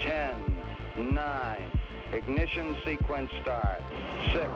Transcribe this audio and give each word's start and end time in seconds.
10, 0.00 1.14
9, 1.14 1.80
ignition 2.12 2.76
sequence 2.84 3.30
start, 3.42 3.80
6, 4.32 4.46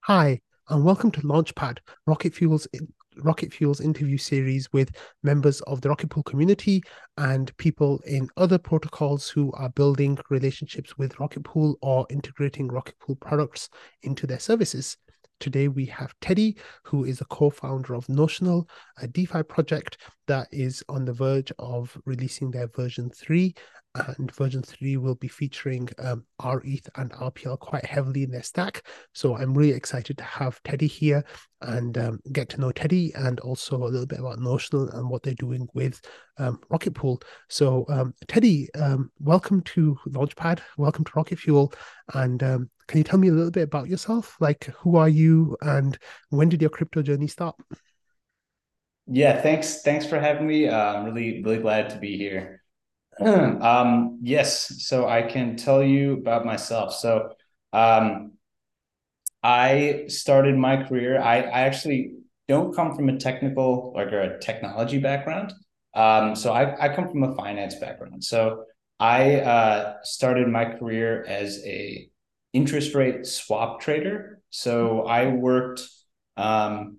Hi, 0.00 0.40
and 0.68 0.84
welcome 0.84 1.10
to 1.10 1.20
Launchpad, 1.20 1.78
Rocket 2.06 2.34
Fuel's 2.34 2.66
Rocket 3.18 3.52
Fuel's 3.52 3.80
interview 3.80 4.16
series 4.16 4.72
with 4.72 4.90
members 5.22 5.60
of 5.62 5.80
the 5.82 5.88
Rocket 5.88 6.10
Pool 6.10 6.22
community 6.22 6.82
and 7.18 7.56
people 7.58 8.00
in 8.06 8.28
other 8.36 8.58
protocols 8.58 9.28
who 9.28 9.52
are 9.52 9.68
building 9.68 10.18
relationships 10.30 10.96
with 10.98 11.20
Rocket 11.20 11.44
Pool 11.44 11.76
or 11.82 12.06
integrating 12.10 12.68
Rocket 12.68 12.98
Pool 12.98 13.16
products 13.16 13.68
into 14.02 14.26
their 14.26 14.40
services. 14.40 14.96
Today 15.40 15.68
we 15.68 15.86
have 15.86 16.14
Teddy, 16.20 16.56
who 16.84 17.04
is 17.04 17.20
a 17.20 17.26
co-founder 17.26 17.94
of 17.94 18.08
Notional, 18.08 18.68
a 19.00 19.06
DeFi 19.06 19.42
project 19.42 19.98
that 20.26 20.48
is 20.50 20.84
on 20.88 21.04
the 21.04 21.12
verge 21.12 21.52
of 21.58 21.96
releasing 22.04 22.50
their 22.50 22.68
version 22.68 23.10
3 23.10 23.54
and 23.94 24.34
version 24.34 24.62
3 24.62 24.96
will 24.96 25.14
be 25.14 25.28
featuring 25.28 25.88
um, 25.98 26.24
rETH 26.42 26.88
and 26.96 27.12
RPL 27.12 27.58
quite 27.58 27.84
heavily 27.84 28.24
in 28.24 28.30
their 28.30 28.42
stack. 28.42 28.82
So 29.12 29.36
I'm 29.36 29.54
really 29.54 29.72
excited 29.72 30.18
to 30.18 30.24
have 30.24 30.60
Teddy 30.64 30.88
here 30.88 31.24
and 31.60 31.96
um, 31.96 32.20
get 32.32 32.48
to 32.50 32.60
know 32.60 32.72
Teddy 32.72 33.12
and 33.14 33.38
also 33.40 33.76
a 33.76 33.86
little 33.86 34.06
bit 34.06 34.18
about 34.18 34.40
Notional 34.40 34.88
and 34.90 35.08
what 35.08 35.22
they're 35.22 35.34
doing 35.34 35.68
with 35.74 36.00
um, 36.38 36.60
Rocket 36.70 36.94
Pool. 36.94 37.22
So, 37.48 37.86
um, 37.88 38.14
Teddy, 38.26 38.68
um, 38.74 39.12
welcome 39.20 39.62
to 39.62 39.96
Launchpad. 40.08 40.60
Welcome 40.76 41.04
to 41.04 41.12
Rocket 41.14 41.38
Fuel. 41.38 41.72
And 42.14 42.42
um, 42.42 42.70
can 42.88 42.98
you 42.98 43.04
tell 43.04 43.20
me 43.20 43.28
a 43.28 43.32
little 43.32 43.52
bit 43.52 43.62
about 43.62 43.88
yourself? 43.88 44.36
Like, 44.40 44.64
who 44.78 44.96
are 44.96 45.08
you 45.08 45.56
and 45.62 45.96
when 46.30 46.48
did 46.48 46.60
your 46.60 46.70
crypto 46.70 47.02
journey 47.02 47.28
start? 47.28 47.54
Yeah, 49.06 49.40
thanks. 49.42 49.82
Thanks 49.82 50.06
for 50.06 50.18
having 50.18 50.46
me. 50.46 50.68
Uh, 50.68 50.76
I'm 50.94 51.04
really, 51.04 51.42
really 51.42 51.58
glad 51.58 51.90
to 51.90 51.98
be 51.98 52.16
here. 52.16 52.62
um, 53.20 54.18
yes, 54.22 54.82
so 54.86 55.06
I 55.08 55.22
can 55.22 55.56
tell 55.56 55.82
you 55.82 56.14
about 56.14 56.46
myself. 56.46 56.94
So, 56.94 57.30
um, 57.72 58.32
I 59.42 60.04
started 60.08 60.56
my 60.56 60.82
career. 60.84 61.20
I, 61.20 61.42
I 61.42 61.60
actually 61.62 62.14
don't 62.48 62.74
come 62.74 62.94
from 62.94 63.08
a 63.08 63.18
technical 63.18 63.92
like 63.94 64.12
or 64.12 64.20
a 64.20 64.40
technology 64.40 64.98
background. 64.98 65.52
Um, 65.94 66.34
so 66.34 66.52
I, 66.52 66.84
I 66.86 66.94
come 66.94 67.08
from 67.08 67.22
a 67.22 67.34
finance 67.34 67.74
background. 67.76 68.24
So 68.24 68.64
I 68.98 69.40
uh, 69.40 69.96
started 70.02 70.48
my 70.48 70.64
career 70.64 71.24
as 71.28 71.62
a 71.64 72.08
interest 72.52 72.94
rate 72.94 73.26
swap 73.26 73.80
trader. 73.80 74.40
So 74.50 75.02
I 75.02 75.26
worked 75.26 75.82
um, 76.36 76.98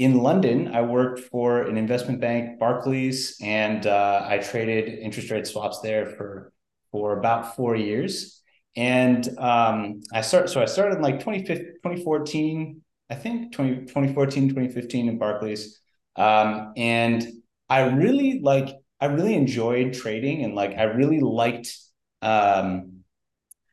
in 0.00 0.22
London, 0.22 0.68
I 0.74 0.80
worked 0.80 1.20
for 1.20 1.60
an 1.60 1.76
investment 1.76 2.22
bank, 2.22 2.58
Barclays, 2.58 3.36
and 3.42 3.86
uh, 3.86 4.24
I 4.26 4.38
traded 4.38 4.98
interest 4.98 5.30
rate 5.30 5.46
swaps 5.46 5.80
there 5.80 6.06
for 6.06 6.54
for 6.90 7.18
about 7.18 7.54
four 7.54 7.76
years. 7.76 8.40
And 8.74 9.28
um, 9.38 10.00
I 10.10 10.22
started, 10.22 10.48
so 10.48 10.62
I 10.62 10.64
started 10.64 10.96
in 10.96 11.02
like 11.02 11.20
2014, 11.20 12.80
I 13.10 13.14
think 13.14 13.52
20, 13.52 13.86
2014, 13.86 14.48
2015 14.48 15.08
in 15.08 15.18
Barclays. 15.18 15.78
Um, 16.16 16.72
and 16.78 17.26
I 17.68 17.82
really 17.90 18.40
like, 18.40 18.70
I 19.00 19.06
really 19.06 19.34
enjoyed 19.34 19.92
trading 19.92 20.44
and 20.44 20.54
like, 20.54 20.78
I 20.78 20.84
really 20.84 21.20
liked, 21.20 21.76
um, 22.22 23.02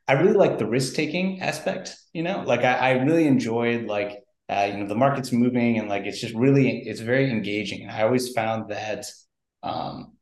I 0.08 0.14
really 0.14 0.38
liked 0.38 0.60
the 0.60 0.68
risk 0.68 0.94
taking 0.94 1.42
aspect, 1.42 1.96
you 2.12 2.22
know, 2.22 2.44
like 2.46 2.66
I, 2.66 2.74
I 2.74 2.92
really 3.04 3.28
enjoyed 3.28 3.86
like 3.86 4.24
uh, 4.50 4.70
you 4.72 4.78
know 4.78 4.88
the 4.88 4.96
market's 4.96 5.32
moving 5.32 5.78
and 5.78 5.90
like 5.90 6.06
it's 6.06 6.20
just 6.20 6.36
really 6.36 6.80
it's 6.80 7.02
very 7.02 7.30
engaging. 7.30 7.84
And 7.84 7.92
i 7.92 8.04
always 8.04 8.32
found 8.34 8.72
that 8.72 9.06
um, 9.64 10.14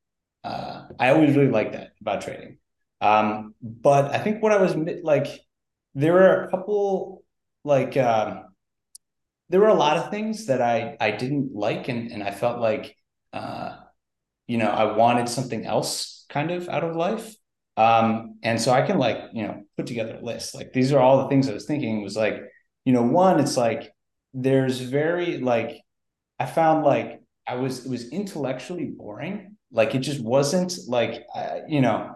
uh, 0.44 0.84
i 1.00 1.10
always 1.10 1.36
really 1.36 1.52
like 1.52 1.74
that 1.74 1.92
about 2.02 2.22
trading. 2.22 2.58
Um, 3.02 3.54
but 3.62 4.14
i 4.14 4.18
think 4.20 4.42
what 4.42 4.52
i 4.52 4.62
was 4.62 4.76
like 5.04 5.28
there 5.94 6.14
were 6.14 6.44
a 6.44 6.50
couple 6.50 7.24
like 7.64 7.98
um, 7.98 8.46
there 9.50 9.60
were 9.60 9.68
a 9.68 9.74
lot 9.74 9.98
of 9.98 10.12
things 10.12 10.48
that 10.48 10.62
i 10.62 10.98
i 11.00 11.12
didn't 11.12 11.54
like 11.54 11.88
and 11.88 12.12
and 12.12 12.24
i 12.24 12.32
felt 12.32 12.60
like 12.60 12.96
uh, 13.34 13.76
you 14.48 14.58
know 14.58 14.70
i 14.70 14.96
wanted 14.96 15.30
something 15.30 15.66
else 15.66 16.26
kind 16.30 16.52
of 16.52 16.68
out 16.70 16.84
of 16.84 16.96
life. 16.96 17.36
Um, 17.78 18.38
and 18.42 18.60
so 18.60 18.72
i 18.72 18.82
can 18.82 18.98
like 18.98 19.18
you 19.34 19.44
know 19.44 19.64
put 19.78 19.88
together 19.88 20.16
a 20.16 20.26
list. 20.26 20.56
Like 20.56 20.72
these 20.74 20.94
are 20.94 21.00
all 21.00 21.24
the 21.24 21.28
things 21.30 21.50
i 21.50 21.54
was 21.54 21.66
thinking. 21.66 22.02
Was 22.02 22.16
like 22.16 22.38
you 22.86 22.94
know 22.94 23.04
one 23.04 23.40
it's 23.40 23.58
like 23.58 23.92
there's 24.36 24.82
very 24.82 25.38
like 25.38 25.82
I 26.40 26.46
found 26.46 26.84
like 26.84 27.22
I 27.48 27.56
was 27.56 27.86
it 27.86 27.90
was 27.90 28.10
intellectually 28.10 28.86
boring. 28.86 29.56
Like 29.72 29.96
it 29.96 30.00
just 30.00 30.22
wasn't 30.22 30.74
like 30.88 31.26
uh, 31.34 31.60
you 31.68 31.82
know 31.82 32.16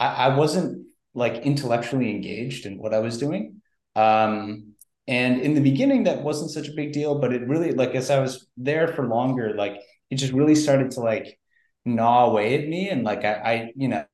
I, 0.00 0.06
I 0.06 0.36
wasn't 0.36 0.86
like 1.14 1.34
intellectually 1.46 2.10
engaged 2.10 2.66
in 2.66 2.76
what 2.76 2.92
I 2.92 2.98
was 2.98 3.18
doing. 3.18 3.62
Um, 3.94 4.74
and 5.06 5.40
in 5.40 5.54
the 5.54 5.60
beginning, 5.60 6.04
that 6.04 6.22
wasn't 6.22 6.50
such 6.50 6.68
a 6.68 6.72
big 6.72 6.92
deal, 6.92 7.18
but 7.20 7.32
it 7.32 7.46
really 7.46 7.72
like 7.72 7.94
as 7.94 8.10
I 8.10 8.18
was 8.18 8.46
there 8.56 8.88
for 8.88 9.06
longer, 9.06 9.54
like 9.54 9.80
it 10.10 10.16
just 10.16 10.32
really 10.32 10.56
started 10.56 10.90
to 10.92 11.00
like 11.00 11.38
gnaw 11.84 12.26
away 12.26 12.60
at 12.60 12.68
me, 12.68 12.88
and 12.88 13.04
like 13.04 13.24
I, 13.24 13.32
I 13.34 13.72
you 13.76 13.88
know 13.88 14.04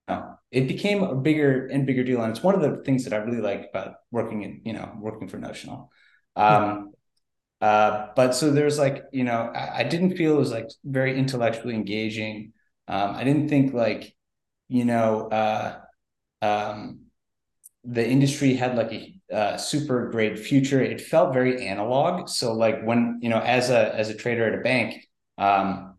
it 0.50 0.68
became 0.68 1.02
a 1.02 1.14
bigger 1.14 1.68
and 1.68 1.86
bigger 1.86 2.04
deal, 2.04 2.20
and 2.22 2.30
it's 2.32 2.42
one 2.42 2.54
of 2.54 2.60
the 2.60 2.82
things 2.84 3.04
that 3.04 3.14
I 3.14 3.18
really 3.18 3.40
like 3.40 3.68
about 3.70 3.94
working 4.10 4.42
in 4.42 4.60
you 4.64 4.74
know 4.74 4.92
working 5.00 5.28
for 5.28 5.38
Notional. 5.38 5.90
Um, 6.36 6.92
uh, 7.60 8.09
but 8.16 8.34
so 8.34 8.50
there's 8.50 8.78
like, 8.78 9.04
you 9.12 9.25
know, 9.25 9.53
I, 9.54 9.81
I, 9.81 9.82
didn't 9.84 10.16
feel 10.16 10.34
it 10.34 10.38
was 10.38 10.50
like 10.50 10.71
very 10.82 11.19
intellectually 11.19 11.75
engaging. 11.75 12.54
Um, 12.88 13.15
I 13.15 13.22
didn't 13.22 13.50
think 13.50 13.75
like, 13.75 14.15
you 14.69 14.87
know, 14.87 15.28
uh, 15.28 15.81
um, 16.41 17.00
the 17.84 18.06
industry 18.06 18.54
had 18.54 18.76
like 18.76 18.93
a 18.93 19.15
uh, 19.34 19.56
super 19.59 20.10
great 20.10 20.38
future. 20.38 20.81
It 20.81 21.03
felt 21.03 21.34
very 21.34 21.66
analog. 21.66 22.31
So 22.31 22.54
like 22.54 22.82
when, 22.82 23.19
you 23.20 23.28
know, 23.28 23.41
as 23.41 23.69
a, 23.69 23.94
as 23.94 24.09
a 24.09 24.15
trader 24.15 24.47
at 24.47 24.59
a 24.59 24.62
bank, 24.62 25.06
um, 25.37 25.97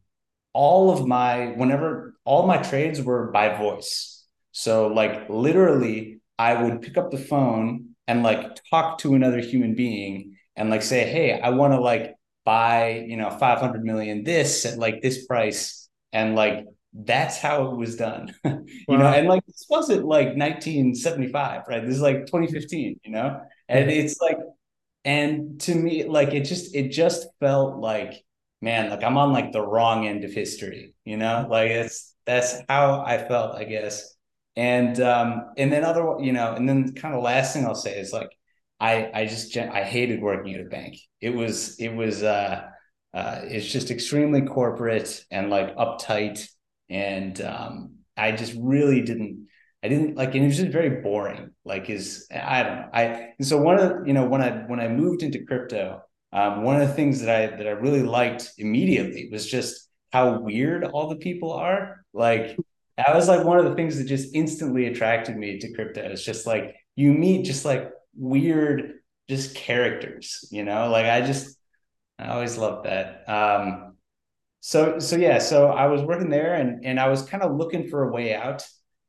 all 0.54 0.92
of 0.92 1.08
my, 1.08 1.48
whenever 1.48 2.16
all 2.26 2.48
my 2.48 2.58
trades 2.58 3.02
were 3.02 3.32
by 3.32 3.56
voice. 3.56 4.26
So 4.52 4.88
like 4.88 5.30
literally 5.30 6.22
I 6.40 6.62
would 6.62 6.82
pick 6.82 6.98
up 6.98 7.12
the 7.12 7.18
phone 7.18 7.90
and 8.08 8.24
like 8.24 8.60
talk 8.72 8.98
to 9.00 9.14
another 9.14 9.40
human 9.40 9.76
being 9.76 10.38
and 10.56 10.70
like 10.70 10.82
say, 10.82 11.10
hey, 11.10 11.40
I 11.40 11.50
want 11.50 11.74
to 11.74 11.80
like 11.80 12.16
buy, 12.46 13.06
you 13.08 13.18
know, 13.18 13.30
500 13.30 13.84
million 13.84 14.24
this 14.24 14.66
at 14.66 14.78
like 14.78 15.02
this 15.02 15.26
price. 15.26 15.90
And 16.14 16.36
like 16.36 16.66
that's 16.94 17.38
how 17.38 17.72
it 17.72 17.78
was 17.78 17.96
done. 17.96 18.34
you 18.46 18.66
wow. 18.88 18.98
know, 18.98 19.06
and 19.06 19.28
like 19.28 19.46
this 19.46 19.66
wasn't 19.70 20.06
like 20.06 20.36
1975, 20.36 21.64
right? 21.68 21.86
This 21.86 21.96
is 21.96 22.02
like 22.02 22.26
2015, 22.26 23.00
you 23.04 23.12
know? 23.12 23.42
And 23.70 23.90
it's 23.90 24.20
like, 24.20 24.38
and 25.06 25.60
to 25.62 25.74
me, 25.74 26.04
like 26.04 26.34
it 26.34 26.42
just 26.42 26.76
it 26.76 26.90
just 26.90 27.28
felt 27.40 27.78
like, 27.80 28.24
man, 28.62 28.90
like 28.90 29.04
I'm 29.04 29.18
on 29.18 29.32
like 29.32 29.52
the 29.52 29.66
wrong 29.66 30.06
end 30.06 30.24
of 30.24 30.34
history, 30.34 30.94
you 31.06 31.18
know? 31.18 31.48
Like 31.50 31.72
it's 31.72 32.14
that's 32.26 32.58
how 32.68 33.04
I 33.06 33.18
felt, 33.18 33.56
I 33.56 33.64
guess. 33.64 34.16
And 34.58 35.00
um, 35.00 35.54
and 35.58 35.72
then 35.72 35.86
other, 35.86 36.18
you 36.20 36.34
know, 36.34 36.54
and 36.54 36.68
then 36.68 36.94
kind 36.94 37.16
of 37.16 37.24
last 37.24 37.54
thing 37.54 37.66
I'll 37.66 37.74
say 37.74 37.98
is 37.98 38.12
like 38.12 38.30
I 38.82 39.12
I 39.14 39.26
just 39.28 39.56
I 39.56 39.84
hated 39.84 40.22
working 40.22 40.56
at 40.56 40.62
a 40.62 40.70
bank. 40.70 40.98
It 41.22 41.30
was 41.30 41.80
it 41.80 41.90
was 41.90 42.24
uh, 42.24 42.64
uh 43.14 43.42
it's 43.44 43.72
just 43.72 43.92
extremely 43.92 44.42
corporate 44.42 45.24
and 45.30 45.52
like 45.52 45.76
uptight, 45.78 46.44
and 46.90 47.40
um, 47.42 47.98
I 48.18 48.32
just 48.32 48.56
really 48.60 49.02
didn't 49.04 49.48
I 49.84 49.88
didn't 49.88 50.18
like 50.18 50.34
and 50.34 50.44
it 50.44 50.48
was 50.48 50.58
just 50.58 50.72
very 50.72 51.02
boring. 51.02 51.52
Like 51.64 51.92
is 51.92 52.28
I 52.32 52.64
don't 52.64 52.76
know 52.78 52.90
I 52.92 53.04
and 53.38 53.48
so 53.48 53.58
one 53.62 53.80
of 53.80 54.08
you 54.08 54.14
know 54.14 54.26
when 54.26 54.42
I 54.42 54.64
when 54.68 54.80
I 54.80 54.88
moved 54.88 55.22
into 55.22 55.46
crypto, 55.46 56.02
um, 56.34 56.64
one 56.64 56.82
of 56.82 56.88
the 56.88 56.94
things 56.96 57.22
that 57.22 57.30
I 57.30 57.56
that 57.56 57.68
I 57.68 57.72
really 57.72 58.04
liked 58.04 58.50
immediately 58.58 59.30
was 59.32 59.46
just 59.46 59.90
how 60.12 60.40
weird 60.40 60.84
all 60.86 61.08
the 61.08 61.18
people 61.18 61.54
are. 61.54 62.04
Like 62.14 62.58
that 62.98 63.16
was 63.16 63.28
like 63.28 63.46
one 63.46 63.60
of 63.60 63.66
the 63.66 63.76
things 63.76 64.00
that 64.00 64.06
just 64.06 64.34
instantly 64.34 64.88
attracted 64.88 65.38
me 65.38 65.60
to 65.60 65.72
crypto. 65.74 66.02
It's 66.02 66.24
just 66.24 66.48
like 66.48 66.76
you 66.96 67.14
meet 67.14 67.46
just 67.46 67.64
like 67.64 67.92
weird 68.16 69.00
just 69.30 69.56
characters, 69.56 70.48
you 70.52 70.64
know? 70.64 70.90
Like 70.90 71.06
I 71.06 71.22
just 71.22 71.58
I 72.20 72.28
always 72.28 72.58
loved 72.58 72.86
that. 72.86 73.24
Um 73.28 73.96
so 74.60 75.00
so 75.00 75.16
yeah, 75.16 75.40
so 75.40 75.68
I 75.68 75.88
was 75.88 76.02
working 76.02 76.30
there 76.30 76.56
and 76.56 76.86
and 76.86 77.00
I 77.00 77.08
was 77.08 77.24
kind 77.24 77.44
of 77.44 77.56
looking 77.56 77.88
for 77.88 78.04
a 78.04 78.12
way 78.12 78.36
out 78.36 78.66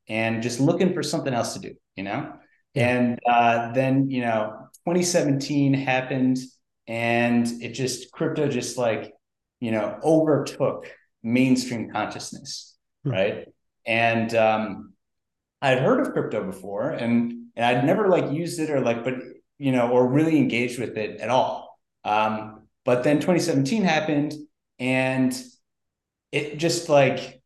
and 0.09 0.43
just 0.43 0.61
looking 0.61 0.95
for 0.95 1.03
something 1.03 1.35
else 1.35 1.55
to 1.55 1.61
do, 1.61 1.75
you 1.97 2.05
know? 2.05 2.33
Yeah. 2.75 2.89
And 2.89 3.21
uh 3.29 3.73
then, 3.73 4.11
you 4.11 4.23
know, 4.23 4.69
2017 4.87 5.75
happened 5.75 6.39
and 6.87 7.47
it 7.61 7.71
just 7.71 8.13
crypto 8.13 8.49
just 8.49 8.79
like, 8.79 9.13
you 9.61 9.73
know, 9.73 9.99
overtook 10.03 10.91
mainstream 11.23 11.91
consciousness, 11.91 12.77
hmm. 13.05 13.11
right? 13.11 13.49
And 13.85 14.35
um 14.35 14.93
I'd 15.61 15.79
heard 15.79 16.01
of 16.01 16.13
crypto 16.13 16.45
before 16.45 16.91
and 16.91 17.42
and 17.57 17.65
I'd 17.65 17.85
never 17.85 18.09
like 18.09 18.33
used 18.33 18.59
it 18.61 18.71
or 18.71 18.81
like, 18.81 19.05
but 19.05 19.15
you 19.59 19.73
know, 19.73 19.91
or 19.91 20.07
really 20.07 20.39
engaged 20.39 20.79
with 20.79 20.97
it 20.97 21.21
at 21.21 21.31
all. 21.31 21.79
Um, 22.05 22.63
but 22.85 23.05
then 23.05 23.17
2017 23.17 23.83
happened, 23.83 24.35
and 24.79 25.41
it 26.33 26.59
just 26.59 26.89
like 26.89 27.43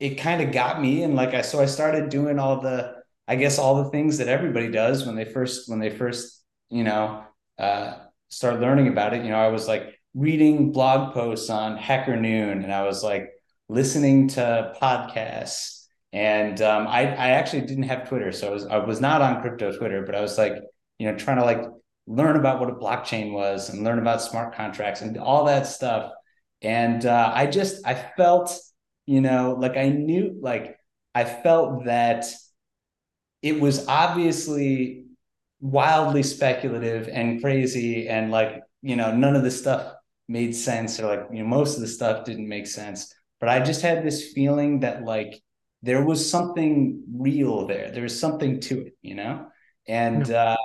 it 0.00 0.14
kind 0.14 0.40
of 0.40 0.52
got 0.52 0.80
me 0.80 1.02
and 1.02 1.16
like 1.16 1.34
I 1.34 1.42
so 1.42 1.60
I 1.60 1.66
started 1.66 2.08
doing 2.08 2.38
all 2.38 2.60
the 2.60 2.94
I 3.26 3.36
guess 3.36 3.58
all 3.58 3.82
the 3.82 3.90
things 3.90 4.18
that 4.18 4.28
everybody 4.28 4.70
does 4.70 5.04
when 5.04 5.16
they 5.16 5.24
first 5.24 5.68
when 5.68 5.80
they 5.80 5.90
first 5.90 6.42
you 6.70 6.84
know 6.84 7.24
uh, 7.58 7.94
start 8.28 8.60
learning 8.60 8.88
about 8.88 9.14
it. 9.14 9.24
You 9.24 9.30
know, 9.30 9.38
I 9.38 9.48
was 9.48 9.66
like 9.66 9.98
reading 10.14 10.72
blog 10.72 11.12
posts 11.12 11.50
on 11.50 11.76
Hacker 11.76 12.16
Noon, 12.16 12.62
and 12.62 12.72
I 12.72 12.84
was 12.84 13.02
like 13.02 13.30
listening 13.68 14.28
to 14.28 14.74
podcasts. 14.80 15.77
And 16.12 16.60
um, 16.62 16.86
I 16.86 17.02
I 17.02 17.30
actually 17.30 17.62
didn't 17.62 17.84
have 17.84 18.08
Twitter, 18.08 18.32
so 18.32 18.48
I 18.48 18.50
was 18.50 18.66
I 18.66 18.78
was 18.78 19.00
not 19.00 19.22
on 19.22 19.42
crypto 19.42 19.76
Twitter, 19.76 20.02
but 20.04 20.14
I 20.14 20.20
was 20.20 20.38
like 20.38 20.54
you 20.98 21.10
know 21.10 21.16
trying 21.16 21.38
to 21.38 21.44
like 21.44 21.62
learn 22.06 22.36
about 22.36 22.60
what 22.60 22.70
a 22.70 22.74
blockchain 22.74 23.32
was 23.32 23.68
and 23.68 23.84
learn 23.84 23.98
about 23.98 24.22
smart 24.22 24.54
contracts 24.54 25.02
and 25.02 25.18
all 25.18 25.44
that 25.44 25.66
stuff. 25.66 26.12
And 26.62 27.04
uh, 27.04 27.30
I 27.34 27.46
just 27.46 27.86
I 27.86 27.94
felt 27.94 28.58
you 29.06 29.20
know 29.20 29.56
like 29.58 29.76
I 29.76 29.90
knew 29.90 30.38
like 30.40 30.76
I 31.14 31.24
felt 31.24 31.84
that 31.84 32.26
it 33.42 33.60
was 33.60 33.86
obviously 33.86 35.04
wildly 35.60 36.22
speculative 36.22 37.08
and 37.08 37.40
crazy 37.40 38.08
and 38.08 38.30
like 38.30 38.60
you 38.82 38.96
know 38.96 39.14
none 39.14 39.34
of 39.36 39.42
this 39.42 39.58
stuff 39.58 39.94
made 40.28 40.54
sense 40.54 41.00
or 41.00 41.06
like 41.06 41.26
you 41.32 41.40
know 41.42 41.48
most 41.48 41.74
of 41.74 41.80
the 41.80 41.88
stuff 41.88 42.24
didn't 42.24 42.48
make 42.48 42.66
sense 42.66 43.12
but 43.40 43.48
i 43.48 43.58
just 43.58 43.82
had 43.82 44.04
this 44.04 44.32
feeling 44.32 44.80
that 44.80 45.02
like 45.02 45.42
there 45.82 46.04
was 46.04 46.28
something 46.28 47.02
real 47.12 47.66
there 47.66 47.90
there 47.90 48.02
was 48.02 48.18
something 48.18 48.60
to 48.60 48.86
it 48.86 48.96
you 49.02 49.14
know 49.14 49.46
and 49.86 50.28
yeah. 50.28 50.56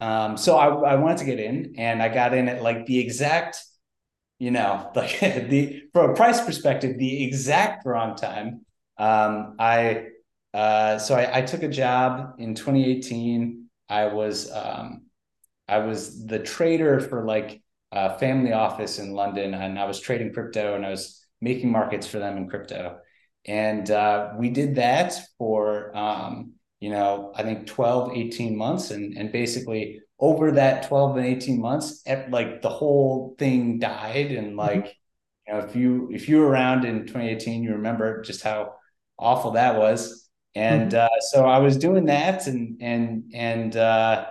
uh 0.00 0.04
um 0.04 0.36
so 0.36 0.56
i 0.56 0.66
i 0.66 0.94
wanted 0.96 1.18
to 1.18 1.24
get 1.24 1.38
in 1.38 1.74
and 1.78 2.02
i 2.02 2.08
got 2.08 2.34
in 2.34 2.48
at 2.48 2.62
like 2.62 2.86
the 2.86 2.98
exact 2.98 3.62
you 4.38 4.50
know 4.50 4.90
like 4.96 5.20
the 5.20 5.82
from 5.92 6.10
a 6.10 6.14
price 6.14 6.40
perspective 6.40 6.98
the 6.98 7.24
exact 7.24 7.86
wrong 7.86 8.16
time 8.16 8.64
um 8.98 9.54
i 9.58 10.06
uh, 10.54 10.98
so 10.98 11.14
I, 11.14 11.38
I, 11.38 11.42
took 11.42 11.62
a 11.62 11.68
job 11.68 12.34
in 12.38 12.54
2018. 12.54 13.68
I 13.88 14.06
was 14.06 14.50
um, 14.50 15.02
I 15.68 15.78
was 15.78 16.26
the 16.26 16.38
trader 16.38 17.00
for 17.00 17.24
like 17.24 17.62
a 17.92 18.18
family 18.18 18.52
office 18.52 18.98
in 18.98 19.12
London, 19.12 19.54
and 19.54 19.78
I 19.78 19.84
was 19.84 20.00
trading 20.00 20.32
crypto 20.32 20.74
and 20.74 20.86
I 20.86 20.90
was 20.90 21.24
making 21.40 21.70
markets 21.70 22.06
for 22.06 22.18
them 22.18 22.36
in 22.36 22.48
crypto. 22.48 22.98
And 23.48 23.90
uh, 23.90 24.34
we 24.38 24.50
did 24.50 24.76
that 24.76 25.14
for 25.38 25.96
um, 25.96 26.52
you 26.80 26.90
know 26.90 27.32
I 27.34 27.42
think 27.42 27.66
12, 27.66 28.12
18 28.16 28.56
months, 28.56 28.90
and 28.90 29.16
and 29.16 29.32
basically 29.32 30.00
over 30.20 30.52
that 30.52 30.88
12 30.88 31.16
and 31.16 31.26
18 31.26 31.60
months, 31.60 32.02
like 32.28 32.62
the 32.62 32.68
whole 32.68 33.34
thing 33.38 33.80
died, 33.80 34.30
and 34.30 34.48
mm-hmm. 34.48 34.58
like 34.58 34.84
mm-hmm. 34.84 35.48
you 35.48 35.52
know 35.54 35.58
if 35.66 35.74
you 35.74 36.08
if 36.12 36.28
you 36.28 36.38
were 36.38 36.48
around 36.48 36.84
in 36.84 37.06
2018, 37.06 37.64
you 37.64 37.72
remember 37.72 38.22
just 38.22 38.42
how 38.42 38.74
awful 39.18 39.52
that 39.52 39.76
was 39.76 40.28
and 40.58 40.92
mm-hmm. 40.92 41.06
uh, 41.06 41.20
so 41.20 41.44
I 41.44 41.58
was 41.58 41.76
doing 41.76 42.06
that 42.06 42.46
and 42.46 42.80
and 42.80 43.30
and 43.32 43.76
uh, 43.76 44.26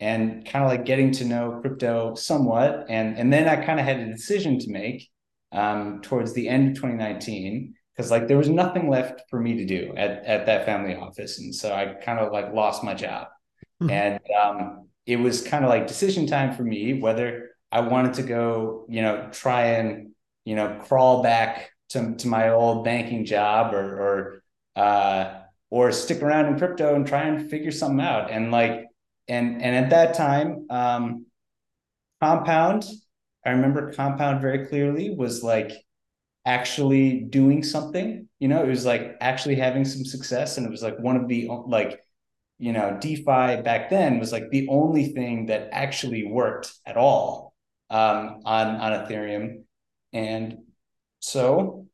and 0.00 0.44
kind 0.46 0.64
of 0.64 0.70
like 0.70 0.84
getting 0.84 1.12
to 1.12 1.24
know 1.24 1.58
crypto 1.60 2.14
somewhat, 2.14 2.86
and 2.88 3.16
and 3.16 3.32
then 3.32 3.48
I 3.48 3.64
kind 3.64 3.78
of 3.78 3.86
had 3.86 4.00
a 4.00 4.06
decision 4.06 4.58
to 4.60 4.70
make 4.70 5.08
um, 5.52 6.00
towards 6.02 6.32
the 6.34 6.48
end 6.48 6.70
of 6.70 6.74
2019 6.74 7.74
because 7.98 8.12
like 8.12 8.28
there 8.28 8.38
was 8.38 8.48
nothing 8.48 8.88
left 8.88 9.22
for 9.28 9.40
me 9.40 9.56
to 9.56 9.64
do 9.64 9.92
at 9.96 10.24
at 10.24 10.46
that 10.46 10.64
family 10.64 10.94
office, 10.94 11.40
and 11.40 11.52
so 11.52 11.74
I 11.74 11.94
kind 11.94 12.20
of 12.20 12.32
like 12.32 12.54
lost 12.54 12.84
my 12.84 12.94
job, 12.94 13.26
mm-hmm. 13.82 13.90
and 13.90 14.20
um, 14.40 14.88
it 15.04 15.16
was 15.16 15.42
kind 15.42 15.64
of 15.64 15.68
like 15.68 15.88
decision 15.88 16.26
time 16.28 16.54
for 16.54 16.62
me 16.62 17.00
whether 17.00 17.50
I 17.72 17.80
wanted 17.80 18.14
to 18.14 18.22
go, 18.22 18.86
you 18.88 19.02
know, 19.02 19.28
try 19.32 19.64
and 19.78 20.12
you 20.44 20.54
know 20.54 20.80
crawl 20.84 21.24
back 21.24 21.70
to 21.90 22.14
to 22.14 22.28
my 22.28 22.50
old 22.50 22.84
banking 22.84 23.24
job 23.24 23.74
or 23.74 24.42
or 24.76 24.80
uh, 24.80 25.40
or 25.68 25.90
stick 25.90 26.22
around 26.22 26.46
in 26.46 26.56
crypto 26.56 26.94
and 26.94 27.04
try 27.04 27.22
and 27.22 27.50
figure 27.50 27.72
something 27.72 28.00
out. 28.00 28.30
And 28.30 28.52
like, 28.52 28.86
and 29.26 29.60
and 29.60 29.74
at 29.74 29.90
that 29.90 30.14
time, 30.14 30.68
um, 30.70 31.26
Compound, 32.22 32.84
I 33.44 33.50
remember 33.50 33.92
Compound 33.92 34.40
very 34.40 34.66
clearly 34.66 35.10
was 35.10 35.42
like 35.42 35.72
actually 36.48 37.20
doing 37.20 37.62
something. 37.62 38.26
You 38.40 38.48
know, 38.48 38.62
it 38.62 38.68
was 38.68 38.86
like 38.86 39.16
actually 39.20 39.56
having 39.56 39.84
some 39.84 40.04
success, 40.04 40.56
and 40.56 40.66
it 40.66 40.70
was 40.70 40.82
like 40.82 40.98
one 40.98 41.16
of 41.16 41.28
the 41.28 41.48
like, 41.66 42.00
you 42.58 42.72
know, 42.72 42.96
DeFi 42.98 43.60
back 43.62 43.90
then 43.90 44.18
was 44.18 44.32
like 44.32 44.48
the 44.50 44.66
only 44.68 45.08
thing 45.12 45.46
that 45.46 45.68
actually 45.72 46.24
worked 46.24 46.72
at 46.86 46.96
all 46.96 47.52
um, 47.90 48.40
on 48.46 48.66
on 48.84 48.92
Ethereum, 48.92 49.64
and 50.14 50.58
so 51.20 51.86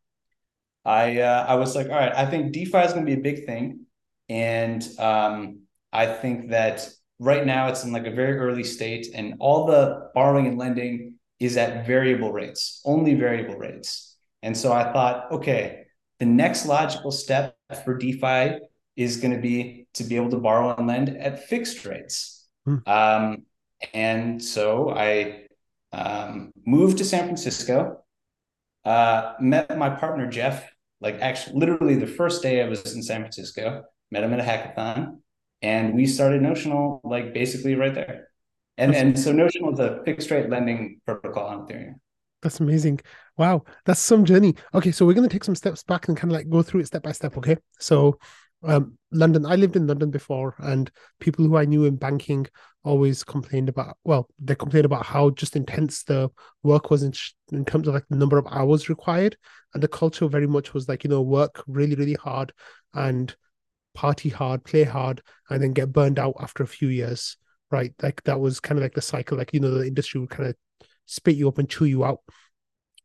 I 0.84 1.20
uh, 1.20 1.46
I 1.48 1.56
was 1.56 1.74
like, 1.74 1.88
all 1.88 1.96
right, 1.96 2.14
I 2.14 2.24
think 2.26 2.52
DeFi 2.52 2.78
is 2.78 2.92
going 2.92 3.04
to 3.06 3.12
be 3.14 3.20
a 3.20 3.22
big 3.32 3.46
thing, 3.46 3.86
and 4.28 4.86
um, 5.00 5.62
I 5.92 6.06
think 6.06 6.50
that 6.50 6.88
right 7.18 7.44
now 7.44 7.68
it's 7.68 7.82
in 7.82 7.92
like 7.92 8.06
a 8.06 8.12
very 8.12 8.38
early 8.38 8.64
state, 8.64 9.08
and 9.14 9.34
all 9.40 9.66
the 9.66 10.10
borrowing 10.14 10.46
and 10.46 10.58
lending 10.58 11.14
is 11.40 11.56
at 11.56 11.86
variable 11.88 12.32
rates, 12.32 12.80
only 12.84 13.14
variable 13.14 13.56
rates. 13.56 14.13
And 14.44 14.54
so 14.54 14.72
I 14.72 14.92
thought, 14.92 15.32
okay, 15.32 15.86
the 16.20 16.26
next 16.26 16.66
logical 16.66 17.10
step 17.10 17.56
for 17.82 17.96
DeFi 17.96 18.58
is 18.94 19.16
going 19.16 19.34
to 19.34 19.40
be 19.40 19.88
to 19.94 20.04
be 20.04 20.16
able 20.16 20.30
to 20.30 20.36
borrow 20.36 20.76
and 20.76 20.86
lend 20.86 21.08
at 21.08 21.48
fixed 21.48 21.84
rates. 21.86 22.46
Hmm. 22.66 22.76
Um, 22.86 23.46
and 23.94 24.44
so 24.44 24.90
I 24.90 25.46
um, 25.92 26.52
moved 26.66 26.98
to 26.98 27.04
San 27.06 27.24
Francisco, 27.24 28.04
uh, 28.84 29.32
met 29.40 29.76
my 29.78 29.88
partner 29.88 30.28
Jeff 30.28 30.70
like 31.00 31.20
actually 31.20 31.58
literally 31.58 31.94
the 31.96 32.06
first 32.06 32.42
day 32.42 32.62
I 32.62 32.68
was 32.68 32.94
in 32.94 33.02
San 33.02 33.22
Francisco, 33.22 33.84
met 34.10 34.24
him 34.24 34.32
at 34.34 34.40
a 34.40 34.42
hackathon, 34.42 35.20
and 35.62 35.94
we 35.94 36.06
started 36.06 36.42
Notional 36.42 37.00
like 37.02 37.32
basically 37.32 37.76
right 37.76 37.94
there. 37.94 38.28
And 38.76 38.94
and 38.94 39.18
so 39.18 39.32
Notional 39.32 39.72
is 39.72 39.78
a 39.78 40.02
fixed 40.04 40.30
rate 40.30 40.50
lending 40.50 41.00
protocol 41.06 41.46
on 41.46 41.66
Ethereum. 41.66 41.94
That's 42.42 42.60
amazing. 42.60 43.00
Wow, 43.36 43.64
that's 43.84 44.00
some 44.00 44.24
journey. 44.24 44.54
Okay, 44.74 44.92
so 44.92 45.04
we're 45.04 45.14
gonna 45.14 45.28
take 45.28 45.44
some 45.44 45.56
steps 45.56 45.82
back 45.82 46.08
and 46.08 46.16
kind 46.16 46.30
of 46.30 46.36
like 46.36 46.48
go 46.48 46.62
through 46.62 46.80
it 46.80 46.86
step 46.86 47.02
by 47.02 47.12
step. 47.12 47.36
Okay, 47.36 47.56
so 47.80 48.18
um, 48.62 48.96
London. 49.12 49.44
I 49.44 49.56
lived 49.56 49.76
in 49.76 49.86
London 49.86 50.10
before, 50.10 50.54
and 50.58 50.90
people 51.20 51.44
who 51.44 51.56
I 51.56 51.64
knew 51.64 51.84
in 51.84 51.96
banking 51.96 52.46
always 52.82 53.22
complained 53.24 53.68
about. 53.68 53.98
Well, 54.04 54.28
they 54.38 54.54
complained 54.54 54.86
about 54.86 55.04
how 55.04 55.30
just 55.30 55.56
intense 55.56 56.04
the 56.04 56.30
work 56.62 56.90
was 56.90 57.02
in, 57.02 57.12
in 57.52 57.64
terms 57.64 57.88
of 57.88 57.94
like 57.94 58.06
the 58.08 58.16
number 58.16 58.38
of 58.38 58.46
hours 58.50 58.88
required, 58.88 59.36
and 59.74 59.82
the 59.82 59.88
culture 59.88 60.28
very 60.28 60.46
much 60.46 60.72
was 60.72 60.88
like 60.88 61.04
you 61.04 61.10
know 61.10 61.22
work 61.22 61.62
really 61.66 61.94
really 61.94 62.14
hard 62.14 62.52
and 62.94 63.34
party 63.94 64.28
hard, 64.28 64.64
play 64.64 64.84
hard, 64.84 65.22
and 65.50 65.62
then 65.62 65.72
get 65.72 65.92
burned 65.92 66.18
out 66.18 66.34
after 66.40 66.62
a 66.62 66.68
few 66.68 66.88
years. 66.88 67.36
Right, 67.70 67.92
like 68.02 68.22
that 68.24 68.40
was 68.40 68.60
kind 68.60 68.78
of 68.78 68.82
like 68.82 68.94
the 68.94 69.02
cycle. 69.02 69.36
Like 69.36 69.52
you 69.52 69.60
know, 69.60 69.72
the 69.72 69.86
industry 69.86 70.20
would 70.20 70.30
kind 70.30 70.48
of 70.48 70.56
spit 71.06 71.36
you 71.36 71.48
up 71.48 71.58
and 71.58 71.68
chew 71.68 71.84
you 71.84 72.04
out 72.04 72.20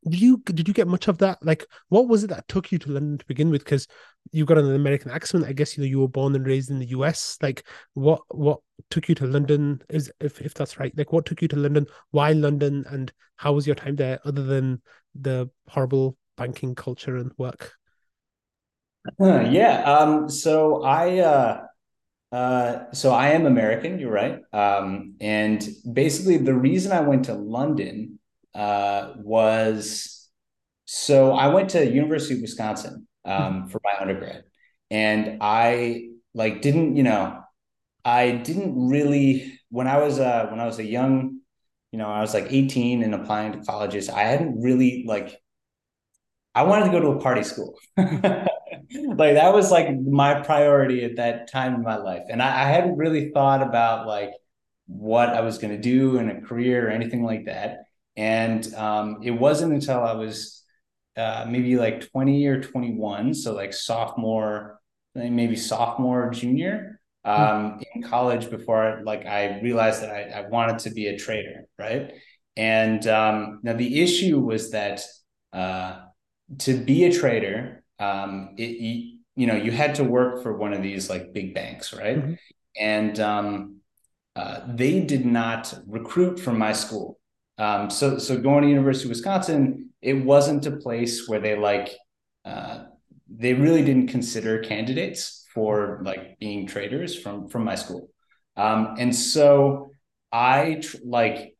did 0.07 0.21
you 0.21 0.37
did 0.45 0.67
you 0.67 0.73
get 0.73 0.87
much 0.87 1.07
of 1.07 1.17
that? 1.19 1.39
Like 1.41 1.65
what 1.89 2.07
was 2.07 2.23
it 2.23 2.27
that 2.27 2.47
took 2.47 2.71
you 2.71 2.79
to 2.79 2.91
london 2.91 3.17
to 3.17 3.25
begin 3.25 3.49
with? 3.49 3.63
Because 3.63 3.87
you 4.31 4.45
got 4.45 4.57
an 4.57 4.75
american 4.75 5.09
accent 5.09 5.45
i 5.45 5.51
guess 5.51 5.75
you 5.75 5.83
know 5.83 5.89
you 5.89 5.99
were 5.99 6.07
born 6.07 6.35
and 6.35 6.45
raised 6.45 6.69
in 6.69 6.77
the 6.77 6.85
us 6.87 7.37
like 7.41 7.63
what 7.93 8.21
what 8.29 8.59
took 8.89 9.09
you 9.09 9.15
to 9.15 9.25
london? 9.25 9.81
Is 9.89 10.11
if, 10.19 10.41
if 10.41 10.53
that's 10.53 10.79
right 10.79 10.95
like 10.97 11.11
what 11.11 11.25
took 11.25 11.41
you 11.41 11.47
to 11.49 11.55
london? 11.55 11.87
Why 12.11 12.31
london? 12.31 12.85
And 12.89 13.11
how 13.37 13.53
was 13.53 13.65
your 13.65 13.75
time 13.75 13.95
there 13.95 14.19
other 14.25 14.43
than 14.43 14.81
the 15.19 15.49
horrible 15.67 16.17
banking 16.37 16.75
culture 16.75 17.17
and 17.17 17.31
work? 17.37 17.73
Uh, 19.19 19.41
yeah 19.49 19.81
um 19.83 20.29
so 20.29 20.83
i 20.83 21.19
uh 21.19 21.65
uh, 22.31 22.91
so 22.93 23.11
I 23.11 23.29
am 23.29 23.47
American, 23.47 23.97
you're 23.97 24.11
right. 24.11 24.41
Um, 24.53 25.15
and 25.19 25.67
basically, 25.91 26.37
the 26.37 26.53
reason 26.53 26.91
I 26.91 27.01
went 27.01 27.25
to 27.25 27.33
London 27.33 28.18
uh, 28.55 29.13
was 29.17 30.29
so 30.85 31.33
I 31.33 31.47
went 31.47 31.69
to 31.71 31.85
University 31.85 32.35
of 32.35 32.41
Wisconsin 32.41 33.07
um, 33.25 33.61
hmm. 33.61 33.67
for 33.67 33.79
my 33.83 33.93
undergrad, 33.99 34.43
and 34.89 35.37
I 35.41 36.09
like 36.33 36.61
didn't 36.61 36.95
you 36.95 37.03
know 37.03 37.41
I 38.03 38.31
didn't 38.31 38.89
really 38.89 39.59
when 39.69 39.87
I 39.87 39.97
was 39.99 40.19
uh, 40.19 40.47
when 40.49 40.59
I 40.59 40.65
was 40.65 40.79
a 40.79 40.85
young 40.85 41.39
you 41.91 41.99
know 41.99 42.07
I 42.07 42.21
was 42.21 42.33
like 42.33 42.47
18 42.49 43.03
and 43.03 43.15
applying 43.15 43.53
to 43.53 43.59
colleges 43.59 44.09
I 44.09 44.21
hadn't 44.21 44.61
really 44.61 45.05
like 45.07 45.39
I 46.55 46.63
wanted 46.63 46.85
to 46.85 46.91
go 46.91 46.99
to 46.99 47.07
a 47.09 47.21
party 47.21 47.43
school. 47.43 47.77
like 47.97 48.47
that 49.35 49.53
was 49.53 49.71
like 49.71 49.97
my 49.99 50.41
priority 50.41 51.05
at 51.05 51.17
that 51.17 51.51
time 51.51 51.75
in 51.75 51.83
my 51.83 51.97
life. 51.97 52.23
And 52.29 52.41
I, 52.41 52.63
I 52.63 52.65
hadn't 52.65 52.97
really 52.97 53.31
thought 53.31 53.61
about 53.61 54.07
like 54.07 54.31
what 54.87 55.29
I 55.29 55.41
was 55.41 55.57
going 55.59 55.75
to 55.75 55.81
do 55.81 56.17
in 56.17 56.29
a 56.29 56.41
career 56.41 56.87
or 56.87 56.91
anything 56.91 57.23
like 57.23 57.45
that. 57.45 57.83
And 58.19 58.73
um, 58.75 59.19
it 59.23 59.31
wasn't 59.31 59.71
until 59.71 60.03
I 60.03 60.11
was 60.11 60.61
uh, 61.15 61.45
maybe 61.47 61.77
like 61.77 62.11
20 62.11 62.45
or 62.47 62.61
21, 62.61 63.33
so 63.33 63.53
like 63.53 63.71
sophomore, 63.71 64.81
maybe 65.15 65.55
sophomore, 65.55 66.29
junior 66.29 66.99
hmm. 67.23 67.31
um, 67.31 67.39
mm. 67.79 67.83
in 67.95 68.03
college 68.03 68.49
before 68.49 69.01
like 69.05 69.25
I 69.25 69.61
realized 69.61 70.03
that 70.03 70.11
I, 70.11 70.41
I 70.41 70.49
wanted 70.49 70.79
to 70.79 70.89
be 70.89 71.07
a 71.07 71.17
trader, 71.17 71.63
right? 71.77 72.11
And 72.57 73.07
um, 73.07 73.61
now 73.63 73.71
the 73.71 74.01
issue 74.01 74.37
was 74.37 74.71
that 74.71 75.01
uh, 75.53 76.01
to 76.57 76.73
be 76.73 77.05
a 77.05 77.13
trader, 77.13 77.85
um, 77.99 78.55
it, 78.57 78.81
you, 78.81 79.19
you 79.37 79.47
know, 79.47 79.55
you 79.55 79.71
had 79.71 79.95
to 79.95 80.03
work 80.03 80.43
for 80.43 80.57
one 80.57 80.73
of 80.73 80.83
these 80.83 81.09
like 81.09 81.31
big 81.31 81.55
banks, 81.55 81.93
right? 81.93 82.17
Mhm. 82.17 82.37
And 82.77 83.17
um, 83.21 83.77
uh, 84.35 84.59
they 84.67 84.99
did 84.99 85.25
not 85.25 85.73
recruit 85.87 86.37
from 86.37 86.57
my 86.57 86.73
school. 86.73 87.18
Um, 87.59 87.89
so, 87.89 88.17
so 88.17 88.37
going 88.37 88.63
to 88.63 88.69
University 88.69 89.07
of 89.07 89.09
Wisconsin, 89.09 89.89
it 90.01 90.13
wasn't 90.13 90.65
a 90.65 90.71
place 90.71 91.27
where 91.27 91.41
they 91.41 91.57
like, 91.57 91.93
uh, 92.45 92.85
they 93.29 93.53
really 93.53 93.83
didn't 93.83 94.07
consider 94.07 94.59
candidates 94.59 95.45
for 95.53 96.01
like 96.03 96.39
being 96.39 96.65
traders 96.65 97.19
from 97.19 97.49
from 97.49 97.63
my 97.63 97.75
school. 97.75 98.09
Um, 98.55 98.95
and 98.97 99.15
so 99.15 99.91
I 100.31 100.79
tr- 100.81 100.97
like 101.03 101.55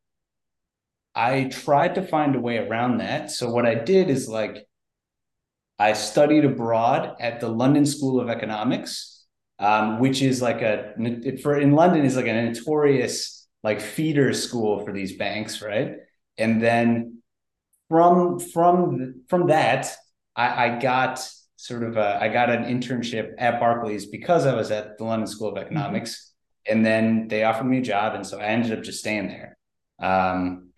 I 1.16 1.46
tried 1.46 1.96
to 1.96 2.02
find 2.02 2.36
a 2.36 2.40
way 2.40 2.58
around 2.58 2.98
that. 3.00 3.32
So 3.32 3.52
what 3.52 3.66
I 3.66 3.76
did 3.76 4.10
is 4.10 4.28
like 4.28 4.68
I 5.78 5.94
studied 5.94 6.46
abroad 6.46 7.16
at 7.20 7.40
the 7.40 7.50
London 7.50 7.86
School 7.86 8.20
of 8.20 8.30
Economics, 8.30 9.26
um, 9.60 10.00
which 10.00 10.22
is 10.22 10.42
like 10.42 10.62
a 10.62 10.94
for 11.42 11.60
in 11.60 11.74
London 11.74 12.06
is 12.06 12.16
like 12.16 12.28
a 12.28 12.34
notorious 12.34 13.39
like 13.64 13.82
feeder 13.82 14.34
school 14.34 14.86
for 14.86 14.94
these 14.94 15.18
banks, 15.18 15.62
right? 15.62 15.96
And 16.38 16.62
then 16.62 17.22
from 17.90 18.40
from 18.40 19.24
from 19.30 19.48
that, 19.48 19.88
I, 20.36 20.66
I 20.76 20.80
got 20.80 21.20
sort 21.56 21.84
of 21.84 21.98
a, 21.98 22.20
I 22.22 22.30
got 22.30 22.50
an 22.50 22.64
internship 22.66 23.34
at 23.38 23.60
Barclays 23.60 24.06
because 24.08 24.46
I 24.46 24.56
was 24.56 24.72
at 24.72 24.98
the 24.98 25.04
London 25.06 25.28
School 25.28 25.50
of 25.50 25.58
Economics, 25.58 26.34
and 26.68 26.86
then 26.86 27.28
they 27.28 27.44
offered 27.44 27.66
me 27.66 27.80
a 27.80 27.82
job, 27.82 28.16
and 28.16 28.26
so 28.26 28.40
I 28.40 28.46
ended 28.46 28.78
up 28.78 28.84
just 28.84 29.00
staying 29.00 29.28
there. 29.30 29.58
Um, 30.02 30.70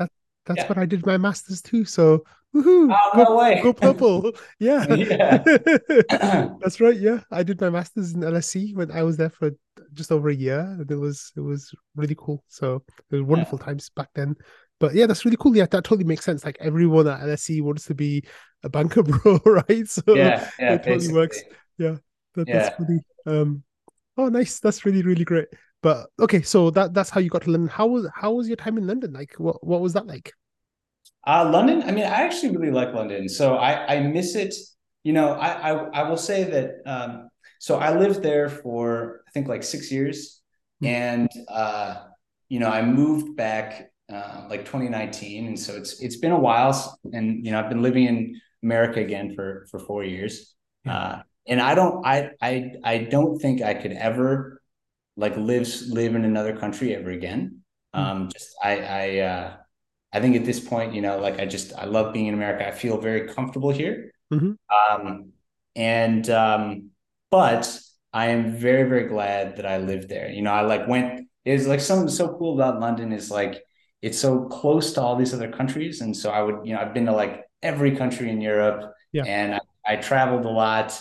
That's 0.46 0.64
Yeah. 0.64 0.70
what 0.70 0.78
I 0.78 0.86
did 0.86 1.06
my 1.06 1.18
masters 1.18 1.62
too. 1.62 1.86
So 1.86 2.24
woohoo, 2.56 2.90
Oh, 2.94 3.12
go, 3.16 3.26
no 3.26 3.36
way. 3.38 3.62
go 3.62 3.74
purple. 3.74 4.34
Yeah. 4.60 4.86
Yeah. 4.88 5.44
That's 6.62 6.80
right. 6.80 6.98
Yeah. 6.98 7.22
I 7.32 7.44
did 7.44 7.62
my 7.62 7.70
masters 7.70 8.14
in 8.14 8.24
LSE 8.24 8.74
when 8.74 8.92
I 8.92 9.04
was 9.04 9.18
there 9.18 9.30
for 9.30 9.52
just 9.94 10.12
over 10.12 10.30
a 10.30 10.36
year. 10.36 10.78
It 10.90 10.96
was 10.96 11.32
it 11.36 11.42
was 11.42 11.74
really 11.96 12.16
cool. 12.18 12.44
So 12.48 12.84
it 13.12 13.16
was 13.16 13.24
wonderful 13.24 13.58
times 13.58 13.90
back 13.90 14.10
then. 14.16 14.36
But 14.80 14.96
yeah, 14.96 15.06
that's 15.06 15.26
really 15.26 15.38
cool. 15.38 15.56
Yeah, 15.56 15.66
that 15.68 15.84
totally 15.84 16.06
makes 16.06 16.26
sense. 16.26 16.44
Like 16.44 16.58
everyone 16.60 17.08
at 17.08 17.22
LSE 17.22 17.62
wants 17.62 17.86
to 17.86 17.96
be 17.96 18.24
a 18.64 18.70
banker 18.70 19.04
bro, 19.04 19.40
right? 19.46 19.88
So 19.88 20.02
yeah, 20.08 20.50
yeah, 20.60 20.74
it 20.74 20.84
totally 20.84 20.84
basically. 20.84 21.14
works. 21.14 21.44
that, 22.36 22.48
Yeah. 22.48 22.70
that's 22.70 22.80
really 22.80 23.00
um 23.26 23.64
oh 24.18 24.30
nice. 24.30 24.60
That's 24.60 24.86
really, 24.86 25.04
really 25.04 25.26
great. 25.26 25.48
But 25.84 26.08
okay, 26.20 26.42
so 26.42 26.70
that 26.72 26.94
that's 26.94 27.10
how 27.10 27.20
you 27.20 27.30
got 27.30 27.44
to 27.44 27.52
London. 27.52 27.70
How 27.70 27.88
was 27.88 28.08
how 28.16 28.34
was 28.34 28.48
your 28.48 28.58
time 28.58 28.78
in 28.78 28.88
London? 28.88 29.14
Like 29.14 29.34
what 29.38 29.66
what 29.66 29.82
was 29.82 29.94
that 29.94 30.08
like? 30.08 30.34
Uh, 31.26 31.50
London. 31.52 31.84
I 31.84 31.92
mean, 31.92 32.06
I 32.06 32.24
actually 32.24 32.56
really 32.58 32.72
like 32.72 32.94
London, 32.94 33.30
so 33.30 33.56
I 33.56 33.96
I 33.96 34.00
miss 34.02 34.36
it. 34.36 34.56
You 35.04 35.14
know, 35.14 35.34
I 35.34 35.72
I, 35.72 36.02
I 36.02 36.10
will 36.10 36.18
say 36.18 36.44
that. 36.46 36.82
Um, 36.86 37.30
so 37.60 37.78
I 37.78 37.96
lived 37.96 38.24
there 38.24 38.50
for 38.50 39.21
I 39.32 39.34
think 39.34 39.48
like 39.48 39.64
six 39.64 39.92
years, 39.92 40.42
Hmm. 40.82 40.88
and 40.88 41.30
uh, 41.48 41.96
you 42.50 42.60
know, 42.60 42.70
I 42.70 42.82
moved 42.82 43.36
back 43.38 43.92
uh, 44.12 44.48
like 44.50 44.66
2019, 44.66 45.48
and 45.48 45.60
so 45.60 45.76
it's 45.76 46.02
it's 46.02 46.18
been 46.18 46.32
a 46.32 46.40
while, 46.40 47.00
and 47.14 47.46
you 47.46 47.52
know, 47.52 47.60
I've 47.60 47.70
been 47.70 47.82
living 47.82 48.06
in 48.06 48.42
America 48.64 49.00
again 49.00 49.36
for 49.36 49.68
for 49.72 49.80
four 49.80 50.04
years, 50.04 50.54
uh, 50.88 51.22
and 51.48 51.62
I 51.62 51.76
don't 51.76 52.06
I 52.06 52.32
I 52.42 52.74
I 52.84 52.98
don't 53.00 53.40
think 53.40 53.62
I 53.62 53.74
could 53.74 53.94
ever 53.94 54.62
like 55.16 55.36
live 55.38 55.68
live 55.88 56.16
in 56.16 56.26
another 56.26 56.58
country 56.58 56.96
ever 56.96 57.10
again. 57.12 57.62
Hmm. 57.94 58.00
Um, 58.02 58.30
just 58.34 58.50
I 58.64 58.74
I. 58.80 59.20
Uh, 59.20 59.58
I 60.14 60.20
think 60.20 60.36
at 60.36 60.44
this 60.44 60.60
point, 60.60 60.94
you 60.94 61.02
know, 61.02 61.20
like 61.20 61.40
I 61.40 61.46
just 61.46 61.74
I 61.74 61.86
love 61.86 62.14
being 62.14 62.28
in 62.28 62.34
America. 62.34 62.68
I 62.68 62.72
feel 62.72 62.98
very 63.00 63.30
comfortable 63.30 63.70
here. 63.72 64.12
Mhm. 64.34 64.58
Um, 64.68 65.32
and 65.76 66.30
um, 66.30 66.90
but 67.30 67.80
I 68.14 68.28
am 68.28 68.56
very 68.58 68.88
very 68.90 69.08
glad 69.08 69.58
that 69.58 69.66
I 69.66 69.78
lived 69.78 70.10
there. 70.10 70.30
You 70.30 70.42
know, 70.42 70.52
I 70.52 70.62
like 70.62 70.88
went. 70.88 71.28
Is 71.44 71.66
like 71.68 71.80
something 71.80 72.08
so 72.10 72.38
cool 72.38 72.54
about 72.54 72.80
London 72.80 73.12
is 73.12 73.32
like 73.32 73.64
it's 74.02 74.20
so 74.20 74.46
close 74.46 74.94
to 74.94 75.02
all 75.02 75.16
these 75.16 75.34
other 75.34 75.52
countries, 75.52 76.02
and 76.02 76.16
so 76.16 76.30
I 76.30 76.42
would 76.44 76.66
you 76.66 76.74
know 76.74 76.80
I've 76.82 76.94
been 76.94 77.06
to 77.08 77.14
like 77.14 77.44
every 77.64 77.96
country 77.96 78.30
in 78.30 78.42
Europe, 78.42 78.94
Yeah. 79.12 79.24
and 79.26 79.56
I, 79.56 79.60
I 79.86 79.96
traveled 79.98 80.46
a 80.46 80.50
lot, 80.50 81.00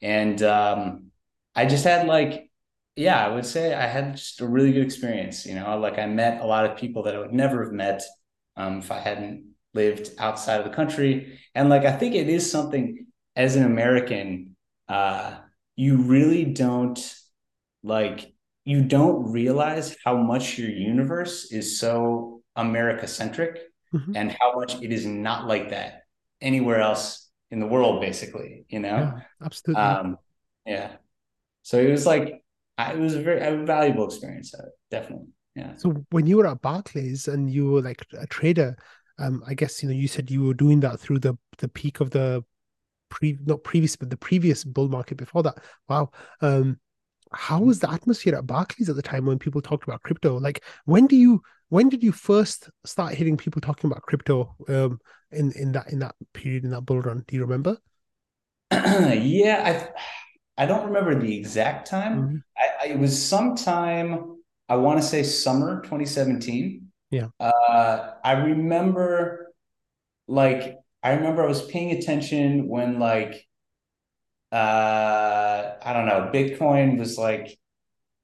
and 0.00 0.42
um, 0.42 1.06
I 1.54 1.66
just 1.66 1.84
had 1.84 2.06
like 2.06 2.50
yeah, 2.96 3.24
I 3.24 3.28
would 3.28 3.46
say 3.46 3.74
I 3.74 3.86
had 3.86 4.16
just 4.16 4.40
a 4.40 4.46
really 4.46 4.72
good 4.72 4.84
experience. 4.84 5.46
You 5.46 5.54
know, 5.54 5.78
like 5.78 5.98
I 5.98 6.06
met 6.06 6.42
a 6.42 6.46
lot 6.46 6.66
of 6.66 6.76
people 6.76 7.02
that 7.04 7.14
I 7.14 7.18
would 7.18 7.32
never 7.32 7.64
have 7.64 7.72
met 7.72 8.02
um, 8.56 8.78
if 8.78 8.90
I 8.90 8.98
hadn't 8.98 9.54
lived 9.74 10.10
outside 10.18 10.58
of 10.60 10.64
the 10.64 10.74
country. 10.76 11.38
And 11.54 11.70
like, 11.70 11.84
I 11.84 11.92
think 11.96 12.14
it 12.14 12.28
is 12.28 12.50
something 12.50 13.06
as 13.34 13.56
an 13.56 13.64
American, 13.64 14.56
uh, 14.88 15.36
you 15.76 15.96
really 15.96 16.44
don't 16.44 16.98
like, 17.82 18.32
you 18.64 18.82
don't 18.84 19.32
realize 19.32 19.96
how 20.04 20.16
much 20.16 20.58
your 20.58 20.70
universe 20.70 21.50
is 21.50 21.78
so 21.80 22.42
America 22.56 23.06
centric 23.08 23.58
Mhm. 23.92 24.16
and 24.16 24.36
how 24.40 24.54
much 24.54 24.80
it 24.82 24.92
is 24.92 25.06
not 25.06 25.46
like 25.46 25.70
that 25.70 26.02
anywhere 26.40 26.80
else 26.80 27.30
in 27.50 27.60
the 27.60 27.66
world, 27.66 28.00
basically, 28.00 28.64
you 28.68 28.80
know? 28.80 28.96
Yeah, 28.96 29.20
absolutely. 29.44 29.82
Um, 29.82 30.18
yeah. 30.66 30.96
So 31.62 31.78
it 31.78 31.90
was 31.90 32.06
like, 32.06 32.42
it 32.78 32.98
was 32.98 33.14
a 33.14 33.22
very 33.22 33.40
a 33.40 33.64
valuable 33.64 34.06
experience, 34.06 34.54
uh, 34.54 34.66
definitely. 34.90 35.28
Yeah. 35.54 35.74
So 35.76 36.04
when 36.10 36.26
you 36.26 36.38
were 36.38 36.46
at 36.46 36.62
Barclays 36.62 37.28
and 37.28 37.50
you 37.50 37.70
were 37.70 37.82
like 37.82 38.04
a 38.18 38.26
trader, 38.26 38.76
um, 39.18 39.42
I 39.46 39.54
guess 39.54 39.82
you 39.82 39.88
know 39.88 39.94
you 39.94 40.08
said 40.08 40.30
you 40.30 40.42
were 40.44 40.54
doing 40.54 40.80
that 40.80 40.98
through 40.98 41.20
the 41.20 41.36
the 41.58 41.68
peak 41.68 42.00
of 42.00 42.10
the 42.10 42.42
pre 43.12 43.38
not 43.44 43.62
previous 43.62 43.94
but 43.94 44.10
the 44.10 44.16
previous 44.16 44.64
bull 44.64 44.88
market 44.88 45.18
before 45.18 45.42
that. 45.44 45.58
Wow. 45.88 46.10
Um, 46.40 46.78
how 47.32 47.60
was 47.60 47.78
the 47.78 47.90
atmosphere 47.90 48.34
at 48.34 48.46
Barclays 48.46 48.88
at 48.88 48.96
the 48.96 49.02
time 49.02 49.26
when 49.26 49.38
people 49.38 49.60
talked 49.60 49.84
about 49.84 50.02
crypto? 50.02 50.38
Like 50.38 50.64
when 50.86 51.06
do 51.06 51.16
you 51.16 51.42
when 51.68 51.88
did 51.88 52.02
you 52.02 52.12
first 52.12 52.70
start 52.84 53.14
hearing 53.14 53.36
people 53.36 53.60
talking 53.60 53.90
about 53.90 54.02
crypto 54.02 54.54
um 54.68 54.98
in 55.30 55.52
in 55.52 55.72
that 55.72 55.92
in 55.92 55.98
that 56.00 56.14
period 56.32 56.64
in 56.64 56.70
that 56.70 56.82
bull 56.82 57.00
run? 57.00 57.24
Do 57.26 57.36
you 57.36 57.42
remember? 57.42 57.78
yeah, 58.72 59.90
I 60.58 60.62
I 60.62 60.66
don't 60.66 60.86
remember 60.86 61.18
the 61.18 61.36
exact 61.36 61.88
time. 61.88 62.22
Mhm. 62.22 62.42
I, 62.56 62.86
I 62.86 62.92
it 62.92 62.98
was 62.98 63.14
sometime 63.20 64.38
I 64.68 64.76
want 64.76 65.00
to 65.00 65.06
say 65.06 65.22
summer 65.22 65.82
2017. 65.82 66.88
Yeah. 67.10 67.28
Uh, 67.38 68.14
I 68.24 68.32
remember 68.32 69.52
like 70.26 70.78
I 71.02 71.12
remember 71.14 71.42
I 71.42 71.46
was 71.46 71.66
paying 71.66 71.92
attention 71.92 72.68
when 72.68 72.98
like 72.98 73.46
uh 74.50 75.74
I 75.82 75.92
don't 75.92 76.06
know, 76.06 76.30
Bitcoin 76.32 76.98
was 76.98 77.16
like 77.18 77.58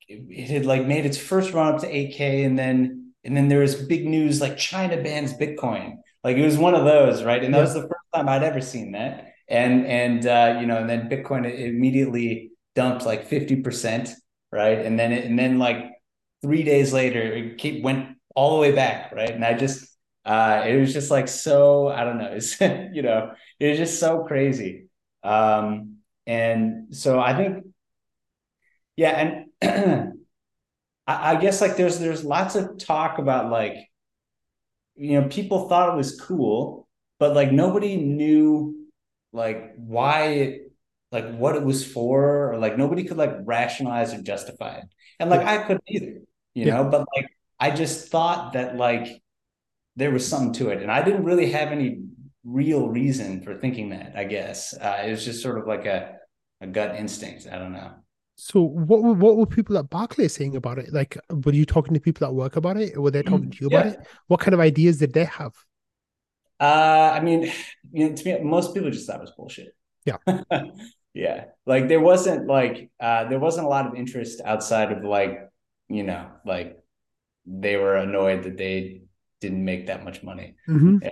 it, 0.08 0.48
had 0.50 0.66
like 0.66 0.86
made 0.86 1.06
its 1.06 1.18
first 1.18 1.54
run 1.54 1.74
up 1.74 1.80
to 1.82 1.88
8K 1.94 2.44
and 2.44 2.58
then 2.58 3.12
and 3.24 3.36
then 3.36 3.48
there 3.48 3.60
was 3.60 3.74
big 3.76 4.06
news 4.06 4.40
like 4.40 4.58
China 4.58 5.02
bans 5.02 5.34
Bitcoin. 5.34 5.96
Like 6.24 6.36
it 6.38 6.44
was 6.44 6.58
one 6.58 6.74
of 6.74 6.84
those, 6.84 7.24
right? 7.24 7.44
And 7.44 7.54
that 7.54 7.60
Yeah. 7.60 7.62
was 7.62 7.74
the 7.74 7.82
first 7.82 7.94
time 8.14 8.28
I'd 8.28 8.44
ever 8.44 8.60
seen 8.60 8.92
that. 8.92 9.32
And 9.48 9.86
and 9.86 10.26
uh, 10.26 10.58
you 10.60 10.66
know, 10.66 10.78
and 10.78 10.90
then 10.90 11.08
Bitcoin 11.10 11.46
immediately 11.58 12.52
dumped 12.76 13.06
like 13.06 13.28
50%, 13.28 14.10
right? 14.52 14.78
And 14.80 14.98
then 14.98 15.12
it, 15.12 15.24
and 15.26 15.38
then 15.38 15.58
like 15.58 15.78
three 16.42 16.62
days 16.64 16.92
later, 16.92 17.22
it 17.22 17.82
went 17.84 18.16
all 18.36 18.56
the 18.56 18.60
way 18.62 18.72
back, 18.72 19.12
right? 19.12 19.30
And 19.30 19.44
I 19.44 19.54
just 19.54 19.88
uh 20.28 20.64
it 20.68 20.78
was 20.78 20.94
just 20.94 21.10
like 21.12 21.28
so, 21.28 21.88
I 21.88 22.04
don't 22.04 22.18
know, 22.18 22.32
it's 22.34 22.60
you 22.60 23.02
know, 23.02 23.32
it 23.60 23.68
was 23.70 23.78
just 23.78 24.00
so 24.00 24.24
crazy. 24.26 24.88
Um 25.24 25.98
and 26.28 26.96
so 26.96 27.20
I 27.20 27.34
think 27.36 27.66
yeah, 28.96 29.46
and 29.62 30.14
I, 31.06 31.32
I 31.32 31.36
guess 31.40 31.60
like 31.60 31.76
there's 31.76 31.98
there's 31.98 32.24
lots 32.24 32.56
of 32.56 32.78
talk 32.78 33.18
about 33.18 33.50
like 33.50 33.76
you 34.96 35.20
know 35.20 35.28
people 35.28 35.68
thought 35.68 35.92
it 35.92 35.96
was 35.96 36.20
cool, 36.20 36.88
but 37.18 37.34
like 37.34 37.52
nobody 37.52 37.96
knew 37.96 38.86
like 39.32 39.74
why 39.76 40.22
it 40.28 40.72
like 41.12 41.34
what 41.36 41.56
it 41.56 41.62
was 41.62 41.84
for 41.90 42.52
or 42.52 42.58
like 42.58 42.76
nobody 42.76 43.04
could 43.04 43.16
like 43.16 43.32
rationalize 43.44 44.12
or 44.14 44.22
justify 44.22 44.78
it. 44.78 44.84
And 45.20 45.30
like 45.30 45.42
I 45.42 45.58
couldn't 45.64 45.84
either, 45.88 46.20
you 46.54 46.64
Yeah. 46.64 46.72
know, 46.72 46.84
but 46.84 47.06
like 47.16 47.26
I 47.60 47.70
just 47.70 48.08
thought 48.10 48.52
that 48.54 48.76
like 48.76 49.22
there 49.98 50.12
was 50.12 50.26
something 50.26 50.52
to 50.54 50.70
it. 50.70 50.80
And 50.82 50.90
I 50.90 51.02
didn't 51.02 51.24
really 51.24 51.50
have 51.50 51.68
any 51.72 52.02
real 52.44 52.88
reason 52.88 53.42
for 53.42 53.56
thinking 53.58 53.90
that, 53.90 54.12
I 54.16 54.24
guess. 54.24 54.72
Uh, 54.74 55.02
it 55.06 55.10
was 55.10 55.24
just 55.24 55.42
sort 55.42 55.58
of 55.58 55.66
like 55.66 55.86
a, 55.86 56.16
a 56.60 56.66
gut 56.68 56.94
instinct. 56.96 57.48
I 57.50 57.58
don't 57.58 57.72
know. 57.72 57.92
So 58.36 58.62
what 58.62 59.02
were 59.02 59.14
what 59.14 59.36
were 59.36 59.46
people 59.46 59.76
at 59.78 59.90
Barclays 59.90 60.34
saying 60.34 60.54
about 60.54 60.78
it? 60.78 60.92
Like 60.92 61.18
were 61.44 61.52
you 61.52 61.66
talking 61.66 61.94
to 61.94 62.00
people 62.00 62.26
that 62.26 62.32
work 62.32 62.54
about 62.54 62.76
it? 62.76 62.96
Were 62.96 63.10
they 63.10 63.22
talking 63.24 63.50
to 63.50 63.58
you 63.60 63.66
about 63.66 63.86
Yeah. 63.86 63.92
it? 63.92 63.98
What 64.28 64.38
kind 64.38 64.54
of 64.54 64.60
ideas 64.60 64.98
did 64.98 65.12
they 65.12 65.24
have? 65.24 65.54
Uh, 66.60 67.10
I 67.14 67.20
mean, 67.20 67.52
you 67.92 68.08
know, 68.08 68.14
to 68.14 68.24
me, 68.24 68.44
most 68.44 68.74
people 68.74 68.90
just 68.90 69.06
thought 69.06 69.16
it 69.18 69.22
was 69.22 69.32
bullshit. 69.32 69.74
Yeah. 70.04 70.18
yeah. 71.14 71.44
Like 71.66 71.88
there 71.88 72.00
wasn't 72.00 72.46
like 72.46 72.90
uh 73.00 73.24
there 73.28 73.40
wasn't 73.40 73.66
a 73.66 73.70
lot 73.70 73.86
of 73.86 73.94
interest 73.94 74.40
outside 74.44 74.92
of 74.92 75.04
like, 75.04 75.48
you 75.88 76.02
know, 76.04 76.30
like 76.46 76.78
they 77.46 77.76
were 77.76 77.96
annoyed 77.96 78.44
that 78.44 78.56
they 78.56 79.02
didn't 79.40 79.64
make 79.64 79.86
that 79.86 80.04
much 80.04 80.22
money. 80.22 80.56
Mhm. 80.68 81.02
Yeah. 81.02 81.10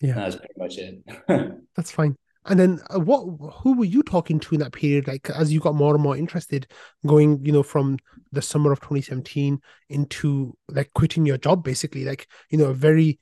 Yeah. 0.00 0.14
That's 0.14 0.36
pretty 0.36 0.54
much 0.56 0.78
it. 0.78 1.60
That's 1.76 1.90
fine. 1.90 2.16
And 2.44 2.58
then 2.58 2.80
uh, 2.88 3.00
what 3.00 3.26
who 3.56 3.76
were 3.76 3.84
you 3.84 4.02
talking 4.02 4.40
to 4.40 4.54
in 4.54 4.60
that 4.60 4.72
period 4.72 5.06
like 5.06 5.28
as 5.30 5.52
you 5.52 5.60
got 5.60 5.74
more 5.74 5.92
and 5.94 6.02
more 6.02 6.16
interested 6.16 6.66
going 7.06 7.44
you 7.44 7.52
know 7.52 7.62
from 7.62 7.98
the 8.32 8.40
summer 8.40 8.72
of 8.72 8.80
2017 8.80 9.60
into 9.90 10.56
like 10.68 10.90
quitting 10.94 11.26
your 11.26 11.36
job 11.36 11.62
basically 11.62 12.04
like 12.04 12.26
you 12.48 12.56
know 12.56 12.66
a 12.66 12.74
very 12.74 13.18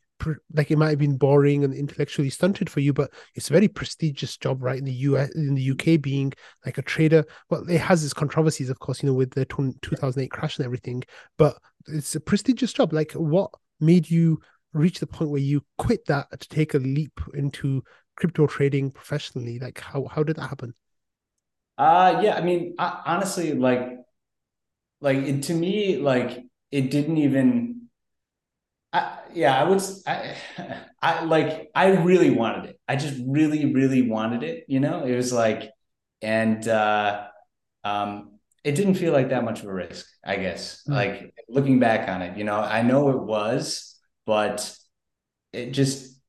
like 0.53 0.71
it 0.71 0.79
might 0.79 0.91
have 0.91 0.99
been 0.99 1.17
boring 1.17 1.65
and 1.65 1.75
intellectually 1.75 2.31
stunted 2.31 2.71
for 2.71 2.81
you 2.81 2.93
but 2.93 3.11
it's 3.35 3.51
a 3.51 3.53
very 3.53 3.69
prestigious 3.69 4.37
job 4.37 4.63
right 4.63 4.79
in 4.79 4.85
the 4.85 4.93
US 4.93 5.35
in 5.35 5.55
the 5.55 5.63
UK 5.63 5.97
being 5.97 6.33
like 6.65 6.79
a 6.79 6.83
trader 6.83 7.25
well 7.51 7.69
it 7.69 7.81
has 7.81 8.05
its 8.05 8.15
controversies 8.15 8.71
of 8.71 8.79
course 8.79 9.03
you 9.03 9.09
know 9.09 9.15
with 9.15 9.33
the 9.33 9.45
2008 9.45 10.31
crash 10.31 10.57
and 10.57 10.65
everything 10.65 11.03
but 11.37 11.59
it's 11.89 12.15
a 12.15 12.21
prestigious 12.21 12.73
job 12.73 12.93
like 12.93 13.13
what 13.13 13.51
made 13.81 14.11
you 14.11 14.41
reach 14.73 14.99
the 15.01 15.07
point 15.07 15.31
where 15.31 15.41
you 15.41 15.65
quit 15.79 16.05
that 16.07 16.29
to 16.39 16.49
take 16.49 16.75
a 16.75 16.79
leap 16.79 17.21
into 17.35 17.83
crypto 18.17 18.47
trading 18.47 18.91
professionally? 18.91 19.59
Like 19.59 19.81
how 19.81 20.07
how 20.07 20.23
did 20.23 20.37
that 20.37 20.49
happen? 20.49 20.75
Uh 21.79 22.21
yeah, 22.23 22.37
I 22.37 22.41
mean, 22.41 22.75
I, 22.79 23.03
honestly, 23.07 23.53
like, 23.53 23.99
like 25.01 25.19
it, 25.19 25.43
to 25.45 25.55
me, 25.55 25.99
like 25.99 26.45
it 26.71 26.91
didn't 26.91 27.19
even. 27.19 27.89
I, 28.93 29.19
yeah, 29.35 29.61
I 29.61 29.65
would. 29.65 29.83
I, 30.07 30.37
I 31.03 31.25
like. 31.25 31.71
I 31.75 31.89
really 31.89 32.31
wanted 32.31 32.71
it. 32.71 32.81
I 32.89 32.97
just 32.97 33.21
really, 33.27 33.73
really 33.73 34.03
wanted 34.03 34.43
it. 34.43 34.65
You 34.69 34.81
know, 34.81 35.05
it 35.05 35.15
was 35.17 35.33
like, 35.33 35.71
and 36.23 36.67
uh, 36.67 37.29
um, 37.85 38.36
it 38.67 38.75
didn't 38.75 38.95
feel 38.95 39.13
like 39.13 39.29
that 39.29 39.45
much 39.45 39.61
of 39.61 39.67
a 39.69 39.73
risk. 39.73 40.07
I 40.25 40.37
guess. 40.37 40.83
Mm-hmm. 40.83 40.93
Like 40.93 41.35
looking 41.49 41.79
back 41.79 42.09
on 42.09 42.21
it, 42.23 42.37
you 42.37 42.45
know, 42.45 42.59
I 42.59 42.83
know 42.83 43.11
it 43.11 43.23
was, 43.23 43.97
but 44.27 44.77
it 45.53 45.71
just 45.71 46.21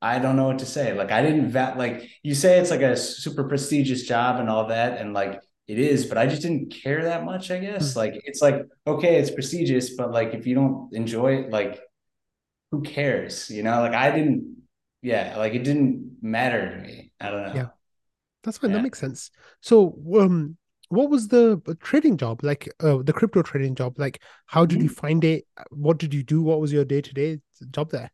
I 0.00 0.18
don't 0.18 0.36
know 0.36 0.46
what 0.46 0.60
to 0.60 0.66
say. 0.66 0.94
Like 0.94 1.12
I 1.12 1.22
didn't 1.22 1.50
vet 1.50 1.76
like 1.76 2.08
you 2.22 2.34
say 2.34 2.58
it's 2.58 2.70
like 2.70 2.80
a 2.80 2.96
super 2.96 3.44
prestigious 3.44 4.04
job 4.04 4.40
and 4.40 4.48
all 4.48 4.68
that, 4.68 4.98
and 4.98 5.12
like 5.12 5.40
it 5.68 5.78
is, 5.78 6.06
but 6.06 6.16
I 6.16 6.26
just 6.26 6.42
didn't 6.42 6.70
care 6.70 7.04
that 7.04 7.24
much, 7.24 7.50
I 7.50 7.58
guess. 7.58 7.90
Mm-hmm. 7.90 7.98
Like 7.98 8.22
it's 8.24 8.40
like, 8.40 8.66
okay, 8.86 9.16
it's 9.16 9.30
prestigious, 9.30 9.94
but 9.96 10.10
like 10.10 10.32
if 10.32 10.46
you 10.46 10.54
don't 10.54 10.92
enjoy 10.94 11.36
it, 11.36 11.50
like 11.50 11.80
who 12.70 12.82
cares? 12.82 13.50
You 13.50 13.62
know, 13.62 13.80
like 13.82 13.94
I 13.94 14.10
didn't 14.10 14.56
yeah, 15.02 15.36
like 15.36 15.52
it 15.52 15.64
didn't 15.64 16.16
matter 16.22 16.76
to 16.76 16.82
me. 16.82 17.12
I 17.20 17.30
don't 17.30 17.42
know. 17.42 17.54
Yeah. 17.54 17.68
That's 18.42 18.56
fine. 18.56 18.70
Yeah. 18.70 18.78
That 18.78 18.82
makes 18.82 18.98
sense. 18.98 19.30
So 19.60 19.98
um 20.18 20.56
what 20.88 21.10
was 21.10 21.28
the 21.28 21.60
trading 21.80 22.16
job 22.16 22.42
like 22.42 22.68
uh, 22.80 22.98
the 23.02 23.12
crypto 23.12 23.42
trading 23.42 23.74
job 23.74 23.98
like 23.98 24.22
how 24.46 24.66
did 24.66 24.78
mm-hmm. 24.78 24.84
you 24.84 24.90
find 24.90 25.24
it 25.24 25.46
what 25.70 25.98
did 25.98 26.12
you 26.12 26.22
do 26.22 26.42
what 26.42 26.60
was 26.60 26.72
your 26.72 26.84
day-to-day 26.84 27.38
job 27.70 27.90
there 27.90 28.10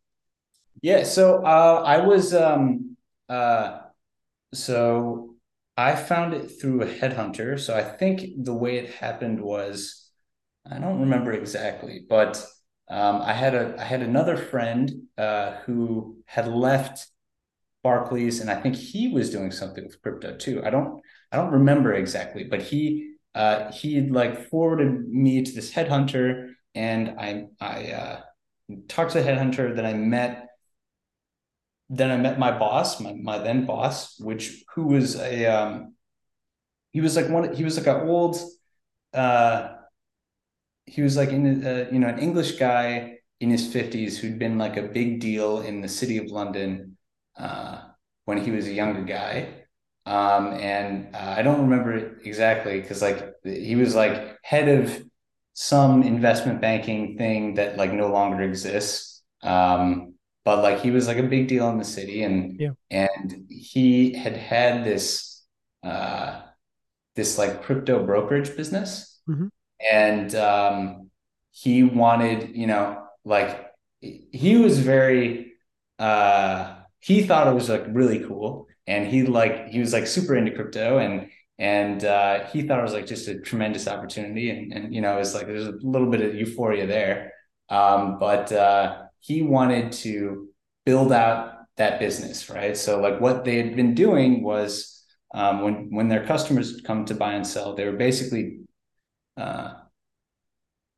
yeah, 0.83 1.05
so 1.05 1.45
uh, 1.45 1.83
I 1.85 1.99
was 1.99 2.33
um, 2.35 2.97
uh, 3.29 3.81
so 4.55 5.37
I 5.77 5.95
found 5.95 6.35
it 6.35 6.49
through 6.61 6.83
a 6.83 6.87
headhunter. 6.87 7.59
So 7.61 7.77
I 7.77 7.83
think 7.83 8.45
the 8.45 8.55
way 8.55 8.79
it 8.79 8.95
happened 8.95 9.41
was 9.41 10.11
I 10.71 10.79
don't 10.79 11.01
remember 11.01 11.33
exactly, 11.33 12.05
but 12.09 12.45
um, 12.89 13.21
I 13.21 13.35
had 13.35 13.55
a 13.55 13.77
I 13.79 13.85
had 13.85 14.03
another 14.03 14.37
friend 14.37 14.91
uh, 15.19 15.57
who 15.67 16.19
had 16.25 16.49
left 16.49 17.07
Barclays, 17.83 18.41
and 18.41 18.51
I 18.51 18.61
think 18.61 18.75
he 18.77 19.09
was 19.09 19.31
doing 19.31 19.51
something 19.51 19.85
with 19.85 20.01
crypto 20.01 20.37
too. 20.37 20.63
I 20.65 20.71
don't 20.71 21.03
I 21.33 21.37
don't 21.37 21.53
remember 21.53 21.93
exactly, 21.93 22.45
but 22.45 22.63
he 22.63 23.15
uh, 23.35 23.71
he 23.73 24.01
like 24.01 24.49
forwarded 24.51 25.09
me 25.09 25.43
to 25.43 25.53
this 25.53 25.73
headhunter, 25.73 26.53
and 26.75 27.15
I 27.19 27.47
I 27.61 27.93
uh, 27.93 28.21
talked 28.89 29.13
to 29.13 29.23
the 29.23 29.29
headhunter. 29.29 29.75
Then 29.75 29.87
I 29.87 29.95
met 29.95 30.49
then 31.89 32.11
I 32.11 32.17
met 32.17 32.39
my 32.39 32.57
boss, 32.57 33.01
my, 33.01 33.13
my 33.15 33.39
then 33.39 33.67
boss, 33.67 34.19
which 34.21 34.65
who 34.75 34.87
was 34.87 35.17
a 35.17 35.47
um, 35.47 35.95
he 36.93 37.01
was 37.01 37.17
like 37.17 37.29
one 37.29 37.55
he 37.55 37.65
was 37.65 37.77
like 37.77 37.87
an 37.87 38.09
old 38.09 38.39
uh 39.15 39.75
he 40.87 41.03
was 41.03 41.17
like 41.17 41.31
in 41.31 41.65
a, 41.65 41.71
uh, 41.71 41.91
you 41.91 41.99
know 41.99 42.09
an 42.09 42.19
English 42.19 42.53
guy 42.53 43.19
in 43.41 43.51
his 43.51 43.73
50s 43.73 44.19
who'd 44.19 44.39
been 44.39 44.59
like 44.59 44.77
a 44.77 44.83
big 44.83 45.21
deal 45.21 45.61
in 45.61 45.81
the 45.81 45.89
city 45.89 46.19
of 46.19 46.27
London 46.27 46.97
uh, 47.39 47.83
when 48.27 48.39
he 48.39 48.51
was 48.51 48.67
a 48.67 48.73
younger 48.73 49.03
guy. 49.03 49.60
Um, 50.11 50.55
and 50.55 51.15
uh, 51.15 51.35
I 51.39 51.43
don't 51.43 51.63
remember 51.63 51.93
it 51.93 52.19
exactly 52.25 52.81
because 52.81 53.01
like 53.01 53.33
he 53.45 53.77
was 53.77 53.95
like 53.95 54.39
head 54.43 54.69
of 54.69 55.05
some 55.53 56.03
investment 56.03 56.61
banking 56.61 57.17
thing 57.17 57.55
that 57.55 57.77
like 57.77 57.93
no 57.93 58.09
longer 58.09 58.43
exists. 58.43 59.23
Um, 59.45 60.15
but 60.45 60.63
like 60.63 60.81
he 60.81 60.91
was 60.91 61.07
like 61.07 61.19
a 61.19 61.23
big 61.23 61.47
deal 61.47 61.69
in 61.69 61.79
the 61.79 61.85
city 61.85 62.25
and 62.25 62.59
yeah. 62.59 62.71
and 62.91 63.47
he 63.49 64.13
had 64.15 64.37
had 64.37 64.85
this 64.85 65.45
uh 65.85 66.41
this 67.15 67.39
like 67.39 67.63
crypto 67.63 68.05
brokerage 68.05 68.57
business 68.57 69.21
mm-hmm. 69.29 69.47
and 69.93 70.35
um 70.35 71.11
he 71.53 71.85
wanted 71.85 72.57
you 72.57 72.67
know 72.67 73.07
like 73.25 73.71
he 74.01 74.57
was 74.57 74.79
very 74.81 75.53
uh 75.99 76.75
he 76.99 77.23
thought 77.23 77.47
it 77.47 77.55
was 77.55 77.69
like 77.69 77.85
really 77.89 78.21
cool 78.21 78.67
and 78.91 79.07
he 79.07 79.23
like 79.25 79.69
he 79.69 79.81
was 79.81 79.93
like 79.93 80.07
super 80.07 80.37
into 80.37 80.53
crypto 80.53 80.99
and 80.99 81.29
and 81.59 82.05
uh 82.05 82.47
he 82.49 82.63
thought 82.63 82.81
it 82.81 82.83
was 82.83 82.93
like 82.93 83.07
just 83.07 83.29
a 83.29 83.41
tremendous 83.41 83.87
opportunity. 83.89 84.51
And 84.51 84.73
and 84.73 84.95
you 84.95 85.01
know 85.01 85.19
it's 85.19 85.35
like 85.35 85.47
there's 85.47 85.67
a 85.67 85.79
little 85.83 86.11
bit 86.11 86.23
of 86.23 86.35
euphoria 86.35 86.87
there. 86.87 87.33
Um 87.69 88.19
but 88.19 88.53
uh 88.53 89.05
he 89.21 89.43
wanted 89.43 89.93
to 89.93 90.49
build 90.85 91.13
out 91.13 91.61
that 91.77 91.99
business, 91.99 92.51
right? 92.51 92.77
So 92.77 93.01
like 93.01 93.21
what 93.21 93.45
they 93.45 93.57
had 93.57 93.77
been 93.77 93.95
doing 93.95 94.43
was 94.43 95.05
um, 95.33 95.63
when 95.63 95.75
when 95.95 96.09
their 96.09 96.27
customers 96.27 96.81
come 96.87 97.05
to 97.07 97.15
buy 97.15 97.35
and 97.35 97.47
sell, 97.47 97.75
they 97.75 97.85
were 97.87 97.97
basically 97.97 98.61
uh, 99.37 99.75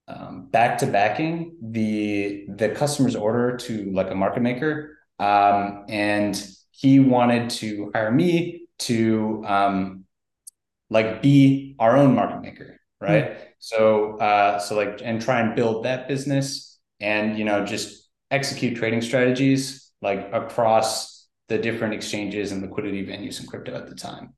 um, 0.08 0.48
back 0.50 0.78
to 0.78 0.86
backing 0.86 1.56
the 1.60 2.46
the 2.48 2.70
customer's 2.70 3.16
order 3.16 3.56
to 3.58 3.90
like 3.92 4.10
a 4.10 4.14
market 4.14 4.42
maker, 4.42 4.98
um, 5.18 5.84
and 5.88 6.34
he 6.82 6.98
wanted 6.98 7.48
to 7.48 7.90
hire 7.94 8.10
me 8.10 8.66
to 8.80 9.44
um, 9.46 10.04
like 10.90 11.22
be 11.22 11.76
our 11.78 11.96
own 11.96 12.14
market 12.14 12.42
maker, 12.42 12.80
right? 13.00 13.30
Mm-hmm. 13.30 13.42
So 13.60 14.18
uh, 14.18 14.58
so 14.58 14.74
like 14.74 15.00
and 15.02 15.22
try 15.22 15.40
and 15.40 15.54
build 15.54 15.84
that 15.84 16.08
business, 16.08 16.78
and 17.00 17.38
you 17.38 17.44
know 17.44 17.64
just 17.64 18.10
execute 18.30 18.76
trading 18.76 19.00
strategies 19.00 19.90
like 20.02 20.28
across 20.32 21.28
the 21.48 21.58
different 21.58 21.94
exchanges 21.94 22.50
and 22.50 22.62
liquidity 22.62 23.06
venues 23.06 23.40
in 23.40 23.46
crypto 23.46 23.74
at 23.74 23.88
the 23.88 23.94
time. 23.94 24.34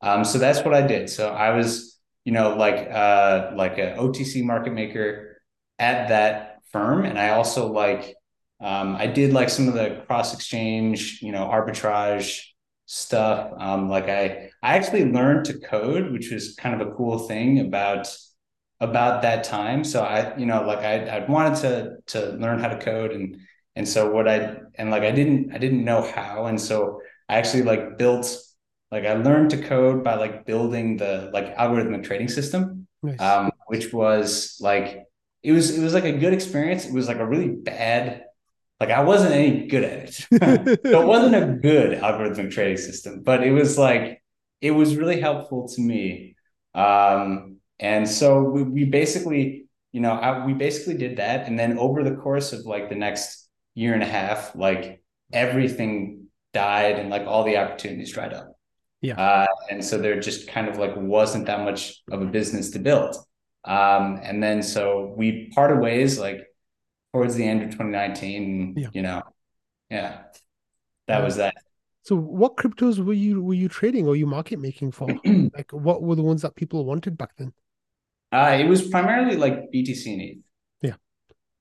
Um, 0.00 0.24
so 0.24 0.38
that's 0.38 0.64
what 0.64 0.74
I 0.74 0.86
did. 0.86 1.10
So 1.10 1.32
I 1.32 1.50
was, 1.50 1.98
you 2.24 2.30
know, 2.32 2.54
like 2.54 2.88
uh, 2.88 3.50
like 3.56 3.78
an 3.78 3.98
OTC 3.98 4.44
market 4.44 4.72
maker 4.72 5.42
at 5.80 6.08
that 6.10 6.58
firm, 6.70 7.04
and 7.04 7.18
I 7.18 7.30
also 7.30 7.72
like 7.72 8.14
um, 8.60 8.96
I 8.96 9.06
did 9.06 9.32
like 9.32 9.50
some 9.50 9.68
of 9.68 9.74
the 9.74 10.02
cross 10.06 10.34
exchange, 10.34 11.20
you 11.22 11.32
know, 11.32 11.46
arbitrage 11.46 12.40
stuff. 12.86 13.52
Um, 13.58 13.88
like 13.88 14.08
I 14.08 14.50
I 14.62 14.76
actually 14.76 15.10
learned 15.12 15.46
to 15.46 15.58
code, 15.58 16.10
which 16.12 16.30
was 16.30 16.54
kind 16.54 16.80
of 16.80 16.86
a 16.86 16.90
cool 16.92 17.20
thing 17.20 17.60
about 17.60 18.08
about 18.80 19.22
that 19.22 19.44
time. 19.44 19.84
So 19.84 20.02
I, 20.02 20.36
you 20.36 20.46
know, 20.46 20.62
like 20.62 20.80
I, 20.80 21.06
I 21.06 21.30
wanted 21.30 21.60
to 21.60 21.96
to 22.18 22.32
learn 22.36 22.58
how 22.58 22.68
to 22.68 22.78
code 22.78 23.12
and 23.12 23.36
and 23.76 23.86
so 23.86 24.10
what 24.10 24.26
I 24.28 24.56
and 24.74 24.90
like 24.90 25.02
I 25.02 25.12
didn't 25.12 25.54
I 25.54 25.58
didn't 25.58 25.84
know 25.84 26.02
how. 26.02 26.46
And 26.46 26.60
so 26.60 27.00
I 27.28 27.36
actually 27.38 27.62
like 27.62 27.96
built 27.96 28.36
like 28.90 29.04
I 29.04 29.14
learned 29.14 29.50
to 29.50 29.62
code 29.62 30.02
by 30.02 30.16
like 30.16 30.46
building 30.46 30.96
the 30.96 31.30
like 31.32 31.56
algorithmic 31.56 32.04
trading 32.04 32.28
system. 32.28 32.88
Nice. 33.02 33.20
Um, 33.20 33.52
which 33.68 33.92
was 33.92 34.56
like 34.60 35.04
it 35.44 35.52
was 35.52 35.78
it 35.78 35.82
was 35.82 35.94
like 35.94 36.04
a 36.04 36.12
good 36.12 36.32
experience. 36.32 36.86
It 36.86 36.92
was 36.92 37.06
like 37.06 37.18
a 37.18 37.26
really 37.26 37.48
bad 37.48 38.24
like 38.80 38.90
I 38.90 39.02
wasn't 39.02 39.34
any 39.34 39.66
good 39.66 39.84
at 39.84 40.04
it. 40.04 40.26
it 40.84 41.06
wasn't 41.06 41.34
a 41.34 41.58
good 41.60 41.98
algorithmic 41.98 42.50
trading 42.52 42.76
system, 42.76 43.22
but 43.22 43.42
it 43.42 43.50
was 43.50 43.76
like 43.76 44.22
it 44.60 44.70
was 44.70 44.96
really 44.96 45.20
helpful 45.20 45.68
to 45.68 45.80
me. 45.80 46.36
Um, 46.74 47.56
and 47.80 48.08
so 48.08 48.42
we, 48.42 48.62
we 48.62 48.84
basically, 48.84 49.66
you 49.92 50.00
know, 50.00 50.12
I, 50.12 50.44
we 50.44 50.52
basically 50.52 50.96
did 50.96 51.18
that. 51.18 51.46
And 51.46 51.58
then 51.58 51.78
over 51.78 52.02
the 52.02 52.16
course 52.16 52.52
of 52.52 52.66
like 52.66 52.88
the 52.88 52.96
next 52.96 53.48
year 53.74 53.94
and 53.94 54.02
a 54.02 54.06
half, 54.06 54.54
like 54.54 55.02
everything 55.32 56.26
died 56.52 56.98
and 56.98 57.10
like 57.10 57.22
all 57.26 57.44
the 57.44 57.56
opportunities 57.56 58.12
dried 58.12 58.32
up. 58.32 58.52
Yeah. 59.00 59.14
Uh, 59.14 59.46
and 59.70 59.84
so 59.84 59.98
there 59.98 60.18
just 60.18 60.48
kind 60.48 60.68
of 60.68 60.78
like 60.78 60.92
wasn't 60.96 61.46
that 61.46 61.64
much 61.64 62.02
of 62.10 62.20
a 62.22 62.26
business 62.26 62.70
to 62.70 62.78
build. 62.78 63.14
Um, 63.64 64.20
and 64.22 64.42
then 64.42 64.62
so 64.62 65.14
we 65.16 65.50
parted 65.54 65.80
ways 65.80 66.18
like 66.18 66.47
towards 67.12 67.34
the 67.34 67.44
end 67.44 67.62
of 67.62 67.70
2019, 67.70 68.74
yeah. 68.76 68.88
you 68.92 69.02
know, 69.02 69.22
yeah, 69.90 70.24
that 71.06 71.22
was 71.24 71.36
that. 71.36 71.54
So 72.02 72.16
what 72.16 72.56
cryptos 72.56 73.04
were 73.04 73.12
you 73.12 73.42
were 73.42 73.54
you 73.54 73.68
trading 73.68 74.06
or 74.06 74.16
you 74.16 74.26
market 74.26 74.58
making 74.58 74.92
for? 74.92 75.08
like 75.24 75.70
what 75.72 76.02
were 76.02 76.14
the 76.14 76.22
ones 76.22 76.42
that 76.42 76.54
people 76.54 76.84
wanted 76.84 77.18
back 77.18 77.36
then? 77.36 77.52
Uh, 78.32 78.56
it 78.60 78.64
was 78.64 78.88
primarily 78.88 79.36
like 79.36 79.70
BTC 79.72 80.12
and 80.12 80.22
ETH. 80.22 80.38
Yeah. 80.82 80.94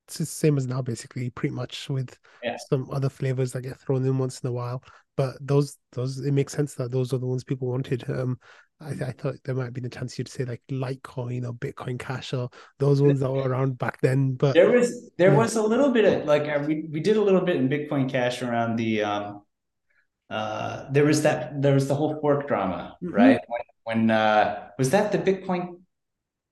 it's 0.08 0.18
the 0.18 0.26
same 0.26 0.58
as 0.58 0.68
now, 0.68 0.82
basically, 0.82 1.30
pretty 1.30 1.56
much 1.56 1.90
with 1.90 2.18
Yeah. 2.44 2.58
some 2.70 2.90
other 2.92 3.10
flavors 3.10 3.52
that 3.54 3.62
get 3.62 3.80
thrown 3.80 4.06
in 4.06 4.18
once 4.18 4.40
in 4.42 4.50
a 4.50 4.54
while. 4.54 4.84
But 5.16 5.36
those 5.42 5.78
those 5.94 6.20
it 6.20 6.32
makes 6.32 6.54
sense 6.54 6.76
that 6.76 6.92
those 6.92 7.14
are 7.14 7.18
the 7.18 7.26
ones 7.26 7.44
people 7.44 7.70
wanted. 7.70 8.10
Um, 8.10 8.40
I, 8.80 8.90
I 8.92 9.12
thought 9.12 9.36
there 9.44 9.56
might 9.56 9.74
be 9.74 9.82
a 9.84 9.90
chance 9.90 10.18
you'd 10.18 10.28
say 10.28 10.46
like 10.46 10.62
Litecoin 10.70 11.48
or 11.48 11.54
Bitcoin 11.54 11.98
Cash 11.98 12.34
or 12.34 12.50
those 12.78 13.02
ones 13.02 13.20
that 13.22 13.32
were 13.32 13.50
around 13.50 13.78
back 13.78 14.00
then. 14.02 14.34
But 14.36 14.54
There 14.54 14.72
was 14.72 15.10
there 15.18 15.32
Yeah. 15.32 15.38
was 15.38 15.56
a 15.56 15.64
little 15.64 15.92
bit 15.92 16.06
of 16.06 16.26
like 16.26 16.44
uh, 16.44 16.64
we 16.68 16.88
we 16.92 17.00
did 17.00 17.18
a 17.18 17.22
little 17.22 17.42
bit 17.42 17.56
in 17.56 17.70
Bitcoin 17.70 18.10
Cash 18.10 18.42
around 18.44 18.76
the 18.78 19.02
um 19.04 19.42
uh 20.30 20.92
there 20.92 21.06
was 21.06 21.24
that 21.24 21.62
there 21.62 21.74
was 21.74 21.88
the 21.88 21.96
whole 21.96 22.20
fork 22.22 22.48
drama, 22.48 22.98
Mhm. 23.02 23.14
right? 23.14 23.40
When 23.48 23.62
when 23.84 24.12
uh 24.12 24.70
was 24.78 24.92
that 24.92 25.12
the 25.12 25.18
Bitcoin 25.18 25.80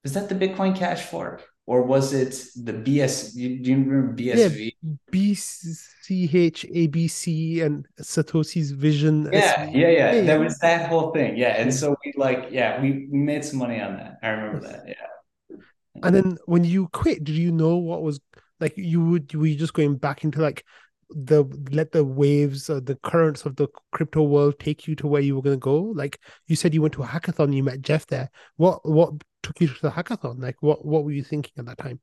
was 0.04 0.14
that 0.14 0.30
the 0.30 0.36
Bitcoin 0.36 0.76
Cash 0.76 1.04
fork 1.04 1.44
or 1.68 1.82
was 1.82 2.14
it 2.14 2.32
the 2.56 2.74
BS 2.74 3.34
do 3.34 3.42
you 3.42 3.76
remember 3.76 4.14
BSV? 4.14 4.76
BCH, 5.12 6.72
ABC, 6.72 7.64
and 7.64 7.88
Satoshi's 8.00 8.72
Vision. 8.72 9.30
Yeah, 9.32 9.70
yeah, 9.72 9.88
yeah. 9.88 10.12
Yeah, 10.14 10.22
There 10.22 10.40
was 10.40 10.60
that 10.60 10.90
whole 10.90 11.12
thing. 11.12 11.38
Yeah. 11.38 11.60
And 11.60 11.74
so 11.74 11.96
we 12.06 12.14
like, 12.18 12.50
yeah, 12.52 12.80
we, 12.80 13.08
we 13.12 13.18
made 13.18 13.44
some 13.44 13.60
money 13.60 13.82
on 13.82 13.98
that. 13.98 14.20
I 14.22 14.30
remember 14.30 14.68
that. 14.68 14.84
Yeah. 14.88 15.58
And 16.04 16.16
then 16.16 16.38
when 16.46 16.64
you 16.64 16.88
quit, 16.90 17.24
did 17.24 17.36
you 17.36 17.52
know 17.52 17.78
what 17.78 18.04
was 18.04 18.20
like 18.60 18.74
you 18.78 19.04
would 19.04 19.34
were 19.34 19.48
you 19.48 19.56
just 19.56 19.74
going 19.74 19.98
back 19.98 20.24
into 20.24 20.42
like 20.42 20.64
the 21.10 21.46
let 21.72 21.92
the 21.92 22.04
waves 22.04 22.70
or 22.70 22.80
the 22.82 22.96
currents 22.96 23.46
of 23.46 23.56
the 23.56 23.68
crypto 23.92 24.24
world 24.24 24.60
take 24.60 24.88
you 24.88 24.96
to 24.96 25.08
where 25.08 25.22
you 25.22 25.36
were 25.36 25.42
going 25.42 25.56
to 25.56 25.60
go? 25.60 25.82
Like 25.82 26.20
you 26.48 26.56
said 26.56 26.74
you 26.74 26.82
went 26.82 26.94
to 26.96 27.04
a 27.04 27.08
hackathon, 27.08 27.56
you 27.56 27.64
met 27.64 27.82
Jeff 27.82 28.06
there. 28.08 28.30
What 28.58 28.88
what 28.88 29.14
took 29.46 29.62
you 29.62 29.68
to 29.68 29.82
the 29.82 29.92
hackathon? 29.92 30.42
Like 30.42 30.58
what 30.62 30.86
what 30.86 31.04
were 31.06 31.12
you 31.12 31.24
thinking 31.24 31.54
at 31.58 31.66
that 31.68 31.78
time? 31.78 32.00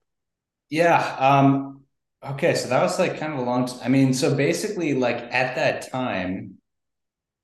Yeah. 0.71 0.99
Um, 1.19 1.83
okay. 2.25 2.55
So 2.55 2.69
that 2.69 2.83
was 2.83 2.99
like 2.99 3.19
kind 3.19 3.33
of 3.33 3.39
a 3.41 3.43
long, 3.43 3.67
t- 3.67 3.77
I 3.83 3.89
mean, 3.89 4.15
so 4.15 4.35
basically 4.35 4.95
like 4.95 5.17
at 5.19 5.57
that 5.57 5.91
time, 5.91 6.59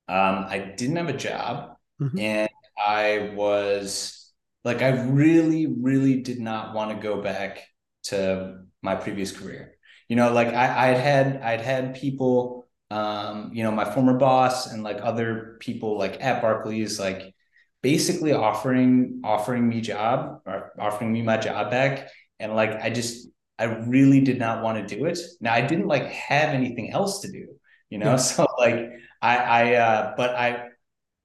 um, 0.07 0.45
I 0.49 0.59
didn't 0.77 0.97
have 0.97 1.09
a 1.09 1.17
job 1.17 1.77
Mhm. 1.99 2.19
and 2.19 2.49
I 2.77 3.33
was 3.35 4.31
like, 4.63 4.81
I 4.81 4.89
really, 5.05 5.67
really 5.67 6.21
did 6.21 6.39
not 6.39 6.75
want 6.75 6.91
to 6.97 7.03
go 7.03 7.21
back 7.21 7.67
to 8.05 8.63
my 8.81 8.95
previous 8.95 9.31
career. 9.37 9.75
You 10.09 10.15
know, 10.15 10.33
like 10.33 10.49
I, 10.49 10.91
I'd 10.91 10.97
had, 10.97 11.41
I'd 11.41 11.61
had 11.61 11.95
people, 11.95 12.67
um, 12.91 13.51
you 13.53 13.63
know, 13.63 13.71
my 13.71 13.85
former 13.93 14.17
boss 14.17 14.71
and 14.71 14.83
like 14.83 14.99
other 15.01 15.57
people 15.59 15.97
like 15.97 16.21
at 16.21 16.41
Barclays, 16.41 16.99
like 16.99 17.35
basically 17.81 18.33
offering, 18.33 19.21
offering 19.23 19.67
me 19.67 19.81
job 19.81 20.41
or 20.45 20.73
offering 20.79 21.11
me 21.13 21.21
my 21.21 21.37
job 21.37 21.71
back. 21.71 22.09
And 22.39 22.55
like, 22.55 22.71
I 22.81 22.89
just, 22.89 23.27
I 23.57 23.65
really 23.65 24.21
did 24.21 24.39
not 24.39 24.63
want 24.63 24.87
to 24.87 24.95
do 24.95 25.05
it. 25.05 25.19
Now 25.41 25.53
I 25.53 25.61
didn't 25.61 25.87
like 25.87 26.05
have 26.07 26.49
anything 26.49 26.91
else 26.91 27.21
to 27.21 27.31
do, 27.31 27.47
you 27.89 27.97
know? 27.97 28.17
So 28.17 28.47
like, 28.57 28.91
I, 29.21 29.37
I, 29.37 29.73
uh, 29.75 30.13
but 30.17 30.31
I, 30.35 30.69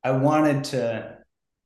I 0.03 0.12
wanted 0.12 0.64
to, 0.64 1.19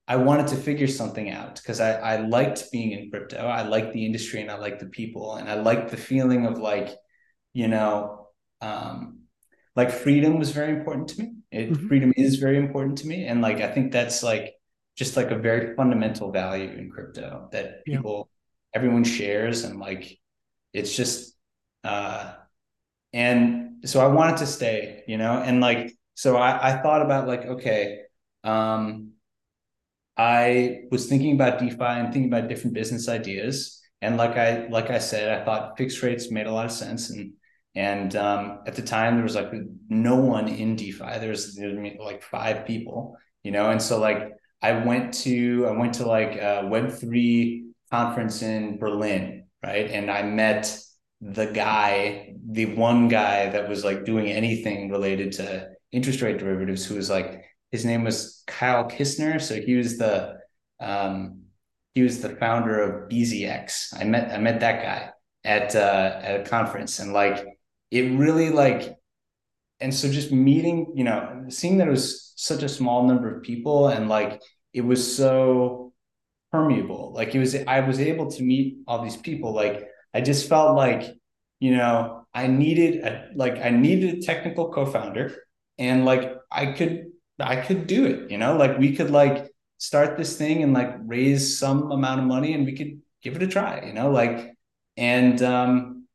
I 0.06 0.16
wanted 0.16 0.48
to 0.48 0.56
figure 0.56 0.86
something 0.86 1.30
out 1.30 1.56
because 1.56 1.80
I, 1.80 1.92
I 1.92 2.16
liked 2.16 2.70
being 2.72 2.92
in 2.92 3.10
crypto. 3.10 3.38
I 3.38 3.62
liked 3.62 3.92
the 3.92 4.06
industry 4.06 4.40
and 4.40 4.50
I 4.50 4.56
liked 4.56 4.80
the 4.80 4.86
people 4.86 5.36
and 5.36 5.48
I 5.48 5.54
liked 5.54 5.90
the 5.90 5.98
feeling 5.98 6.46
of 6.46 6.58
like, 6.58 6.90
you 7.52 7.68
know, 7.68 8.28
um, 8.60 9.20
like 9.76 9.90
freedom 9.90 10.38
was 10.38 10.50
very 10.50 10.72
important 10.72 11.08
to 11.10 11.22
me. 11.22 11.32
It, 11.50 11.70
Mhm. 11.72 11.88
Freedom 11.88 12.12
is 12.16 12.36
very 12.36 12.58
important 12.58 12.98
to 12.98 13.06
me. 13.06 13.26
And 13.26 13.42
like, 13.42 13.60
I 13.60 13.70
think 13.70 13.92
that's 13.92 14.22
like 14.22 14.54
just 14.98 15.16
like 15.16 15.30
a 15.30 15.38
very 15.38 15.74
fundamental 15.76 16.32
value 16.32 16.70
in 16.70 16.90
crypto 16.90 17.48
that 17.52 17.82
Yeah. 17.86 17.98
people, 17.98 18.28
everyone 18.74 19.04
shares. 19.04 19.64
And 19.64 19.78
like, 19.78 20.18
it's 20.72 20.94
just, 20.96 21.34
uh, 21.84 22.34
and 23.12 23.86
so 23.86 24.00
I 24.00 24.08
wanted 24.08 24.38
to 24.38 24.46
stay, 24.46 25.04
you 25.06 25.16
know, 25.16 25.40
and 25.42 25.60
like, 25.60 25.92
so 26.14 26.36
I, 26.36 26.70
I 26.70 26.82
thought 26.82 27.02
about 27.02 27.28
like, 27.28 27.46
okay, 27.46 28.02
um, 28.44 29.12
I 30.16 30.82
was 30.90 31.06
thinking 31.06 31.32
about 31.34 31.58
DeFi 31.58 31.80
and 31.80 32.12
thinking 32.12 32.32
about 32.32 32.48
different 32.48 32.74
business 32.74 33.08
ideas. 33.08 33.80
And 34.02 34.16
like 34.16 34.36
I 34.36 34.66
like 34.68 34.90
I 34.90 34.98
said, 34.98 35.40
I 35.40 35.44
thought 35.44 35.76
fixed 35.78 36.02
rates 36.02 36.30
made 36.30 36.46
a 36.46 36.52
lot 36.52 36.66
of 36.66 36.72
sense. 36.72 37.10
And 37.10 37.34
and 37.74 38.14
um, 38.16 38.60
at 38.66 38.74
the 38.74 38.82
time 38.82 39.14
there 39.14 39.22
was 39.24 39.34
like 39.36 39.52
no 39.88 40.16
one 40.16 40.48
in 40.48 40.76
DeFi. 40.76 41.18
There 41.20 41.30
was, 41.30 41.54
there 41.54 41.68
was 41.68 41.92
like 42.00 42.22
five 42.22 42.66
people, 42.66 43.16
you 43.44 43.52
know. 43.52 43.70
And 43.70 43.80
so 43.80 44.00
like 44.00 44.32
I 44.62 44.72
went 44.72 45.14
to 45.24 45.66
I 45.66 45.72
went 45.72 45.94
to 45.94 46.06
like 46.06 46.36
a 46.36 46.66
Web 46.68 46.92
three 46.92 47.66
conference 47.90 48.42
in 48.42 48.78
Berlin, 48.78 49.44
right? 49.64 49.90
And 49.90 50.10
I 50.10 50.22
met 50.22 50.78
the 51.20 51.46
guy, 51.46 52.34
the 52.48 52.66
one 52.66 53.08
guy 53.08 53.50
that 53.50 53.68
was 53.68 53.84
like 53.84 54.04
doing 54.04 54.28
anything 54.28 54.90
related 54.90 55.32
to 55.32 55.68
interest 55.92 56.22
rate 56.22 56.38
derivatives, 56.38 56.84
who 56.84 56.96
was 56.96 57.10
like 57.10 57.44
his 57.70 57.84
name 57.84 58.04
was 58.04 58.42
Kyle 58.46 58.88
Kistner. 58.88 59.40
So 59.40 59.60
he 59.60 59.76
was 59.76 59.98
the 59.98 60.38
um, 60.80 61.42
he 61.94 62.02
was 62.02 62.20
the 62.20 62.36
founder 62.36 62.80
of 62.80 63.08
BZX. 63.08 64.00
I 64.00 64.04
met 64.04 64.32
I 64.32 64.38
met 64.38 64.60
that 64.60 64.82
guy 64.82 65.10
at 65.44 65.74
uh, 65.74 66.20
at 66.22 66.40
a 66.40 66.44
conference, 66.44 66.98
and 66.98 67.12
like 67.12 67.44
it 67.90 68.18
really 68.18 68.50
like, 68.50 68.97
and 69.80 69.94
so 69.94 70.10
just 70.10 70.32
meeting, 70.32 70.92
you 70.94 71.04
know, 71.04 71.44
seeing 71.48 71.78
that 71.78 71.88
it 71.88 71.90
was 71.90 72.32
such 72.36 72.62
a 72.62 72.68
small 72.68 73.06
number 73.06 73.34
of 73.34 73.42
people, 73.42 73.88
and 73.88 74.08
like 74.08 74.42
it 74.72 74.82
was 74.82 75.16
so 75.16 75.92
permeable. 76.52 77.12
Like 77.14 77.34
it 77.34 77.38
was, 77.38 77.54
I 77.54 77.80
was 77.80 78.00
able 78.00 78.30
to 78.32 78.42
meet 78.42 78.78
all 78.86 79.02
these 79.02 79.16
people. 79.16 79.52
Like 79.54 79.88
I 80.14 80.20
just 80.20 80.48
felt 80.48 80.76
like, 80.76 81.14
you 81.60 81.76
know, 81.76 82.26
I 82.34 82.46
needed 82.46 83.04
a 83.04 83.30
like 83.34 83.58
I 83.58 83.70
needed 83.70 84.18
a 84.18 84.22
technical 84.22 84.72
co-founder, 84.72 85.34
and 85.78 86.04
like 86.04 86.36
I 86.50 86.66
could 86.72 87.06
I 87.40 87.56
could 87.56 87.86
do 87.86 88.06
it, 88.06 88.30
you 88.30 88.38
know, 88.38 88.56
like 88.56 88.78
we 88.78 88.96
could 88.96 89.10
like 89.10 89.50
start 89.78 90.16
this 90.16 90.36
thing 90.36 90.62
and 90.62 90.74
like 90.74 90.94
raise 91.04 91.58
some 91.58 91.92
amount 91.92 92.20
of 92.20 92.26
money 92.26 92.52
and 92.52 92.66
we 92.66 92.76
could 92.76 93.00
give 93.22 93.36
it 93.36 93.42
a 93.42 93.46
try, 93.46 93.84
you 93.86 93.92
know, 93.92 94.10
like, 94.10 94.54
and, 94.96 95.40
um, 95.42 96.06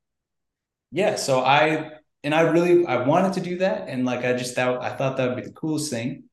yeah, 0.92 1.16
so 1.16 1.40
I, 1.40 1.92
and 2.24 2.34
I 2.34 2.42
really, 2.42 2.86
I 2.86 3.06
wanted 3.06 3.34
to 3.34 3.42
do 3.42 3.58
that. 3.60 3.90
And 3.90 4.06
like, 4.06 4.24
I 4.26 4.34
just 4.34 4.56
thought, 4.56 4.82
I 4.82 4.96
thought 4.96 5.18
that 5.18 5.28
would 5.28 5.44
be 5.44 5.50
the 5.50 5.54
coolest 5.54 5.92
thing. 5.92 6.24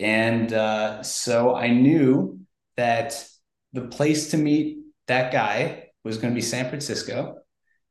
And, 0.00 0.52
uh, 0.52 1.02
so 1.02 1.54
I 1.54 1.68
knew 1.68 2.40
that 2.76 3.24
the 3.72 3.82
place 3.82 4.30
to 4.30 4.36
meet 4.36 4.78
that 5.06 5.32
guy 5.32 5.90
was 6.04 6.18
going 6.18 6.32
to 6.32 6.34
be 6.34 6.42
San 6.42 6.68
Francisco. 6.68 7.38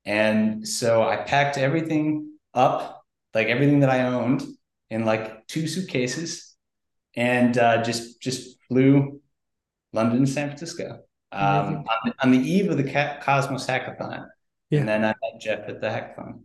And 0.05 0.67
so 0.67 1.03
I 1.03 1.17
packed 1.17 1.57
everything 1.57 2.31
up, 2.53 3.03
like 3.33 3.47
everything 3.47 3.81
that 3.81 3.89
I 3.89 4.03
owned 4.03 4.43
in 4.89 5.05
like 5.05 5.47
two 5.47 5.67
suitcases 5.67 6.55
and 7.15 7.57
uh, 7.57 7.83
just 7.83 8.21
just 8.21 8.57
flew 8.67 9.21
London 9.91 10.21
to 10.21 10.27
San 10.31 10.47
Francisco 10.47 11.01
um, 11.31 11.77
on, 11.77 11.85
the, 12.05 12.13
on 12.23 12.31
the 12.31 12.39
eve 12.39 12.71
of 12.71 12.77
the 12.77 13.19
Cosmos 13.21 13.67
Hackathon. 13.67 14.27
Yeah. 14.69 14.79
And 14.79 14.89
then 14.89 15.03
I 15.03 15.07
met 15.07 15.41
Jeff 15.41 15.67
at 15.67 15.81
the 15.81 15.87
hackathon. 15.87 16.41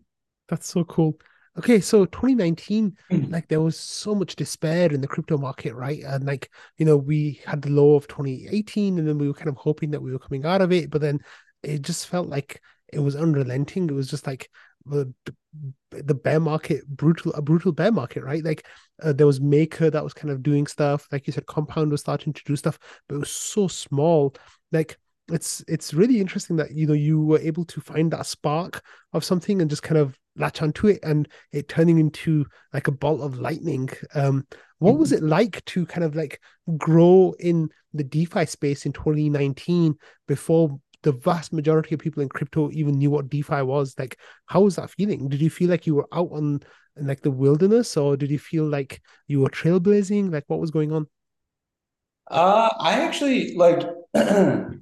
That's 0.53 0.67
so 0.67 0.85
cool. 0.85 1.19
Okay, 1.59 1.81
so 1.81 2.05
2019, 2.05 2.99
Mhm. 3.11 3.33
like 3.33 3.49
there 3.49 3.62
was 3.62 3.79
so 3.79 4.15
much 4.15 4.37
despair 4.37 4.93
in 4.93 5.01
the 5.01 5.07
crypto 5.09 5.38
market, 5.38 5.75
right? 5.75 6.03
And 6.03 6.25
like, 6.27 6.51
you 6.77 6.85
know, 6.85 6.99
we 6.99 7.41
had 7.47 7.62
the 7.62 7.71
low 7.71 7.95
of 7.95 8.07
2018, 8.07 8.99
and 8.99 9.09
then 9.09 9.17
we 9.17 9.29
were 9.29 9.33
kind 9.35 9.49
of 9.49 9.57
hoping 9.57 9.93
that 9.93 10.03
we 10.03 10.12
were 10.12 10.19
coming 10.19 10.45
out 10.45 10.61
of 10.61 10.71
it, 10.71 10.91
but 10.91 11.01
then 11.01 11.21
it 11.62 11.81
just 11.81 12.07
felt 12.07 12.29
like 12.29 12.61
it 12.93 12.99
was 12.99 13.17
unrelenting. 13.17 13.88
It 13.88 13.95
was 13.95 14.11
just 14.11 14.27
like 14.27 14.51
the 14.85 15.15
the 15.91 16.15
bear 16.15 16.38
market, 16.38 16.87
brutal, 16.87 17.33
a 17.33 17.41
brutal 17.41 17.73
bear 17.73 17.93
market, 17.93 18.23
right? 18.23 18.45
Like 18.45 18.67
uh, 19.03 19.15
there 19.15 19.27
was 19.27 19.41
Maker 19.41 19.88
that 19.88 20.05
was 20.05 20.12
kind 20.12 20.31
of 20.31 20.43
doing 20.43 20.67
stuff, 20.67 21.09
like 21.12 21.27
you 21.27 21.33
said, 21.33 21.47
Compound 21.47 21.91
was 21.91 22.01
starting 22.03 22.35
to 22.35 22.43
do 22.45 22.57
stuff, 22.57 22.79
but 23.09 23.15
it 23.15 23.21
was 23.21 23.31
so 23.31 23.69
small. 23.69 24.35
Like 24.71 24.99
it's 25.33 25.64
it's 25.66 25.95
really 25.95 26.21
interesting 26.21 26.57
that 26.57 26.73
you 26.73 26.87
know 26.87 26.92
you 26.92 27.21
were 27.21 27.38
able 27.38 27.64
to 27.64 27.81
find 27.81 28.11
that 28.12 28.27
spark 28.27 28.85
of 29.12 29.25
something 29.25 29.61
and 29.61 29.71
just 29.71 29.83
kind 29.83 29.99
of 29.99 30.18
latch 30.37 30.62
onto 30.62 30.88
it 30.88 31.01
and 31.03 31.29
it 31.53 31.68
turning 31.68 31.99
into 31.99 32.45
like 32.73 32.88
a 32.88 32.92
bolt 32.92 33.21
of 33.21 33.38
lightning. 33.38 33.88
Um 34.14 34.47
what 34.79 34.99
was 34.99 35.12
it 35.12 35.23
like 35.23 35.64
to 35.66 35.87
kind 35.87 36.05
of 36.05 36.16
like 36.16 36.40
grow 36.77 37.35
in 37.38 37.71
the 37.95 38.05
defi 38.05 38.47
space 38.47 38.85
in 38.85 38.92
2019 38.92 39.95
before 40.27 40.79
the 41.03 41.12
vast 41.12 41.53
majority 41.53 41.95
of 41.95 42.01
people 42.01 42.23
in 42.23 42.29
crypto 42.29 42.71
even 42.73 42.99
knew 42.99 43.11
what 43.11 43.31
defi 43.31 43.62
was? 43.62 43.95
Like 43.99 44.18
how 44.47 44.62
was 44.62 44.77
that 44.77 44.90
feeling? 44.90 45.29
Did 45.29 45.40
you 45.40 45.51
feel 45.51 45.71
like 45.71 45.87
you 45.87 45.95
were 45.95 46.09
out 46.12 46.31
on 46.33 46.61
in 46.97 47.07
like 47.07 47.23
the 47.23 47.31
wilderness 47.31 47.97
or 47.97 48.16
did 48.16 48.31
you 48.31 48.38
feel 48.38 48.64
like 48.64 49.01
you 49.29 49.40
were 49.40 49.51
trailblazing? 49.51 50.31
Like 50.31 50.45
what 50.49 50.61
was 50.61 50.71
going 50.71 50.92
on? 50.92 51.07
Uh, 52.31 52.71
I 52.79 53.01
actually 53.01 53.55
like. 53.57 53.83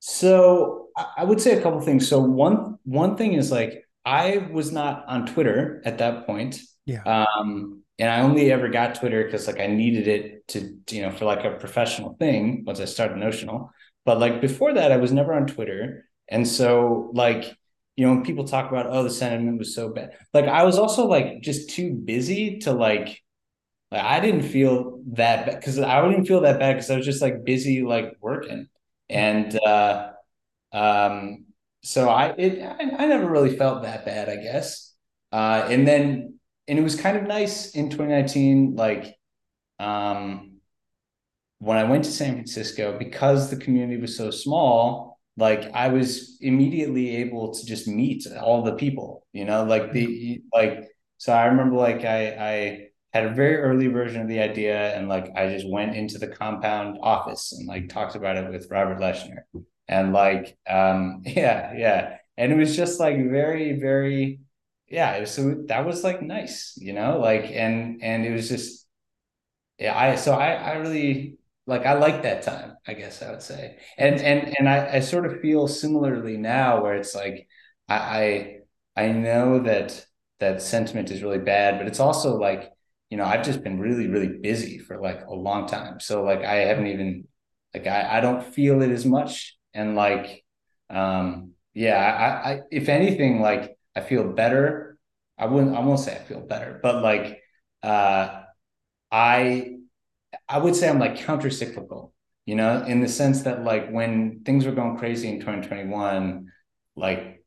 so 0.00 0.88
I 1.16 1.24
would 1.24 1.40
say 1.40 1.56
a 1.56 1.62
couple 1.62 1.80
things. 1.80 2.08
So 2.08 2.18
one 2.18 2.78
one 2.84 3.16
thing 3.16 3.34
is 3.34 3.52
like 3.52 3.84
I 4.04 4.48
was 4.50 4.72
not 4.72 5.04
on 5.06 5.26
Twitter 5.26 5.82
at 5.84 5.98
that 5.98 6.26
point. 6.26 6.60
Yeah. 6.86 7.02
Um, 7.04 7.82
and 7.98 8.08
I 8.08 8.20
only 8.22 8.50
ever 8.50 8.68
got 8.68 8.94
Twitter 8.94 9.24
because 9.24 9.46
like 9.46 9.60
I 9.60 9.66
needed 9.66 10.08
it 10.08 10.48
to, 10.48 10.74
you 10.90 11.02
know, 11.02 11.10
for 11.10 11.26
like 11.26 11.44
a 11.44 11.58
professional 11.58 12.16
thing 12.18 12.64
once 12.66 12.80
I 12.80 12.86
started 12.86 13.18
Notional. 13.18 13.70
But 14.06 14.18
like 14.18 14.40
before 14.40 14.72
that, 14.72 14.90
I 14.90 14.96
was 14.96 15.12
never 15.12 15.34
on 15.34 15.46
Twitter. 15.46 16.06
And 16.28 16.48
so 16.48 17.10
like, 17.12 17.54
you 17.96 18.06
know, 18.06 18.14
when 18.14 18.24
people 18.24 18.44
talk 18.44 18.70
about, 18.70 18.86
oh, 18.88 19.02
the 19.02 19.10
sentiment 19.10 19.58
was 19.58 19.74
so 19.74 19.90
bad, 19.90 20.12
like 20.32 20.46
I 20.46 20.62
was 20.62 20.78
also 20.78 21.06
like 21.06 21.42
just 21.42 21.68
too 21.68 21.92
busy 21.92 22.60
to 22.60 22.72
like, 22.72 23.22
like 23.90 24.02
I 24.02 24.20
didn't 24.20 24.42
feel 24.42 25.02
that 25.12 25.44
bad 25.44 25.60
because 25.60 25.78
I 25.78 26.08
didn't 26.08 26.24
feel 26.24 26.40
that 26.40 26.58
bad 26.58 26.76
because 26.76 26.90
I 26.90 26.96
was 26.96 27.04
just 27.04 27.20
like 27.20 27.44
busy 27.44 27.82
like 27.82 28.14
working. 28.22 28.68
And 29.10 29.58
uh 29.60 30.12
um 30.72 31.46
so 31.84 32.08
I 32.10 32.34
it 32.38 32.62
I, 32.62 33.04
I 33.04 33.06
never 33.06 33.28
really 33.28 33.56
felt 33.56 33.82
that 33.82 34.04
bad, 34.06 34.28
I 34.28 34.36
guess. 34.36 34.94
Uh 35.32 35.66
and 35.68 35.86
then 35.88 36.38
and 36.68 36.78
it 36.78 36.82
was 36.82 36.96
kind 37.00 37.16
of 37.16 37.24
nice 37.24 37.72
in 37.72 37.90
2019, 37.90 38.76
like 38.76 39.16
um 39.80 40.60
when 41.58 41.76
I 41.76 41.84
went 41.84 42.04
to 42.04 42.10
San 42.10 42.34
Francisco, 42.34 42.98
because 42.98 43.50
the 43.50 43.56
community 43.56 44.00
was 44.00 44.16
so 44.16 44.30
small, 44.30 45.18
like 45.36 45.70
I 45.74 45.88
was 45.88 46.38
immediately 46.40 47.16
able 47.16 47.52
to 47.54 47.66
just 47.66 47.86
meet 47.86 48.26
all 48.40 48.62
the 48.62 48.74
people, 48.74 49.26
you 49.32 49.44
know, 49.44 49.64
like 49.64 49.92
the 49.92 50.42
like 50.54 50.84
so 51.18 51.32
I 51.32 51.46
remember 51.46 51.76
like 51.76 52.04
I 52.04 52.28
I 52.38 52.88
had 53.12 53.24
a 53.26 53.34
very 53.34 53.56
early 53.56 53.88
version 53.88 54.22
of 54.22 54.28
the 54.28 54.40
idea 54.40 54.96
and 54.96 55.08
like 55.08 55.32
I 55.36 55.48
just 55.52 55.68
went 55.68 55.96
into 55.96 56.18
the 56.18 56.28
compound 56.28 56.98
office 57.02 57.52
and 57.52 57.66
like 57.66 57.88
talked 57.88 58.14
about 58.16 58.36
it 58.36 58.50
with 58.50 58.70
Robert 58.70 58.98
Leshner. 58.98 59.42
And 59.88 60.12
like 60.12 60.56
um 60.68 61.22
yeah, 61.26 61.72
yeah. 61.76 62.16
And 62.36 62.52
it 62.52 62.56
was 62.56 62.76
just 62.76 63.00
like 63.00 63.16
very, 63.16 63.78
very 63.80 64.40
yeah, 64.88 65.24
so 65.24 65.62
that 65.68 65.86
was 65.86 66.02
like 66.04 66.20
nice, 66.22 66.74
you 66.76 66.92
know, 66.92 67.18
like 67.20 67.44
and 67.44 68.02
and 68.02 68.24
it 68.26 68.32
was 68.32 68.48
just 68.48 68.86
yeah, 69.78 69.96
I 69.96 70.16
so 70.16 70.32
I 70.34 70.54
I 70.54 70.72
really 70.74 71.38
like 71.66 71.86
I 71.86 71.94
like 71.94 72.22
that 72.22 72.42
time, 72.42 72.76
I 72.86 72.94
guess 72.94 73.22
I 73.22 73.30
would 73.30 73.42
say. 73.42 73.78
And 73.98 74.20
and 74.20 74.54
and 74.58 74.68
I, 74.68 74.96
I 74.96 75.00
sort 75.00 75.26
of 75.26 75.40
feel 75.40 75.68
similarly 75.68 76.36
now 76.36 76.82
where 76.82 76.94
it's 76.96 77.14
like 77.14 77.48
I 77.88 78.60
I, 78.96 79.04
I 79.04 79.12
know 79.12 79.60
that 79.60 80.04
that 80.40 80.62
sentiment 80.62 81.10
is 81.10 81.22
really 81.22 81.38
bad, 81.38 81.78
but 81.78 81.86
it's 81.86 82.00
also 82.00 82.36
like, 82.36 82.72
you 83.10 83.16
know, 83.16 83.24
I've 83.24 83.44
just 83.44 83.62
been 83.64 83.80
really, 83.80 84.08
really 84.08 84.28
busy 84.28 84.78
for 84.78 85.00
like 85.00 85.26
a 85.26 85.34
long 85.34 85.66
time. 85.66 86.00
So 86.00 86.22
like 86.24 86.40
I 86.44 86.56
haven't 86.66 86.86
even 86.88 87.26
like 87.74 87.86
I, 87.86 88.18
I 88.18 88.20
don't 88.20 88.44
feel 88.44 88.82
it 88.82 88.90
as 88.90 89.04
much. 89.04 89.56
And 89.74 89.96
like 89.96 90.44
um 90.90 91.52
yeah, 91.74 92.42
I, 92.44 92.50
I 92.52 92.60
if 92.70 92.88
anything, 92.88 93.40
like 93.40 93.76
I 93.96 94.00
feel 94.00 94.32
better. 94.32 94.98
I 95.38 95.46
wouldn't 95.46 95.76
I 95.76 95.80
won't 95.80 96.00
say 96.00 96.14
I 96.16 96.20
feel 96.24 96.40
better, 96.40 96.78
but 96.82 97.02
like 97.02 97.40
uh 97.82 98.42
I 99.10 99.76
I 100.48 100.58
would 100.58 100.76
say 100.76 100.88
I'm 100.88 100.98
like 100.98 101.16
counter 101.16 101.50
cyclical, 101.50 102.14
you 102.46 102.54
know, 102.56 102.84
in 102.84 103.00
the 103.00 103.08
sense 103.08 103.42
that 103.42 103.64
like 103.64 103.90
when 103.90 104.42
things 104.44 104.66
were 104.66 104.72
going 104.72 104.98
crazy 104.98 105.28
in 105.28 105.40
2021, 105.40 106.50
like 106.96 107.44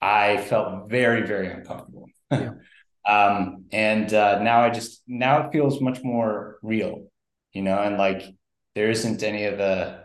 I 0.00 0.38
felt 0.38 0.90
very, 0.90 1.26
very 1.26 1.50
uncomfortable. 1.50 2.06
Yeah. 2.30 2.50
um, 3.06 3.66
and 3.72 4.12
uh, 4.14 4.42
now 4.42 4.62
I 4.62 4.70
just 4.70 5.02
now 5.06 5.46
it 5.46 5.52
feels 5.52 5.80
much 5.80 6.02
more 6.02 6.58
real, 6.62 7.08
you 7.52 7.62
know, 7.62 7.78
and 7.78 7.96
like 7.98 8.22
there 8.74 8.90
isn't 8.90 9.22
any 9.22 9.44
of 9.44 9.58
the 9.58 10.04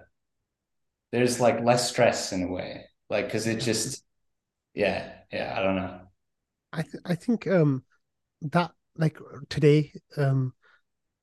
there's 1.12 1.40
like 1.40 1.64
less 1.64 1.90
stress 1.90 2.32
in 2.32 2.44
a 2.44 2.48
way, 2.48 2.86
like 3.10 3.26
because 3.26 3.48
it 3.48 3.60
just 3.60 4.04
yeah, 4.74 5.14
yeah, 5.32 5.56
I 5.58 5.64
don't 5.64 5.76
know. 5.78 6.02
I 6.74 6.82
th- 6.84 7.04
I 7.06 7.16
think 7.16 7.48
um 7.48 7.84
that 8.42 8.72
like 8.98 9.18
today 9.50 9.94
um 10.18 10.54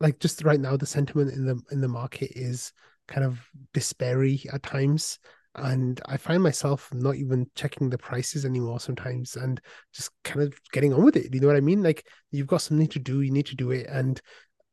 like 0.01 0.21
just 0.21 0.45
right 0.45 0.61
now 0.61 0.77
the 0.77 0.87
sentiment 0.87 1.33
in 1.33 1.47
the 1.47 1.61
in 1.73 1.81
the 1.81 1.89
market 1.89 2.33
is 2.37 2.73
kind 3.09 3.25
of 3.27 3.41
despairy 3.75 4.43
at 4.53 4.63
times 4.63 5.19
and 5.57 6.01
i 6.07 6.17
find 6.17 6.43
myself 6.43 6.89
not 6.95 7.17
even 7.17 7.49
checking 7.55 7.89
the 7.89 7.99
prices 7.99 8.45
anymore 8.45 8.81
sometimes 8.81 9.37
and 9.37 9.61
just 9.95 10.11
kind 10.25 10.43
of 10.43 10.59
getting 10.73 10.93
on 10.93 11.05
with 11.05 11.17
it 11.17 11.33
you 11.33 11.41
know 11.41 11.47
what 11.47 11.57
i 11.57 11.61
mean 11.61 11.83
like 11.83 12.07
you've 12.31 12.47
got 12.47 12.63
something 12.63 12.87
to 12.87 12.99
do 12.99 13.23
you 13.23 13.31
need 13.31 13.47
to 13.47 13.57
do 13.57 13.71
it 13.71 13.87
and 13.89 14.21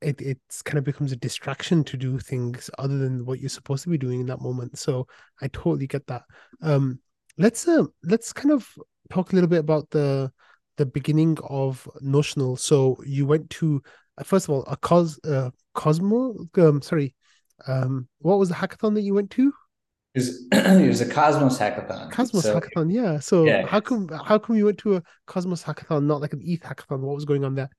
it 0.01 0.21
it's 0.21 0.61
kind 0.61 0.77
of 0.77 0.83
becomes 0.83 1.11
a 1.11 1.17
distraction 1.17 1.83
to 1.83 1.95
do 1.95 2.19
things 2.19 2.69
other 2.77 2.97
than 2.97 3.25
what 3.25 3.39
you're 3.39 3.49
supposed 3.49 3.83
to 3.83 3.89
be 3.89 3.97
doing 3.97 4.19
in 4.19 4.25
that 4.25 4.41
moment 4.41 4.77
so 4.77 5.07
i 5.41 5.47
totally 5.49 5.87
get 5.87 6.05
that 6.07 6.23
um 6.61 6.99
let's 7.37 7.67
uh, 7.67 7.83
let's 8.03 8.33
kind 8.33 8.51
of 8.51 8.67
talk 9.09 9.31
a 9.31 9.35
little 9.35 9.49
bit 9.49 9.59
about 9.59 9.89
the 9.91 10.31
the 10.77 10.85
beginning 10.85 11.37
of 11.49 11.87
notional 12.01 12.55
so 12.57 12.97
you 13.05 13.25
went 13.25 13.49
to 13.49 13.81
first 14.21 14.45
of 14.45 14.51
all, 14.51 14.63
a 14.67 14.77
cos 14.77 15.19
uh, 15.25 15.49
Cosmo. 15.73 16.35
Um, 16.57 16.81
sorry, 16.81 17.15
um, 17.67 18.07
what 18.19 18.37
was 18.37 18.49
the 18.49 18.55
hackathon 18.55 18.93
that 18.93 19.01
you 19.01 19.13
went 19.13 19.31
to? 19.31 19.53
It 20.15 20.19
was, 20.19 20.45
it 20.51 20.87
was 20.87 21.01
a 21.01 21.09
Cosmos 21.09 21.57
hackathon. 21.57 22.11
Cosmos 22.11 22.43
so, 22.43 22.59
hackathon, 22.59 22.93
yeah. 22.93 23.19
So 23.19 23.45
yeah. 23.45 23.65
how 23.65 23.79
come 23.79 24.07
how 24.09 24.37
come 24.37 24.55
you 24.55 24.65
went 24.65 24.77
to 24.79 24.97
a 24.97 25.03
Cosmos 25.25 25.63
hackathon, 25.63 26.05
not 26.05 26.21
like 26.21 26.33
an 26.33 26.41
ETH 26.43 26.61
hackathon? 26.61 26.99
What 26.99 27.15
was 27.15 27.25
going 27.25 27.43
on 27.43 27.55
there? 27.55 27.69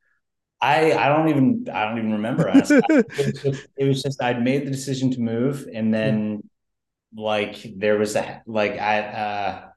I 0.61 0.93
I 0.93 1.09
don't 1.09 1.29
even 1.29 1.67
I 1.73 1.85
don't 1.85 1.99
even 1.99 2.13
remember. 2.13 2.49
it, 2.49 2.55
was 2.55 2.69
just, 3.43 3.69
it 3.77 3.85
was 3.85 4.03
just 4.03 4.23
I'd 4.23 4.43
made 4.43 4.67
the 4.67 4.71
decision 4.71 5.11
to 5.13 5.21
move, 5.21 5.69
and 5.73 5.93
then 5.93 6.43
yeah. 7.13 7.23
like 7.23 7.67
there 7.77 7.99
was 7.99 8.17
a 8.17 8.43
like 8.47 8.79
I 8.79 9.01
uh 9.01 9.69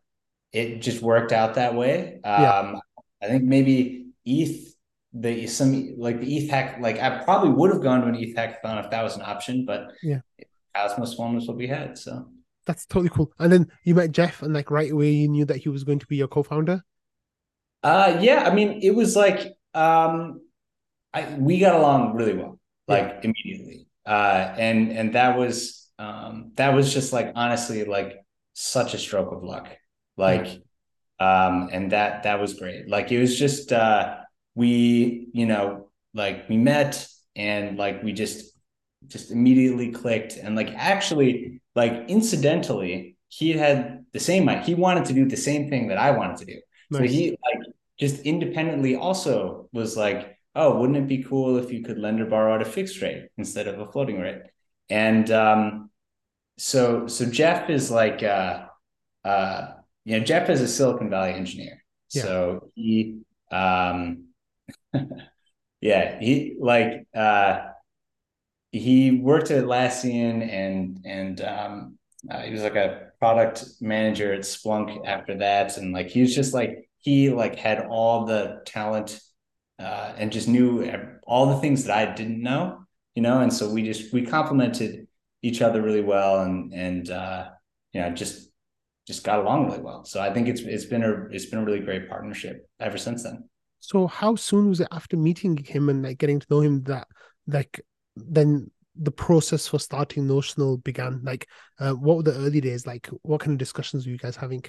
it 0.51 0.81
just 0.81 1.01
worked 1.01 1.31
out 1.31 1.55
that 1.55 1.75
way. 1.75 2.19
Um, 2.23 2.41
yeah. 2.41 2.79
I 3.21 3.27
think 3.27 3.43
maybe 3.43 4.07
ETH 4.25 4.73
the 5.13 5.47
some 5.47 5.95
like 5.97 6.21
the 6.21 6.37
ETH 6.37 6.49
hack, 6.49 6.77
like 6.79 6.99
I 6.99 7.23
probably 7.23 7.49
would 7.49 7.71
have 7.71 7.81
gone 7.81 8.01
to 8.01 8.07
an 8.07 8.15
ETH 8.15 8.35
hackathon 8.35 8.83
if 8.83 8.91
that 8.91 9.03
was 9.03 9.15
an 9.15 9.23
option, 9.23 9.65
but 9.65 9.91
yeah, 10.01 10.21
Cosmos 10.75 11.17
one 11.17 11.35
was 11.35 11.47
what 11.47 11.57
we 11.57 11.67
had. 11.67 11.97
So 11.97 12.29
that's 12.67 12.85
totally 12.85 13.09
cool. 13.09 13.31
And 13.39 13.51
then 13.51 13.71
you 13.83 13.95
met 13.95 14.11
Jeff, 14.11 14.43
and 14.43 14.53
like 14.53 14.69
right 14.69 14.91
away 14.91 15.09
you 15.11 15.27
knew 15.27 15.45
that 15.45 15.57
he 15.57 15.69
was 15.69 15.83
going 15.83 15.99
to 15.99 16.07
be 16.07 16.17
your 16.17 16.27
co-founder. 16.27 16.83
Uh, 17.81 18.19
yeah. 18.21 18.43
I 18.45 18.53
mean, 18.53 18.79
it 18.83 18.91
was 18.91 19.15
like 19.15 19.57
um, 19.73 20.41
I 21.13 21.35
we 21.39 21.59
got 21.59 21.75
along 21.75 22.13
really 22.15 22.33
well, 22.33 22.59
like 22.87 23.07
yeah. 23.07 23.19
immediately. 23.23 23.87
Uh, 24.05 24.53
and 24.57 24.91
and 24.91 25.15
that 25.15 25.37
was 25.37 25.89
um 25.99 26.51
that 26.55 26.73
was 26.75 26.93
just 26.93 27.11
like 27.11 27.31
honestly 27.35 27.83
like 27.83 28.17
such 28.53 28.93
a 28.93 28.97
stroke 28.99 29.31
of 29.31 29.43
luck, 29.43 29.69
like. 30.17 30.61
Um, 31.19 31.69
and 31.71 31.93
that 31.93 32.23
that 32.23 32.39
was 32.39 32.53
great. 32.53 32.87
Like 32.87 33.11
it 33.11 33.19
was 33.19 33.39
just 33.39 33.73
uh 33.73 34.17
we, 34.53 35.29
you 35.33 35.47
know, 35.47 35.89
like 36.13 36.47
we 36.47 36.57
met 36.57 37.07
and 37.35 37.75
like 37.75 38.03
we 38.03 38.13
just 38.13 38.53
just 39.07 39.31
immediately 39.31 39.91
clicked 39.91 40.37
and 40.37 40.55
like 40.55 40.69
actually 40.75 41.61
like 41.77 42.05
incidentally 42.07 43.17
he 43.29 43.51
had 43.53 44.03
the 44.11 44.19
same 44.19 44.47
he 44.63 44.73
wanted 44.73 45.05
to 45.05 45.13
do 45.13 45.25
the 45.25 45.37
same 45.37 45.69
thing 45.69 45.89
that 45.89 45.99
I 45.99 46.09
wanted 46.11 46.37
to 46.37 46.45
do. 46.45 46.59
Nice. 46.89 46.99
So 46.99 47.07
he 47.07 47.37
like 47.45 47.59
just 47.99 48.21
independently 48.21 48.95
also 48.95 49.69
was 49.71 49.95
like, 49.95 50.37
oh, 50.55 50.79
wouldn't 50.79 50.97
it 50.97 51.07
be 51.07 51.23
cool 51.23 51.57
if 51.57 51.71
you 51.71 51.83
could 51.83 51.99
lend 51.99 52.19
or 52.19 52.25
borrow 52.25 52.55
at 52.55 52.63
a 52.63 52.65
fixed 52.65 52.99
rate 53.01 53.27
instead 53.37 53.67
of 53.67 53.79
a 53.79 53.91
floating 53.91 54.19
rate? 54.19 54.41
And 54.89 55.29
um, 55.29 55.91
so 56.57 57.05
so 57.07 57.25
Jeff 57.25 57.69
is 57.69 57.91
like 57.91 58.23
uh 58.23 58.65
uh 59.23 59.73
you 60.03 60.17
know 60.17 60.25
Jeff 60.25 60.49
is 60.49 60.61
a 60.61 60.67
Silicon 60.67 61.11
Valley 61.11 61.33
engineer. 61.33 61.83
Yeah. 62.11 62.23
So 62.23 62.71
he 62.73 63.19
um 63.51 64.29
yeah, 65.81 66.19
he 66.19 66.55
like 66.59 67.05
uh 67.15 67.59
he 68.79 69.11
worked 69.11 69.51
at 69.51 69.63
Atlassian 69.63 70.47
and 70.47 70.99
and 71.05 71.41
um 71.41 71.97
uh, 72.29 72.41
he 72.41 72.51
was 72.51 72.61
like 72.61 72.75
a 72.75 73.11
product 73.19 73.65
manager 73.79 74.33
at 74.33 74.41
Splunk 74.41 75.05
after 75.05 75.37
that 75.37 75.77
and 75.77 75.93
like 75.93 76.07
he 76.07 76.21
was 76.21 76.33
just 76.35 76.53
like 76.53 76.89
he 76.99 77.29
like 77.29 77.55
had 77.55 77.85
all 77.89 78.25
the 78.25 78.61
talent 78.65 79.19
uh 79.79 80.13
and 80.17 80.31
just 80.31 80.47
knew 80.47 80.89
all 81.25 81.47
the 81.47 81.59
things 81.59 81.85
that 81.85 81.97
I 81.97 82.13
didn't 82.13 82.41
know, 82.41 82.85
you 83.15 83.21
know, 83.21 83.41
and 83.41 83.53
so 83.53 83.69
we 83.69 83.83
just 83.83 84.13
we 84.13 84.25
complemented 84.25 85.07
each 85.41 85.61
other 85.61 85.81
really 85.81 86.01
well 86.01 86.41
and 86.41 86.73
and 86.73 87.09
uh 87.09 87.49
you 87.93 88.01
know 88.01 88.09
just 88.11 88.49
just 89.07 89.23
got 89.23 89.39
along 89.39 89.67
really 89.67 89.81
well. 89.81 90.03
So 90.03 90.19
I 90.19 90.33
think 90.33 90.47
it's 90.47 90.61
it's 90.61 90.85
been 90.85 91.03
a 91.03 91.27
it's 91.31 91.45
been 91.45 91.59
a 91.59 91.65
really 91.65 91.79
great 91.79 92.09
partnership 92.09 92.67
ever 92.79 92.97
since 92.97 93.23
then. 93.23 93.47
So 93.79 94.07
how 94.07 94.35
soon 94.35 94.69
was 94.69 94.81
it 94.81 94.87
after 94.91 95.15
meeting 95.15 95.57
him 95.57 95.87
and 95.89 96.03
like 96.03 96.17
getting 96.17 96.39
to 96.39 96.47
know 96.49 96.61
him 96.61 96.83
that 96.83 97.07
like 97.47 97.79
then 98.29 98.71
the 98.95 99.11
process 99.11 99.67
for 99.67 99.79
starting 99.79 100.27
Notional 100.27 100.77
began? 100.77 101.21
Like, 101.23 101.47
uh, 101.79 101.93
what 101.93 102.17
were 102.17 102.23
the 102.23 102.35
early 102.35 102.61
days 102.61 102.87
like? 102.87 103.07
What 103.21 103.41
kind 103.41 103.53
of 103.53 103.57
discussions 103.57 104.05
were 104.05 104.11
you 104.11 104.17
guys 104.17 104.35
having? 104.35 104.63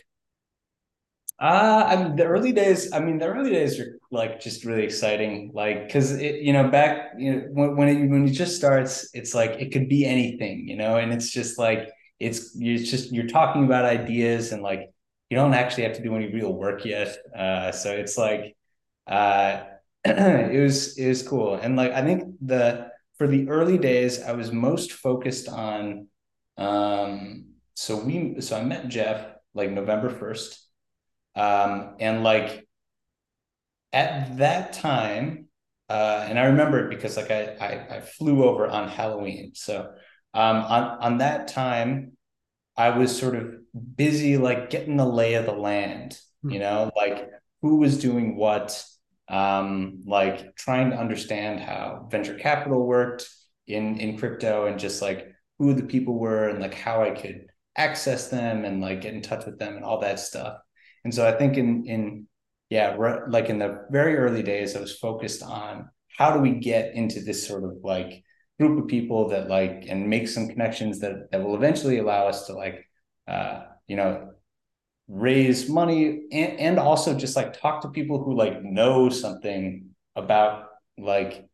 Uh, 1.41 1.85
I 1.87 1.97
mean, 1.97 2.17
the 2.17 2.25
early 2.25 2.53
days. 2.53 2.93
I 2.93 2.99
mean, 2.99 3.19
the 3.19 3.27
early 3.27 3.51
days 3.51 3.79
are 3.79 3.99
like 4.11 4.41
just 4.41 4.65
really 4.65 4.83
exciting. 4.83 5.53
Like, 5.55 5.87
because 5.87 6.13
it, 6.13 6.43
you 6.43 6.53
know, 6.53 6.69
back, 6.69 7.13
you 7.17 7.33
know, 7.33 7.43
when 7.53 7.77
when 7.77 7.89
it, 7.89 8.11
when 8.11 8.27
it 8.27 8.33
just 8.33 8.57
starts, 8.57 9.09
it's 9.15 9.35
like 9.35 9.53
it 9.53 9.73
could 9.73 9.89
be 9.89 10.05
anything, 10.05 10.67
you 10.67 10.77
know, 10.77 10.97
and 10.97 11.13
it's 11.13 11.31
just 11.31 11.59
like 11.59 11.91
it's 12.19 12.57
it's 12.59 12.91
just 12.91 13.13
you're 13.13 13.29
talking 13.29 13.65
about 13.65 13.85
ideas 13.85 14.51
and 14.51 14.63
like 14.63 14.91
you 15.31 15.37
don't 15.37 15.55
actually 15.55 15.85
have 15.85 15.95
to 15.97 16.03
do 16.03 16.17
any 16.17 16.33
real 16.33 16.53
work 16.53 16.85
yet. 16.85 17.17
Uh, 17.37 17.71
so 17.71 17.93
it's 17.93 18.19
like 18.19 18.57
uh, 19.07 19.63
it 20.05 20.61
was 20.61 20.99
it 20.99 21.09
was 21.09 21.23
cool. 21.23 21.55
And 21.55 21.77
like 21.77 21.93
I 21.93 22.03
think 22.03 22.35
the 22.41 22.91
for 23.19 23.27
the 23.27 23.49
early 23.49 23.79
days, 23.79 24.23
I 24.23 24.33
was 24.33 24.53
most 24.53 24.93
focused 24.93 25.49
on. 25.49 26.09
Um, 26.57 27.53
so 27.75 27.97
we 27.97 28.41
so 28.41 28.59
I 28.59 28.63
met 28.63 28.89
Jeff 28.89 29.27
like 29.55 29.71
November 29.71 30.11
1st. 30.11 30.59
Um, 31.37 31.97
and 32.01 32.25
like 32.25 32.67
at 33.93 34.39
that 34.39 34.73
time, 34.73 35.47
uh, 35.89 36.27
and 36.29 36.39
I 36.39 36.47
remember 36.47 36.85
it 36.85 36.91
because 36.91 37.17
like 37.17 37.31
I, 37.31 37.57
I, 37.61 37.97
I 37.97 38.01
flew 38.01 38.45
over 38.45 38.67
on 38.67 38.89
Halloween. 38.89 39.53
So 39.55 39.93
um, 40.35 40.57
on 40.57 40.83
on 41.01 41.19
that 41.19 41.49
time, 41.49 42.13
I 42.77 42.91
was 42.91 43.17
sort 43.17 43.35
of 43.37 43.55
busy 43.97 44.37
like 44.37 44.71
getting 44.71 44.97
the 44.97 45.07
lay 45.07 45.35
of 45.35 45.47
the 45.47 45.53
land, 45.53 46.19
you 46.43 46.51
hmm. 46.51 46.59
know, 46.59 46.91
like 46.97 47.31
who 47.63 47.77
was 47.77 47.99
doing 47.99 48.37
what, 48.37 48.85
um, 49.31 50.03
like 50.07 50.57
trying 50.57 50.91
to 50.91 50.97
understand 50.97 51.61
how 51.61 52.09
venture 52.11 52.35
capital 52.35 52.87
worked 52.87 53.29
in 53.67 54.01
in 54.01 54.19
crypto 54.19 54.67
and 54.67 54.79
just 54.79 55.03
like 55.03 55.29
who 55.59 55.75
the 55.75 55.83
people 55.83 56.19
were 56.19 56.49
and 56.49 56.61
like 56.61 56.75
how 56.75 57.03
I 57.03 57.11
could 57.11 57.47
access 57.77 58.29
them 58.29 58.65
and 58.65 58.81
like 58.81 59.03
get 59.03 59.15
in 59.15 59.23
touch 59.23 59.45
with 59.45 59.59
them 59.59 59.77
and 59.77 59.85
all 59.85 60.01
that 60.01 60.21
stuff. 60.21 60.59
And 61.05 61.15
so 61.15 61.27
I 61.27 61.33
think 61.33 61.57
in 61.57 61.85
in 61.87 62.27
yeah, 62.71 62.95
re- 62.99 63.23
like 63.29 63.49
in 63.49 63.59
the 63.59 63.87
very 63.91 64.17
early 64.17 64.43
days, 64.43 64.77
I 64.77 64.81
was 64.81 64.97
focused 64.99 65.43
on 65.43 65.89
how 66.17 66.33
do 66.33 66.41
we 66.41 66.53
get 66.53 66.95
into 66.95 67.21
this 67.21 67.47
sort 67.47 67.65
of 67.65 67.79
like 67.83 68.23
group 68.59 68.83
of 68.83 68.89
people 68.89 69.29
that 69.29 69.49
like 69.49 69.87
and 69.89 70.09
make 70.09 70.29
some 70.29 70.49
connections 70.49 71.01
that 71.01 71.31
that 71.31 71.43
will 71.43 71.55
eventually 71.55 71.99
allow 71.99 72.27
us 72.27 72.47
to 72.47 72.55
like 72.55 72.85
uh 73.29 73.63
you 73.87 73.97
know 73.97 74.31
raise 75.09 75.69
money 75.69 76.23
and, 76.31 76.59
and 76.59 76.79
also 76.79 77.15
just 77.15 77.35
like 77.35 77.59
talk 77.59 77.81
to 77.81 77.89
people 77.89 78.23
who 78.23 78.35
like 78.35 78.63
know 78.63 79.09
something 79.09 79.89
about 80.15 80.67
like 80.99 81.49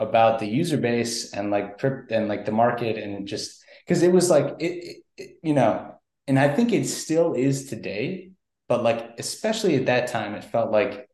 about 0.00 0.40
the 0.40 0.46
user 0.46 0.76
base 0.76 1.32
and 1.32 1.50
like 1.50 1.80
and 2.10 2.28
like 2.28 2.44
the 2.44 2.52
market 2.52 2.96
and 2.96 3.26
just 3.26 3.62
because 3.84 4.02
it 4.02 4.12
was 4.12 4.30
like 4.30 4.54
it, 4.58 4.98
it, 5.16 5.38
you 5.42 5.54
know 5.54 5.94
and 6.26 6.38
i 6.38 6.48
think 6.48 6.72
it 6.72 6.86
still 6.86 7.34
is 7.34 7.66
today 7.66 8.30
but 8.68 8.82
like 8.82 9.14
especially 9.18 9.76
at 9.76 9.86
that 9.86 10.08
time 10.08 10.34
it 10.34 10.44
felt 10.44 10.72
like 10.72 11.08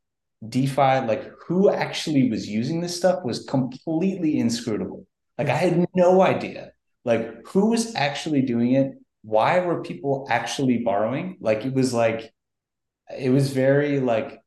defi 0.49 1.01
like 1.07 1.31
who 1.47 1.71
actually 1.71 2.31
was 2.31 2.49
using 2.49 2.81
this 2.81 2.97
stuff 2.97 3.23
was 3.25 3.45
completely 3.45 4.39
inscrutable. 4.39 5.07
Like 5.39 5.49
i 5.49 5.57
had 5.57 5.87
no 5.95 6.23
idea 6.23 6.73
like 7.05 7.47
who 7.49 7.71
was 7.71 7.95
actually 7.95 8.43
doing 8.43 8.73
it 8.73 8.93
why 9.25 9.61
were 9.61 9.83
people 9.83 10.27
actually 10.31 10.79
borrowing? 10.79 11.39
Like 11.41 11.65
it 11.65 11.73
was 11.73 11.95
like 11.95 12.33
it 13.19 13.31
was 13.31 13.51
very 13.51 14.01
like 14.01 14.39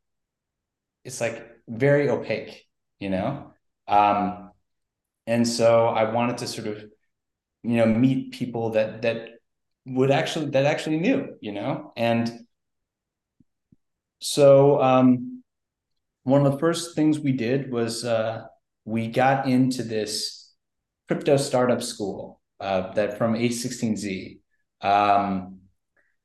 it's 1.03 1.19
like 1.21 1.45
very 1.67 2.09
opaque 2.09 2.63
you 2.99 3.09
know? 3.09 3.53
Um 3.87 4.51
and 5.27 5.47
so 5.47 5.87
i 5.87 6.11
wanted 6.11 6.37
to 6.39 6.47
sort 6.47 6.67
of 6.67 6.83
you 7.63 7.77
know 7.77 7.85
meet 7.85 8.31
people 8.31 8.71
that 8.71 9.01
that 9.01 9.29
would 9.85 10.11
actually 10.11 10.49
that 10.51 10.65
actually 10.65 10.99
knew 10.99 11.35
you 11.41 11.51
know? 11.51 11.93
And 11.97 12.47
so 14.19 14.81
um, 14.81 15.43
one 16.23 16.45
of 16.45 16.51
the 16.51 16.59
first 16.59 16.95
things 16.95 17.19
we 17.19 17.31
did 17.31 17.71
was 17.71 18.03
uh, 18.03 18.45
we 18.85 19.07
got 19.07 19.47
into 19.47 19.83
this 19.83 20.53
crypto 21.07 21.37
startup 21.37 21.83
school 21.83 22.41
uh, 22.59 22.93
that 22.93 23.17
from 23.17 23.35
A16Z. 23.35 24.39
Um, 24.81 25.59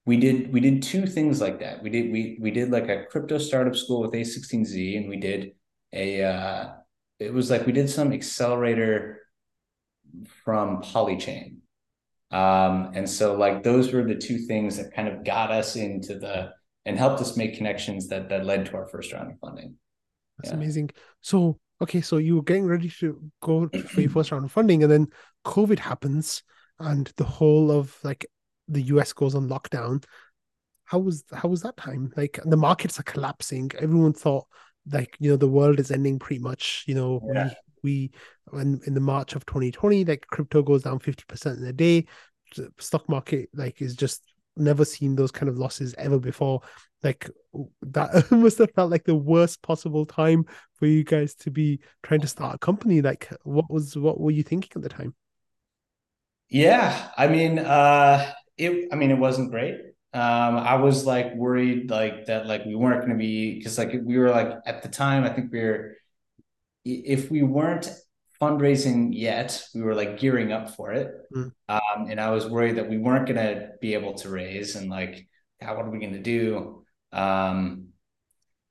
we 0.04 0.16
did 0.16 0.52
we 0.52 0.60
did 0.60 0.82
two 0.82 1.06
things 1.06 1.40
like 1.40 1.60
that. 1.60 1.82
We 1.82 1.90
did 1.90 2.12
we 2.12 2.38
we 2.40 2.50
did 2.50 2.70
like 2.70 2.88
a 2.88 3.04
crypto 3.04 3.38
startup 3.38 3.76
school 3.76 4.00
with 4.00 4.12
A16Z, 4.12 4.96
and 4.96 5.08
we 5.08 5.16
did 5.16 5.52
a 5.92 6.24
uh, 6.24 6.68
it 7.18 7.32
was 7.32 7.50
like 7.50 7.66
we 7.66 7.72
did 7.72 7.88
some 7.88 8.12
accelerator 8.12 9.20
from 10.44 10.82
Polychain. 10.82 11.58
Um, 12.30 12.92
and 12.94 13.08
so 13.08 13.36
like 13.36 13.62
those 13.62 13.92
were 13.92 14.02
the 14.02 14.16
two 14.16 14.38
things 14.38 14.76
that 14.78 14.94
kind 14.94 15.06
of 15.06 15.24
got 15.24 15.50
us 15.50 15.76
into 15.76 16.18
the 16.18 16.52
and 16.84 16.98
helped 16.98 17.20
us 17.20 17.36
make 17.36 17.56
connections 17.56 18.08
that 18.08 18.28
that 18.30 18.44
led 18.44 18.66
to 18.66 18.76
our 18.76 18.86
first 18.86 19.12
round 19.12 19.30
of 19.30 19.38
funding. 19.38 19.76
That's 20.38 20.50
yeah. 20.50 20.56
amazing. 20.56 20.90
So 21.20 21.58
okay, 21.80 22.00
so 22.00 22.16
you 22.16 22.36
were 22.36 22.42
getting 22.42 22.66
ready 22.66 22.90
to 23.00 23.22
go 23.40 23.68
for 23.68 24.00
your 24.00 24.10
first 24.10 24.32
round 24.32 24.44
of 24.44 24.52
funding, 24.52 24.82
and 24.82 24.90
then 24.90 25.08
COVID 25.44 25.78
happens, 25.78 26.42
and 26.80 27.12
the 27.16 27.24
whole 27.24 27.70
of 27.70 27.96
like 28.02 28.26
the 28.68 28.82
US 28.82 29.12
goes 29.12 29.34
on 29.34 29.48
lockdown. 29.48 30.04
How 30.84 30.98
was 30.98 31.24
how 31.32 31.48
was 31.48 31.62
that 31.62 31.76
time? 31.76 32.12
Like 32.16 32.38
the 32.44 32.56
markets 32.56 32.98
are 33.00 33.04
collapsing. 33.04 33.70
Everyone 33.78 34.12
thought 34.12 34.46
like 34.90 35.16
you 35.20 35.30
know 35.30 35.36
the 35.36 35.48
world 35.48 35.80
is 35.80 35.90
ending 35.90 36.18
pretty 36.18 36.40
much. 36.40 36.84
You 36.86 36.94
know 36.94 37.20
yeah. 37.34 37.50
we 37.82 38.10
we 38.52 38.60
in 38.60 38.80
in 38.86 38.94
the 38.94 39.00
March 39.00 39.34
of 39.34 39.46
2020, 39.46 40.04
like 40.04 40.26
crypto 40.26 40.62
goes 40.62 40.82
down 40.82 40.98
50% 40.98 41.58
in 41.58 41.64
a 41.64 41.72
day. 41.72 42.06
The 42.56 42.70
stock 42.78 43.08
market 43.08 43.48
like 43.54 43.80
is 43.80 43.96
just 43.96 44.22
never 44.56 44.84
seen 44.84 45.16
those 45.16 45.30
kind 45.30 45.48
of 45.48 45.58
losses 45.58 45.94
ever 45.96 46.18
before. 46.18 46.60
Like 47.02 47.28
that 47.82 48.30
must 48.30 48.58
have 48.58 48.70
felt 48.72 48.90
like 48.90 49.04
the 49.04 49.14
worst 49.14 49.62
possible 49.62 50.06
time 50.06 50.44
for 50.74 50.86
you 50.86 51.04
guys 51.04 51.34
to 51.36 51.50
be 51.50 51.80
trying 52.02 52.20
to 52.20 52.28
start 52.28 52.54
a 52.54 52.58
company. 52.58 53.02
Like, 53.02 53.32
what 53.42 53.70
was 53.70 53.96
what 53.96 54.20
were 54.20 54.30
you 54.30 54.42
thinking 54.42 54.70
at 54.76 54.82
the 54.82 54.88
time? 54.88 55.14
Yeah, 56.48 57.10
I 57.16 57.28
mean, 57.28 57.58
uh, 57.58 58.32
it. 58.56 58.88
I 58.92 58.96
mean, 58.96 59.10
it 59.10 59.18
wasn't 59.18 59.50
great. 59.50 59.76
Um, 60.14 60.56
I 60.56 60.74
was 60.74 61.06
like 61.06 61.34
worried, 61.34 61.90
like 61.90 62.26
that, 62.26 62.46
like 62.46 62.66
we 62.66 62.74
weren't 62.74 63.00
going 63.00 63.12
to 63.12 63.18
be 63.18 63.56
because 63.56 63.78
like 63.78 63.92
we 64.04 64.18
were 64.18 64.30
like 64.30 64.52
at 64.66 64.82
the 64.82 64.88
time. 64.88 65.24
I 65.24 65.30
think 65.30 65.50
we 65.52 65.60
were 65.60 65.94
if 66.84 67.30
we 67.30 67.42
weren't 67.42 67.90
fundraising 68.42 69.10
yet. 69.12 69.62
We 69.74 69.82
were 69.82 69.94
like 69.94 70.18
gearing 70.18 70.52
up 70.52 70.74
for 70.74 70.92
it. 70.92 71.12
Mm. 71.34 71.52
Um, 71.68 72.06
and 72.10 72.20
I 72.20 72.30
was 72.30 72.48
worried 72.48 72.76
that 72.76 72.90
we 72.90 72.98
weren't 72.98 73.26
going 73.26 73.36
to 73.36 73.70
be 73.80 73.94
able 73.94 74.14
to 74.14 74.28
raise 74.28 74.74
and 74.74 74.90
like, 74.90 75.28
God, 75.60 75.76
what 75.76 75.86
are 75.86 75.90
we 75.90 76.00
going 76.00 76.14
to 76.14 76.18
do? 76.18 76.84
Um, 77.12 77.88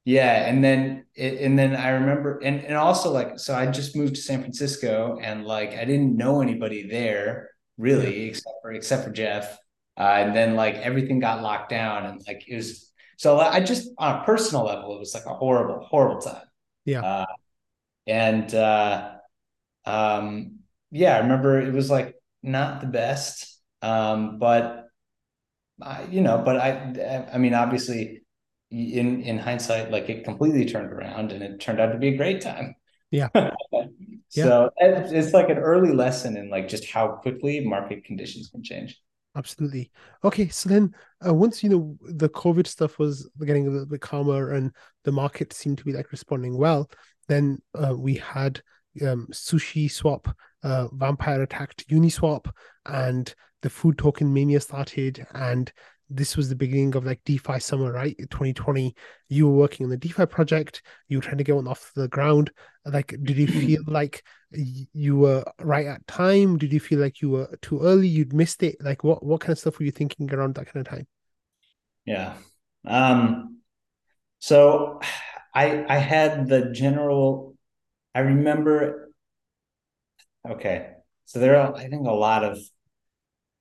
yeah. 0.03 0.45
And 0.45 0.63
then, 0.63 1.05
and 1.17 1.57
then 1.57 1.75
I 1.75 1.89
remember, 1.91 2.39
and, 2.39 2.65
and 2.65 2.75
also 2.75 3.11
like, 3.11 3.39
so 3.39 3.55
I 3.55 3.67
just 3.67 3.95
moved 3.95 4.15
to 4.15 4.21
San 4.21 4.41
Francisco 4.41 5.19
and 5.21 5.45
like, 5.45 5.71
I 5.73 5.85
didn't 5.85 6.17
know 6.17 6.41
anybody 6.41 6.89
there 6.89 7.49
really, 7.77 8.23
except 8.27 8.55
for, 8.61 8.71
except 8.73 9.05
for 9.05 9.11
Jeff. 9.11 9.57
Uh, 9.97 10.15
and 10.17 10.35
then 10.35 10.55
like 10.55 10.75
everything 10.75 11.19
got 11.19 11.41
locked 11.41 11.69
down 11.69 12.05
and 12.05 12.21
like, 12.27 12.45
it 12.47 12.55
was, 12.55 12.91
so 13.17 13.39
I 13.39 13.59
just, 13.59 13.89
on 13.97 14.21
a 14.21 14.23
personal 14.23 14.65
level, 14.65 14.95
it 14.95 14.99
was 14.99 15.13
like 15.13 15.25
a 15.25 15.33
horrible, 15.33 15.85
horrible 15.85 16.21
time. 16.21 16.45
Yeah. 16.85 17.01
Uh, 17.01 17.25
and, 18.07 18.53
uh, 18.55 19.11
um, 19.85 20.59
yeah, 20.91 21.15
I 21.15 21.19
remember 21.19 21.59
it 21.59 21.73
was 21.73 21.89
like 21.89 22.15
not 22.43 22.81
the 22.81 22.87
best, 22.87 23.59
um, 23.81 24.39
but 24.39 24.87
I, 25.81 26.03
you 26.05 26.21
know, 26.21 26.41
but 26.43 26.57
I, 26.57 27.27
I 27.33 27.37
mean, 27.37 27.53
obviously, 27.53 28.21
in 28.69 29.21
in 29.23 29.37
hindsight, 29.37 29.91
like 29.91 30.09
it 30.09 30.23
completely 30.23 30.65
turned 30.65 30.91
around, 30.91 31.31
and 31.31 31.43
it 31.43 31.59
turned 31.59 31.79
out 31.79 31.91
to 31.91 31.97
be 31.97 32.09
a 32.09 32.17
great 32.17 32.41
time. 32.41 32.75
Yeah. 33.09 33.27
so 34.29 34.69
yeah. 34.79 35.07
it's 35.09 35.33
like 35.33 35.49
an 35.49 35.57
early 35.57 35.91
lesson 35.93 36.37
in 36.37 36.49
like 36.49 36.69
just 36.69 36.89
how 36.89 37.07
quickly 37.09 37.65
market 37.65 38.05
conditions 38.05 38.49
can 38.49 38.63
change. 38.63 38.99
Absolutely. 39.35 39.91
Okay, 40.25 40.49
so 40.49 40.67
then 40.67 40.93
uh, 41.25 41.33
once 41.33 41.63
you 41.63 41.69
know 41.69 41.97
the 42.01 42.29
COVID 42.29 42.67
stuff 42.67 42.99
was 42.99 43.29
getting 43.45 43.65
a 43.67 43.69
little 43.69 43.85
bit 43.85 44.01
calmer 44.01 44.51
and 44.51 44.71
the 45.05 45.11
market 45.11 45.53
seemed 45.53 45.77
to 45.77 45.85
be 45.85 45.93
like 45.93 46.11
responding 46.11 46.57
well, 46.57 46.89
then 47.29 47.61
uh, 47.73 47.95
we 47.95 48.15
had 48.15 48.61
um, 49.01 49.27
Sushi 49.31 49.89
Swap, 49.89 50.27
uh, 50.63 50.87
Vampire 50.91 51.43
attacked 51.43 51.87
Uniswap, 51.87 52.51
and 52.85 53.33
the 53.61 53.69
food 53.69 53.97
token 53.97 54.33
mania 54.33 54.59
started. 54.59 55.25
And 55.33 55.71
this 56.13 56.35
was 56.35 56.49
the 56.49 56.55
beginning 56.55 56.95
of 56.95 57.05
like 57.05 57.21
DeFi 57.25 57.59
summer, 57.59 57.91
right? 57.91 58.15
2020. 58.17 58.95
You 59.29 59.47
were 59.47 59.55
working 59.55 59.85
on 59.85 59.89
the 59.89 59.97
DeFi 59.97 60.25
project. 60.25 60.81
You 61.07 61.17
were 61.17 61.21
trying 61.21 61.37
to 61.37 61.43
get 61.43 61.55
one 61.55 61.67
off 61.67 61.91
the 61.95 62.07
ground. 62.07 62.51
Like, 62.85 63.15
did 63.23 63.37
you 63.37 63.47
feel 63.47 63.81
like 63.87 64.23
you 64.51 65.17
were 65.17 65.43
right 65.59 65.87
at 65.87 66.05
time? 66.07 66.57
Did 66.57 66.73
you 66.73 66.79
feel 66.79 66.99
like 66.99 67.21
you 67.21 67.29
were 67.29 67.57
too 67.61 67.79
early? 67.81 68.07
You'd 68.07 68.33
missed 68.33 68.63
it. 68.63 68.77
Like, 68.81 69.03
what 69.03 69.23
what 69.23 69.41
kind 69.41 69.51
of 69.51 69.59
stuff 69.59 69.79
were 69.79 69.85
you 69.85 69.91
thinking 69.91 70.31
around 70.33 70.55
that 70.55 70.71
kind 70.71 70.85
of 70.85 70.91
time? 70.91 71.07
Yeah. 72.05 72.35
Um. 72.85 73.59
So, 74.39 74.99
I 75.53 75.85
I 75.87 75.97
had 75.97 76.47
the 76.47 76.71
general 76.71 77.51
I 78.13 78.19
remember. 78.21 79.09
Okay, 80.47 80.91
so 81.25 81.39
there 81.39 81.55
are 81.55 81.75
I 81.75 81.87
think 81.87 82.07
a 82.07 82.11
lot 82.11 82.43
of 82.43 82.57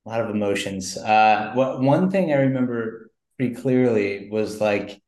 a 0.06 0.08
lot 0.08 0.20
of 0.20 0.30
emotions. 0.30 0.96
Uh, 0.96 1.52
what 1.54 1.80
one 1.80 2.10
thing 2.10 2.32
I 2.32 2.36
remember 2.36 3.10
pretty 3.36 3.54
clearly 3.54 4.28
was 4.30 4.60
like 4.60 5.00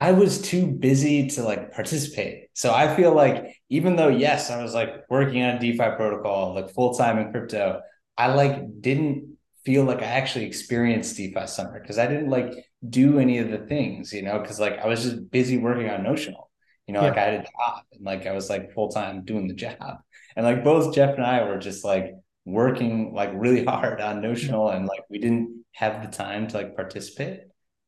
I 0.00 0.12
was 0.12 0.42
too 0.42 0.66
busy 0.66 1.28
to 1.30 1.42
like 1.42 1.72
participate. 1.72 2.48
So 2.52 2.74
I 2.74 2.94
feel 2.94 3.14
like 3.14 3.56
even 3.70 3.96
though 3.96 4.08
yes, 4.08 4.50
I 4.50 4.62
was 4.62 4.74
like 4.74 4.90
working 5.08 5.42
on 5.42 5.56
a 5.56 5.58
DeFi 5.58 5.96
protocol 5.96 6.54
like 6.54 6.70
full 6.74 6.94
time 6.94 7.18
in 7.18 7.30
crypto, 7.30 7.80
I 8.18 8.28
like 8.34 8.80
didn't 8.80 9.36
feel 9.64 9.84
like 9.84 9.98
I 10.02 10.06
actually 10.06 10.44
experienced 10.44 11.16
DeFi 11.16 11.46
summer 11.46 11.80
because 11.80 11.98
I 11.98 12.06
didn't 12.06 12.30
like 12.30 12.52
do 12.88 13.18
any 13.18 13.38
of 13.38 13.50
the 13.50 13.58
things, 13.58 14.12
you 14.12 14.22
know, 14.22 14.38
because 14.38 14.60
like 14.60 14.78
I 14.78 14.86
was 14.86 15.02
just 15.02 15.30
busy 15.30 15.56
working 15.58 15.88
on 15.88 16.02
Notional. 16.02 16.50
You 16.86 16.94
know, 16.94 17.00
yeah. 17.00 17.08
like 17.08 17.18
I 17.18 17.24
had 17.24 17.34
a 17.34 17.42
job 17.42 17.82
and 17.92 18.04
like 18.04 18.26
I 18.26 18.32
was 18.32 18.48
like 18.48 18.72
full 18.72 18.90
time 18.90 19.24
doing 19.24 19.48
the 19.48 19.54
job. 19.54 19.98
And 20.36 20.44
like 20.44 20.62
both 20.62 20.94
Jeff 20.94 21.16
and 21.16 21.24
I 21.24 21.42
were 21.44 21.58
just 21.58 21.84
like 21.84 22.14
working 22.46 23.12
like 23.12 23.30
really 23.34 23.64
hard 23.72 24.00
on 24.00 24.22
notional 24.22 24.70
and 24.70 24.86
like 24.86 25.02
we 25.10 25.18
didn't 25.18 25.64
have 25.72 26.02
the 26.02 26.16
time 26.16 26.48
to 26.48 26.56
like 26.56 26.74
participate. 26.74 27.40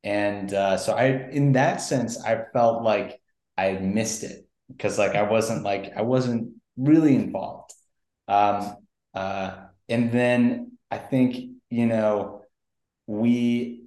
And 0.05 0.53
uh, 0.53 0.77
so 0.77 0.93
I, 0.93 1.29
in 1.31 1.53
that 1.53 1.81
sense, 1.81 2.23
I 2.23 2.43
felt 2.53 2.83
like 2.83 3.19
I 3.57 3.73
missed 3.73 4.23
it 4.23 4.47
because 4.69 4.99
like 4.99 5.15
I 5.15 5.23
wasn't 5.23 5.65
like 5.65 5.93
I 5.97 6.03
wasn't 6.03 6.53
really 6.77 7.15
involved. 7.15 7.73
Um, 8.29 8.77
uh, 9.15 9.57
and 9.89 10.13
then 10.13 10.73
I 10.91 10.99
think 10.99 11.37
you 11.71 11.87
know 11.87 12.43
we 13.07 13.85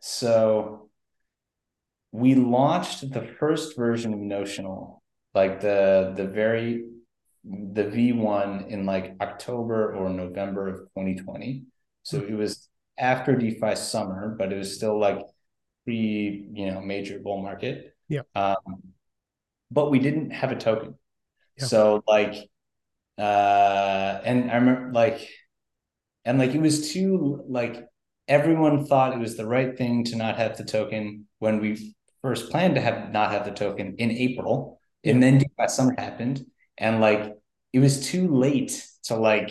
so 0.00 0.90
we 2.10 2.34
launched 2.34 3.12
the 3.12 3.22
first 3.22 3.76
version 3.76 4.14
of 4.14 4.18
Notional, 4.20 5.02
like 5.34 5.60
the 5.60 6.14
the 6.16 6.26
very 6.26 6.84
the 7.44 7.84
V1 7.84 8.68
in 8.68 8.86
like 8.86 9.16
October 9.20 9.94
or 9.94 10.08
November 10.10 10.68
of 10.68 10.78
2020. 10.96 11.64
So 12.02 12.18
it 12.18 12.32
was 12.34 12.68
after 12.98 13.36
DeFi 13.36 13.76
summer, 13.76 14.34
but 14.38 14.52
it 14.52 14.56
was 14.56 14.74
still 14.74 14.98
like 14.98 15.20
pre, 15.84 16.48
you 16.52 16.70
know, 16.70 16.80
major 16.80 17.18
bull 17.18 17.42
market. 17.42 17.94
Yeah. 18.08 18.22
Um, 18.34 18.82
but 19.70 19.90
we 19.90 19.98
didn't 19.98 20.30
have 20.30 20.52
a 20.52 20.56
token. 20.56 20.94
Yeah. 21.58 21.66
So 21.66 22.02
like 22.06 22.34
uh 23.18 24.20
and 24.24 24.50
I 24.50 24.54
remember 24.54 24.92
like 24.92 25.28
and 26.24 26.38
like 26.38 26.54
it 26.54 26.60
was 26.60 26.92
too 26.92 27.42
like 27.48 27.84
everyone 28.28 28.86
thought 28.86 29.12
it 29.12 29.18
was 29.18 29.36
the 29.36 29.46
right 29.46 29.76
thing 29.76 30.04
to 30.04 30.16
not 30.16 30.36
have 30.36 30.56
the 30.56 30.64
token 30.64 31.26
when 31.40 31.60
we 31.60 31.94
first 32.22 32.50
planned 32.50 32.74
to 32.76 32.80
have 32.80 33.10
not 33.12 33.32
have 33.32 33.44
the 33.44 33.50
token 33.50 33.96
in 33.98 34.10
April. 34.10 34.80
Yeah. 35.02 35.12
And 35.12 35.22
then 35.22 35.38
DeFi 35.38 35.68
summer 35.68 35.94
happened 35.96 36.44
and 36.78 37.00
like 37.00 37.36
it 37.72 37.80
was 37.80 38.06
too 38.06 38.28
late 38.34 38.86
to 39.04 39.16
like 39.16 39.50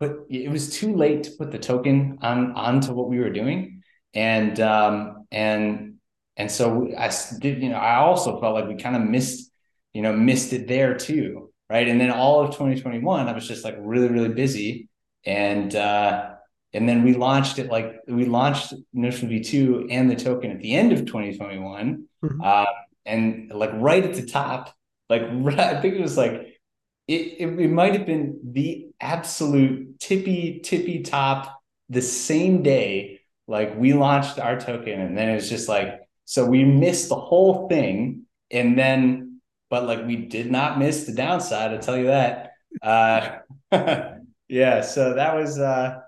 but 0.00 0.26
it 0.28 0.50
was 0.50 0.76
too 0.78 0.96
late 0.96 1.24
to 1.24 1.30
put 1.38 1.50
the 1.52 1.58
token 1.58 2.18
on 2.22 2.52
onto 2.52 2.92
what 2.92 3.08
we 3.08 3.18
were 3.20 3.30
doing. 3.30 3.82
And 4.14 4.58
um 4.60 5.26
and 5.30 5.94
and 6.36 6.50
so 6.50 6.88
i 6.98 7.10
did 7.40 7.62
you 7.62 7.68
know 7.70 7.76
i 7.76 7.96
also 7.96 8.40
felt 8.40 8.54
like 8.54 8.66
we 8.68 8.76
kind 8.76 8.96
of 8.96 9.02
missed 9.02 9.50
you 9.94 10.02
know 10.02 10.12
missed 10.12 10.52
it 10.52 10.66
there 10.68 10.94
too 10.96 11.50
right? 11.70 11.88
And 11.88 11.98
then 11.98 12.10
all 12.10 12.40
of 12.40 12.50
2021 12.50 13.28
i 13.28 13.32
was 13.32 13.48
just 13.48 13.64
like 13.64 13.76
really 13.78 14.08
really 14.08 14.28
busy. 14.44 14.88
And 15.24 15.74
uh 15.74 16.30
and 16.74 16.88
then 16.88 17.04
we 17.04 17.14
launched 17.14 17.58
it 17.58 17.68
like 17.70 17.88
we 18.06 18.24
launched 18.26 18.74
notion 18.92 19.28
v2 19.30 19.86
and 19.90 20.10
the 20.10 20.16
token 20.16 20.50
at 20.50 20.60
the 20.60 20.72
end 20.74 20.92
of 20.92 21.00
2021 21.06 22.04
Mhm. 22.22 22.38
uh, 22.44 22.66
and 23.06 23.50
like 23.54 23.70
right 23.74 24.04
at 24.04 24.14
the 24.14 24.26
top 24.26 24.74
like 25.12 25.22
i 25.58 25.80
think 25.80 25.94
it 25.94 26.00
was 26.00 26.16
like 26.16 26.32
it, 27.08 27.22
it, 27.38 27.60
it 27.60 27.68
might 27.68 27.94
have 27.94 28.06
been 28.06 28.38
the 28.52 28.88
absolute 29.00 29.98
tippy 30.00 30.60
tippy 30.64 31.02
top 31.02 31.62
the 31.88 32.02
same 32.02 32.62
day 32.62 33.20
like 33.48 33.76
we 33.76 33.92
launched 33.92 34.38
our 34.38 34.58
token 34.58 35.00
and 35.00 35.16
then 35.18 35.28
it 35.28 35.34
was 35.34 35.50
just 35.50 35.68
like 35.68 36.00
so 36.24 36.46
we 36.46 36.64
missed 36.64 37.08
the 37.08 37.16
whole 37.16 37.68
thing 37.68 38.22
and 38.50 38.78
then 38.78 39.40
but 39.70 39.86
like 39.86 40.06
we 40.06 40.16
did 40.16 40.50
not 40.50 40.78
miss 40.78 41.04
the 41.04 41.12
downside 41.12 41.72
i'll 41.72 41.78
tell 41.78 41.98
you 41.98 42.06
that. 42.06 42.52
Uh 42.82 43.38
yeah 44.48 44.80
so 44.80 45.14
that 45.14 45.34
was 45.34 45.58
uh 45.58 46.00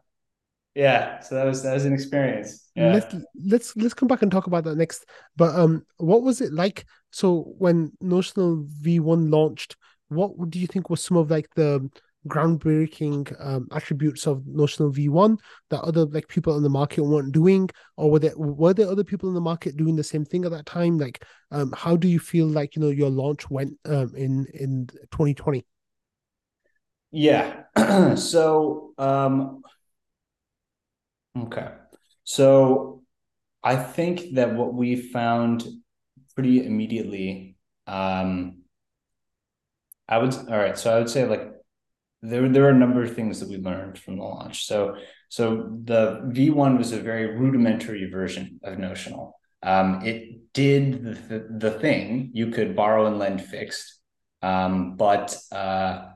yeah 0.75 1.21
so 1.21 1.35
that 1.37 1.45
was 1.45 1.63
that 1.63 1.75
was 1.75 1.85
an 1.85 1.93
experience 1.93 2.64
yeah 2.75 2.93
Let's 2.95 3.15
let's 3.37 3.77
let's 3.77 3.95
come 3.95 4.09
back 4.09 4.23
and 4.23 4.33
talk 4.33 4.47
about 4.47 4.65
that 4.65 4.77
next. 4.77 5.07
But 5.37 5.55
um, 5.55 5.85
what 5.99 6.23
was 6.23 6.41
it 6.41 6.53
like? 6.53 6.87
So 7.11 7.55
when 7.59 7.93
Notional 8.01 8.67
V1 8.83 9.31
launched, 9.31 9.77
what 10.09 10.51
do 10.51 10.59
you 10.59 10.67
think 10.67 10.91
was 10.91 11.03
some 11.03 11.17
of 11.17 11.31
like 11.31 11.49
the 11.55 11.89
groundbreaking 12.27 13.35
um, 13.45 13.69
attributes 13.71 14.27
of 14.27 14.47
Notional 14.47 14.91
V1 14.91 15.37
that 15.71 15.81
other 15.81 16.07
like 16.07 16.27
people 16.29 16.57
in 16.57 16.63
the 16.63 16.71
market 16.71 17.03
weren't 17.03 17.33
doing, 17.33 17.69
or 17.97 18.11
were 18.11 18.19
there 18.19 18.37
were 18.37 18.75
there 18.75 18.89
other 18.89 19.05
people 19.05 19.29
in 19.29 19.35
the 19.35 19.41
market 19.41 19.77
doing 19.77 19.97
the 19.97 20.05
same 20.05 20.25
thing 20.25 20.45
at 20.45 20.51
that 20.51 20.67
time? 20.67 20.99
Like, 20.99 21.25
um, 21.51 21.73
how 21.77 21.97
do 21.97 22.09
you 22.09 22.19
feel 22.19 22.47
like 22.47 22.75
you 22.77 22.83
know 22.83 22.91
your 22.91 23.11
launch 23.11 23.49
went 23.51 23.79
um 23.85 24.15
in 24.17 24.47
in 24.55 24.87
2020? 25.13 25.65
Yeah. 27.13 27.63
so, 28.17 28.93
um, 28.99 29.63
okay. 31.39 31.69
So 32.25 33.03
I 33.63 33.77
think 33.77 34.35
that 34.35 34.55
what 34.55 34.75
we 34.75 34.97
found 34.97 35.65
pretty 36.35 36.65
immediately, 36.65 37.57
um, 37.87 38.63
I 40.09 40.19
would, 40.19 40.35
all 40.35 40.59
right. 40.59 40.77
So 40.77 40.95
I 40.95 40.99
would 40.99 41.09
say 41.09 41.27
like 41.27 41.53
there, 42.23 42.49
there 42.49 42.65
are 42.65 42.71
a 42.71 42.75
number 42.75 43.03
of 43.03 43.15
things 43.15 43.41
that 43.41 43.49
we 43.49 43.57
learned 43.57 43.99
from 43.99 44.17
the 44.17 44.25
launch. 44.25 44.67
So, 44.67 44.97
so 45.29 45.79
the 45.85 46.23
V1 46.33 46.79
was 46.79 46.93
a 46.93 47.01
very 47.01 47.37
rudimentary 47.37 48.11
version 48.11 48.61
of 48.63 48.79
Notional. 48.79 49.39
Um, 49.63 50.03
it 50.05 50.53
did 50.53 51.29
the, 51.29 51.47
the 51.59 51.71
thing 51.71 52.31
you 52.35 52.49
could 52.49 52.77
borrow 52.77 53.07
and 53.07 53.19
lend 53.19 53.43
fixed, 53.43 53.99
um, 54.43 54.97
but, 54.97 55.37
uh, 55.53 56.09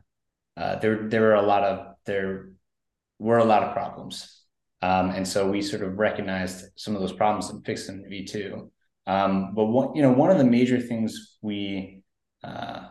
uh, 0.58 0.76
there 0.80 1.08
there 1.08 1.20
were 1.20 1.34
a 1.34 1.42
lot 1.42 1.62
of 1.62 1.94
there 2.04 2.50
were 3.18 3.38
a 3.38 3.44
lot 3.44 3.62
of 3.62 3.72
problems, 3.72 4.37
um, 4.82 5.10
and 5.10 5.26
so 5.26 5.48
we 5.50 5.62
sort 5.62 5.82
of 5.82 5.98
recognized 5.98 6.64
some 6.76 6.94
of 6.94 7.00
those 7.00 7.12
problems 7.12 7.50
and 7.50 7.64
fixed 7.64 7.86
them 7.86 8.02
in 8.04 8.10
V 8.10 8.24
two. 8.24 8.70
Um, 9.06 9.54
but 9.54 9.66
one 9.66 9.94
you 9.94 10.02
know 10.02 10.12
one 10.12 10.30
of 10.30 10.38
the 10.38 10.44
major 10.44 10.80
things 10.80 11.38
we 11.42 12.02
uh, 12.44 12.88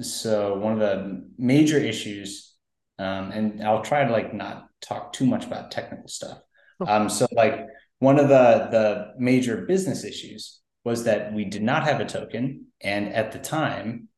so 0.00 0.58
one 0.58 0.74
of 0.74 0.78
the 0.78 1.28
major 1.38 1.78
issues, 1.78 2.54
um, 2.98 3.30
and 3.32 3.62
I'll 3.62 3.82
try 3.82 4.04
to 4.04 4.12
like 4.12 4.32
not 4.32 4.68
talk 4.80 5.12
too 5.12 5.26
much 5.26 5.44
about 5.44 5.70
technical 5.70 6.08
stuff. 6.08 6.38
Um, 6.86 7.08
so 7.08 7.26
like 7.32 7.66
one 7.98 8.18
of 8.18 8.28
the 8.28 8.68
the 8.70 9.14
major 9.18 9.66
business 9.66 10.04
issues 10.04 10.60
was 10.84 11.04
that 11.04 11.32
we 11.32 11.44
did 11.44 11.62
not 11.62 11.84
have 11.84 12.00
a 12.00 12.04
token, 12.04 12.66
and 12.80 13.12
at 13.12 13.32
the 13.32 13.38
time 13.38 14.08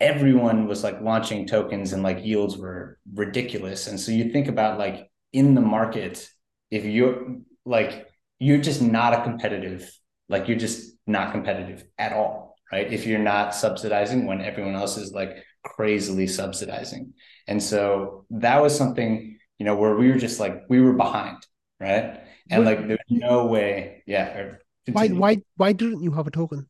everyone 0.00 0.66
was 0.66 0.84
like 0.84 1.00
launching 1.00 1.46
tokens 1.46 1.92
and 1.92 2.02
like 2.02 2.24
yields 2.24 2.56
were 2.56 2.98
ridiculous. 3.14 3.88
And 3.88 3.98
so 3.98 4.12
you 4.12 4.30
think 4.30 4.48
about 4.48 4.78
like 4.78 5.10
in 5.32 5.54
the 5.54 5.60
market, 5.60 6.28
if 6.70 6.84
you're 6.84 7.36
like, 7.64 8.08
you're 8.38 8.58
just 8.60 8.82
not 8.82 9.14
a 9.14 9.22
competitive, 9.22 9.90
like 10.28 10.48
you're 10.48 10.58
just 10.58 10.96
not 11.06 11.32
competitive 11.32 11.84
at 11.98 12.12
all, 12.12 12.56
right? 12.72 12.92
If 12.92 13.06
you're 13.06 13.18
not 13.18 13.54
subsidizing 13.54 14.26
when 14.26 14.40
everyone 14.40 14.74
else 14.74 14.96
is 14.96 15.12
like 15.12 15.36
crazily 15.64 16.26
subsidizing. 16.26 17.14
And 17.46 17.62
so 17.62 18.26
that 18.30 18.60
was 18.62 18.76
something, 18.76 19.38
you 19.58 19.64
know, 19.66 19.76
where 19.76 19.96
we 19.96 20.08
were 20.10 20.18
just 20.18 20.38
like, 20.40 20.64
we 20.68 20.80
were 20.80 20.92
behind, 20.92 21.38
right? 21.80 22.20
And 22.50 22.64
What- 22.64 22.78
like, 22.78 22.88
there's 22.88 22.98
no 23.10 23.46
way, 23.46 24.02
yeah. 24.06 24.52
Why 24.90 25.08
why 25.08 25.42
why 25.56 25.72
didn't 25.72 26.02
you 26.02 26.12
have 26.12 26.26
a 26.26 26.30
token? 26.30 26.68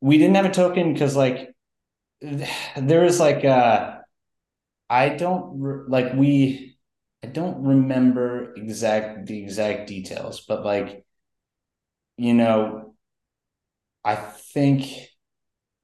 we 0.00 0.18
didn't 0.18 0.36
have 0.36 0.44
a 0.44 0.50
token 0.52 0.92
because 0.92 1.16
like 1.16 1.54
there 2.20 3.02
was 3.02 3.20
like 3.20 3.44
uh 3.44 3.98
i 4.90 5.08
don't 5.10 5.88
like 5.88 6.14
we 6.14 6.75
i 7.26 7.28
don't 7.30 7.62
remember 7.64 8.54
exact 8.54 9.26
the 9.26 9.42
exact 9.42 9.88
details 9.88 10.44
but 10.46 10.64
like 10.64 11.04
you 12.16 12.34
know 12.34 12.94
i 14.04 14.14
think 14.14 15.08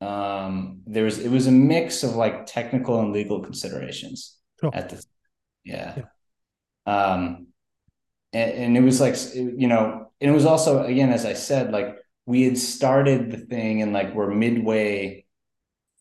um 0.01 0.81
there 0.87 1.05
was 1.05 1.19
it 1.19 1.31
was 1.31 1.47
a 1.47 1.53
mix 1.53 2.03
of 2.03 2.15
like 2.15 2.47
technical 2.47 3.01
and 3.01 3.13
legal 3.13 3.41
considerations 3.41 4.39
at 4.73 4.89
the 4.89 5.05
yeah. 5.65 6.03
Um 6.87 7.49
and, 8.33 8.51
and 8.53 8.77
it 8.77 8.81
was 8.81 9.01
like 9.01 9.17
you 9.35 9.69
know 9.69 10.11
and 10.21 10.31
it 10.31 10.35
was 10.35 10.47
also 10.47 10.83
again 10.85 11.11
as 11.11 11.25
i 11.25 11.35
said 11.35 11.73
like 11.73 11.99
we 12.27 12.45
had 12.45 12.59
started 12.59 13.31
the 13.31 13.39
thing 13.39 13.83
and 13.83 13.93
like 13.93 14.15
we're 14.15 14.31
midway 14.31 15.25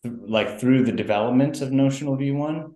th- 0.03 0.15
like 0.27 0.59
through 0.59 0.83
the 0.83 0.91
development 0.91 1.61
of 1.61 1.71
notional 1.71 2.17
v1 2.17 2.73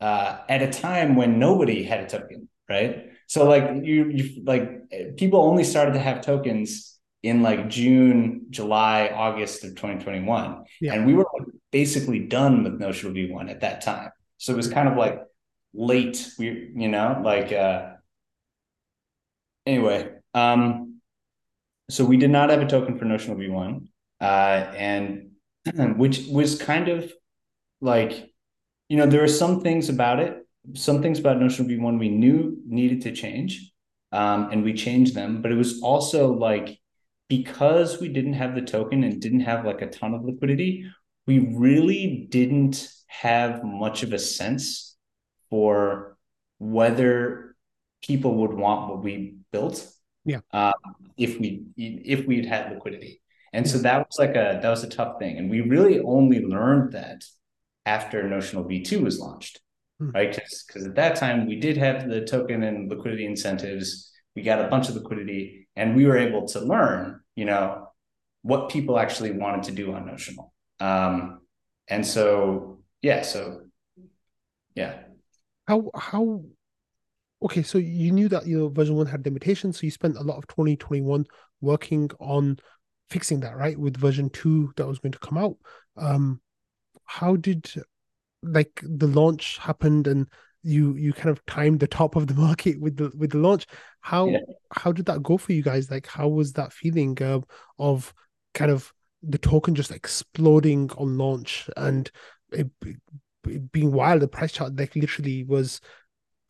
uh 0.00 0.38
at 0.48 0.62
a 0.62 0.70
time 0.70 1.16
when 1.16 1.38
nobody 1.38 1.82
had 1.84 2.00
a 2.00 2.06
token 2.06 2.48
right? 2.68 3.06
So 3.26 3.48
like 3.48 3.84
you 3.84 4.08
you 4.08 4.42
like 4.44 5.16
people 5.16 5.40
only 5.40 5.64
started 5.64 5.92
to 5.94 6.00
have 6.00 6.20
tokens 6.20 6.98
in 7.22 7.42
like 7.42 7.68
june 7.68 8.46
july 8.50 9.08
august 9.14 9.62
of 9.64 9.70
2021 9.76 10.64
Yeah. 10.80 10.94
and 10.94 11.04
we 11.06 11.14
were 11.14 11.26
like, 11.38 11.48
basically 11.70 12.20
done 12.20 12.64
with 12.64 12.80
notional 12.80 13.12
v1 13.12 13.50
at 13.50 13.60
that 13.60 13.80
time. 13.82 14.10
So 14.38 14.52
it 14.52 14.56
was 14.56 14.68
kind 14.68 14.88
of 14.88 14.96
like 14.96 15.20
late 15.74 16.28
we 16.38 16.70
you 16.74 16.88
know 16.88 17.20
like 17.24 17.52
uh 17.52 17.90
anyway 19.66 20.10
um 20.34 21.00
so 21.90 22.04
we 22.04 22.16
did 22.16 22.30
not 22.30 22.50
have 22.50 22.60
a 22.62 22.66
token 22.66 22.98
for 22.98 23.04
notional 23.04 23.36
v1 23.36 23.86
uh 24.20 24.24
and 24.76 25.30
which 25.96 26.26
was 26.30 26.60
kind 26.60 26.88
of 26.88 27.12
like 27.80 28.29
you 28.90 28.96
know 28.98 29.06
there 29.06 29.24
are 29.24 29.34
some 29.42 29.60
things 29.62 29.88
about 29.88 30.20
it 30.20 30.46
some 30.74 31.00
things 31.00 31.18
about 31.18 31.40
notional 31.40 31.68
v1 31.70 31.98
we 31.98 32.10
knew 32.10 32.58
needed 32.66 33.00
to 33.00 33.12
change 33.12 33.72
um 34.12 34.50
and 34.52 34.62
we 34.62 34.74
changed 34.74 35.14
them 35.14 35.40
but 35.40 35.50
it 35.50 35.56
was 35.56 35.80
also 35.80 36.32
like 36.32 36.78
because 37.28 38.00
we 38.00 38.08
didn't 38.08 38.34
have 38.34 38.54
the 38.54 38.60
token 38.60 39.04
and 39.04 39.22
didn't 39.22 39.48
have 39.50 39.64
like 39.64 39.80
a 39.80 39.88
ton 39.88 40.12
of 40.12 40.24
liquidity 40.24 40.84
we 41.26 41.38
really 41.54 42.26
didn't 42.28 42.88
have 43.06 43.64
much 43.64 44.02
of 44.02 44.12
a 44.12 44.18
sense 44.18 44.96
for 45.48 46.16
whether 46.58 47.56
people 48.02 48.36
would 48.36 48.52
want 48.52 48.88
what 48.88 49.02
we 49.02 49.36
built. 49.52 49.86
Yeah. 50.24 50.40
Um, 50.52 50.72
if 51.16 51.38
we 51.38 51.64
if 51.76 52.26
we'd 52.26 52.46
had 52.46 52.72
liquidity, 52.72 53.20
and 53.52 53.68
so 53.68 53.78
that 53.78 54.06
was 54.06 54.18
like 54.18 54.30
a 54.30 54.60
that 54.62 54.70
was 54.70 54.84
a 54.84 54.88
tough 54.88 55.18
thing, 55.18 55.38
and 55.38 55.50
we 55.50 55.60
really 55.60 56.00
only 56.00 56.44
learned 56.44 56.92
that 56.92 57.24
after 57.86 58.28
Notional 58.28 58.64
V2 58.64 59.02
was 59.02 59.18
launched, 59.18 59.60
Hmm. 59.98 60.10
right? 60.10 60.38
Because 60.66 60.86
at 60.86 60.94
that 60.96 61.16
time 61.16 61.46
we 61.46 61.56
did 61.56 61.76
have 61.76 62.08
the 62.08 62.22
token 62.24 62.62
and 62.62 62.88
liquidity 62.90 63.26
incentives. 63.26 64.12
We 64.36 64.42
got 64.42 64.64
a 64.64 64.68
bunch 64.68 64.88
of 64.88 64.94
liquidity, 64.94 65.68
and 65.76 65.96
we 65.96 66.06
were 66.06 66.16
able 66.16 66.46
to 66.48 66.60
learn, 66.60 67.20
you 67.34 67.44
know, 67.44 67.88
what 68.42 68.70
people 68.70 68.98
actually 68.98 69.32
wanted 69.32 69.64
to 69.64 69.72
do 69.72 69.92
on 69.92 70.06
Notional. 70.06 70.52
Um, 70.78 71.40
and 71.88 72.06
so 72.06 72.80
yeah, 73.02 73.22
so 73.22 73.62
yeah. 74.74 75.02
How 75.66 75.90
how 75.94 76.44
okay, 77.42 77.62
so 77.62 77.78
you 77.78 78.12
knew 78.12 78.28
that 78.28 78.46
your 78.46 78.60
know, 78.60 78.68
version 78.68 78.94
one 78.96 79.06
had 79.06 79.24
limitations, 79.24 79.78
so 79.78 79.84
you 79.86 79.90
spent 79.90 80.16
a 80.16 80.22
lot 80.22 80.38
of 80.38 80.46
2021 80.46 81.26
working 81.60 82.10
on 82.20 82.58
fixing 83.10 83.40
that, 83.40 83.56
right? 83.56 83.78
With 83.78 83.96
version 83.96 84.30
two 84.30 84.72
that 84.76 84.86
was 84.86 84.98
going 84.98 85.12
to 85.12 85.18
come 85.18 85.38
out. 85.38 85.56
Um 85.96 86.40
how 87.10 87.34
did 87.34 87.68
like 88.42 88.80
the 88.84 89.08
launch 89.08 89.58
happened 89.58 90.06
and 90.06 90.28
you 90.62 90.94
you 90.94 91.12
kind 91.12 91.30
of 91.30 91.44
timed 91.46 91.80
the 91.80 91.88
top 91.88 92.14
of 92.14 92.28
the 92.28 92.34
market 92.46 92.80
with 92.80 92.96
the 92.96 93.10
with 93.16 93.30
the 93.32 93.38
launch. 93.38 93.66
How 94.00 94.28
Yeah. 94.30 94.38
how 94.72 94.92
did 94.92 95.06
that 95.06 95.22
go 95.22 95.36
for 95.36 95.52
you 95.52 95.62
guys? 95.62 95.90
Like 95.90 96.06
how 96.06 96.28
was 96.28 96.52
that 96.52 96.72
feeling 96.72 97.20
uh, 97.20 97.40
of 97.78 98.14
kind 98.54 98.70
of 98.70 98.92
the 99.22 99.38
token 99.38 99.74
just 99.74 99.90
exploding 99.90 100.90
on 100.96 101.18
launch 101.18 101.68
and 101.76 102.08
it, 102.52 102.70
it 103.44 103.72
being 103.72 103.92
wild? 103.92 104.22
The 104.22 104.28
price 104.28 104.52
chart 104.52 104.76
like 104.76 104.94
literally 104.94 105.42
was 105.42 105.80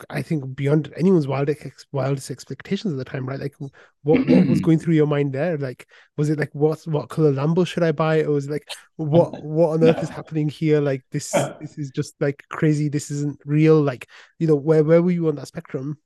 I 0.09 0.23
think 0.23 0.57
beyond 0.57 0.93
anyone's 0.97 1.27
wildest 1.27 1.87
wildest 1.93 2.31
expectations 2.31 2.93
at 2.93 2.99
the 2.99 3.05
time, 3.05 3.27
right? 3.27 3.41
Like, 3.41 3.55
what 3.59 4.27
what 4.27 4.47
was 4.47 4.61
going 4.63 4.79
through 4.79 4.95
your 4.95 5.07
mind 5.07 5.33
there? 5.33 5.59
Like, 5.59 5.87
was 6.17 6.31
it 6.31 6.39
like 6.39 6.55
what 6.55 6.81
what 6.87 7.09
color 7.09 7.33
Lambo 7.33 7.67
should 7.67 7.83
I 7.83 7.93
buy? 7.93 8.23
Or 8.23 8.33
was 8.33 8.47
it 8.47 8.53
like 8.53 8.69
what 8.97 9.43
what 9.43 9.71
on 9.71 9.85
earth 9.85 10.03
is 10.03 10.09
happening 10.09 10.49
here? 10.49 10.81
Like 10.81 11.03
this 11.11 11.33
this 11.61 11.77
is 11.77 11.91
just 11.91 12.15
like 12.21 12.43
crazy. 12.49 12.89
This 12.89 13.11
isn't 13.11 13.41
real. 13.45 13.81
Like, 13.81 14.09
you 14.39 14.47
know, 14.47 14.57
where 14.57 14.85
where 14.85 15.03
were 15.03 15.11
you 15.11 15.29
on 15.29 15.37
that 15.37 15.49
spectrum? 15.49 15.99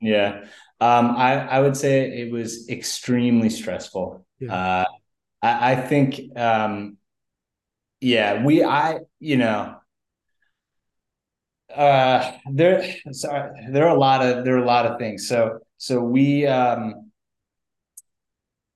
Yeah. 0.00 0.44
Um, 0.80 1.10
I, 1.10 1.46
I 1.46 1.60
would 1.60 1.76
say 1.76 2.22
it 2.22 2.32
was 2.32 2.68
extremely 2.68 3.50
stressful. 3.50 4.24
Yeah. 4.38 4.54
Uh, 4.54 4.84
I, 5.42 5.72
I 5.72 5.76
think, 5.76 6.36
um, 6.36 6.96
yeah, 8.00 8.42
we, 8.44 8.64
I, 8.64 9.00
you 9.18 9.36
know, 9.36 9.76
uh, 11.74 12.32
there, 12.50 12.94
sorry, 13.12 13.66
there 13.70 13.86
are 13.86 13.94
a 13.94 13.98
lot 13.98 14.24
of, 14.24 14.44
there 14.44 14.56
are 14.56 14.62
a 14.62 14.66
lot 14.66 14.86
of 14.86 14.98
things. 14.98 15.28
So, 15.28 15.60
so 15.78 16.00
we, 16.00 16.46
um, 16.46 17.10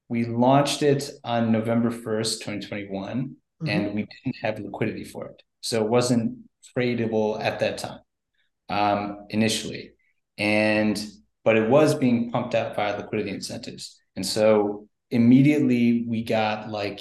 we 0.09 0.25
launched 0.27 0.83
it 0.83 1.11
on 1.25 1.51
November 1.53 1.91
1st, 1.91 2.43
2021, 2.43 3.37
Mhm. 3.63 3.69
and 3.69 3.95
we 3.95 4.07
didn't 4.07 4.37
have 4.43 4.59
liquidity 4.59 5.05
for 5.05 5.27
it. 5.29 5.43
So 5.61 5.83
it 5.83 5.89
wasn't 5.89 6.39
tradable 6.77 7.41
at 7.41 7.61
that 7.61 7.79
time, 7.79 8.01
um, 8.69 9.27
initially. 9.31 9.93
And, 10.37 11.03
but 11.45 11.57
it 11.57 11.69
was 11.69 11.95
being 11.95 12.31
pumped 12.31 12.55
out 12.55 12.77
via 12.77 12.97
liquidity 12.99 13.31
incentives. 13.31 14.01
And 14.17 14.27
so 14.27 14.89
immediately 15.11 16.05
we 16.07 16.25
got 16.25 16.69
like, 16.69 17.01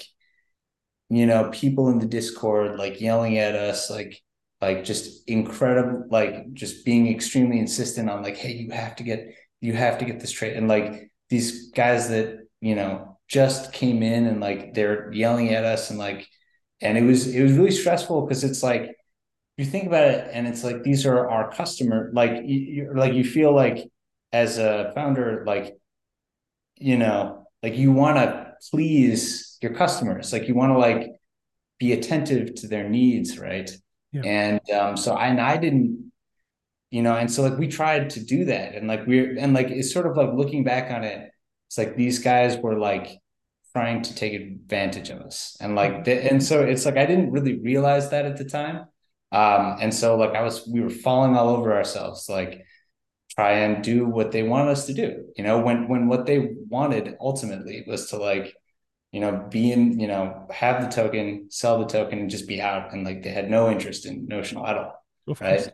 you 1.09 1.25
know, 1.25 1.49
people 1.51 1.89
in 1.89 1.99
the 1.99 2.05
Discord 2.07 2.77
like 2.77 3.01
yelling 3.01 3.37
at 3.37 3.55
us, 3.55 3.89
like, 3.89 4.21
like 4.63 4.85
just 4.85 5.27
incredible, 5.27 6.05
like 6.09 6.53
just 6.53 6.85
being 6.85 7.05
extremely 7.13 7.59
insistent 7.59 8.09
on 8.09 8.23
like, 8.23 8.37
hey, 8.37 8.53
you 8.53 8.71
have 8.71 8.95
to 8.95 9.03
get, 9.03 9.35
you 9.59 9.73
have 9.73 9.97
to 9.97 10.05
get 10.05 10.21
this 10.21 10.31
trade. 10.31 10.55
And 10.55 10.67
like 10.69 11.11
these 11.29 11.69
guys 11.71 12.09
that, 12.09 12.47
you 12.61 12.75
know, 12.75 13.19
just 13.27 13.73
came 13.73 14.01
in 14.01 14.25
and 14.25 14.39
like 14.39 14.73
they're 14.73 15.11
yelling 15.11 15.49
at 15.49 15.65
us 15.65 15.89
and 15.89 15.99
like, 15.99 16.27
and 16.81 16.97
it 16.97 17.03
was, 17.03 17.27
it 17.27 17.43
was 17.43 17.53
really 17.53 17.71
stressful 17.71 18.21
because 18.21 18.43
it's 18.45 18.63
like, 18.63 18.95
you 19.57 19.65
think 19.65 19.85
about 19.85 20.07
it 20.07 20.29
and 20.31 20.47
it's 20.47 20.63
like, 20.63 20.81
these 20.83 21.05
are 21.05 21.29
our 21.29 21.51
customer, 21.51 22.09
like 22.13 22.41
you, 22.45 22.91
like, 22.95 23.13
you 23.13 23.25
feel 23.25 23.53
like 23.53 23.79
as 24.31 24.57
a 24.57 24.91
founder, 24.95 25.43
like, 25.45 25.75
you 26.77 26.97
know, 26.97 27.47
like 27.61 27.75
you 27.77 27.91
want 27.91 28.17
to 28.17 28.53
please 28.71 29.57
your 29.61 29.73
customers, 29.73 30.31
like 30.31 30.47
you 30.47 30.55
want 30.55 30.71
to 30.71 30.77
like 30.77 31.11
be 31.79 31.91
attentive 31.91 32.55
to 32.55 32.67
their 32.67 32.87
needs, 32.87 33.37
right? 33.37 33.69
Yeah. 34.13 34.21
And 34.23 34.69
um, 34.71 34.97
so 34.97 35.13
I 35.15 35.27
and 35.27 35.41
I 35.41 35.57
didn't, 35.57 36.11
you 36.91 37.01
know, 37.01 37.15
and 37.15 37.31
so 37.31 37.41
like 37.41 37.57
we 37.57 37.67
tried 37.67 38.11
to 38.11 38.23
do 38.23 38.45
that, 38.45 38.75
and 38.75 38.87
like 38.87 39.05
we're 39.07 39.37
and 39.37 39.53
like 39.53 39.67
it's 39.69 39.91
sort 39.91 40.05
of 40.05 40.15
like 40.15 40.33
looking 40.33 40.63
back 40.63 40.91
on 40.91 41.03
it, 41.03 41.31
it's 41.67 41.77
like 41.77 41.95
these 41.97 42.19
guys 42.19 42.57
were 42.57 42.77
like 42.77 43.19
trying 43.73 44.03
to 44.03 44.15
take 44.15 44.33
advantage 44.33 45.09
of 45.09 45.19
us, 45.21 45.57
and 45.59 45.75
like 45.75 46.03
the, 46.05 46.31
and 46.31 46.43
so 46.43 46.61
it's 46.61 46.85
like 46.85 46.97
I 46.97 47.05
didn't 47.07 47.31
really 47.31 47.59
realize 47.59 48.11
that 48.11 48.25
at 48.25 48.37
the 48.37 48.45
time, 48.45 48.85
um, 49.31 49.77
and 49.81 49.93
so 49.93 50.15
like 50.15 50.35
I 50.35 50.43
was 50.43 50.67
we 50.71 50.81
were 50.81 50.91
falling 50.91 51.35
all 51.35 51.49
over 51.49 51.73
ourselves, 51.73 52.29
like 52.29 52.65
try 53.35 53.53
and 53.53 53.83
do 53.83 54.05
what 54.05 54.31
they 54.31 54.43
wanted 54.43 54.69
us 54.71 54.85
to 54.85 54.93
do, 54.93 55.25
you 55.35 55.43
know, 55.43 55.59
when 55.59 55.87
when 55.87 56.07
what 56.07 56.27
they 56.27 56.49
wanted 56.69 57.15
ultimately 57.19 57.83
was 57.87 58.09
to 58.11 58.17
like 58.17 58.55
you 59.13 59.19
know, 59.19 59.45
be 59.49 59.71
in, 59.71 59.99
you 59.99 60.07
know, 60.07 60.47
have 60.51 60.81
the 60.83 60.89
token, 60.89 61.45
sell 61.51 61.77
the 61.77 61.85
token, 61.85 62.17
and 62.17 62.29
just 62.31 62.47
be 62.47 62.59
out. 62.59 62.91
And 62.91 63.05
like 63.05 63.21
they 63.21 63.29
had 63.29 63.49
no 63.49 63.69
interest 63.69 64.07
in 64.07 64.25
notional 64.25 64.65
at 64.65 64.75
all. 64.75 65.05
Of. 65.27 65.39
Right. 65.39 65.69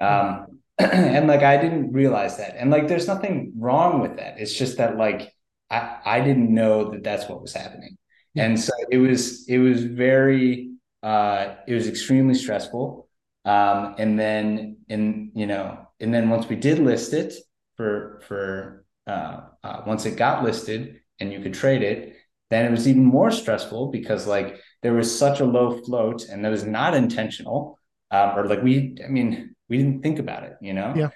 Um, 0.00 0.60
and 0.78 1.28
like 1.28 1.42
I 1.44 1.56
didn't 1.56 1.92
realize 1.92 2.36
that. 2.38 2.56
And 2.56 2.72
like 2.72 2.88
there's 2.88 3.06
nothing 3.06 3.52
wrong 3.56 4.00
with 4.00 4.16
that. 4.16 4.40
It's 4.40 4.52
just 4.52 4.78
that 4.78 4.96
like 4.96 5.32
I 5.70 5.98
I 6.04 6.20
didn't 6.20 6.52
know 6.52 6.90
that 6.90 7.04
that's 7.04 7.28
what 7.28 7.40
was 7.40 7.54
happening. 7.54 7.96
Yeah. 8.34 8.46
And 8.46 8.60
so 8.60 8.72
it 8.90 8.98
was 8.98 9.48
it 9.48 9.58
was 9.58 9.84
very 9.84 10.72
uh 11.04 11.54
it 11.68 11.74
was 11.74 11.86
extremely 11.86 12.34
stressful. 12.34 13.08
Um 13.44 13.94
and 13.98 14.18
then 14.18 14.78
and 14.88 15.30
you 15.36 15.46
know, 15.46 15.78
and 16.00 16.12
then 16.12 16.28
once 16.28 16.48
we 16.48 16.56
did 16.56 16.80
list 16.80 17.12
it 17.12 17.34
for 17.76 18.20
for 18.26 18.84
uh, 19.06 19.42
uh 19.62 19.82
once 19.86 20.06
it 20.06 20.16
got 20.16 20.42
listed 20.42 21.00
and 21.20 21.32
you 21.32 21.40
could 21.40 21.54
trade 21.54 21.82
it, 21.84 22.13
then 22.50 22.64
it 22.66 22.70
was 22.70 22.86
even 22.86 23.04
more 23.04 23.30
stressful 23.30 23.90
because 23.90 24.26
like 24.26 24.56
there 24.82 24.92
was 24.94 25.18
such 25.18 25.40
a 25.40 25.44
low 25.44 25.80
float 25.82 26.24
and 26.28 26.44
that 26.44 26.50
was 26.50 26.64
not 26.64 26.94
intentional 26.94 27.78
um, 28.10 28.38
or 28.38 28.46
like 28.46 28.62
we 28.62 28.96
i 29.04 29.08
mean 29.08 29.54
we 29.68 29.76
didn't 29.78 30.02
think 30.02 30.18
about 30.18 30.42
it 30.44 30.54
you 30.60 30.72
know 30.72 30.92
Yeah. 30.96 31.08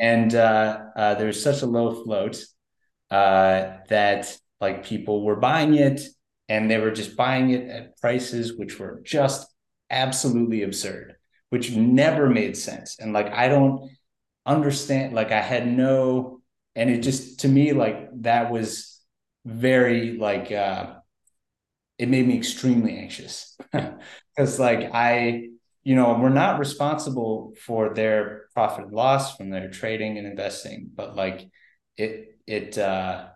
and 0.00 0.34
uh, 0.34 0.80
uh, 0.96 1.14
there 1.14 1.26
was 1.26 1.42
such 1.42 1.62
a 1.62 1.66
low 1.66 2.02
float 2.04 2.36
uh, 3.10 3.78
that 3.88 4.36
like 4.60 4.84
people 4.84 5.22
were 5.24 5.36
buying 5.36 5.74
it 5.74 6.00
and 6.48 6.70
they 6.70 6.78
were 6.78 6.90
just 6.90 7.16
buying 7.16 7.50
it 7.50 7.68
at 7.68 7.96
prices 7.98 8.56
which 8.56 8.78
were 8.78 9.00
just 9.04 9.46
absolutely 9.90 10.62
absurd 10.62 11.16
which 11.50 11.72
never 11.72 12.28
made 12.30 12.56
sense 12.56 12.98
and 12.98 13.12
like 13.12 13.30
i 13.32 13.46
don't 13.48 13.90
understand 14.46 15.12
like 15.14 15.30
i 15.32 15.40
had 15.40 15.66
no 15.66 16.40
and 16.74 16.90
it 16.90 17.00
just 17.02 17.40
to 17.40 17.48
me 17.48 17.72
like 17.72 18.08
that 18.22 18.50
was 18.50 18.91
very 19.44 20.16
like 20.18 20.52
uh 20.52 20.94
it 21.98 22.08
made 22.08 22.26
me 22.26 22.36
extremely 22.36 22.96
anxious. 22.98 23.56
Because 24.34 24.58
like 24.58 24.88
i 24.94 25.48
you 25.84 25.94
know 25.94 26.14
we're 26.18 26.30
not 26.30 26.58
responsible 26.58 27.52
for 27.66 27.92
their 27.92 28.46
profit 28.54 28.84
and 28.86 28.94
loss 28.94 29.36
from 29.36 29.50
their 29.50 29.68
trading 29.68 30.16
and 30.16 30.26
investing 30.26 30.88
but 30.94 31.14
like 31.14 31.50
it 31.98 32.38
it 32.46 32.78
uh 32.78 33.26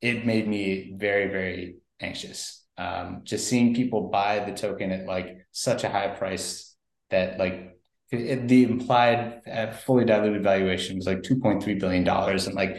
it 0.00 0.26
made 0.26 0.48
me 0.48 0.94
very 0.96 1.28
very 1.28 1.76
anxious. 2.00 2.64
Um 2.78 3.22
just 3.24 3.48
seeing 3.48 3.74
people 3.74 4.08
buy 4.08 4.40
the 4.40 4.52
token 4.52 4.92
at 4.92 5.06
like 5.06 5.46
such 5.52 5.84
a 5.84 5.88
high 5.90 6.08
price 6.08 6.76
that 7.10 7.38
like 7.38 7.76
it, 8.10 8.20
it- 8.20 8.48
the 8.48 8.64
implied 8.64 9.42
uh, 9.50 9.72
fully 9.72 10.04
diluted 10.04 10.42
valuation 10.42 10.96
was 10.96 11.06
like 11.06 11.22
2.3 11.22 11.74
billion 11.74 12.04
dollars 12.04 12.46
and 12.46 12.56
like 12.56 12.76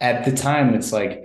at 0.00 0.24
the 0.24 0.32
time 0.32 0.74
it's 0.74 0.92
like 0.92 1.22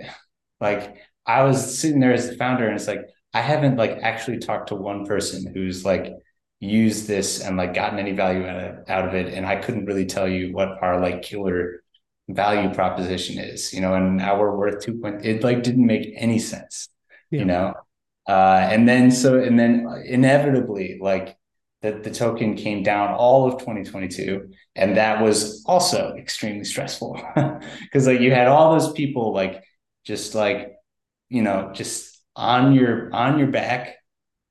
like 0.60 0.96
I 1.26 1.42
was 1.42 1.78
sitting 1.78 2.00
there 2.00 2.12
as 2.12 2.28
the 2.30 2.36
founder, 2.36 2.66
and 2.66 2.76
it's 2.76 2.86
like 2.88 3.02
I 3.34 3.40
haven't 3.42 3.76
like 3.76 3.98
actually 4.02 4.38
talked 4.38 4.68
to 4.68 4.74
one 4.76 5.06
person 5.06 5.52
who's 5.52 5.84
like 5.84 6.12
used 6.60 7.06
this 7.06 7.40
and 7.42 7.56
like 7.56 7.74
gotten 7.74 7.98
any 7.98 8.12
value 8.12 8.46
out 8.46 8.56
of 8.64 8.88
out 8.88 9.08
of 9.08 9.14
it, 9.14 9.32
and 9.34 9.46
I 9.46 9.56
couldn't 9.56 9.86
really 9.86 10.06
tell 10.06 10.28
you 10.28 10.52
what 10.52 10.82
our 10.82 11.00
like 11.00 11.22
killer 11.22 11.82
value 12.28 12.72
proposition 12.74 13.38
is, 13.38 13.72
you 13.72 13.80
know. 13.80 13.94
And 13.94 14.16
now 14.16 14.38
we're 14.38 14.56
worth 14.56 14.84
two 14.84 14.98
point. 14.98 15.24
It 15.24 15.42
like 15.44 15.62
didn't 15.62 15.86
make 15.86 16.12
any 16.16 16.38
sense, 16.38 16.88
Yeah. 17.30 17.40
you 17.40 17.44
know. 17.46 17.74
Uh, 18.28 18.66
and 18.70 18.88
then 18.88 19.10
so 19.10 19.38
and 19.40 19.58
then 19.58 19.86
inevitably 20.04 20.98
like 21.00 21.36
the 21.82 21.92
the 21.92 22.10
token 22.10 22.56
came 22.56 22.82
down 22.82 23.14
all 23.14 23.46
of 23.46 23.60
2022, 23.60 24.50
and 24.74 24.96
that 24.96 25.22
was 25.22 25.62
also 25.66 26.14
extremely 26.16 26.64
stressful 26.64 27.20
because 27.82 28.06
like 28.06 28.20
you 28.20 28.32
had 28.32 28.48
all 28.48 28.72
those 28.72 28.92
people 28.92 29.32
like 29.32 29.62
just 30.06 30.34
like 30.34 30.72
you 31.28 31.42
know 31.42 31.70
just 31.74 32.22
on 32.34 32.72
your 32.72 33.12
on 33.12 33.38
your 33.38 33.48
back 33.48 33.96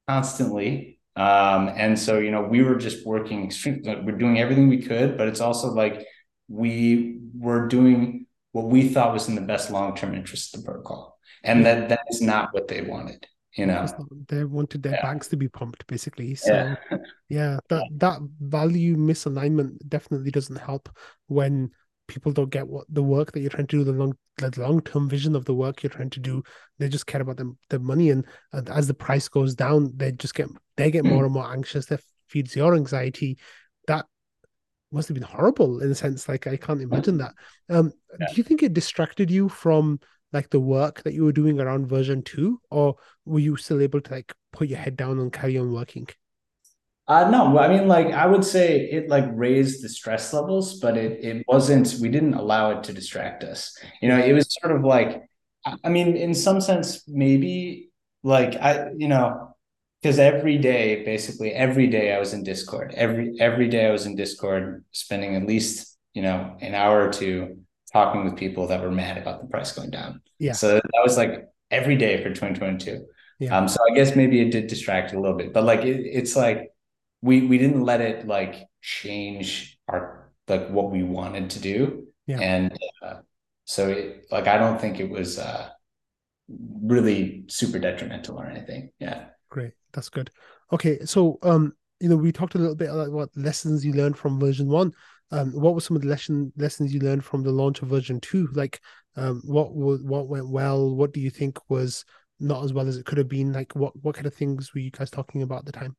constantly 0.08 1.00
um 1.16 1.70
and 1.76 1.98
so 1.98 2.20
you 2.20 2.30
know 2.30 2.44
we 2.44 2.62
were 2.62 2.76
just 2.76 3.06
working 3.06 3.46
extremely 3.46 3.96
we're 4.04 4.18
doing 4.18 4.38
everything 4.38 4.68
we 4.68 4.82
could 4.82 5.18
but 5.18 5.28
it's 5.28 5.42
also 5.42 5.72
like 5.72 6.06
we 6.48 7.20
were 7.38 7.68
doing 7.68 8.26
what 8.56 8.68
we 8.68 8.88
thought 8.88 9.12
was 9.12 9.28
in 9.28 9.36
the 9.36 9.42
best 9.42 9.70
long-term 9.70 10.16
interest 10.16 10.56
of 10.56 10.62
the 10.62 10.66
protocol. 10.66 11.20
And 11.44 11.66
that 11.66 11.90
that 11.90 12.00
is 12.10 12.22
not 12.22 12.54
what 12.54 12.70
they 12.70 12.82
wanted, 12.82 13.28
you 13.58 13.66
know. 13.66 13.86
They 14.30 14.46
wanted 14.46 14.82
their 14.82 14.94
yeah. 14.94 15.02
banks 15.02 15.28
to 15.28 15.36
be 15.36 15.50
pumped, 15.50 15.86
basically. 15.88 16.36
So 16.36 16.54
yeah, 16.54 16.98
yeah 17.30 17.60
that 17.68 17.84
that 17.98 18.20
value 18.40 18.96
misalignment 18.96 19.78
definitely 19.90 20.32
doesn't 20.32 20.56
help 20.56 20.90
when 21.28 21.72
people 22.08 22.32
don't 22.32 22.50
get 22.50 22.68
what 22.68 22.86
the 22.90 23.04
work 23.04 23.32
that 23.32 23.40
you're 23.40 23.50
trying 23.50 23.68
to 23.68 23.78
do, 23.78 23.84
the 23.84 23.92
long 23.92 24.18
the 24.38 24.52
long 24.58 24.82
term 24.82 25.10
vision 25.10 25.36
of 25.36 25.46
the 25.46 25.54
work 25.54 25.82
you're 25.84 25.90
trying 25.90 26.10
to 26.12 26.20
do. 26.20 26.44
They 26.80 26.90
just 26.90 27.08
care 27.08 27.22
about 27.22 27.38
the 27.38 27.56
the 27.70 27.80
money, 27.80 28.10
and, 28.10 28.26
and 28.54 28.70
as 28.70 28.88
the 28.88 28.94
price 28.94 29.28
goes 29.28 29.56
down, 29.56 29.92
they 29.96 30.12
just 30.12 30.36
get 30.36 30.48
they 30.78 30.92
get 30.92 31.06
more 31.06 31.24
and 31.26 31.34
more 31.34 31.52
anxious. 31.52 31.86
That 31.88 32.02
feeds 32.28 32.56
your 32.56 32.76
anxiety. 32.76 33.38
That 33.88 34.06
must 34.92 35.08
have 35.08 35.16
been 35.16 35.24
horrible 35.24 35.82
in 35.82 35.92
a 35.92 35.96
sense. 35.96 36.28
Like 36.28 36.48
I 36.48 36.58
can't 36.58 36.82
imagine 36.82 37.18
that. 37.18 37.34
Um, 37.70 37.92
yeah. 38.20 38.28
Do 38.28 38.36
you 38.36 38.44
think 38.44 38.64
it 38.64 38.74
distracted 38.74 39.32
you 39.32 39.50
from 39.50 40.00
like 40.34 40.50
the 40.50 40.60
work 40.60 41.04
that 41.04 41.14
you 41.14 41.24
were 41.24 41.32
doing 41.32 41.60
around 41.60 41.88
version 41.88 42.22
two, 42.22 42.60
or 42.70 42.96
were 43.26 43.40
you 43.40 43.56
still 43.58 43.82
able 43.82 44.02
to 44.02 44.12
like 44.12 44.34
put 44.52 44.68
your 44.68 44.80
head 44.80 44.98
down 44.98 45.20
and 45.20 45.32
carry 45.32 45.58
on 45.58 45.72
working? 45.72 46.08
Uh, 47.08 47.30
no, 47.30 47.58
I 47.60 47.68
mean, 47.68 47.88
like 47.88 48.08
I 48.08 48.26
would 48.26 48.44
say 48.44 48.82
it 48.82 49.10
like 49.10 49.26
raised 49.32 49.84
the 49.84 49.90
stress 49.90 50.34
levels, 50.34 50.80
but 50.80 50.98
it 50.98 51.24
it 51.24 51.46
wasn't. 51.48 51.96
We 52.02 52.10
didn't 52.10 52.34
allow 52.34 52.72
it 52.72 52.84
to 52.86 52.94
distract 52.94 53.44
us. 53.44 53.78
You 54.02 54.10
know, 54.10 54.18
it 54.18 54.34
was 54.34 54.48
sort 54.62 54.76
of 54.76 54.84
like, 54.84 55.24
I 55.84 55.90
mean, 55.90 56.18
in 56.18 56.34
some 56.34 56.60
sense, 56.62 57.08
maybe 57.08 57.90
like 58.24 58.56
I, 58.56 58.90
you 58.98 59.08
know, 59.08 59.56
because 60.02 60.18
every 60.18 60.58
day, 60.58 61.04
basically 61.04 61.52
every 61.52 61.88
day, 61.88 62.14
I 62.14 62.20
was 62.20 62.34
in 62.34 62.44
Discord. 62.44 62.94
Every 62.96 63.36
every 63.40 63.68
day, 63.70 63.86
I 63.86 63.92
was 63.92 64.08
in 64.08 64.16
Discord, 64.16 64.84
spending 64.92 65.36
at 65.36 65.46
least 65.46 65.96
you 66.16 66.24
know 66.24 66.58
an 66.60 66.74
hour 66.74 67.08
or 67.08 67.12
two 67.12 67.60
talking 67.94 68.26
with 68.26 68.36
people 68.36 68.68
that 68.68 68.82
were 68.82 68.92
mad 68.92 69.20
about 69.20 69.42
the 69.42 69.48
price 69.48 69.72
going 69.72 69.92
down. 69.92 70.22
Yeah. 70.40 70.54
So 70.54 70.76
that 70.76 71.02
was 71.04 71.18
like 71.18 71.48
every 71.70 71.98
day 71.98 72.18
for 72.24 72.30
2022. 72.30 73.06
Yeah. 73.40 73.56
Um. 73.56 73.68
So 73.68 73.78
I 73.90 73.94
guess 73.94 74.16
maybe 74.16 74.42
it 74.42 74.50
did 74.50 74.66
distract 74.68 75.14
a 75.14 75.20
little 75.20 75.38
bit, 75.38 75.54
but 75.54 75.64
like 75.64 75.82
it, 75.82 76.02
it's 76.02 76.36
like 76.36 76.72
we 77.26 77.42
we 77.48 77.58
didn't 77.58 77.84
let 77.84 78.02
it 78.02 78.28
like 78.28 78.68
change 78.82 79.80
our 79.88 80.32
like 80.48 80.70
what 80.70 80.92
we 80.92 81.02
wanted 81.02 81.50
to 81.50 81.60
do. 81.60 82.08
Yeah. 82.28 82.40
and 82.40 82.78
uh, 83.04 83.20
so 83.66 83.90
it, 83.90 84.26
like 84.32 84.48
i 84.48 84.58
don't 84.58 84.82
think 84.82 85.00
it 85.00 85.08
was 85.08 85.38
uh 85.38 85.70
really 86.84 87.44
super 87.48 87.80
detrimental 87.80 88.38
or 88.38 88.46
anything. 88.46 88.92
Yeah. 89.00 89.26
Great. 89.50 89.74
That's 89.94 90.10
good. 90.10 90.30
Okay. 90.72 91.00
So 91.06 91.40
um 91.42 91.74
you 92.00 92.08
know 92.08 92.16
we 92.16 92.32
talked 92.32 92.54
a 92.54 92.60
little 92.60 92.76
bit 92.76 92.92
about 92.92 93.12
what 93.12 93.30
lessons 93.36 93.84
you 93.84 93.94
learned 93.94 94.18
from 94.18 94.40
version 94.40 94.68
one. 94.68 94.92
Um 95.32 95.52
what 95.54 95.74
were 95.74 95.82
some 95.82 95.96
of 95.98 96.04
the 96.04 96.08
lesson 96.08 96.54
lessons 96.56 96.94
you 96.94 97.00
learned 97.00 97.26
from 97.26 97.42
the 97.42 97.52
launch 97.52 97.82
of 97.82 97.88
version 97.90 98.20
two? 98.22 98.48
Like 98.54 98.80
um 99.16 99.42
what 99.44 99.74
what 99.74 100.28
went 100.28 100.50
well? 100.50 100.96
What 100.96 101.14
do 101.14 101.20
you 101.20 101.32
think 101.32 101.58
was 101.68 102.06
not 102.40 102.64
as 102.64 102.74
well 102.74 102.88
as 102.88 102.98
it 102.98 103.08
could 103.08 103.18
have 103.18 103.30
been? 103.30 103.52
Like 103.52 103.74
what 103.74 103.94
what 104.04 104.14
kind 104.16 104.28
of 104.28 104.36
things 104.36 104.74
were 104.74 104.82
you 104.82 104.92
guys 104.92 105.10
talking 105.10 105.42
about 105.42 105.60
at 105.60 105.66
the 105.66 105.72
time 105.72 105.96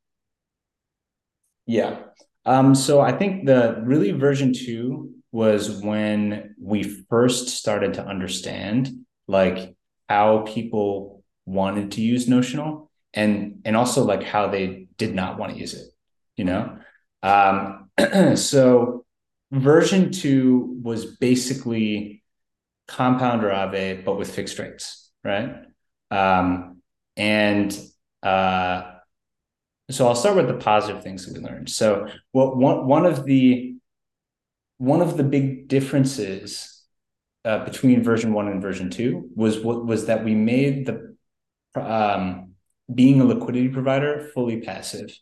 yeah. 1.67 1.99
Um, 2.45 2.73
so 2.73 3.01
I 3.01 3.11
think 3.11 3.45
the 3.45 3.81
really 3.83 4.11
version 4.11 4.53
two 4.53 5.11
was 5.31 5.69
when 5.69 6.55
we 6.59 6.83
first 6.83 7.49
started 7.49 7.95
to 7.95 8.05
understand 8.05 8.89
like 9.27 9.75
how 10.07 10.39
people 10.39 11.23
wanted 11.45 11.91
to 11.91 12.01
use 12.01 12.27
notional 12.27 12.89
and 13.13 13.61
and 13.65 13.75
also 13.75 14.03
like 14.03 14.23
how 14.23 14.47
they 14.47 14.87
did 14.97 15.13
not 15.13 15.37
want 15.37 15.53
to 15.53 15.59
use 15.59 15.73
it, 15.73 15.87
you 16.37 16.45
know? 16.45 16.77
Um, 17.21 17.89
so 18.35 19.05
version 19.51 20.11
two 20.11 20.79
was 20.81 21.17
basically 21.17 22.23
compound 22.87 23.43
or 23.43 23.49
Aave, 23.49 24.05
but 24.05 24.17
with 24.17 24.33
fixed 24.33 24.57
rates, 24.59 25.11
right? 25.23 25.55
Um, 26.09 26.81
and 27.17 27.77
uh, 28.23 28.91
so 29.89 30.07
I'll 30.07 30.15
start 30.15 30.35
with 30.35 30.47
the 30.47 30.55
positive 30.55 31.01
things 31.01 31.25
that 31.25 31.37
we 31.37 31.47
learned. 31.47 31.69
So 31.69 32.07
what 32.31 32.57
one 32.57 32.87
one 32.87 33.05
of 33.05 33.25
the 33.25 33.75
one 34.77 35.01
of 35.01 35.17
the 35.17 35.23
big 35.23 35.67
differences 35.67 36.83
uh, 37.45 37.63
between 37.63 38.03
version 38.03 38.33
one 38.33 38.47
and 38.47 38.61
version 38.61 38.89
two 38.89 39.29
was 39.35 39.59
what 39.59 39.85
was 39.85 40.07
that 40.07 40.25
we 40.25 40.35
made 40.35 40.85
the 40.85 41.15
um, 41.79 42.51
being 42.93 43.21
a 43.21 43.25
liquidity 43.25 43.69
provider 43.69 44.29
fully 44.33 44.61
passive. 44.61 45.17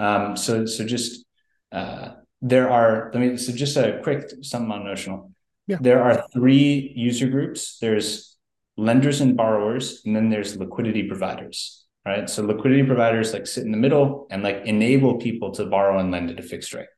Um, 0.00 0.36
so 0.36 0.66
so 0.66 0.84
just 0.84 1.24
uh, 1.70 2.14
there 2.42 2.70
are 2.70 3.10
let 3.14 3.20
me 3.20 3.36
so 3.36 3.52
just 3.52 3.76
a 3.76 4.00
quick 4.02 4.24
something 4.42 4.72
on 4.72 4.84
notional. 4.84 5.32
Yeah. 5.68 5.78
There 5.80 6.02
are 6.02 6.26
three 6.32 6.92
user 6.96 7.28
groups. 7.28 7.78
There's 7.78 8.36
lenders 8.76 9.20
and 9.20 9.36
borrowers, 9.36 10.02
and 10.04 10.16
then 10.16 10.30
there's 10.30 10.56
liquidity 10.56 11.06
providers 11.06 11.87
right? 12.08 12.28
So 12.28 12.42
liquidity 12.42 12.82
providers 12.82 13.32
like 13.32 13.46
sit 13.46 13.64
in 13.64 13.70
the 13.70 13.76
middle 13.76 14.26
and 14.30 14.42
like 14.42 14.62
enable 14.64 15.18
people 15.18 15.52
to 15.52 15.66
borrow 15.66 15.98
and 15.98 16.10
lend 16.10 16.30
at 16.30 16.40
a 16.40 16.42
fixed 16.42 16.72
rate. 16.72 16.88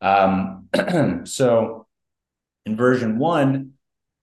Um, 0.00 0.68
so 1.24 1.86
in 2.64 2.76
version 2.76 3.18
one, 3.18 3.72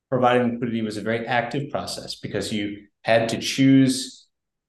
providing 0.10 0.54
liquidity 0.54 0.82
was 0.82 0.98
a 0.98 1.02
very 1.02 1.28
active 1.28 1.70
process 1.72 2.16
because 2.16 2.54
you 2.54 2.88
had 3.02 3.30
to 3.30 3.40
choose 3.40 4.28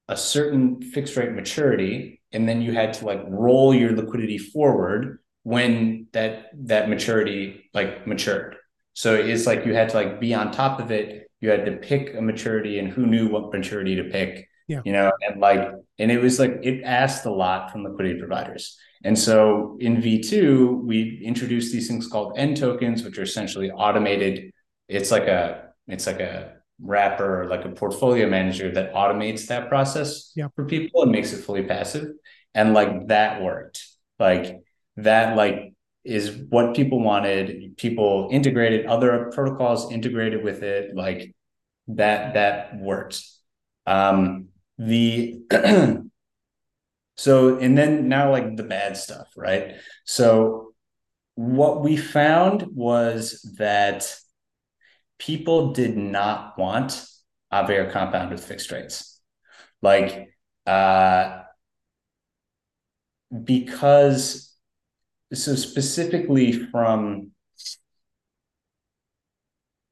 a 0.09 0.17
certain 0.17 0.83
fixed 0.83 1.17
rate 1.17 1.33
maturity 1.33 2.21
and 2.33 2.49
then 2.49 2.61
you 2.61 2.73
had 2.73 2.93
to 2.95 3.07
like 3.07 3.23
roll 3.29 3.75
your 3.75 3.93
liquidity 3.93 4.39
forward 4.39 5.19
when 5.45 6.07
that 6.13 6.51
that 6.55 6.89
maturity 6.89 7.71
like 7.75 8.07
matured 8.07 8.57
so 8.95 9.15
it's 9.15 9.47
like 9.47 9.65
you 9.65 9.75
had 9.75 9.89
to 9.91 9.97
like 9.97 10.21
be 10.21 10.35
on 10.35 10.51
top 10.51 10.81
of 10.81 10.91
it 10.91 11.31
you 11.41 11.51
had 11.51 11.65
to 11.67 11.73
pick 11.77 12.15
a 12.15 12.21
maturity 12.21 12.79
and 12.79 12.89
who 12.89 13.07
knew 13.07 13.29
what 13.29 13.53
maturity 13.53 13.97
to 13.97 14.05
pick 14.05 14.49
yeah. 14.67 14.81
You 14.85 14.93
know, 14.93 15.13
and 15.21 15.41
like, 15.41 15.71
and 15.99 16.11
it 16.11 16.23
was 16.23 16.39
like 16.39 16.61
it 16.63 16.83
asked 16.85 17.27
a 17.27 17.33
lot 17.33 17.71
from 17.71 17.85
liquidity 17.85 18.19
providers. 18.19 18.79
And 19.05 19.19
so 19.19 19.77
in 19.81 19.97
V2, 19.99 20.83
we 20.83 21.21
introduced 21.23 21.73
these 21.73 21.87
things 21.87 22.07
called 22.07 22.39
N 22.39 22.55
tokens, 22.55 23.03
which 23.03 23.19
are 23.19 23.23
essentially 23.23 23.71
automated. 23.71 24.51
It's 24.89 25.11
like 25.11 25.25
a 25.25 25.73
it's 25.87 26.07
like 26.07 26.21
a 26.21 26.55
wrapper 26.81 27.43
or 27.43 27.47
like 27.47 27.65
a 27.65 27.69
portfolio 27.69 28.29
manager 28.29 28.71
that 28.73 28.95
automates 28.95 29.47
that 29.49 29.69
process 29.69 30.33
yeah. 30.35 30.49
for 30.57 30.65
people 30.65 31.03
and 31.03 31.13
makes 31.13 31.33
it 31.33 31.45
fully 31.45 31.63
passive. 31.63 32.09
And 32.55 32.73
like 32.73 33.09
that 33.09 33.43
worked. 33.43 33.87
Like 34.19 34.63
that 34.97 35.37
like 35.37 35.75
is 36.05 36.31
what 36.49 36.75
people 36.75 37.01
wanted. 37.01 37.77
People 37.77 38.29
integrated 38.33 38.87
other 38.87 39.31
protocols 39.35 39.93
integrated 39.93 40.43
with 40.43 40.63
it. 40.63 40.95
Like 40.95 41.35
that 41.89 42.35
that 42.35 42.79
worked. 42.79 43.23
Um, 43.87 44.49
the 44.79 45.41
so 47.17 47.59
and 47.59 47.79
then 47.79 48.09
now 48.09 48.31
like 48.31 48.57
the 48.57 48.63
bad 48.63 48.97
stuff 48.97 49.29
right? 49.37 49.75
So 50.05 50.73
what 51.37 51.83
we 51.83 51.97
found 51.97 52.67
was 52.75 53.43
that 53.59 54.15
people 55.19 55.73
did 55.73 55.97
not 55.97 56.59
want 56.59 57.07
Aave 57.53 57.91
compound 57.93 58.31
with 58.31 58.45
fixed 58.45 58.71
rates. 58.73 59.21
Like 59.83 60.29
uh 60.67 61.43
because 63.43 64.55
so 65.33 65.55
specifically 65.55 66.53
from 66.53 67.31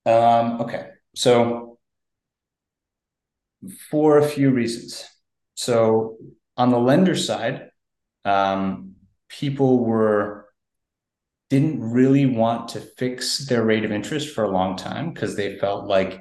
um 0.07 0.61
okay 0.61 0.91
so 1.15 1.72
for 3.91 4.19
a 4.19 4.27
few 4.27 4.51
reasons. 4.51 5.05
So 5.55 6.17
on 6.57 6.71
the 6.71 6.79
lender 6.79 7.17
side, 7.17 7.71
um, 8.25 8.95
people 9.29 9.85
were 9.85 10.43
didn't 11.51 11.93
really 11.93 12.25
want 12.25 12.69
to 12.69 12.81
fix 12.81 13.47
their 13.47 13.63
rate 13.63 13.85
of 13.85 13.93
interest 13.93 14.35
for 14.35 14.45
a 14.45 14.51
long 14.51 14.75
time 14.75 15.13
because 15.13 15.37
they 15.37 15.59
felt 15.59 15.85
like 15.87 16.19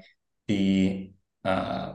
the 0.47 1.11
uh, 1.45 1.93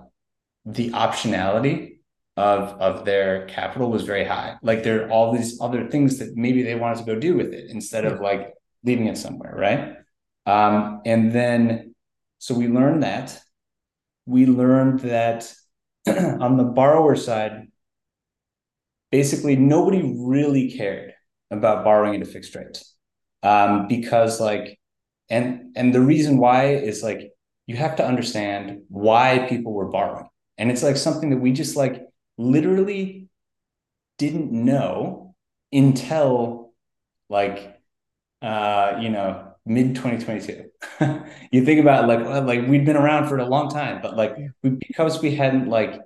the 0.65 0.91
optionality 0.91 1.99
of 2.37 2.81
of 2.81 3.05
their 3.05 3.47
capital 3.47 3.91
was 3.91 4.03
very 4.03 4.25
high. 4.25 4.57
Like 4.63 4.83
there 4.83 5.05
are 5.07 5.11
all 5.11 5.33
these 5.33 5.61
other 5.61 5.89
things 5.89 6.19
that 6.19 6.35
maybe 6.35 6.63
they 6.63 6.75
wanted 6.75 6.99
to 6.99 7.15
go 7.15 7.21
do 7.21 7.37
with 7.37 7.53
it 7.53 7.71
instead 7.71 8.05
of 8.05 8.21
like 8.21 8.55
leaving 8.85 9.07
it 9.07 9.19
somewhere, 9.19 9.55
right? 9.55 9.97
Um, 10.47 11.03
and 11.05 11.33
then 11.33 11.95
so 12.39 12.55
we 12.55 12.69
learned 12.69 13.03
that 13.03 13.39
we 14.27 14.47
learned 14.47 15.01
that 15.01 15.53
on 16.07 16.57
the 16.57 16.65
borrower 16.65 17.17
side, 17.17 17.69
basically 19.11 19.57
nobody 19.57 20.15
really 20.19 20.71
cared 20.73 21.15
about 21.51 21.85
borrowing 21.85 22.17
at 22.17 22.23
a 22.23 22.31
fixed 22.31 22.55
rate. 22.55 22.83
Um, 23.43 23.87
because 23.87 24.41
like 24.41 24.79
and 25.29 25.77
and 25.77 25.95
the 25.95 26.01
reason 26.01 26.39
why 26.39 26.75
is 26.75 27.03
like 27.03 27.33
you 27.67 27.77
have 27.77 27.97
to 27.97 28.07
understand 28.07 28.83
why 28.89 29.47
people 29.49 29.73
were 29.73 29.89
borrowing. 29.89 30.29
And 30.59 30.71
it's 30.71 30.83
like 30.83 30.97
something 30.97 31.31
that 31.31 31.39
we 31.39 31.53
just 31.53 31.77
like 31.77 32.03
literally 32.39 33.29
didn't 34.19 34.53
know 34.53 35.35
until 35.73 36.73
like 37.29 37.79
uh 38.43 38.99
you 39.01 39.09
know 39.09 39.46
mid 39.67 39.97
2022. 39.97 40.71
you 41.51 41.65
think 41.65 41.81
about 41.81 42.09
like 42.09 42.21
like 42.45 42.67
we'd 42.67 42.87
been 42.87 42.97
around 42.97 43.29
for 43.29 43.39
a 43.39 43.45
long 43.45 43.69
time, 43.69 44.01
but 44.01 44.17
like 44.17 44.37
we, 44.63 44.71
because 44.71 45.21
we 45.21 45.35
hadn't 45.35 45.69
like 45.69 46.01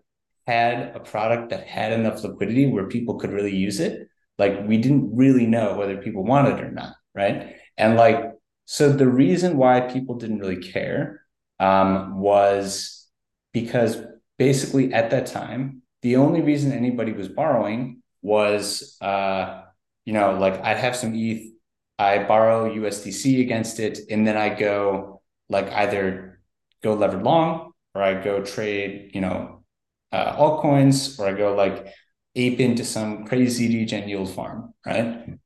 had 0.46 0.96
a 0.96 1.00
product 1.00 1.50
that 1.50 1.66
had 1.66 1.92
enough 1.92 2.24
liquidity 2.24 2.66
where 2.66 2.88
people 2.88 3.16
could 3.16 3.30
really 3.30 3.54
use 3.54 3.78
it, 3.78 4.08
like 4.38 4.66
we 4.66 4.78
didn't 4.78 5.14
really 5.14 5.46
know 5.46 5.76
whether 5.76 5.98
people 5.98 6.24
wanted 6.24 6.58
it 6.58 6.64
or 6.64 6.70
not, 6.70 6.94
right? 7.14 7.56
And 7.76 7.96
like 7.96 8.32
so 8.64 8.90
the 8.90 9.08
reason 9.08 9.56
why 9.56 9.80
people 9.80 10.16
didn't 10.16 10.38
really 10.38 10.62
care 10.62 11.22
um, 11.60 12.18
was 12.18 13.06
because 13.52 14.02
basically 14.38 14.92
at 14.94 15.10
that 15.10 15.26
time 15.26 15.82
the 16.02 16.16
only 16.16 16.40
reason 16.40 16.72
anybody 16.72 17.12
was 17.12 17.28
borrowing 17.28 18.02
was 18.22 18.96
uh, 19.02 19.62
you 20.04 20.12
know 20.12 20.38
like 20.38 20.60
I'd 20.62 20.78
have 20.78 20.96
some 20.96 21.14
ETH 21.14 21.52
I 22.00 22.24
borrow 22.24 22.64
USDC 22.74 23.42
against 23.42 23.78
it, 23.78 23.98
and 24.08 24.26
then 24.26 24.34
I 24.34 24.48
go 24.48 25.20
like 25.50 25.70
either 25.70 26.40
go 26.82 26.94
levered 26.94 27.22
long 27.22 27.72
or 27.94 28.02
I 28.02 28.14
go 28.14 28.42
trade, 28.42 29.10
you 29.12 29.20
know, 29.20 29.62
uh, 30.10 30.34
altcoins, 30.34 31.18
or 31.18 31.28
I 31.28 31.34
go 31.34 31.54
like 31.54 31.92
ape 32.34 32.58
into 32.58 32.86
some 32.86 33.26
crazy 33.26 33.68
degen 33.68 34.08
yield 34.08 34.30
farm, 34.30 34.72
right? 34.86 35.36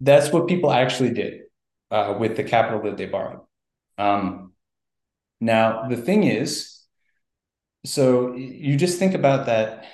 That's 0.00 0.32
what 0.32 0.48
people 0.48 0.72
actually 0.72 1.12
did 1.12 1.42
uh, 1.92 2.16
with 2.18 2.36
the 2.36 2.42
capital 2.42 2.82
that 2.82 2.96
they 2.96 3.06
borrowed. 3.06 3.42
Um, 3.96 4.52
now 5.40 5.86
the 5.88 5.96
thing 5.96 6.24
is, 6.24 6.80
so 7.86 8.34
you 8.34 8.76
just 8.76 8.98
think 8.98 9.14
about 9.14 9.46
that. 9.46 9.86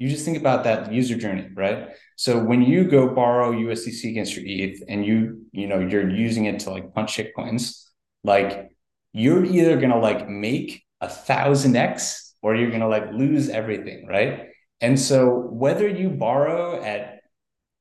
You 0.00 0.08
just 0.08 0.24
think 0.24 0.38
about 0.38 0.64
that 0.64 0.90
user 0.90 1.14
journey, 1.14 1.46
right? 1.54 1.90
So 2.16 2.42
when 2.42 2.62
you 2.62 2.84
go 2.84 3.14
borrow 3.14 3.52
USDC 3.52 4.08
against 4.08 4.34
your 4.34 4.46
ETH 4.46 4.82
and 4.88 5.04
you, 5.04 5.42
you 5.52 5.66
know, 5.66 5.78
you're 5.78 6.08
using 6.08 6.46
it 6.46 6.60
to 6.60 6.70
like 6.70 6.94
punch 6.94 7.18
shitcoins, 7.18 7.84
like 8.24 8.70
you're 9.12 9.44
either 9.44 9.78
gonna 9.78 10.00
like 10.00 10.26
make 10.26 10.82
a 11.02 11.08
thousand 11.08 11.76
X 11.76 12.34
or 12.40 12.56
you're 12.56 12.70
gonna 12.70 12.88
like 12.88 13.12
lose 13.12 13.50
everything, 13.50 14.06
right? 14.06 14.48
And 14.80 14.98
so 14.98 15.28
whether 15.50 15.86
you 15.86 16.08
borrow 16.08 16.82
at 16.82 17.20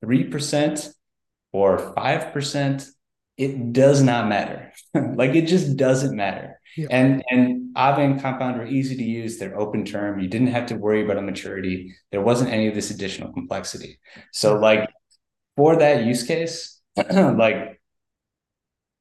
three 0.01 0.25
percent 0.25 0.89
or 1.53 1.93
five 1.95 2.33
percent, 2.33 2.85
it 3.39 3.71
does 3.71 4.03
not 4.03 4.27
matter. 4.27 4.73
like 4.93 5.33
it 5.33 5.47
just 5.47 5.77
doesn't 5.77 6.15
matter. 6.15 6.59
Yeah. 6.75 6.87
And 6.91 7.23
and 7.31 7.75
Aave 7.75 7.99
and 7.99 8.21
Compound 8.21 8.59
are 8.59 8.67
easy 8.67 8.97
to 8.97 9.03
use. 9.03 9.39
They're 9.39 9.57
open 9.57 9.85
term. 9.85 10.19
You 10.19 10.27
didn't 10.27 10.47
have 10.47 10.67
to 10.67 10.75
worry 10.75 11.03
about 11.03 11.17
a 11.17 11.21
maturity. 11.21 11.95
There 12.11 12.21
wasn't 12.21 12.51
any 12.51 12.67
of 12.67 12.75
this 12.75 12.91
additional 12.91 13.31
complexity. 13.31 13.99
So 14.33 14.59
like 14.59 14.89
for 15.55 15.77
that 15.77 16.03
use 16.03 16.23
case, 16.23 16.81
like 17.11 17.81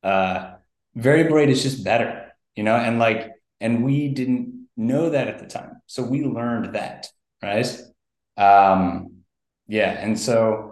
uh 0.05 0.55
variable 0.95 1.37
rate 1.37 1.51
is 1.51 1.63
just 1.63 1.85
better, 1.85 2.33
you 2.55 2.63
know, 2.63 2.77
and 2.77 3.01
like 3.01 3.33
and 3.61 3.85
we 3.85 4.09
didn't 4.09 4.69
know 4.77 5.11
that 5.11 5.27
at 5.27 5.41
the 5.41 5.47
time. 5.47 5.83
So 5.87 6.05
we 6.05 6.23
learned 6.23 6.77
that, 6.77 7.09
right? 7.43 7.67
Um 8.37 9.25
yeah, 9.67 9.91
and 9.91 10.19
so 10.19 10.68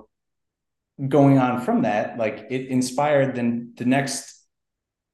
going 1.08 1.38
on 1.38 1.60
from 1.60 1.82
that, 1.82 2.18
like 2.18 2.46
it 2.50 2.68
inspired 2.68 3.34
then 3.34 3.72
the 3.76 3.84
next 3.84 4.34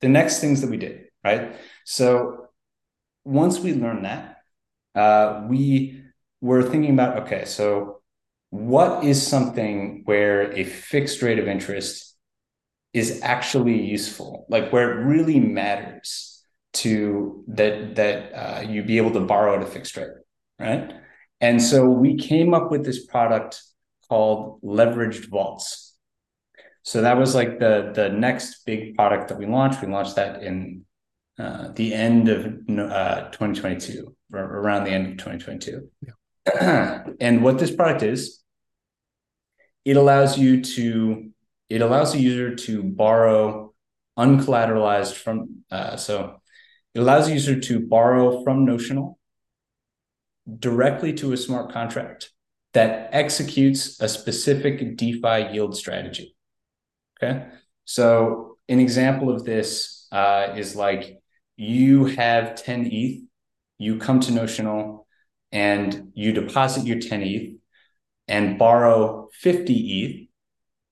the 0.00 0.08
next 0.08 0.40
things 0.40 0.60
that 0.60 0.70
we 0.70 0.76
did, 0.76 1.06
right? 1.24 1.54
So 1.84 2.48
once 3.24 3.60
we 3.60 3.74
learned 3.74 4.04
that, 4.04 4.38
uh, 4.94 5.46
we 5.48 6.02
were 6.40 6.62
thinking 6.62 6.92
about 6.92 7.22
okay, 7.22 7.44
so 7.44 8.00
what 8.50 9.04
is 9.04 9.24
something 9.24 10.02
where 10.04 10.52
a 10.52 10.64
fixed 10.64 11.22
rate 11.22 11.38
of 11.38 11.48
interest 11.48 12.14
is 12.92 13.20
actually 13.22 13.80
useful, 13.80 14.46
like 14.48 14.72
where 14.72 14.92
it 14.92 15.04
really 15.04 15.40
matters 15.40 16.44
to 16.74 17.44
that 17.48 17.96
that 17.96 18.32
uh, 18.34 18.60
you 18.60 18.82
be 18.82 18.98
able 18.98 19.12
to 19.12 19.20
borrow 19.20 19.56
at 19.56 19.62
a 19.62 19.66
fixed 19.66 19.96
rate, 19.96 20.10
right? 20.58 20.92
And 21.40 21.60
so 21.60 21.88
we 21.88 22.16
came 22.16 22.54
up 22.54 22.70
with 22.70 22.84
this 22.84 23.04
product 23.04 23.62
called 24.12 24.60
leveraged 24.62 25.30
vaults. 25.30 25.94
So 26.82 27.00
that 27.00 27.16
was 27.16 27.34
like 27.34 27.58
the 27.58 27.92
the 27.94 28.10
next 28.10 28.66
big 28.66 28.94
product 28.94 29.28
that 29.28 29.38
we 29.38 29.46
launched. 29.46 29.80
We 29.80 29.88
launched 29.88 30.16
that 30.16 30.42
in 30.42 30.84
uh, 31.38 31.68
the 31.72 31.94
end 31.94 32.28
of 32.28 32.40
uh, 32.44 33.30
2022, 33.30 34.14
or 34.34 34.40
around 34.40 34.84
the 34.84 34.90
end 34.90 35.06
of 35.06 35.12
2022. 35.12 35.88
Yeah. 36.06 37.04
and 37.20 37.42
what 37.42 37.58
this 37.58 37.74
product 37.74 38.02
is, 38.02 38.42
it 39.86 39.96
allows 39.96 40.36
you 40.36 40.60
to 40.76 41.30
it 41.70 41.80
allows 41.80 42.12
the 42.12 42.20
user 42.20 42.54
to 42.66 42.82
borrow 42.82 43.72
uncollateralized 44.18 45.14
from 45.14 45.64
uh, 45.70 45.96
so 45.96 46.42
it 46.94 47.00
allows 47.00 47.28
the 47.28 47.32
user 47.32 47.58
to 47.58 47.80
borrow 47.80 48.44
from 48.44 48.66
notional 48.66 49.18
directly 50.68 51.14
to 51.14 51.32
a 51.32 51.36
smart 51.38 51.72
contract 51.72 52.31
that 52.72 53.10
executes 53.12 54.00
a 54.00 54.08
specific 54.08 54.96
DeFi 54.96 55.52
yield 55.52 55.76
strategy. 55.76 56.34
Okay. 57.22 57.46
So 57.84 58.56
an 58.68 58.80
example 58.80 59.30
of 59.30 59.44
this 59.44 60.06
uh, 60.12 60.54
is 60.56 60.74
like 60.74 61.18
you 61.56 62.06
have 62.06 62.54
10 62.54 62.88
ETH, 62.90 63.22
you 63.78 63.98
come 63.98 64.20
to 64.20 64.32
Notional 64.32 65.06
and 65.50 66.12
you 66.14 66.32
deposit 66.32 66.86
your 66.86 66.98
10 66.98 67.22
ETH 67.22 67.56
and 68.28 68.58
borrow 68.58 69.28
50 69.34 69.74
ETH. 69.74 70.28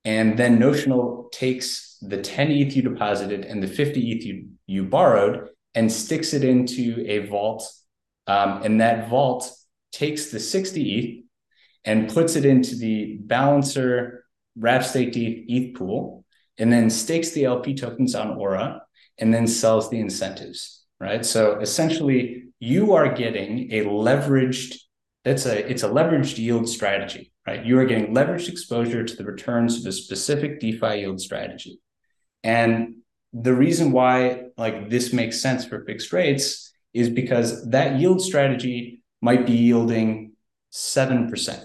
And 0.05 0.39
then 0.39 0.59
Notional 0.59 1.29
takes 1.33 1.99
the 2.03 2.21
10 2.21 2.51
ETH 2.51 2.77
you 2.77 2.83
deposited 2.83 3.45
and 3.45 3.63
the 3.63 3.69
50 3.69 4.13
ETH 4.13 4.25
you, 4.25 4.49
you 4.67 4.85
borrowed 4.85 5.49
and 5.75 5.91
sticks 5.91 6.35
it 6.35 6.45
into 6.45 7.05
a 7.07 7.27
vault. 7.27 7.71
Um, 8.27 8.63
and 8.63 8.81
that 8.81 9.09
vault 9.09 9.51
takes 9.93 10.31
the 10.31 10.41
60 10.41 10.99
ETH 10.99 11.25
and 11.85 12.13
puts 12.13 12.37
it 12.37 12.45
into 12.45 12.77
the 12.77 13.19
balancer 13.23 14.25
wrap 14.57 14.85
staked 14.85 15.17
ETH, 15.17 15.45
ETH 15.49 15.75
pool 15.75 16.25
and 16.59 16.73
then 16.73 16.91
stakes 16.91 17.31
the 17.31 17.45
LP 17.45 17.75
tokens 17.75 18.15
on 18.15 18.33
Aura 18.33 18.83
and 19.19 19.33
then 19.33 19.47
sells 19.47 19.91
the 19.91 19.99
incentives, 19.99 20.85
right? 20.99 21.25
So 21.25 21.59
essentially, 21.61 22.45
you 22.59 22.93
are 22.93 23.13
getting 23.13 23.73
a 23.73 23.85
leveraged 23.85 24.77
that's 25.25 25.45
a 25.47 25.71
it's 25.71 25.83
a 25.83 25.89
leveraged 25.89 26.39
yield 26.39 26.69
strategy, 26.69 27.33
right? 27.47 27.65
You 27.65 27.79
are 27.79 27.85
getting 27.85 28.15
leveraged 28.15 28.49
exposure 28.49 29.05
to 29.05 29.17
the 29.17 29.25
returns 29.25 29.79
of 29.79 29.87
a 29.87 29.93
specific 29.93 30.61
DeFi 30.61 31.01
yield 31.01 31.21
strategy. 31.21 31.81
And 32.43 32.97
the 33.33 33.55
reason 33.55 33.93
why 33.93 34.45
like 34.57 34.89
this 34.89 35.13
makes 35.13 35.41
sense 35.41 35.65
for 35.65 35.85
fixed 35.85 36.13
rates 36.13 36.73
is 36.93 37.09
because 37.09 37.69
that 37.71 38.01
yield 38.01 38.21
strategy 38.23 39.03
might 39.21 39.47
be 39.47 39.53
yielding 39.53 40.33
7%, 40.73 41.65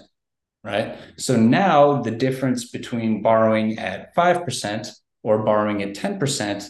right? 0.66 0.98
So 1.16 1.36
now 1.36 2.02
the 2.02 2.10
difference 2.10 2.70
between 2.70 3.22
borrowing 3.22 3.78
at 3.78 4.14
5% 4.14 4.90
or 5.22 5.44
borrowing 5.44 5.82
at 5.82 5.94
10% 5.94 6.68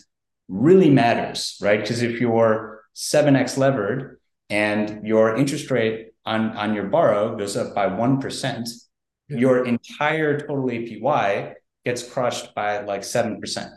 really 0.49 0.91
matters, 0.91 1.59
right? 1.63 1.81
Because 1.81 2.03
if 2.03 2.21
you're 2.21 2.83
7x 2.95 3.57
levered 3.57 4.21
and 4.51 5.07
your 5.07 5.35
interest 5.35 5.71
rate 5.71 6.13
on, 6.27 6.51
on 6.51 6.75
your 6.75 6.85
borrow 6.85 7.37
goes 7.37 7.57
up 7.57 7.75
by 7.75 7.87
1%, 7.89 8.69
yeah. 9.29 9.39
your 9.39 9.65
entire 9.65 10.39
total 10.39 10.67
APY 10.67 11.55
gets 11.85 12.03
crushed 12.03 12.55
by 12.55 12.83
like 12.83 13.01
7%. 13.01 13.71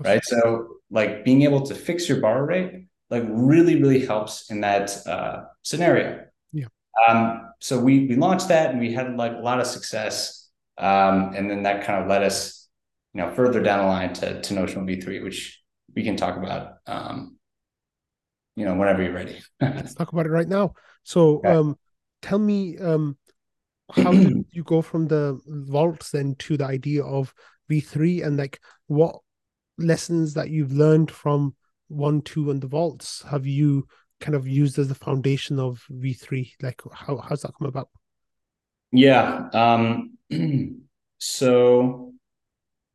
Right. 0.00 0.22
So 0.24 0.76
like 0.90 1.24
being 1.24 1.42
able 1.42 1.62
to 1.62 1.74
fix 1.74 2.08
your 2.08 2.20
borrow 2.20 2.44
rate 2.44 2.86
like 3.10 3.24
really, 3.28 3.80
really 3.80 4.04
helps 4.04 4.50
in 4.50 4.60
that 4.60 5.06
uh, 5.06 5.44
scenario. 5.62 6.24
Um, 7.08 7.50
so 7.60 7.78
we 7.78 8.06
we 8.06 8.16
launched 8.16 8.48
that 8.48 8.70
and 8.70 8.80
we 8.80 8.92
had 8.92 9.16
like 9.16 9.32
a 9.32 9.40
lot 9.40 9.60
of 9.60 9.66
success. 9.66 10.48
Um, 10.76 11.34
and 11.34 11.50
then 11.50 11.62
that 11.62 11.84
kind 11.84 12.02
of 12.02 12.08
led 12.08 12.22
us, 12.24 12.68
you 13.12 13.20
know, 13.20 13.30
further 13.30 13.62
down 13.62 13.78
the 13.80 13.86
line 13.86 14.12
to, 14.14 14.40
to 14.40 14.54
Notional 14.54 14.84
V3, 14.84 15.22
which 15.22 15.62
we 15.94 16.02
can 16.02 16.16
talk 16.16 16.36
about 16.36 16.78
um, 16.86 17.36
you 18.56 18.64
know 18.64 18.74
whenever 18.74 19.02
you're 19.02 19.12
ready 19.12 19.40
let's 19.60 19.94
talk 19.94 20.12
about 20.12 20.26
it 20.26 20.30
right 20.30 20.48
now 20.48 20.72
so 21.02 21.38
okay. 21.38 21.50
um 21.50 21.76
tell 22.22 22.38
me 22.38 22.78
um 22.78 23.16
how 23.92 24.12
did 24.12 24.44
you 24.52 24.62
go 24.64 24.80
from 24.82 25.06
the 25.06 25.38
vaults 25.46 26.10
then 26.10 26.34
to 26.36 26.56
the 26.56 26.64
idea 26.64 27.02
of 27.04 27.34
v3 27.70 28.24
and 28.24 28.36
like 28.36 28.60
what 28.86 29.16
lessons 29.78 30.34
that 30.34 30.50
you've 30.50 30.72
learned 30.72 31.10
from 31.10 31.54
one 31.88 32.22
two 32.22 32.50
and 32.50 32.60
the 32.60 32.66
vaults 32.66 33.22
have 33.28 33.46
you 33.46 33.86
kind 34.24 34.36
of 34.40 34.46
used 34.62 34.78
as 34.78 34.88
the 34.88 34.94
foundation 35.06 35.58
of 35.58 35.70
v3 35.90 36.52
like 36.62 36.80
how 36.92 37.16
how's 37.26 37.42
that 37.42 37.52
come 37.58 37.68
about? 37.68 37.88
Yeah 38.90 39.48
um 39.52 40.18
so 41.18 42.12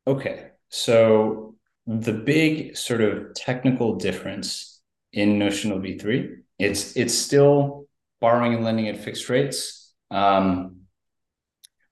okay 0.06 0.38
so 0.70 1.56
the 1.86 2.14
big 2.14 2.78
sort 2.78 3.02
of 3.02 3.34
technical 3.34 3.96
difference 3.96 4.82
in 5.12 5.40
notional 5.40 5.80
v3 5.80 6.40
it's 6.60 6.96
it's 6.98 7.18
still 7.28 7.88
borrowing 8.20 8.54
and 8.54 8.64
lending 8.64 8.88
at 8.90 9.04
fixed 9.04 9.30
rates. 9.30 9.94
Um, 10.12 10.82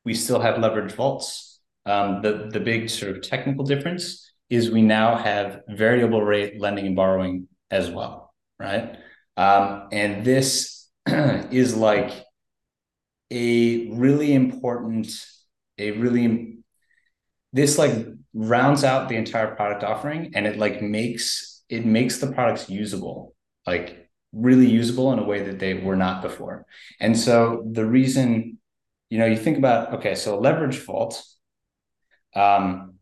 we 0.04 0.14
still 0.14 0.40
have 0.40 0.60
leverage 0.60 0.94
vaults. 0.94 1.60
Um, 1.86 2.22
the 2.22 2.50
the 2.52 2.60
big 2.60 2.90
sort 2.90 3.16
of 3.16 3.24
technical 3.24 3.64
difference 3.64 4.30
is 4.50 4.72
we 4.72 4.82
now 4.82 5.18
have 5.18 5.62
variable 5.70 6.22
rate 6.22 6.60
lending 6.60 6.86
and 6.88 6.96
borrowing 6.96 7.48
as 7.72 7.90
well, 7.90 8.34
right? 8.60 8.98
Um, 9.38 9.88
and 9.92 10.26
this 10.26 10.90
is 11.08 11.76
like 11.76 12.12
a 13.32 13.92
really 13.92 14.34
important, 14.34 15.10
a 15.78 15.92
really 15.92 16.58
this 17.54 17.78
like 17.78 17.94
rounds 18.34 18.84
out 18.84 19.10
the 19.10 19.16
entire 19.16 19.56
product 19.56 19.84
offering 19.84 20.32
and 20.36 20.46
it 20.46 20.58
like 20.58 20.82
makes 20.82 21.64
it 21.70 21.86
makes 21.86 22.20
the 22.20 22.32
products 22.32 22.70
usable, 22.70 23.36
like 23.66 24.10
really 24.32 24.68
usable 24.68 25.12
in 25.14 25.20
a 25.20 25.24
way 25.24 25.44
that 25.44 25.60
they 25.60 25.74
were 25.74 25.96
not 25.96 26.22
before. 26.22 26.66
And 27.00 27.18
so 27.18 27.66
the 27.72 27.86
reason, 27.86 28.60
you 29.10 29.18
know, 29.18 29.26
you 29.26 29.38
think 29.38 29.58
about 29.58 29.94
okay, 29.96 30.16
so 30.16 30.40
leverage 30.40 30.80
vault, 30.80 31.24
um, 32.36 32.96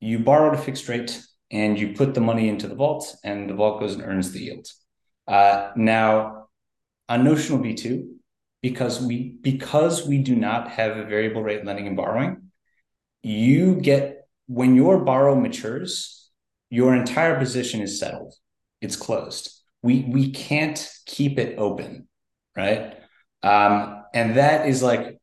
you 0.00 0.18
borrowed 0.18 0.54
a 0.54 0.62
fixed 0.62 0.88
rate 0.88 1.22
and 1.50 1.78
you 1.78 1.94
put 1.94 2.14
the 2.14 2.20
money 2.20 2.48
into 2.48 2.66
the 2.66 2.74
vault 2.74 3.14
and 3.24 3.48
the 3.48 3.54
vault 3.54 3.80
goes 3.80 3.94
and 3.94 4.02
earns 4.02 4.32
the 4.32 4.40
yield. 4.40 4.66
Uh, 5.26 5.70
now, 5.76 6.48
on 7.08 7.24
notional 7.24 7.58
V2, 7.58 8.08
because 8.62 9.00
we 9.00 9.36
because 9.40 10.06
we 10.06 10.18
do 10.18 10.36
not 10.36 10.68
have 10.68 10.96
a 10.96 11.04
variable 11.04 11.42
rate 11.42 11.64
lending 11.64 11.86
and 11.86 11.96
borrowing, 11.96 12.50
you 13.22 13.76
get 13.76 14.26
when 14.46 14.74
your 14.74 15.04
borrow 15.04 15.34
matures, 15.34 16.30
your 16.70 16.94
entire 16.94 17.38
position 17.38 17.80
is 17.80 17.98
settled. 17.98 18.34
It's 18.80 18.96
closed. 18.96 19.52
We 19.82 20.06
we 20.08 20.30
can't 20.30 20.88
keep 21.06 21.38
it 21.38 21.58
open, 21.58 22.08
right? 22.56 22.94
Um, 23.42 24.04
and 24.14 24.36
that 24.36 24.68
is 24.68 24.82
like 24.82 25.18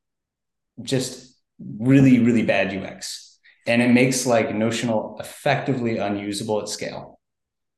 just 0.82 1.38
really 1.60 2.20
really 2.20 2.44
bad 2.44 2.74
UX 2.74 3.30
and 3.70 3.82
it 3.82 3.90
makes 3.90 4.26
like 4.26 4.54
notional 4.54 5.18
effectively 5.20 5.98
unusable 5.98 6.62
at 6.62 6.70
scale 6.70 7.19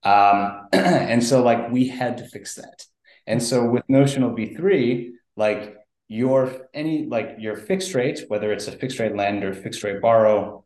um, 0.03 0.67
and 0.73 1.23
so 1.23 1.43
like 1.43 1.71
we 1.71 1.87
had 1.87 2.17
to 2.17 2.25
fix 2.27 2.55
that. 2.55 2.85
And 3.27 3.41
so 3.41 3.65
with 3.65 3.83
notional 3.87 4.31
v3 4.31 5.11
like 5.37 5.75
your 6.07 6.67
any 6.73 7.05
like 7.05 7.35
your 7.39 7.55
fixed 7.55 7.93
rate 7.93 8.25
whether 8.27 8.51
it's 8.51 8.67
a 8.67 8.71
fixed 8.71 8.99
rate 8.99 9.15
lend 9.15 9.43
or 9.43 9.53
fixed 9.53 9.83
rate 9.83 10.01
borrow 10.01 10.65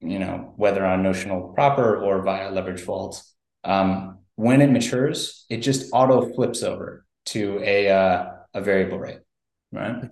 you 0.00 0.18
know 0.18 0.52
whether 0.56 0.84
on 0.84 1.02
notional 1.02 1.52
proper 1.52 2.02
or 2.02 2.22
via 2.22 2.50
leverage 2.50 2.82
vault 2.82 3.22
um, 3.64 4.18
when 4.34 4.60
it 4.60 4.70
matures 4.70 5.46
it 5.48 5.58
just 5.58 5.90
auto 5.92 6.32
flips 6.34 6.62
over 6.62 7.04
to 7.26 7.60
a 7.62 7.88
uh, 7.88 8.32
a 8.54 8.60
variable 8.60 8.98
rate 8.98 9.20
right? 9.72 10.04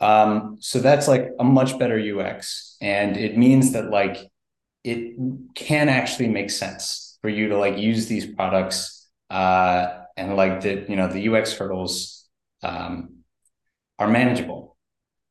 Um, 0.00 0.58
so 0.60 0.80
that's 0.80 1.08
like 1.08 1.30
a 1.38 1.44
much 1.44 1.78
better 1.78 1.98
UX. 1.98 2.76
And 2.80 3.16
it 3.16 3.38
means 3.38 3.72
that 3.72 3.90
like 3.90 4.18
it 4.82 5.16
can 5.54 5.88
actually 5.88 6.28
make 6.28 6.50
sense 6.50 7.03
for 7.24 7.30
you 7.30 7.48
to 7.48 7.56
like 7.56 7.78
use 7.78 8.06
these 8.06 8.26
products 8.26 9.08
uh, 9.30 10.02
and 10.14 10.36
like 10.36 10.60
the, 10.60 10.84
you 10.90 10.94
know, 10.94 11.08
the 11.08 11.26
UX 11.30 11.54
hurdles 11.54 12.28
um, 12.62 13.20
are 13.98 14.08
manageable. 14.08 14.76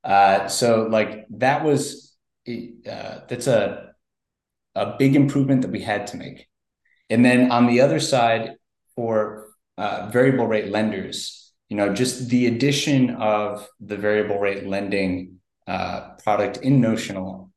Uh, 0.04 0.48
so 0.48 0.88
like 0.90 1.28
that 1.30 1.64
was, 1.64 2.16
uh, 2.50 3.20
that's 3.30 3.46
a, 3.46 3.94
a 4.74 4.96
big 4.98 5.16
improvement 5.16 5.62
that 5.62 5.70
we 5.70 5.82
had 5.82 6.08
to 6.08 6.18
make. 6.18 6.48
And 7.12 7.24
then 7.24 7.52
on 7.52 7.68
the 7.68 7.82
other 7.82 8.00
side 8.00 8.56
for 8.96 9.50
uh, 9.78 10.10
variable 10.12 10.48
rate 10.48 10.72
lenders, 10.72 11.54
you 11.70 11.78
know, 11.78 11.94
just 11.94 12.28
the 12.28 12.48
addition 12.48 13.12
of 13.12 13.68
the 13.80 13.98
variable 13.98 14.40
rate 14.40 14.66
lending 14.66 15.42
uh, 15.68 16.16
product 16.24 16.58
in 16.58 16.82
Notional, 16.82 17.53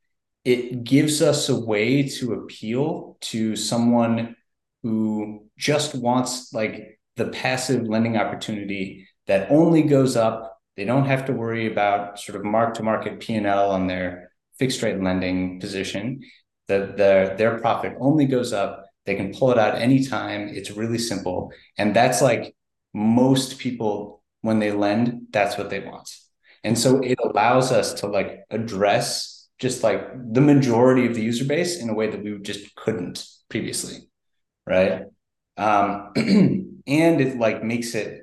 it 0.46 0.84
gives 0.84 1.20
us 1.20 1.48
a 1.48 1.58
way 1.58 2.04
to 2.04 2.34
appeal 2.34 3.18
to 3.20 3.56
someone 3.56 4.36
who 4.84 5.44
just 5.58 5.96
wants 5.96 6.52
like 6.52 7.00
the 7.16 7.26
passive 7.30 7.88
lending 7.88 8.16
opportunity 8.16 9.08
that 9.26 9.50
only 9.50 9.82
goes 9.82 10.16
up. 10.16 10.60
They 10.76 10.84
don't 10.84 11.06
have 11.06 11.24
to 11.26 11.32
worry 11.32 11.66
about 11.66 12.20
sort 12.20 12.36
of 12.36 12.44
mark 12.44 12.74
to 12.74 12.84
market 12.84 13.18
P 13.18 13.34
and 13.34 13.44
L 13.44 13.72
on 13.72 13.88
their 13.88 14.30
fixed 14.56 14.82
rate 14.82 15.02
lending 15.02 15.58
position. 15.58 16.20
The, 16.68 16.94
the 16.96 17.34
their 17.36 17.58
profit 17.58 17.94
only 17.98 18.26
goes 18.26 18.52
up. 18.52 18.84
They 19.04 19.16
can 19.16 19.34
pull 19.34 19.50
it 19.50 19.58
out 19.58 19.74
anytime. 19.74 20.48
It's 20.48 20.70
really 20.70 20.98
simple, 20.98 21.50
and 21.76 21.94
that's 21.94 22.22
like 22.22 22.54
most 22.94 23.58
people 23.58 24.22
when 24.42 24.60
they 24.60 24.70
lend 24.70 25.26
that's 25.30 25.58
what 25.58 25.70
they 25.70 25.80
want 25.80 26.08
and 26.64 26.78
so 26.78 27.00
it 27.00 27.18
allows 27.22 27.72
us 27.72 27.94
to 27.94 28.06
like 28.06 28.44
address 28.50 29.35
just 29.58 29.82
like 29.82 30.00
the 30.32 30.40
majority 30.40 31.06
of 31.06 31.14
the 31.14 31.22
user 31.22 31.44
base 31.44 31.80
in 31.80 31.88
a 31.88 31.94
way 31.94 32.10
that 32.10 32.22
we 32.22 32.38
just 32.40 32.74
couldn't 32.76 33.26
previously 33.48 34.08
right 34.66 35.02
um, 35.56 36.12
and 36.16 37.20
it 37.20 37.38
like 37.38 37.62
makes 37.64 37.94
it 37.94 38.22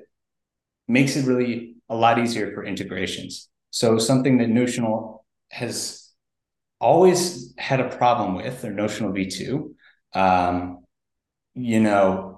makes 0.86 1.16
it 1.16 1.26
really 1.26 1.74
a 1.88 1.94
lot 1.94 2.18
easier 2.18 2.52
for 2.52 2.64
integrations 2.64 3.48
so 3.70 3.98
something 3.98 4.38
that 4.38 4.48
notional 4.48 5.24
has 5.50 6.10
always 6.80 7.54
had 7.58 7.80
a 7.80 7.96
problem 7.96 8.34
with 8.34 8.64
or 8.64 8.70
notional 8.70 9.12
v2 9.12 9.74
um, 10.14 10.84
you 11.54 11.80
know 11.80 12.34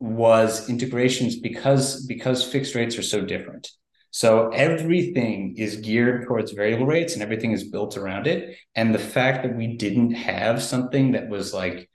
was 0.00 0.68
integrations 0.70 1.38
because 1.38 2.06
because 2.06 2.42
fixed 2.42 2.74
rates 2.74 2.98
are 2.98 3.02
so 3.02 3.20
different. 3.20 3.70
So 4.10 4.50
everything 4.50 5.56
is 5.56 5.76
geared 5.76 6.26
towards 6.26 6.52
variable 6.52 6.86
rates 6.86 7.14
and 7.14 7.22
everything 7.22 7.52
is 7.52 7.68
built 7.68 7.96
around 7.96 8.26
it. 8.26 8.56
And 8.74 8.94
the 8.94 8.98
fact 8.98 9.42
that 9.42 9.56
we 9.56 9.76
didn't 9.76 10.12
have 10.12 10.62
something 10.62 11.12
that 11.12 11.28
was 11.28 11.54
like 11.54 11.88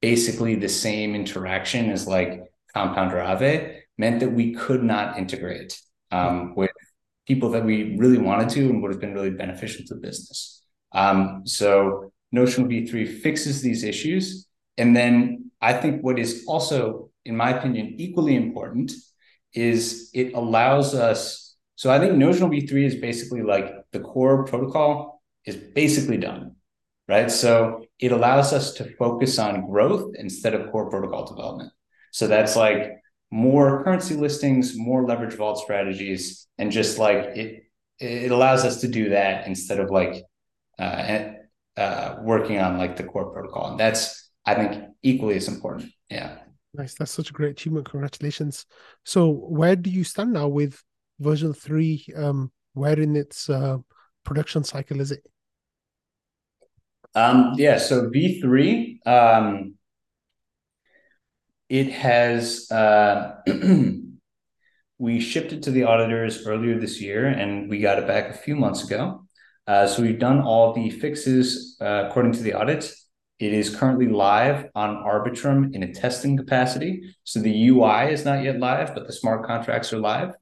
basically 0.00 0.54
the 0.54 0.68
same 0.68 1.14
interaction 1.14 1.90
as 1.90 2.06
like 2.06 2.42
compound 2.74 3.12
or 3.12 3.18
Aave 3.18 3.78
meant 3.98 4.20
that 4.20 4.32
we 4.32 4.54
could 4.54 4.82
not 4.82 5.18
integrate 5.18 5.80
um, 6.10 6.54
with 6.54 6.70
people 7.26 7.50
that 7.50 7.64
we 7.64 7.96
really 7.96 8.18
wanted 8.18 8.48
to 8.50 8.68
and 8.68 8.82
would 8.82 8.90
have 8.90 9.00
been 9.00 9.14
really 9.14 9.30
beneficial 9.30 9.84
to 9.86 9.94
the 9.94 10.00
business. 10.00 10.62
Um, 10.92 11.42
so 11.46 12.12
Notion 12.32 12.68
V3 12.68 13.20
fixes 13.20 13.62
these 13.62 13.84
issues. 13.84 14.46
And 14.76 14.96
then 14.96 15.50
I 15.60 15.72
think 15.74 16.02
what 16.02 16.18
is 16.18 16.44
also 16.46 17.12
in 17.24 17.36
my 17.36 17.50
opinion, 17.50 17.94
equally 17.98 18.36
important 18.36 18.92
is 19.54 20.10
it 20.14 20.34
allows 20.34 20.94
us. 20.94 21.51
So 21.76 21.90
I 21.90 21.98
think 21.98 22.14
Notional 22.14 22.48
V3 22.48 22.84
is 22.84 22.96
basically 22.96 23.42
like 23.42 23.72
the 23.92 24.00
core 24.00 24.44
protocol 24.44 25.22
is 25.44 25.56
basically 25.56 26.18
done, 26.18 26.56
right? 27.08 27.30
So 27.30 27.86
it 27.98 28.12
allows 28.12 28.52
us 28.52 28.74
to 28.74 28.94
focus 28.96 29.38
on 29.38 29.66
growth 29.68 30.14
instead 30.18 30.54
of 30.54 30.70
core 30.70 30.90
protocol 30.90 31.26
development. 31.26 31.72
So 32.12 32.28
that's 32.28 32.56
like 32.56 32.92
more 33.30 33.82
currency 33.82 34.14
listings, 34.14 34.76
more 34.76 35.04
leverage 35.06 35.34
vault 35.34 35.58
strategies, 35.58 36.46
and 36.58 36.70
just 36.70 36.98
like 36.98 37.36
it, 37.36 37.64
it 37.98 38.30
allows 38.30 38.64
us 38.64 38.80
to 38.82 38.88
do 38.88 39.08
that 39.10 39.46
instead 39.46 39.80
of 39.80 39.90
like 39.90 40.22
uh, 40.78 41.30
uh, 41.76 42.16
working 42.22 42.58
on 42.58 42.78
like 42.78 42.96
the 42.96 43.04
core 43.04 43.32
protocol. 43.32 43.70
And 43.70 43.80
that's, 43.80 44.30
I 44.44 44.54
think, 44.54 44.84
equally 45.02 45.36
as 45.36 45.48
important. 45.48 45.90
Yeah. 46.10 46.38
Nice. 46.74 46.94
That's 46.94 47.10
such 47.10 47.30
a 47.30 47.32
great 47.32 47.52
achievement. 47.52 47.88
Congratulations. 47.90 48.66
So, 49.04 49.30
where 49.30 49.76
do 49.76 49.90
you 49.90 50.04
stand 50.04 50.32
now 50.32 50.48
with 50.48 50.82
version 51.22 51.52
three? 51.52 52.06
Um, 52.16 52.52
where 52.74 52.98
in 52.98 53.16
its 53.16 53.48
uh, 53.50 53.78
production 54.24 54.64
cycle 54.64 55.00
is 55.00 55.12
it? 55.12 55.26
Um, 57.14 57.54
yeah. 57.56 57.78
So 57.78 58.08
V 58.08 58.40
three, 58.40 59.00
um, 59.06 59.74
it 61.68 61.90
has. 61.90 62.70
Uh, 62.70 63.36
we 64.98 65.18
shipped 65.18 65.52
it 65.52 65.64
to 65.64 65.70
the 65.70 65.84
auditors 65.84 66.46
earlier 66.46 66.78
this 66.78 67.00
year, 67.00 67.26
and 67.26 67.68
we 67.68 67.80
got 67.80 67.98
it 67.98 68.06
back 68.06 68.30
a 68.30 68.34
few 68.34 68.54
months 68.54 68.84
ago. 68.84 69.26
Uh, 69.66 69.86
so 69.86 70.02
we've 70.02 70.18
done 70.18 70.40
all 70.40 70.72
the 70.72 70.90
fixes 70.90 71.76
uh, 71.80 72.06
according 72.08 72.32
to 72.32 72.42
the 72.42 72.54
audit. 72.54 72.92
It 73.38 73.52
is 73.52 73.74
currently 73.74 74.08
live 74.08 74.66
on 74.76 75.02
Arbitrum 75.02 75.74
in 75.74 75.82
a 75.82 75.92
testing 75.92 76.36
capacity. 76.36 77.16
So 77.24 77.40
the 77.40 77.68
UI 77.68 78.12
is 78.12 78.24
not 78.24 78.44
yet 78.44 78.60
live, 78.60 78.94
but 78.94 79.08
the 79.08 79.12
smart 79.12 79.44
contracts 79.44 79.92
are 79.92 79.98
live. 79.98 80.34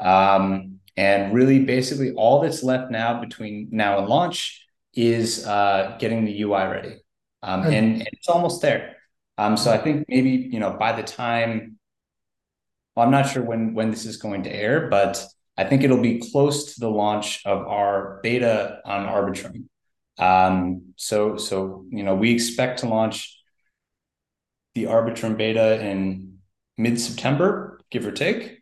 Um, 0.00 0.80
and 0.96 1.32
really, 1.32 1.60
basically, 1.60 2.12
all 2.12 2.40
that's 2.40 2.62
left 2.62 2.90
now 2.90 3.20
between 3.20 3.68
now 3.70 3.98
and 3.98 4.08
launch 4.08 4.66
is 4.94 5.46
uh, 5.46 5.96
getting 5.98 6.24
the 6.24 6.42
UI 6.42 6.66
ready. 6.66 6.96
Um, 7.42 7.62
and, 7.62 7.74
and, 7.74 8.08
it's 8.12 8.28
almost 8.28 8.62
there. 8.62 8.96
Um, 9.36 9.56
so 9.56 9.70
I 9.70 9.78
think 9.78 10.06
maybe 10.08 10.30
you 10.30 10.58
know 10.58 10.76
by 10.78 10.92
the 10.92 11.04
time, 11.04 11.78
well, 12.96 13.06
I'm 13.06 13.12
not 13.12 13.28
sure 13.28 13.42
when 13.42 13.74
when 13.74 13.90
this 13.90 14.06
is 14.06 14.16
going 14.16 14.42
to 14.44 14.52
air, 14.52 14.88
but 14.88 15.24
I 15.56 15.64
think 15.64 15.82
it'll 15.82 16.00
be 16.00 16.20
close 16.20 16.74
to 16.74 16.80
the 16.80 16.90
launch 16.90 17.44
of 17.44 17.66
our 17.66 18.20
beta 18.22 18.80
on 18.84 19.06
Arbitrum. 19.06 19.64
Um, 20.16 20.94
so, 20.96 21.36
so 21.36 21.84
you 21.90 22.04
know, 22.04 22.14
we 22.14 22.32
expect 22.32 22.80
to 22.80 22.88
launch 22.88 23.36
the 24.74 24.84
Arbitrum 24.84 25.36
beta 25.36 25.84
in 25.84 26.38
mid 26.76 27.00
September, 27.00 27.80
give 27.90 28.06
or 28.06 28.12
take, 28.12 28.57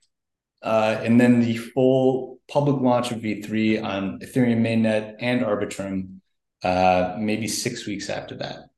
uh, 0.66 1.00
and 1.04 1.20
then 1.20 1.38
the 1.38 1.56
full 1.56 2.40
public 2.48 2.80
launch 2.82 3.12
of 3.12 3.20
V3 3.20 3.84
on 3.84 4.18
Ethereum 4.18 4.60
mainnet 4.62 5.14
and 5.20 5.42
Arbitrum, 5.42 6.16
uh, 6.64 7.14
maybe 7.20 7.46
six 7.46 7.86
weeks 7.86 8.10
after 8.10 8.34
that. 8.34 8.70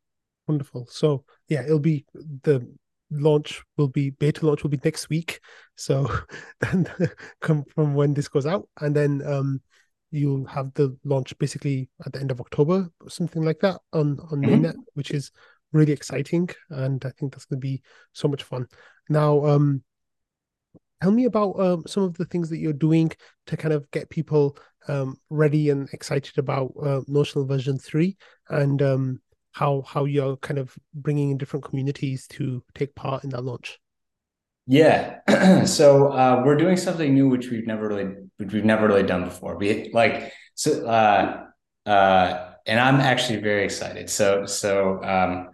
Wonderful. 0.47 0.87
So 0.91 1.25
yeah, 1.49 1.63
it'll 1.65 1.79
be 1.79 2.05
the 2.43 2.69
launch 3.11 3.63
will 3.79 3.89
be 3.89 4.11
beta 4.11 4.45
launch 4.45 4.63
will 4.63 4.71
be 4.71 4.81
next 4.85 5.09
week. 5.09 5.41
So 5.77 6.11
and 6.71 6.91
come 7.41 7.65
from 7.75 7.95
when 7.95 8.13
this 8.13 8.29
goes 8.29 8.45
out, 8.45 8.69
and 8.83 8.95
then 8.95 9.23
um 9.25 9.63
you'll 10.11 10.45
have 10.45 10.75
the 10.75 10.95
launch 11.05 11.39
basically 11.39 11.89
at 12.05 12.13
the 12.13 12.21
end 12.21 12.31
of 12.31 12.41
October 12.41 12.91
or 13.01 13.09
something 13.09 13.43
like 13.43 13.61
that 13.61 13.81
on 13.95 14.21
on 14.31 14.43
mm-hmm. 14.43 14.63
mainnet, 14.63 14.75
which 14.93 15.11
is 15.11 15.33
really 15.73 15.93
exciting, 15.93 16.51
and 16.69 17.03
I 17.07 17.13
think 17.19 17.33
that's 17.33 17.47
going 17.47 17.61
to 17.61 17.67
be 17.67 17.81
so 18.13 18.29
much 18.29 18.43
fun. 18.43 18.67
Now, 19.09 19.45
um, 19.47 19.83
tell 21.03 21.11
me 21.11 21.25
about 21.25 21.59
um, 21.61 21.85
some 21.87 22.03
of 22.03 22.15
the 22.17 22.25
things 22.25 22.49
that 22.51 22.59
you're 22.59 22.73
doing 22.73 23.11
to 23.47 23.57
kind 23.57 23.75
of 23.75 23.91
get 23.91 24.11
people 24.11 24.57
um, 24.89 25.17
ready 25.31 25.71
and 25.71 25.89
excited 25.93 26.39
about 26.39 26.73
uh, 26.83 27.01
Notional 27.07 27.47
version 27.47 27.79
three, 27.79 28.17
and 28.49 28.81
um, 28.83 29.21
how 29.53 29.83
how 29.83 30.05
you're 30.05 30.37
kind 30.39 30.59
of 30.59 30.75
bringing 30.95 31.31
in 31.31 31.39
different 31.39 31.65
communities 31.65 32.27
to 32.29 32.63
take 32.75 32.95
part 32.95 33.25
in 33.25 33.31
that 33.31 33.45
launch. 33.45 33.79
Yeah, 34.67 35.21
so 35.65 36.09
uh, 36.09 36.43
we're 36.45 36.57
doing 36.57 36.77
something 36.77 37.15
new 37.15 37.29
which 37.29 37.51
we've 37.51 37.67
never 37.67 37.89
really 37.89 38.15
which 38.37 38.53
we've 38.53 38.65
never 38.65 38.87
really 38.87 39.03
done 39.03 39.25
before. 39.25 39.57
We 39.57 39.91
like 39.93 40.33
so 40.55 40.87
uh, 40.87 41.47
uh, 41.89 42.53
and 42.67 42.79
I'm 42.79 43.01
actually 43.01 43.41
very 43.41 43.65
excited. 43.65 44.11
So 44.11 44.47
so 44.47 45.03
um, 45.03 45.51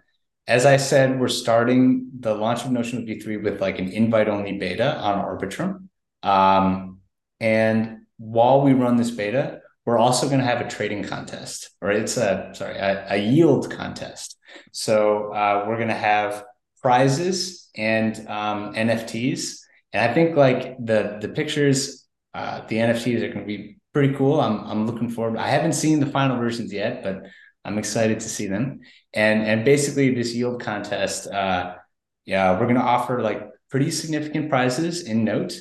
as 0.47 0.65
I 0.65 0.77
said, 0.77 1.19
we're 1.19 1.27
starting 1.27 2.09
the 2.19 2.35
launch 2.35 2.63
of 2.63 2.71
Notional 2.71 3.03
v3 3.03 3.43
with 3.43 3.61
like 3.61 3.79
an 3.79 3.89
invite 3.89 4.27
only 4.27 4.57
beta 4.57 4.95
on 4.97 5.23
Arbitrum. 5.23 5.87
Um, 6.21 6.99
and 7.39 8.05
while 8.17 8.61
we 8.61 8.73
run 8.73 8.95
this 8.95 9.11
beta, 9.11 9.61
we're 9.85 9.97
also 9.97 10.27
going 10.27 10.39
to 10.39 10.45
have 10.45 10.61
a 10.61 10.69
trading 10.69 11.03
contest, 11.03 11.69
or 11.81 11.91
it's 11.91 12.17
a 12.17 12.51
sorry, 12.53 12.75
a, 12.77 13.05
a 13.09 13.17
yield 13.17 13.71
contest. 13.71 14.37
So 14.71 15.31
uh, 15.31 15.65
we're 15.67 15.77
going 15.77 15.89
to 15.89 15.93
have 15.93 16.43
prizes 16.81 17.69
and 17.75 18.15
um, 18.27 18.73
NFTs, 18.73 19.59
and 19.93 20.09
I 20.09 20.13
think 20.13 20.35
like 20.35 20.77
the 20.83 21.17
the 21.21 21.29
pictures, 21.29 22.07
uh, 22.33 22.61
the 22.67 22.77
NFTs 22.77 23.21
are 23.21 23.27
going 23.27 23.41
to 23.41 23.45
be 23.45 23.77
pretty 23.93 24.15
cool. 24.15 24.41
I'm 24.41 24.59
I'm 24.65 24.87
looking 24.87 25.09
forward. 25.09 25.37
I 25.37 25.49
haven't 25.49 25.73
seen 25.73 25.99
the 25.99 26.07
final 26.07 26.37
versions 26.37 26.73
yet, 26.73 27.03
but 27.03 27.25
I'm 27.65 27.77
excited 27.77 28.19
to 28.21 28.29
see 28.29 28.47
them. 28.47 28.81
And 29.13 29.43
and 29.43 29.65
basically 29.65 30.13
this 30.13 30.33
yield 30.33 30.61
contest, 30.61 31.27
uh, 31.27 31.75
yeah, 32.25 32.53
we're 32.53 32.67
going 32.67 32.75
to 32.75 32.81
offer 32.81 33.21
like 33.21 33.49
pretty 33.69 33.91
significant 33.91 34.49
prizes 34.49 35.03
in 35.03 35.23
note, 35.23 35.57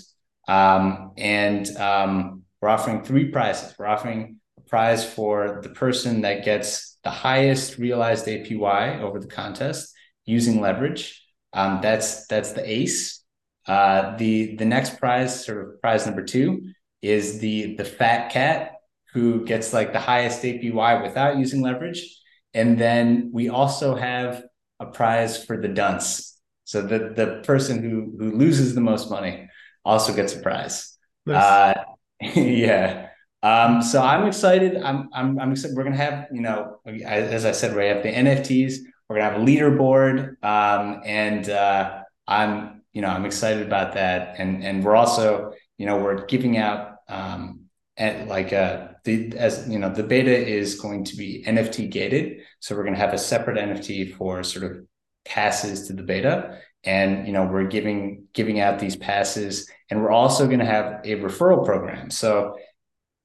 um, 0.46 1.12
and 1.16 1.68
um, 1.76 2.42
we're 2.60 2.68
offering 2.68 3.02
three 3.02 3.30
prizes. 3.30 3.74
We're 3.78 3.86
offering 3.86 4.40
a 4.58 4.60
prize 4.62 5.04
for 5.04 5.60
the 5.62 5.70
person 5.70 6.20
that 6.22 6.44
gets 6.44 6.98
the 7.04 7.10
highest 7.10 7.78
realized 7.78 8.26
APY 8.26 9.00
over 9.00 9.18
the 9.20 9.26
contest 9.26 9.94
using 10.26 10.60
leverage. 10.60 11.22
Um, 11.52 11.80
that's 11.82 12.26
that's 12.26 12.52
the 12.52 12.68
ace. 12.68 13.22
Uh, 13.66 14.16
the 14.16 14.56
the 14.56 14.64
next 14.64 14.98
prize, 14.98 15.44
sort 15.44 15.62
of 15.62 15.80
prize 15.80 16.06
number 16.06 16.22
two, 16.22 16.72
is 17.00 17.38
the 17.38 17.76
the 17.76 17.84
fat 17.84 18.30
cat 18.30 18.73
who 19.14 19.44
gets 19.44 19.72
like 19.72 19.92
the 19.92 20.00
highest 20.00 20.42
APY 20.42 21.02
without 21.02 21.38
using 21.38 21.62
leverage. 21.62 22.20
And 22.52 22.78
then 22.78 23.30
we 23.32 23.48
also 23.48 23.94
have 23.94 24.44
a 24.80 24.86
prize 24.86 25.42
for 25.42 25.56
the 25.56 25.68
dunce. 25.68 26.38
So 26.64 26.82
the 26.82 27.12
the 27.14 27.42
person 27.44 27.82
who 27.82 28.14
who 28.18 28.36
loses 28.36 28.74
the 28.74 28.80
most 28.80 29.10
money 29.10 29.48
also 29.84 30.14
gets 30.14 30.34
a 30.34 30.40
prize. 30.40 30.96
Nice. 31.26 31.42
Uh, 31.42 31.84
yeah. 32.34 33.08
Um, 33.42 33.82
so 33.82 34.02
I'm 34.02 34.26
excited. 34.26 34.82
I'm, 34.82 35.10
I'm, 35.12 35.38
I'm 35.38 35.52
excited. 35.52 35.76
We're 35.76 35.82
going 35.82 35.94
to 35.94 36.02
have, 36.02 36.28
you 36.32 36.40
know, 36.40 36.80
as 37.04 37.44
I 37.44 37.52
said, 37.52 37.76
we 37.76 37.84
have 37.84 38.02
the 38.02 38.08
NFTs, 38.08 38.78
we're 39.06 39.16
going 39.16 39.30
to 39.30 39.38
have 39.38 39.42
a 39.42 39.44
leaderboard. 39.44 40.42
Um, 40.42 41.02
and, 41.04 41.50
uh, 41.50 42.00
I'm, 42.26 42.80
you 42.94 43.02
know, 43.02 43.08
I'm 43.08 43.26
excited 43.26 43.66
about 43.66 43.94
that. 43.94 44.36
And, 44.38 44.64
and 44.64 44.82
we're 44.82 44.96
also, 44.96 45.52
you 45.76 45.84
know, 45.84 45.98
we're 45.98 46.24
giving 46.24 46.56
out, 46.56 46.96
um, 47.06 47.64
and 47.96 48.28
like 48.28 48.52
uh 48.52 48.88
the 49.04 49.36
as 49.36 49.68
you 49.68 49.78
know 49.78 49.90
the 49.90 50.02
beta 50.02 50.34
is 50.34 50.80
going 50.80 51.04
to 51.04 51.16
be 51.16 51.44
nft 51.46 51.90
gated. 51.90 52.40
So 52.60 52.74
we're 52.74 52.84
going 52.84 52.94
to 52.94 53.00
have 53.00 53.14
a 53.14 53.18
separate 53.18 53.58
nft 53.58 54.16
for 54.16 54.42
sort 54.42 54.64
of 54.64 54.86
passes 55.24 55.86
to 55.88 55.92
the 55.92 56.02
beta. 56.02 56.58
And 56.84 57.26
you 57.26 57.32
know 57.32 57.44
we're 57.44 57.66
giving 57.66 58.24
giving 58.32 58.60
out 58.60 58.78
these 58.78 58.96
passes. 58.96 59.70
And 59.90 60.02
we're 60.02 60.10
also 60.10 60.46
going 60.46 60.60
to 60.60 60.64
have 60.64 61.00
a 61.04 61.16
referral 61.16 61.64
program. 61.64 62.10
So 62.10 62.56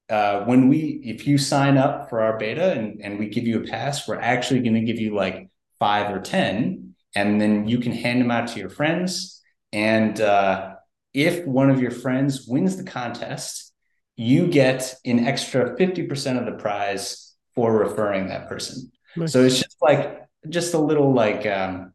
uh, 0.08 0.44
when 0.44 0.68
we 0.68 1.00
if 1.04 1.26
you 1.26 1.38
sign 1.38 1.78
up 1.78 2.10
for 2.10 2.20
our 2.20 2.36
beta 2.38 2.72
and, 2.72 3.00
and 3.02 3.18
we 3.18 3.28
give 3.28 3.46
you 3.46 3.62
a 3.62 3.66
pass 3.66 4.06
we're 4.06 4.20
actually 4.20 4.60
going 4.60 4.74
to 4.74 4.80
give 4.82 4.98
you 4.98 5.14
like 5.14 5.48
five 5.78 6.14
or 6.14 6.20
ten. 6.20 6.94
And 7.16 7.40
then 7.40 7.66
you 7.66 7.80
can 7.80 7.90
hand 7.90 8.20
them 8.20 8.30
out 8.30 8.48
to 8.48 8.60
your 8.60 8.68
friends. 8.68 9.42
And 9.72 10.20
uh, 10.20 10.74
if 11.12 11.44
one 11.44 11.70
of 11.70 11.80
your 11.80 11.90
friends 11.90 12.46
wins 12.46 12.76
the 12.76 12.84
contest 12.84 13.69
you 14.20 14.46
get 14.46 14.94
an 15.04 15.26
extra 15.26 15.76
50% 15.76 16.38
of 16.38 16.44
the 16.44 16.60
prize 16.60 17.34
for 17.54 17.76
referring 17.76 18.28
that 18.28 18.48
person 18.48 18.90
nice. 19.16 19.32
so 19.32 19.42
it's 19.42 19.58
just 19.58 19.76
like 19.80 20.20
just 20.48 20.74
a 20.74 20.78
little 20.78 21.12
like 21.12 21.46
um, 21.46 21.92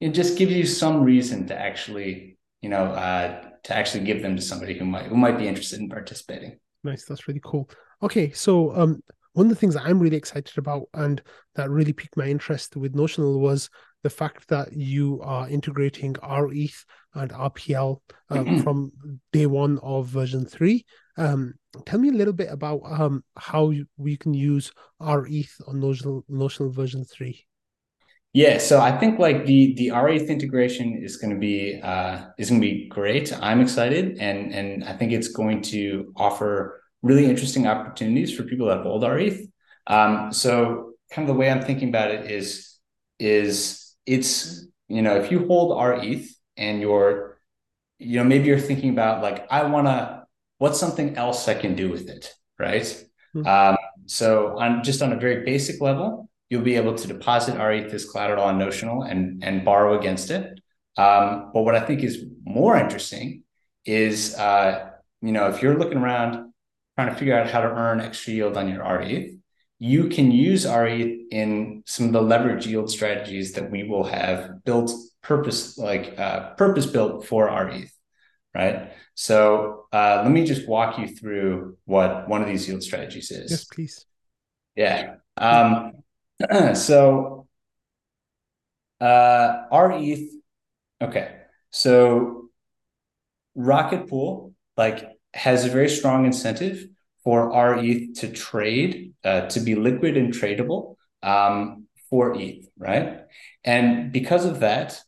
it 0.00 0.10
just 0.10 0.36
gives 0.36 0.52
you 0.52 0.66
some 0.66 1.02
reason 1.02 1.46
to 1.46 1.58
actually, 1.58 2.36
you 2.60 2.68
know, 2.68 2.84
uh, 2.84 3.42
to 3.64 3.74
actually 3.74 4.04
give 4.04 4.22
them 4.22 4.36
to 4.36 4.42
somebody 4.42 4.76
who 4.76 4.84
might 4.84 5.06
who 5.06 5.16
might 5.16 5.38
be 5.38 5.48
interested 5.48 5.80
in 5.80 5.88
participating. 5.88 6.58
Nice, 6.82 7.04
that's 7.04 7.26
really 7.26 7.40
cool. 7.42 7.70
Okay, 8.02 8.30
so 8.32 8.74
um, 8.76 9.02
one 9.32 9.46
of 9.46 9.50
the 9.50 9.56
things 9.56 9.74
that 9.74 9.84
I'm 9.84 9.98
really 9.98 10.16
excited 10.16 10.58
about 10.58 10.88
and 10.92 11.22
that 11.54 11.70
really 11.70 11.92
piqued 11.92 12.16
my 12.16 12.26
interest 12.26 12.76
with 12.76 12.94
Notional 12.94 13.40
was 13.40 13.70
the 14.02 14.10
fact 14.10 14.48
that 14.48 14.74
you 14.74 15.22
are 15.22 15.48
integrating 15.48 16.14
rETH 16.22 16.84
and 17.14 17.30
RPL 17.30 18.00
um, 18.28 18.62
from 18.62 18.92
day 19.32 19.46
one 19.46 19.78
of 19.78 20.08
version 20.08 20.44
three. 20.44 20.84
Um, 21.16 21.54
tell 21.86 21.98
me 21.98 22.08
a 22.08 22.12
little 22.12 22.32
bit 22.32 22.50
about 22.50 22.80
um, 22.84 23.24
how 23.36 23.72
we 23.96 24.16
can 24.16 24.34
use 24.34 24.72
rETH 25.00 25.60
on 25.66 25.80
Notional, 25.80 26.24
Notional 26.28 26.70
version 26.70 27.04
three. 27.04 27.46
Yeah, 28.32 28.58
so 28.58 28.80
I 28.80 28.98
think 28.98 29.20
like 29.20 29.46
the 29.46 29.74
the 29.76 29.92
rETH 29.92 30.28
integration 30.28 31.00
is 31.00 31.16
going 31.18 31.32
to 31.32 31.38
be 31.38 31.80
uh, 31.80 32.26
is 32.36 32.50
going 32.50 32.60
to 32.60 32.66
be 32.66 32.88
great. 32.88 33.32
I'm 33.40 33.60
excited, 33.60 34.18
and 34.18 34.52
and 34.52 34.84
I 34.84 34.96
think 34.96 35.12
it's 35.12 35.28
going 35.28 35.62
to 35.62 36.12
offer 36.16 36.82
really 37.02 37.26
interesting 37.26 37.66
opportunities 37.68 38.34
for 38.34 38.42
people 38.42 38.66
that 38.68 38.82
hold 38.82 39.04
rETH. 39.04 39.46
Um, 39.86 40.32
so 40.32 40.94
kind 41.12 41.28
of 41.28 41.34
the 41.34 41.38
way 41.38 41.48
I'm 41.48 41.62
thinking 41.62 41.90
about 41.90 42.10
it 42.10 42.28
is 42.30 42.76
is 43.20 43.94
it's 44.04 44.66
you 44.88 45.02
know 45.02 45.14
if 45.16 45.30
you 45.30 45.46
hold 45.46 45.78
rETH 45.80 46.28
and 46.56 46.80
you're 46.80 47.38
you 48.00 48.18
know 48.18 48.24
maybe 48.24 48.46
you're 48.46 48.58
thinking 48.58 48.90
about 48.90 49.22
like 49.22 49.46
I 49.48 49.62
want 49.62 49.86
to 49.86 50.23
what's 50.64 50.80
something 50.80 51.16
else 51.24 51.46
I 51.46 51.54
can 51.54 51.74
do 51.82 51.90
with 51.94 52.08
it, 52.08 52.24
right? 52.58 52.88
Mm-hmm. 53.36 53.46
Um, 53.46 53.76
so 54.06 54.28
on 54.58 54.82
just 54.82 55.00
on 55.02 55.12
a 55.12 55.18
very 55.24 55.44
basic 55.44 55.80
level 55.80 56.28
you'll 56.48 56.62
be 56.62 56.76
able 56.76 56.94
to 56.94 57.08
deposit 57.08 57.58
rETH 57.58 57.92
as 57.92 58.04
collateral 58.04 58.44
on 58.44 58.58
Notional 58.58 59.02
and, 59.02 59.42
and 59.42 59.64
borrow 59.64 59.98
against 59.98 60.30
it. 60.30 60.60
Um, 60.96 61.50
but 61.52 61.62
what 61.62 61.74
I 61.74 61.80
think 61.80 62.02
is 62.02 62.24
more 62.44 62.76
interesting 62.76 63.42
is, 63.84 64.34
uh, 64.36 64.90
you 65.20 65.32
know, 65.32 65.48
if 65.48 65.62
you're 65.62 65.78
looking 65.78 65.98
around 65.98 66.52
trying 66.96 67.10
to 67.12 67.16
figure 67.16 67.36
out 67.36 67.50
how 67.50 67.60
to 67.60 67.68
earn 67.68 68.00
extra 68.00 68.34
yield 68.34 68.56
on 68.56 68.68
your 68.68 68.84
rETH, 68.84 69.32
you 69.78 70.08
can 70.08 70.30
use 70.30 70.64
rETH 70.66 71.18
in 71.30 71.82
some 71.86 72.06
of 72.06 72.12
the 72.12 72.22
leverage 72.22 72.66
yield 72.66 72.90
strategies 72.90 73.52
that 73.54 73.70
we 73.70 73.82
will 73.82 74.04
have 74.04 74.64
built 74.64 74.92
purpose 75.22 75.76
like 75.78 76.14
uh, 76.18 76.50
purpose 76.54 76.86
built 76.86 77.26
for 77.26 77.46
rETH, 77.46 77.92
right? 78.54 78.92
So 79.14 79.86
uh, 79.92 80.20
let 80.22 80.30
me 80.30 80.44
just 80.44 80.68
walk 80.68 80.98
you 80.98 81.08
through 81.08 81.76
what 81.84 82.28
one 82.28 82.42
of 82.42 82.48
these 82.48 82.68
yield 82.68 82.82
strategies 82.82 83.30
is. 83.30 83.50
Yes, 83.50 83.64
please. 83.64 84.06
Yeah. 84.76 85.16
Um, 85.36 85.92
so 86.74 87.46
uh, 89.00 89.64
ETH. 89.72 90.30
okay. 91.02 91.36
So 91.70 92.50
Rocket 93.54 94.08
Pool 94.08 94.54
like 94.76 95.08
has 95.34 95.64
a 95.64 95.68
very 95.68 95.88
strong 95.88 96.24
incentive 96.24 96.86
for 97.22 97.50
rETH 97.50 98.14
to 98.20 98.28
trade, 98.28 99.14
uh, 99.24 99.42
to 99.48 99.60
be 99.60 99.74
liquid 99.74 100.16
and 100.16 100.32
tradable 100.32 100.96
um, 101.22 101.86
for 102.10 102.38
ETH, 102.38 102.68
right? 102.78 103.20
And 103.64 104.12
because 104.12 104.44
of 104.44 104.60
that, 104.60 105.00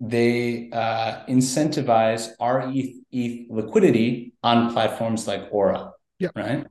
they 0.00 0.70
uh, 0.72 1.24
incentivize 1.26 2.30
rETH 2.40 2.94
ETH 3.12 3.50
liquidity 3.50 4.34
on 4.42 4.72
platforms 4.72 5.26
like 5.26 5.48
Aura, 5.50 5.92
yep. 6.18 6.32
right? 6.36 6.66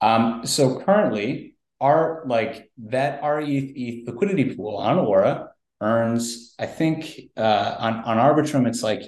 Um, 0.00 0.46
so 0.46 0.80
currently, 0.80 1.56
our 1.80 2.22
like 2.26 2.70
that 2.78 3.22
rETH 3.22 3.72
ETH 3.74 4.06
liquidity 4.06 4.54
pool 4.54 4.76
on 4.76 4.98
Aura 4.98 5.50
earns, 5.80 6.54
I 6.58 6.66
think 6.66 7.20
uh, 7.36 7.76
on 7.78 7.94
on 8.04 8.16
Arbitrum 8.18 8.66
it's 8.66 8.82
like 8.82 9.02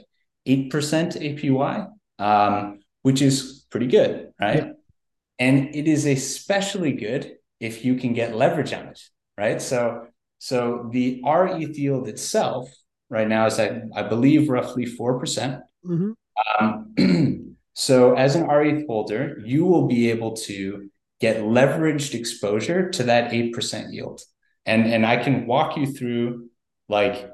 eight 0.46 0.70
percent 0.70 1.14
APY, 1.14 1.88
um, 2.18 2.80
which 3.02 3.22
is 3.22 3.66
pretty 3.70 3.86
good, 3.86 4.32
right? 4.40 4.66
Yeah. 4.66 4.72
And 5.38 5.74
it 5.74 5.88
is 5.88 6.06
especially 6.06 6.92
good 6.92 7.36
if 7.60 7.84
you 7.84 7.96
can 7.96 8.12
get 8.12 8.34
leverage 8.36 8.72
on 8.72 8.86
it, 8.88 9.00
right? 9.36 9.60
So 9.60 10.06
So 10.38 10.88
the 10.90 11.22
rETH 11.24 11.78
yield 11.78 12.08
itself 12.08 12.68
right 13.12 13.28
now 13.28 13.46
is 13.46 13.58
at, 13.58 13.82
I 13.94 14.02
believe, 14.02 14.48
roughly 14.48 14.86
4%. 14.86 15.20
percent 15.20 15.62
Mhm. 15.84 16.14
Um, 16.60 17.56
so 17.74 18.14
as 18.14 18.34
an 18.36 18.46
rETH 18.46 18.86
holder, 18.86 19.40
you 19.44 19.64
will 19.64 19.86
be 19.86 20.10
able 20.10 20.32
to 20.48 20.88
get 21.20 21.42
leveraged 21.42 22.14
exposure 22.14 22.90
to 22.90 23.02
that 23.04 23.32
8% 23.32 23.92
yield. 23.92 24.20
And, 24.64 24.86
and 24.86 25.04
I 25.04 25.22
can 25.22 25.46
walk 25.46 25.76
you 25.76 25.86
through 25.86 26.48
like 26.88 27.30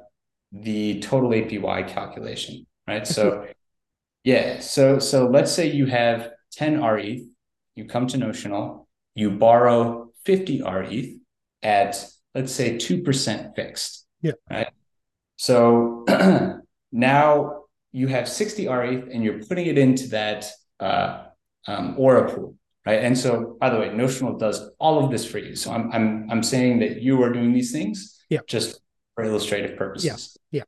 the 0.53 1.01
total 1.01 1.31
APY 1.31 1.89
calculation, 1.89 2.67
right? 2.87 3.07
So 3.07 3.47
yeah, 4.25 4.61
so 4.61 4.99
so 4.99 5.29
let's 5.29 5.53
say 5.53 5.71
you 5.71 5.87
have 5.87 6.31
10 6.53 6.83
rETH, 6.83 7.23
you 7.77 7.85
come 7.85 8.07
to 8.09 8.17
notional, 8.17 8.89
you 9.15 9.31
borrow 9.31 10.11
50 10.25 10.63
rETH 10.63 11.21
at 11.63 12.05
let's 12.35 12.53
say 12.53 12.77
2% 12.77 13.55
fixed. 13.55 14.07
Yeah. 14.23 14.33
Right. 14.51 14.69
So 15.39 16.05
now 16.93 17.63
you 17.93 18.09
have 18.09 18.29
60 18.29 18.69
rETH 18.69 19.09
and 19.13 19.23
you're 19.25 19.43
putting 19.45 19.67
it 19.67 19.79
into 19.79 20.09
that 20.09 20.47
uh, 20.81 21.27
um, 21.67 21.95
Aura 21.97 22.29
pool, 22.33 22.57
right? 22.85 23.03
And 23.03 23.17
so, 23.17 23.57
by 23.61 23.71
the 23.71 23.79
way, 23.79 23.95
Notional 23.95 24.37
does 24.37 24.69
all 24.79 25.03
of 25.03 25.11
this 25.11 25.25
for 25.25 25.39
you. 25.39 25.55
So 25.57 25.71
I'm 25.73 25.91
I'm 25.93 26.29
I'm 26.31 26.43
saying 26.43 26.81
that 26.81 27.01
you 27.01 27.23
are 27.23 27.33
doing 27.33 27.53
these 27.53 27.73
things, 27.73 28.19
Yeah. 28.29 28.41
just 28.47 28.81
for 29.15 29.25
illustrative 29.25 29.77
purposes. 29.79 30.37
yeah. 30.51 30.65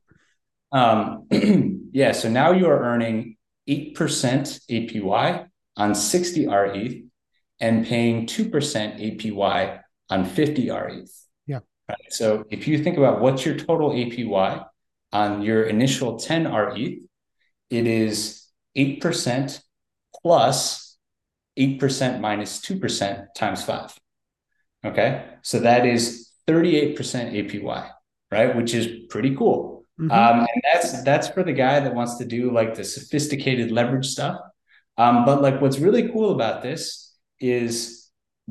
Um, 0.71 1.27
yeah. 1.91 2.13
So 2.13 2.29
now 2.29 2.51
you 2.51 2.67
are 2.67 2.81
earning 2.81 3.35
eight 3.67 3.95
percent 3.95 4.59
APY 4.69 5.47
on 5.77 5.95
60 5.95 6.47
rETH 6.47 7.03
and 7.59 7.85
paying 7.85 8.25
two 8.25 8.49
percent 8.49 8.99
APY 8.99 9.79
on 10.09 10.25
50 10.25 10.69
rETH. 10.69 11.27
Right. 11.91 12.13
So 12.13 12.45
if 12.49 12.67
you 12.67 12.81
think 12.83 12.97
about 12.97 13.19
what's 13.21 13.45
your 13.45 13.55
total 13.57 13.91
APY 13.91 14.65
on 15.11 15.41
your 15.41 15.63
initial 15.63 16.17
10 16.17 16.45
rETH, 16.47 16.99
it 17.69 17.87
is 17.87 18.47
8% 18.75 19.61
plus 20.21 20.97
8% 21.57 22.21
minus 22.21 22.61
2% 22.61 23.27
times 23.35 23.63
five. 23.63 23.93
Okay. 24.85 25.25
So 25.41 25.59
that 25.59 25.85
is 25.85 26.29
38% 26.47 27.33
APY, 27.33 27.89
right? 28.31 28.55
Which 28.55 28.73
is 28.73 29.05
pretty 29.09 29.35
cool. 29.35 29.85
Mhm. 29.99 30.11
Um, 30.11 30.39
and 30.39 30.61
that's 30.63 31.03
that's 31.03 31.27
for 31.27 31.43
the 31.43 31.53
guy 31.53 31.79
that 31.81 31.93
wants 31.93 32.15
to 32.17 32.25
do 32.25 32.51
like 32.51 32.73
the 32.75 32.83
sophisticated 32.83 33.71
leverage 33.71 34.07
stuff. 34.07 34.39
Um, 34.97 35.25
but 35.25 35.41
like 35.41 35.61
what's 35.61 35.79
really 35.79 36.09
cool 36.11 36.31
about 36.31 36.61
this 36.61 37.13
is 37.39 38.00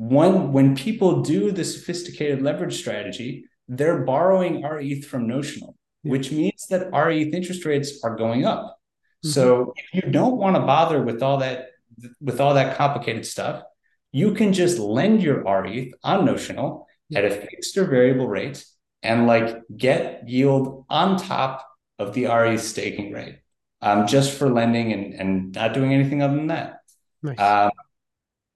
one 0.01 0.51
when 0.51 0.75
people 0.75 1.21
do 1.21 1.51
the 1.51 1.63
sophisticated 1.63 2.41
leverage 2.41 2.75
strategy, 2.77 3.45
they're 3.67 4.03
borrowing 4.03 4.63
rETH 4.63 5.05
from 5.05 5.27
notional, 5.27 5.75
Yeah. 6.03 6.11
which 6.13 6.31
means 6.31 6.65
that 6.71 6.91
rETH 6.91 7.33
interest 7.33 7.65
rates 7.65 8.03
are 8.03 8.15
going 8.15 8.43
up. 8.45 8.77
So 9.23 9.73
if 9.77 9.87
you 10.03 10.11
don't 10.11 10.37
want 10.37 10.55
to 10.55 10.61
bother 10.61 10.99
with 11.03 11.21
all 11.21 11.37
that 11.45 11.67
with 12.19 12.41
all 12.41 12.55
that 12.55 12.77
complicated 12.77 13.25
stuff, 13.27 13.61
you 14.11 14.33
can 14.33 14.53
just 14.53 14.79
lend 14.79 15.21
your 15.21 15.43
rETH 15.43 15.93
on 16.03 16.25
notional 16.25 16.87
at 17.13 17.23
a 17.23 17.29
fixed 17.29 17.77
or 17.77 17.85
variable 17.85 18.27
rate 18.27 18.65
and 19.03 19.27
like 19.27 19.49
get 19.77 20.27
yield 20.27 20.85
on 20.89 21.17
top 21.17 21.67
of 21.99 22.15
the 22.15 22.25
rETH 22.25 22.61
staking 22.63 23.11
rate, 23.13 23.37
um, 23.81 24.07
just 24.07 24.29
for 24.37 24.49
lending 24.49 24.87
and 24.93 25.05
and 25.13 25.29
not 25.53 25.75
doing 25.75 25.93
anything 25.93 26.23
other 26.23 26.35
than 26.41 26.47
that. 26.47 26.79
Nice. 27.21 27.39
Um, 27.39 27.71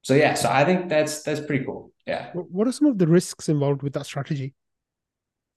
so 0.05 0.13
yeah, 0.13 0.35
so 0.35 0.51
I 0.51 0.63
think 0.65 0.87
that's 0.87 1.23
that's 1.23 1.39
pretty 1.39 1.65
cool. 1.65 1.91
Yeah. 2.05 2.29
What 2.33 2.67
are 2.67 2.71
some 2.71 2.87
of 2.89 2.99
the 2.99 3.07
risks 3.07 3.49
involved 3.49 3.81
with 3.81 3.93
that 3.93 4.05
strategy? 4.05 4.53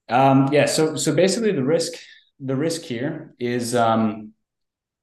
Um, 0.09 0.49
yeah, 0.51 0.65
so 0.65 0.95
so 0.95 1.13
basically 1.13 1.51
the 1.51 1.63
risk 1.63 1.93
the 2.39 2.55
risk 2.55 2.81
here 2.81 3.35
is 3.39 3.75
um, 3.75 4.33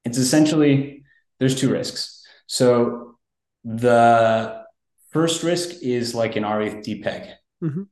it's 0.03 0.17
essentially 0.17 1.03
there's 1.39 1.55
two 1.55 1.71
risks. 1.71 2.27
So 2.47 3.15
the 3.63 4.65
first 5.11 5.43
risk 5.43 5.81
is 5.81 6.13
like 6.13 6.35
an 6.35 6.43
rETH 6.43 6.85
depeg. 6.85 7.31
Mhm. 7.63 7.87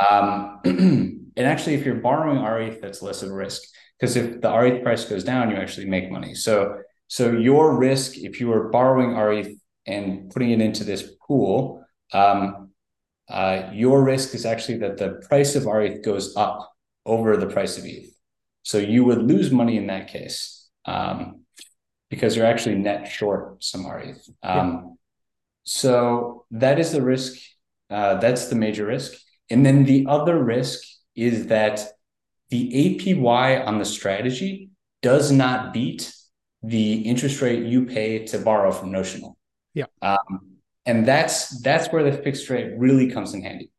Um, 0.00 0.60
and 1.36 1.44
actually, 1.44 1.74
if 1.74 1.84
you're 1.84 1.96
borrowing 1.96 2.40
rETH, 2.40 2.80
that's 2.80 3.02
less 3.02 3.24
of 3.24 3.32
a 3.32 3.34
risk 3.34 3.62
because 3.98 4.14
if 4.14 4.40
the 4.40 4.48
rETH 4.48 4.84
price 4.84 5.04
goes 5.06 5.24
down, 5.24 5.50
you 5.50 5.56
actually 5.56 5.88
make 5.88 6.08
money. 6.08 6.34
So 6.36 6.82
so 7.08 7.32
your 7.32 7.76
risk 7.76 8.16
if 8.16 8.38
you 8.38 8.52
are 8.52 8.68
borrowing 8.68 9.16
rETH 9.16 9.59
and 9.86 10.30
putting 10.30 10.50
it 10.50 10.60
into 10.60 10.84
this 10.84 11.02
pool, 11.26 11.84
um, 12.12 12.70
uh, 13.28 13.70
your 13.72 14.02
risk 14.02 14.34
is 14.34 14.44
actually 14.44 14.78
that 14.78 14.96
the 14.98 15.20
price 15.28 15.54
of 15.54 15.66
rETH 15.66 16.02
goes 16.04 16.36
up 16.36 16.72
over 17.06 17.36
the 17.36 17.46
price 17.46 17.78
of 17.78 17.84
ETH. 17.84 18.12
So 18.62 18.78
you 18.78 19.04
would 19.04 19.22
lose 19.22 19.50
money 19.50 19.76
in 19.76 19.86
that 19.86 20.08
case 20.08 20.68
um, 20.84 21.42
because 22.10 22.36
you're 22.36 22.46
actually 22.46 22.76
net 22.76 23.08
short 23.08 23.62
some 23.62 23.86
rETH. 23.86 24.28
Um, 24.42 24.96
So 25.64 26.46
that 26.50 26.78
is 26.78 26.90
the 26.90 27.02
risk. 27.02 27.38
Uh, 27.88 28.14
that's 28.16 28.48
the 28.48 28.56
major 28.56 28.86
risk. 28.86 29.12
And 29.50 29.64
then 29.64 29.84
the 29.84 30.06
other 30.08 30.42
risk 30.42 30.80
is 31.14 31.46
that 31.46 31.86
the 32.50 32.70
APY 32.72 33.66
on 33.66 33.78
the 33.78 33.84
strategy 33.84 34.70
does 35.02 35.30
not 35.30 35.72
beat 35.72 36.12
the 36.62 36.92
interest 37.02 37.40
rate 37.40 37.64
you 37.64 37.86
pay 37.86 38.24
to 38.26 38.38
borrow 38.38 38.72
from 38.72 38.90
notional. 38.90 39.36
Yeah. 39.74 39.86
Um, 40.02 40.58
and 40.86 41.06
that's 41.06 41.60
that's 41.62 41.88
where 41.92 42.02
the 42.02 42.16
fixed 42.22 42.48
rate 42.50 42.72
really 42.76 43.10
comes 43.10 43.34
in 43.34 43.42
handy, 43.42 43.70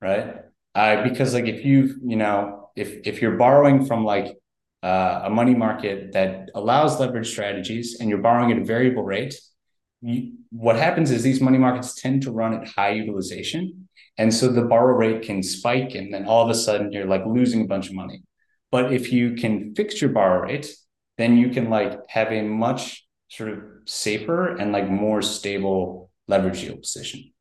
right? 0.00 0.36
Uh, 0.74 1.02
because 1.02 1.34
like 1.34 1.46
if 1.46 1.64
you've 1.64 1.96
you 2.04 2.16
know 2.16 2.70
if 2.76 3.06
if 3.06 3.20
you're 3.20 3.36
borrowing 3.36 3.84
from 3.84 4.04
like 4.04 4.36
uh, 4.82 5.22
a 5.24 5.30
money 5.30 5.54
market 5.54 6.12
that 6.12 6.50
allows 6.54 7.00
leverage 7.00 7.30
strategies 7.30 7.96
and 8.00 8.08
you're 8.08 8.18
borrowing 8.18 8.52
at 8.52 8.58
a 8.58 8.64
variable 8.64 9.02
rate, 9.02 9.34
you, 10.00 10.32
what 10.50 10.76
happens 10.76 11.10
is 11.10 11.22
these 11.22 11.40
money 11.40 11.58
markets 11.58 12.00
tend 12.00 12.22
to 12.22 12.30
run 12.30 12.54
at 12.54 12.68
high 12.68 12.90
utilization, 12.90 13.88
and 14.18 14.32
so 14.32 14.48
the 14.48 14.62
borrow 14.62 14.94
rate 14.94 15.22
can 15.22 15.42
spike, 15.42 15.94
and 15.94 16.12
then 16.12 16.26
all 16.26 16.44
of 16.44 16.50
a 16.50 16.54
sudden 16.54 16.92
you're 16.92 17.06
like 17.06 17.24
losing 17.26 17.62
a 17.62 17.66
bunch 17.66 17.88
of 17.88 17.94
money. 17.94 18.22
But 18.70 18.92
if 18.92 19.12
you 19.12 19.34
can 19.34 19.74
fix 19.74 20.00
your 20.00 20.10
borrow 20.10 20.42
rate, 20.42 20.74
then 21.18 21.36
you 21.36 21.50
can 21.50 21.70
like 21.70 21.98
have 22.08 22.32
a 22.32 22.42
much 22.42 23.06
sort 23.28 23.50
of 23.50 23.58
safer 23.84 24.56
and 24.56 24.72
like 24.72 24.88
more 24.88 25.22
stable 25.22 26.10
leverage 26.28 26.62
yield 26.62 26.82
position. 26.82 27.32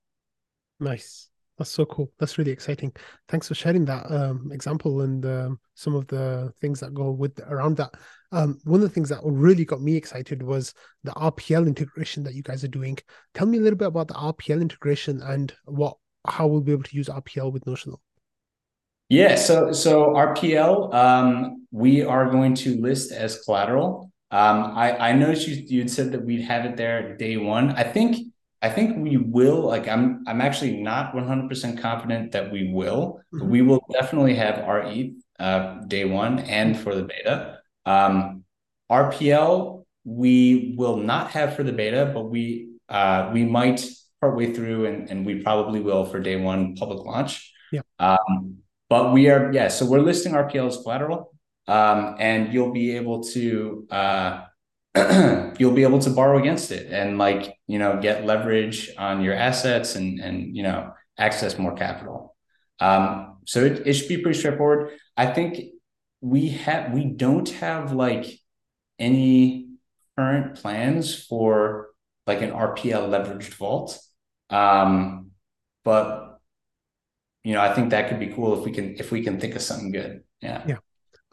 Nice. 0.79 1.29
That's 1.57 1.69
so 1.69 1.85
cool. 1.85 2.11
That's 2.17 2.37
really 2.37 2.51
exciting. 2.51 2.91
Thanks 3.27 3.47
for 3.47 3.53
sharing 3.53 3.85
that 3.85 4.11
um, 4.11 4.49
example 4.51 5.01
and 5.01 5.23
um, 5.25 5.59
some 5.75 5.93
of 5.93 6.07
the 6.07 6.51
things 6.59 6.79
that 6.79 6.93
go 6.93 7.11
with 7.11 7.39
around 7.41 7.77
that. 7.77 7.91
Um, 8.31 8.57
one 8.63 8.81
of 8.81 8.89
the 8.89 8.93
things 8.93 9.09
that 9.09 9.19
really 9.23 9.65
got 9.65 9.81
me 9.81 9.95
excited 9.95 10.41
was 10.41 10.73
the 11.03 11.11
RPL 11.11 11.67
integration 11.67 12.23
that 12.23 12.33
you 12.33 12.41
guys 12.41 12.63
are 12.63 12.69
doing. 12.69 12.97
Tell 13.35 13.45
me 13.45 13.59
a 13.59 13.61
little 13.61 13.77
bit 13.77 13.89
about 13.89 14.07
the 14.07 14.15
RPL 14.15 14.61
integration 14.61 15.21
and 15.21 15.53
what 15.65 15.97
how 16.27 16.47
we'll 16.47 16.61
be 16.61 16.71
able 16.71 16.83
to 16.83 16.95
use 16.95 17.09
RPL 17.09 17.51
with 17.51 17.65
Notional. 17.67 18.01
Yeah, 19.09 19.35
so 19.35 19.71
so 19.71 20.13
RPL, 20.15 20.93
um, 20.93 21.67
we 21.71 22.01
are 22.01 22.29
going 22.29 22.55
to 22.55 22.79
list 22.81 23.11
as 23.11 23.43
collateral. 23.43 24.10
Um, 24.31 24.73
I 24.75 25.09
I 25.09 25.11
noticed 25.13 25.47
you 25.47 25.55
you'd 25.67 25.91
said 25.91 26.11
that 26.13 26.23
we'd 26.25 26.43
have 26.43 26.65
it 26.65 26.77
there 26.77 27.15
day 27.17 27.37
one. 27.37 27.71
I 27.71 27.83
think 27.83 28.27
I 28.61 28.69
think 28.69 28.97
we 28.97 29.17
will. 29.17 29.61
Like 29.61 29.87
I'm 29.87 30.23
I'm 30.27 30.39
actually 30.41 30.77
not 30.81 31.13
100% 31.13 31.81
confident 31.81 32.31
that 32.31 32.51
we 32.51 32.71
will. 32.71 33.19
But 33.31 33.41
Mhm. 33.41 33.49
we 33.49 33.61
will 33.61 33.83
definitely 33.91 34.35
have 34.35 34.55
RE 34.67 35.15
uh, 35.39 35.81
day 35.87 36.05
one 36.05 36.39
and 36.39 36.77
for 36.77 36.95
the 36.95 37.03
beta. 37.03 37.59
Um, 37.85 38.43
RPL 38.89 39.85
we 40.03 40.73
will 40.77 40.97
not 40.97 41.29
have 41.31 41.55
for 41.55 41.63
the 41.63 41.71
beta, 41.73 42.09
but 42.13 42.23
we 42.29 42.69
uh, 42.89 43.29
we 43.33 43.45
might 43.45 43.85
partway 44.21 44.53
through 44.53 44.85
and 44.85 45.09
and 45.09 45.25
we 45.25 45.41
probably 45.43 45.79
will 45.81 46.05
for 46.05 46.19
day 46.19 46.35
one 46.37 46.75
public 46.75 47.03
launch. 47.05 47.51
Yeah. 47.71 47.81
Um, 47.99 48.57
but 48.89 49.13
we 49.13 49.29
are 49.29 49.51
yeah. 49.53 49.67
So 49.69 49.85
we're 49.85 50.01
listing 50.01 50.33
RPL 50.33 50.67
as 50.67 50.77
collateral, 50.77 51.30
um, 51.67 52.15
and 52.19 52.53
you'll 52.53 52.71
be 52.71 52.95
able 52.95 53.23
to. 53.23 53.87
Uh, 53.89 54.45
you'll 55.57 55.71
be 55.71 55.83
able 55.83 55.99
to 55.99 56.09
borrow 56.09 56.37
against 56.37 56.69
it 56.69 56.91
and 56.91 57.17
like 57.17 57.55
you 57.65 57.79
know 57.79 57.97
get 58.01 58.25
leverage 58.25 58.91
on 58.97 59.21
your 59.21 59.33
assets 59.33 59.95
and 59.95 60.19
and 60.19 60.53
you 60.53 60.63
know 60.63 60.91
access 61.17 61.57
more 61.57 61.73
capital 61.73 62.35
um 62.81 63.37
so 63.45 63.63
it, 63.63 63.87
it 63.87 63.93
should 63.93 64.09
be 64.09 64.17
pretty 64.17 64.37
straightforward 64.37 64.91
i 65.15 65.25
think 65.25 65.61
we 66.19 66.49
have 66.49 66.91
we 66.91 67.05
don't 67.05 67.49
have 67.49 67.93
like 67.93 68.25
any 68.99 69.69
current 70.17 70.55
plans 70.55 71.15
for 71.23 71.89
like 72.27 72.41
an 72.41 72.51
rpl 72.51 73.07
leveraged 73.09 73.53
vault 73.53 73.97
um 74.49 75.31
but 75.85 76.39
you 77.43 77.53
know 77.53 77.61
i 77.61 77.73
think 77.73 77.91
that 77.91 78.09
could 78.09 78.19
be 78.19 78.27
cool 78.27 78.59
if 78.59 78.65
we 78.65 78.71
can 78.71 78.95
if 78.97 79.11
we 79.11 79.23
can 79.23 79.39
think 79.39 79.55
of 79.55 79.61
something 79.61 79.91
good 79.91 80.23
yeah 80.41 80.63
Yeah. 80.67 80.77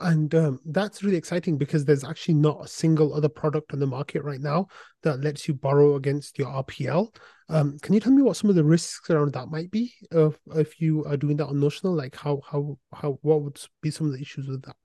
And 0.01 0.33
um, 0.35 0.61
that's 0.67 1.03
really 1.03 1.17
exciting 1.17 1.59
because 1.59 1.85
there's 1.85 2.05
actually 2.05 2.35
not 2.35 2.65
a 2.65 2.69
single 2.69 3.15
other 3.15 3.29
product 3.29 3.73
on 3.73 3.81
the 3.81 3.87
market 3.87 4.23
right 4.23 4.41
now 4.41 4.69
that 5.03 5.21
lets 5.23 5.49
you 5.49 5.55
borrow 5.55 5.97
against 5.97 6.39
your 6.39 6.49
RPL. 6.49 7.15
Um, 7.49 7.79
can 7.81 7.95
you 7.95 8.01
tell 8.01 8.13
me 8.13 8.23
what 8.23 8.37
some 8.37 8.51
of 8.51 8.57
the 8.57 8.65
risks 8.65 9.11
around 9.11 9.33
that 9.33 9.49
might 9.49 9.71
be 9.71 9.93
if, 10.13 10.39
if 10.55 10.81
you 10.81 11.05
are 11.05 11.17
doing 11.17 11.37
that 11.39 11.49
on 11.49 11.59
Notional? 11.59 11.95
Like 11.95 12.15
how 12.15 12.41
how 12.49 12.79
how 12.93 13.19
what 13.23 13.43
would 13.43 13.61
be 13.83 13.91
some 13.91 14.07
of 14.07 14.13
the 14.13 14.21
issues 14.21 14.47
with 14.47 14.63
that? 14.63 14.77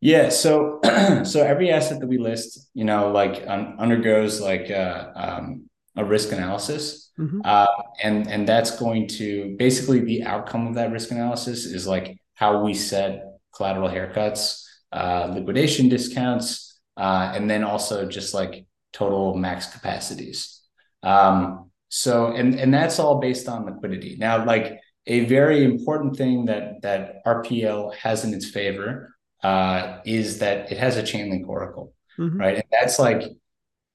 Yeah, 0.00 0.28
so 0.28 0.80
so 1.24 1.42
every 1.42 1.70
asset 1.70 2.00
that 2.00 2.06
we 2.06 2.18
list, 2.18 2.70
you 2.74 2.84
know, 2.84 3.10
like 3.10 3.46
um, 3.48 3.76
undergoes 3.78 4.40
like 4.40 4.70
a, 4.70 5.12
uh, 5.16 5.38
um, 5.38 5.68
a 5.96 6.04
risk 6.04 6.32
analysis, 6.32 7.10
mm-hmm. 7.18 7.40
uh, 7.44 7.66
and 8.02 8.28
and 8.28 8.46
that's 8.46 8.78
going 8.78 9.08
to 9.08 9.56
basically 9.58 10.00
the 10.00 10.24
outcome 10.24 10.66
of 10.66 10.74
that 10.74 10.92
risk 10.92 11.10
analysis 11.10 11.64
is 11.64 11.86
like 11.86 12.16
how 12.34 12.64
we 12.64 12.74
set 12.74 13.31
collateral 13.54 13.88
haircuts, 13.88 14.64
uh, 14.92 15.32
liquidation 15.34 15.88
discounts, 15.88 16.80
uh, 16.96 17.32
and 17.34 17.48
then 17.48 17.64
also 17.64 18.06
just 18.06 18.34
like 18.34 18.66
total 18.92 19.34
max 19.36 19.66
capacities. 19.66 20.60
Um, 21.02 21.70
so 21.88 22.28
and 22.28 22.58
and 22.58 22.72
that's 22.72 22.98
all 22.98 23.20
based 23.20 23.48
on 23.48 23.66
liquidity. 23.66 24.16
Now, 24.18 24.44
like 24.44 24.80
a 25.06 25.24
very 25.26 25.64
important 25.64 26.16
thing 26.16 26.46
that 26.46 26.82
that 26.82 27.24
RPL 27.26 27.94
has 27.96 28.24
in 28.24 28.32
its 28.32 28.48
favor 28.48 29.14
uh, 29.42 29.98
is 30.04 30.38
that 30.38 30.70
it 30.70 30.78
has 30.78 30.96
a 30.96 31.02
Chainlink 31.02 31.46
oracle, 31.48 31.92
mm-hmm. 32.18 32.38
right? 32.38 32.54
And 32.56 32.64
that's 32.70 32.98
like 32.98 33.22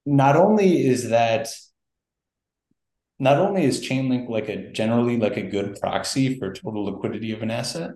not 0.05 0.35
only 0.35 0.85
is 0.85 1.09
that 1.09 1.49
not 3.19 3.37
only 3.37 3.63
is 3.63 3.81
Chainlink 3.81 4.29
like 4.29 4.49
a 4.49 4.71
generally 4.71 5.17
like 5.17 5.37
a 5.37 5.41
good 5.41 5.79
proxy 5.79 6.37
for 6.37 6.53
total 6.53 6.85
liquidity 6.85 7.31
of 7.31 7.41
an 7.41 7.51
asset, 7.51 7.91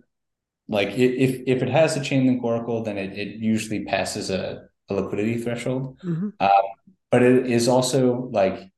like 0.71 0.89
if 0.97 1.41
if 1.45 1.61
it 1.61 1.69
has 1.69 1.97
a 1.97 2.01
chain 2.01 2.25
Chainlink 2.25 2.43
oracle, 2.43 2.81
then 2.81 2.97
it, 2.97 3.11
it 3.17 3.35
usually 3.35 3.83
passes 3.83 4.29
a, 4.29 4.63
a 4.89 4.93
liquidity 4.93 5.37
threshold. 5.37 5.99
Mm-hmm. 5.99 6.29
Um, 6.39 6.65
but 7.11 7.21
it 7.21 7.45
is 7.47 7.67
also 7.67 8.29
like 8.31 8.71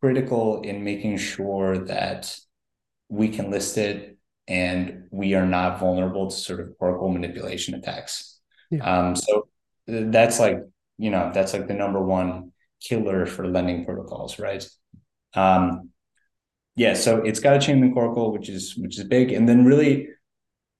critical 0.00 0.62
in 0.62 0.84
making 0.84 1.18
sure 1.18 1.76
that 1.76 2.34
we 3.08 3.28
can 3.28 3.50
list 3.50 3.76
it 3.78 4.16
and 4.46 5.08
we 5.10 5.34
are 5.34 5.44
not 5.44 5.80
vulnerable 5.80 6.30
to 6.30 6.36
sort 6.36 6.60
of 6.60 6.72
oracle 6.78 7.08
manipulation 7.08 7.74
attacks. 7.74 8.38
Yeah. 8.70 8.84
Um, 8.84 9.16
so 9.16 9.48
that's 9.88 10.38
like 10.38 10.58
you 10.98 11.10
know 11.10 11.32
that's 11.34 11.52
like 11.52 11.66
the 11.66 11.74
number 11.74 12.00
one 12.00 12.52
killer 12.80 13.26
for 13.26 13.48
lending 13.48 13.84
protocols, 13.84 14.38
right? 14.38 14.64
Um, 15.34 15.90
yeah, 16.76 16.94
so 16.94 17.22
it's 17.22 17.40
got 17.40 17.56
a 17.56 17.58
chain 17.58 17.80
Chainlink 17.80 17.96
Oracle, 17.96 18.32
which 18.32 18.48
is 18.48 18.76
which 18.76 19.00
is 19.00 19.04
big, 19.04 19.32
and 19.32 19.48
then 19.48 19.64
really 19.64 20.10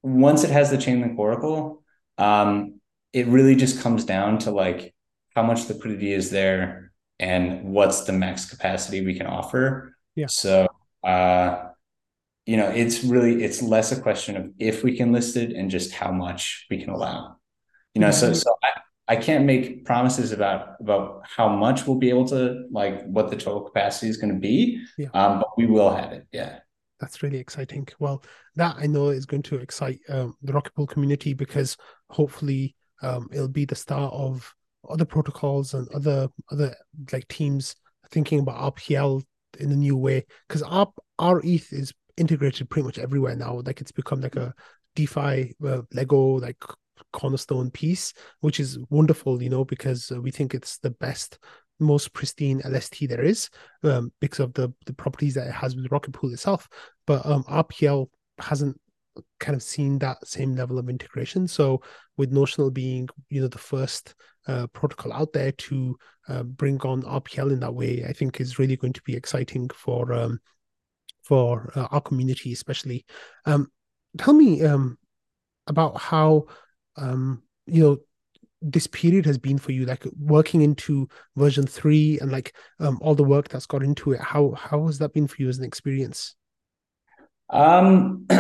once 0.03 0.45
it 0.45 0.51
has 0.51 0.71
the 0.71 0.77
Chainlink 0.77 1.19
Oracle, 1.19 1.83
um, 2.19 2.81
it 3.13 3.27
really 3.27 3.55
just 3.55 3.81
comes 3.81 4.05
down 4.05 4.39
to 4.39 4.51
like 4.51 4.95
how 5.35 5.43
much 5.43 5.69
liquidity 5.69 6.13
is 6.13 6.31
there 6.31 6.93
and 7.19 7.65
what's 7.65 8.03
the 8.03 8.13
max 8.13 8.49
capacity 8.49 9.05
we 9.05 9.15
can 9.15 9.27
offer. 9.27 9.97
Yeah. 10.15 10.27
So 10.27 10.69
uh, 11.03 11.71
you 12.47 12.57
know, 12.57 12.69
it's 12.69 13.05
really 13.05 13.45
it's 13.45 13.63
less 13.63 13.93
a 13.93 14.01
question 14.01 14.37
of 14.37 14.51
if 14.59 14.83
we 14.83 14.97
can 14.97 15.13
list 15.13 15.37
it 15.37 15.53
and 15.53 15.71
just 15.71 15.93
how 15.93 16.11
much 16.11 16.67
we 16.71 16.79
can 16.79 16.91
allow. 16.91 17.37
You 17.95 18.01
know, 18.01 18.09
mm-hmm. 18.09 18.33
so 18.33 18.33
so 18.33 18.53
I, 18.63 19.15
I 19.15 19.17
can't 19.17 19.45
make 19.45 19.85
promises 19.85 20.33
about 20.33 20.77
about 20.81 21.23
how 21.25 21.49
much 21.49 21.87
we'll 21.87 21.99
be 21.99 22.11
able 22.11 22.27
to 22.29 22.65
like 22.71 23.05
what 23.07 23.31
the 23.31 23.37
total 23.37 23.63
capacity 23.63 24.09
is 24.09 24.17
going 24.17 24.33
to 24.33 24.41
be. 24.41 24.83
Yeah. 24.99 25.09
Um, 25.15 25.39
but 25.41 25.49
we 25.57 25.67
will 25.67 25.95
have 25.95 26.13
it. 26.13 26.27
Yeah. 26.33 26.61
That's 27.01 27.23
really 27.23 27.39
exciting. 27.39 27.89
Well, 27.99 28.23
that 28.57 28.77
I 28.79 28.87
know 28.87 29.09
is 29.09 29.27
going 29.27 29.43
to 29.45 29.57
excite 29.57 30.01
um, 30.09 30.35
the 30.43 30.53
Rocket 30.53 30.75
Pool 30.75 30.87
community 30.87 31.33
because 31.35 31.77
hopefully 32.11 32.77
um, 33.03 33.29
it'll 33.33 33.49
be 33.49 33.65
the 33.65 33.75
start 33.75 34.13
of 34.13 34.55
other 34.89 35.05
protocols 35.05 35.75
and 35.75 35.89
other 35.95 36.29
other 36.51 36.75
like 37.13 37.29
teams 37.29 37.77
thinking 38.11 38.41
about 38.41 38.75
RPL 38.75 39.23
in 39.59 39.73
a 39.73 39.77
new 39.77 39.97
way 39.97 40.25
because 40.49 40.63
our 40.63 40.91
our 41.19 41.41
ETH 41.45 41.73
is 41.73 41.93
integrated 42.17 42.69
pretty 42.69 42.87
much 42.87 42.99
everywhere 42.99 43.37
now. 43.37 43.63
Like 43.65 43.81
it's 43.81 43.93
become 43.93 44.21
like 44.21 44.37
a 44.37 44.55
DeFi 44.95 45.55
uh, 45.67 45.83
Lego 45.93 46.39
like 46.39 46.63
cornerstone 47.13 47.71
piece, 47.71 48.13
which 48.41 48.61
is 48.61 48.79
wonderful, 48.91 49.43
you 49.43 49.49
know, 49.49 49.65
because 49.65 50.11
we 50.11 50.31
think 50.31 50.55
it's 50.55 50.79
the 50.79 50.91
best, 50.91 51.39
most 51.81 52.13
pristine 52.13 52.61
LST 52.65 53.09
there 53.09 53.23
is 53.23 53.51
um, 53.83 54.13
because 54.21 54.41
of 54.41 54.53
the 54.55 54.73
the 54.87 54.93
properties 54.93 55.35
that 55.35 55.47
it 55.47 55.53
has 55.53 55.75
with 55.75 55.91
Rocket 55.91 56.13
Pool 56.13 56.33
itself. 56.33 56.69
But 57.07 57.25
um, 57.27 57.45
RPL 57.45 58.09
hasn't 58.39 58.81
kind 59.39 59.57
of 59.57 59.63
seen 59.63 59.99
that 59.99 60.27
same 60.27 60.55
level 60.55 60.79
of 60.79 60.89
integration. 60.89 61.49
So 61.49 61.83
with 62.17 62.33
Notional 62.33 62.71
being, 62.71 63.09
you 63.29 63.41
know, 63.41 63.49
the 63.49 63.59
first 63.59 64.15
uh, 64.47 64.67
protocol 64.69 65.13
out 65.13 65.33
there 65.33 65.53
to 65.53 65.97
uh, 66.29 66.43
bring 66.43 66.81
on 66.83 67.03
RPL 67.03 67.53
in 67.53 67.61
that 67.61 67.75
way, 67.75 68.05
I 68.09 68.13
think 68.13 68.41
is 68.41 68.59
really 68.59 68.77
going 68.77 68.93
to 68.95 69.03
be 69.03 69.17
exciting 69.17 69.69
for 69.71 70.13
um, 70.13 70.41
for 71.23 71.73
uh, 71.75 71.89
our 71.91 72.01
community, 72.01 72.53
especially. 72.53 73.05
Um, 73.45 73.71
tell 74.19 74.35
me 74.35 74.63
um, 74.65 74.99
about 75.67 75.97
how 75.99 76.47
um 76.97 77.43
you 77.67 77.83
know 77.83 77.99
this 78.63 78.87
period 78.87 79.25
has 79.27 79.39
been 79.39 79.59
for 79.59 79.73
you 79.73 79.87
like 79.87 80.05
working 80.19 80.63
into 80.63 81.09
version 81.37 81.67
3 81.67 82.19
and 82.21 82.31
like 82.31 82.55
um 82.79 82.99
all 83.01 83.15
the 83.15 83.25
work 83.25 83.49
that's 83.49 83.67
got 83.67 83.83
into 83.83 84.13
it 84.13 84.21
how 84.21 84.53
how 84.53 84.87
has 84.87 84.99
that 84.99 85.13
been 85.13 85.27
for 85.27 85.37
you 85.39 85.49
as 85.49 85.59
an 85.59 85.65
experience 85.65 86.35
um 87.49 88.27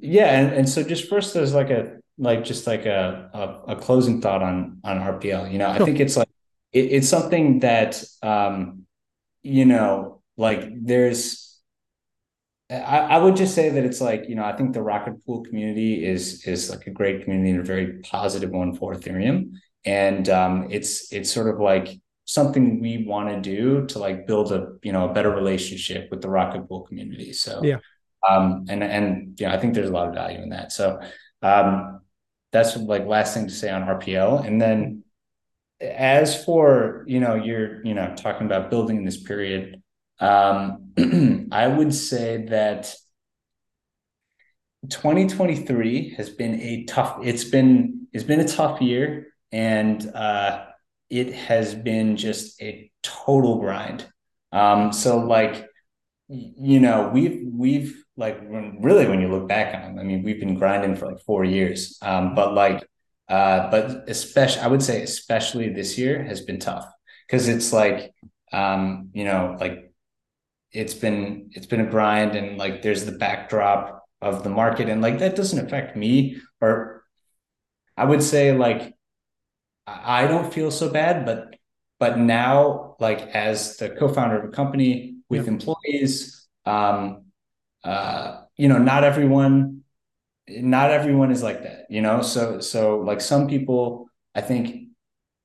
yeah 0.00 0.38
and, 0.38 0.52
and 0.52 0.68
so 0.68 0.82
just 0.82 1.08
first 1.08 1.34
there's 1.34 1.54
like 1.54 1.70
a 1.70 1.98
like 2.18 2.44
just 2.44 2.66
like 2.66 2.86
a 2.86 3.30
a, 3.34 3.72
a 3.72 3.76
closing 3.76 4.20
thought 4.20 4.42
on 4.42 4.78
on 4.84 4.98
rpl 4.98 5.50
you 5.50 5.58
know 5.58 5.72
sure. 5.72 5.82
i 5.82 5.84
think 5.84 6.00
it's 6.00 6.16
like 6.16 6.28
it, 6.72 6.84
it's 6.92 7.08
something 7.08 7.60
that 7.60 8.02
um 8.22 8.84
you 9.42 9.64
know 9.64 10.22
like 10.36 10.68
there's 10.82 11.47
I, 12.70 12.98
I 12.98 13.18
would 13.18 13.36
just 13.36 13.54
say 13.54 13.70
that 13.70 13.84
it's 13.84 14.00
like 14.00 14.28
you 14.28 14.34
know 14.34 14.44
I 14.44 14.54
think 14.54 14.74
the 14.74 14.82
Rocket 14.82 15.24
Pool 15.24 15.42
community 15.42 16.04
is 16.04 16.44
is 16.46 16.68
like 16.68 16.86
a 16.86 16.90
great 16.90 17.24
community 17.24 17.50
and 17.50 17.60
a 17.60 17.64
very 17.64 18.00
positive 18.00 18.50
one 18.50 18.74
for 18.74 18.94
Ethereum, 18.94 19.52
and 19.84 20.28
um, 20.28 20.68
it's 20.70 21.10
it's 21.12 21.32
sort 21.32 21.48
of 21.48 21.60
like 21.60 21.98
something 22.26 22.78
we 22.78 23.06
want 23.06 23.30
to 23.30 23.40
do 23.40 23.86
to 23.86 23.98
like 23.98 24.26
build 24.26 24.52
a 24.52 24.72
you 24.82 24.92
know 24.92 25.08
a 25.08 25.12
better 25.14 25.30
relationship 25.30 26.10
with 26.10 26.20
the 26.20 26.28
Rocket 26.28 26.68
Pool 26.68 26.82
community. 26.82 27.32
So 27.32 27.62
yeah, 27.62 27.78
um, 28.28 28.66
and 28.68 28.84
and 28.84 29.40
you 29.40 29.46
know 29.46 29.54
I 29.54 29.58
think 29.58 29.72
there's 29.72 29.88
a 29.88 29.92
lot 29.92 30.08
of 30.08 30.14
value 30.14 30.42
in 30.42 30.50
that. 30.50 30.70
So 30.70 31.00
um, 31.40 32.00
that's 32.52 32.76
like 32.76 33.06
last 33.06 33.32
thing 33.32 33.46
to 33.46 33.54
say 33.54 33.70
on 33.70 33.82
RPL, 33.82 34.46
and 34.46 34.60
then 34.60 35.04
as 35.80 36.44
for 36.44 37.04
you 37.06 37.20
know 37.20 37.34
you're 37.34 37.82
you 37.82 37.94
know 37.94 38.14
talking 38.14 38.46
about 38.46 38.68
building 38.68 38.98
in 38.98 39.04
this 39.04 39.22
period 39.22 39.82
um, 40.20 40.92
I 41.52 41.66
would 41.66 41.94
say 41.94 42.46
that 42.46 42.94
2023 44.88 46.14
has 46.14 46.30
been 46.30 46.60
a 46.60 46.84
tough. 46.84 47.18
It's 47.22 47.44
been 47.44 48.06
it's 48.12 48.24
been 48.24 48.40
a 48.40 48.48
tough 48.48 48.80
year, 48.80 49.28
and 49.52 50.06
uh, 50.14 50.66
it 51.10 51.32
has 51.34 51.74
been 51.74 52.16
just 52.16 52.60
a 52.62 52.90
total 53.02 53.58
grind. 53.60 54.06
Um, 54.52 54.92
so 54.92 55.18
like, 55.18 55.66
you 56.28 56.80
know, 56.80 57.10
we've 57.12 57.42
we've 57.52 58.04
like 58.16 58.40
when, 58.48 58.80
really 58.82 59.06
when 59.06 59.20
you 59.20 59.28
look 59.28 59.48
back 59.48 59.74
on 59.74 59.82
them, 59.82 59.98
I 59.98 60.02
mean, 60.02 60.22
we've 60.22 60.40
been 60.40 60.54
grinding 60.54 60.96
for 60.96 61.06
like 61.06 61.20
four 61.20 61.44
years. 61.44 61.98
Um, 62.02 62.34
but 62.34 62.54
like, 62.54 62.86
uh, 63.28 63.70
but 63.70 64.08
especially, 64.08 64.62
I 64.62 64.68
would 64.68 64.82
say 64.82 65.02
especially 65.02 65.68
this 65.70 65.98
year 65.98 66.22
has 66.24 66.40
been 66.40 66.58
tough 66.58 66.86
because 67.26 67.48
it's 67.48 67.72
like, 67.72 68.12
um, 68.52 69.10
you 69.12 69.24
know, 69.24 69.56
like 69.60 69.87
it's 70.72 70.94
been 70.94 71.50
it's 71.52 71.66
been 71.66 71.80
a 71.80 71.90
grind 71.90 72.34
and 72.34 72.58
like 72.58 72.82
there's 72.82 73.04
the 73.04 73.12
backdrop 73.12 74.04
of 74.20 74.42
the 74.44 74.50
market 74.50 74.88
and 74.88 75.00
like 75.00 75.18
that 75.18 75.36
doesn't 75.36 75.64
affect 75.64 75.96
me 75.96 76.40
or 76.60 77.04
I 77.96 78.04
would 78.04 78.22
say 78.22 78.52
like 78.52 78.94
I 79.86 80.26
don't 80.26 80.52
feel 80.52 80.70
so 80.70 80.90
bad 80.90 81.24
but 81.24 81.56
but 81.98 82.18
now 82.18 82.96
like 83.00 83.20
as 83.20 83.76
the 83.76 83.90
co-founder 83.90 84.38
of 84.38 84.44
a 84.44 84.52
company 84.52 85.16
with 85.28 85.46
yeah. 85.46 85.52
employees 85.52 86.48
um 86.66 87.24
uh 87.84 88.42
you 88.56 88.68
know 88.68 88.78
not 88.78 89.04
everyone 89.04 89.82
not 90.48 90.90
everyone 90.90 91.30
is 91.30 91.42
like 91.42 91.62
that 91.62 91.86
you 91.88 92.02
know 92.02 92.22
so 92.22 92.60
so 92.60 92.98
like 92.98 93.20
some 93.20 93.48
people 93.48 94.10
I 94.34 94.40
think 94.42 94.88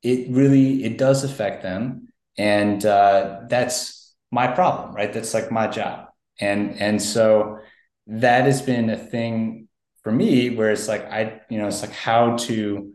it 0.02 0.30
really 0.30 0.84
it 0.84 0.98
does 0.98 1.24
affect 1.24 1.64
them 1.64 2.10
and 2.38 2.86
uh 2.86 3.42
that's 3.48 4.03
my 4.34 4.48
problem, 4.48 4.96
right? 4.96 5.14
That's 5.14 5.34
like 5.34 5.52
my 5.52 5.68
job. 5.68 6.08
And 6.40 6.82
and 6.82 7.00
so 7.02 7.60
that 8.08 8.46
has 8.46 8.62
been 8.64 8.90
a 8.90 8.98
thing 8.98 9.68
for 10.04 10.12
me 10.12 10.50
where 10.50 10.72
it's 10.72 10.88
like 10.88 11.06
I, 11.06 11.42
you 11.50 11.60
know, 11.60 11.68
it's 11.68 11.82
like 11.82 11.94
how 11.94 12.36
to 12.48 12.94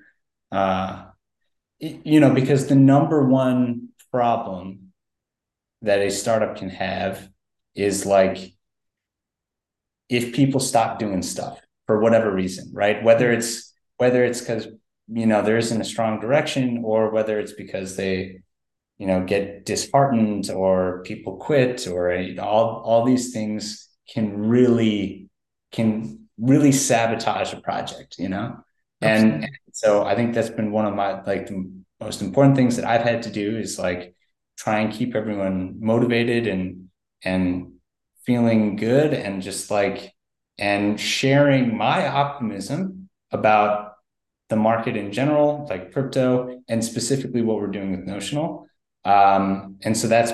uh 0.50 1.04
you 1.78 2.18
know, 2.18 2.34
because 2.34 2.66
the 2.66 2.74
number 2.74 3.24
one 3.24 3.90
problem 4.10 4.92
that 5.82 6.00
a 6.00 6.10
startup 6.10 6.56
can 6.56 6.70
have 6.70 7.28
is 7.76 8.04
like 8.04 8.38
if 10.08 10.34
people 10.34 10.58
stop 10.58 10.98
doing 10.98 11.22
stuff 11.22 11.60
for 11.86 12.00
whatever 12.00 12.34
reason, 12.34 12.70
right? 12.72 13.04
Whether 13.04 13.30
it's 13.30 13.72
whether 13.98 14.24
it's 14.24 14.40
because 14.40 14.66
you 15.06 15.26
know 15.26 15.42
there 15.42 15.56
isn't 15.56 15.80
a 15.80 15.84
strong 15.84 16.18
direction 16.18 16.82
or 16.84 17.10
whether 17.10 17.38
it's 17.38 17.52
because 17.52 17.94
they 17.94 18.40
you 18.98 19.06
know 19.06 19.24
get 19.24 19.64
disheartened 19.64 20.50
or 20.50 21.02
people 21.04 21.36
quit 21.36 21.86
or 21.86 22.12
uh, 22.12 22.36
all 22.40 22.82
all 22.84 23.04
these 23.04 23.32
things 23.32 23.88
can 24.12 24.48
really 24.48 25.28
can 25.72 26.26
really 26.38 26.72
sabotage 26.72 27.52
a 27.52 27.60
project 27.60 28.16
you 28.18 28.28
know 28.28 28.56
and, 29.00 29.44
and 29.44 29.58
so 29.72 30.04
i 30.04 30.14
think 30.14 30.34
that's 30.34 30.50
been 30.50 30.72
one 30.72 30.86
of 30.86 30.94
my 30.94 31.22
like 31.22 31.46
the 31.46 31.70
most 32.00 32.22
important 32.22 32.56
things 32.56 32.76
that 32.76 32.84
i've 32.84 33.02
had 33.02 33.22
to 33.22 33.30
do 33.30 33.56
is 33.56 33.78
like 33.78 34.14
try 34.56 34.80
and 34.80 34.92
keep 34.92 35.14
everyone 35.14 35.76
motivated 35.80 36.46
and 36.46 36.88
and 37.24 37.72
feeling 38.24 38.76
good 38.76 39.14
and 39.14 39.42
just 39.42 39.70
like 39.70 40.12
and 40.58 41.00
sharing 41.00 41.76
my 41.76 42.06
optimism 42.08 43.08
about 43.30 43.92
the 44.48 44.56
market 44.56 44.96
in 44.96 45.12
general, 45.12 45.66
like 45.68 45.92
crypto, 45.92 46.60
and 46.68 46.84
specifically 46.84 47.42
what 47.42 47.56
we're 47.56 47.66
doing 47.68 47.90
with 47.90 48.06
Notional. 48.06 48.66
Um, 49.08 49.78
and 49.82 49.96
so 49.96 50.08
that's 50.08 50.32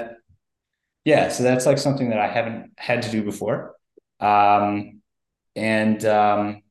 yeah, 1.04 1.28
so 1.28 1.42
that's 1.42 1.66
like 1.66 1.78
something 1.78 2.10
that 2.10 2.18
I 2.18 2.28
haven't 2.28 2.72
had 2.78 3.02
to 3.02 3.10
do 3.10 3.22
before. 3.22 3.74
Um, 4.20 5.02
and 5.54 6.04
um, 6.04 6.62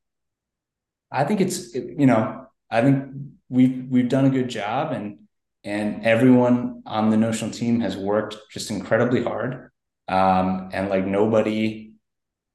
I 1.11 1.23
think 1.23 1.41
it's 1.41 1.73
you 1.75 2.05
know 2.05 2.47
I 2.69 2.81
think 2.81 3.05
we've 3.49 3.85
we've 3.89 4.09
done 4.09 4.25
a 4.25 4.29
good 4.29 4.49
job 4.49 4.91
and 4.91 5.19
and 5.63 6.05
everyone 6.05 6.83
on 6.85 7.09
the 7.09 7.17
Notional 7.17 7.51
team 7.51 7.79
has 7.79 7.95
worked 7.95 8.35
just 8.51 8.69
incredibly 8.71 9.23
hard. 9.23 9.71
Um, 10.09 10.69
and 10.73 10.89
like 10.89 11.05
nobody 11.05 11.93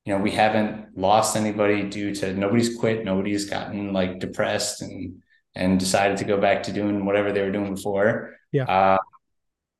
you 0.08 0.14
know, 0.14 0.22
we 0.22 0.30
haven't 0.30 0.96
lost 0.96 1.36
anybody 1.36 1.82
due 1.82 2.14
to 2.14 2.32
nobody's 2.32 2.78
quit, 2.78 3.04
nobody's 3.04 3.44
gotten 3.44 3.92
like 3.92 4.20
depressed 4.20 4.80
and 4.80 5.22
and 5.54 5.78
decided 5.78 6.16
to 6.16 6.24
go 6.24 6.40
back 6.40 6.62
to 6.62 6.72
doing 6.72 7.04
whatever 7.04 7.30
they 7.30 7.42
were 7.42 7.52
doing 7.52 7.74
before. 7.74 8.34
Yeah. 8.50 8.97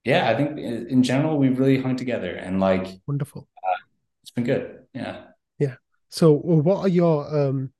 Yeah, 0.08 0.30
I 0.30 0.34
think 0.34 0.58
in 0.58 1.02
general 1.02 1.36
we've 1.36 1.58
really 1.58 1.82
hung 1.82 1.94
together 1.94 2.34
and 2.34 2.58
like 2.60 2.88
wonderful. 3.06 3.46
Uh, 3.62 3.76
it's 4.22 4.30
been 4.30 4.44
good. 4.44 4.86
Yeah. 4.94 5.24
Yeah. 5.58 5.74
So, 6.08 6.32
what 6.32 6.78
are 6.78 6.88
your 6.88 7.48
um 7.48 7.74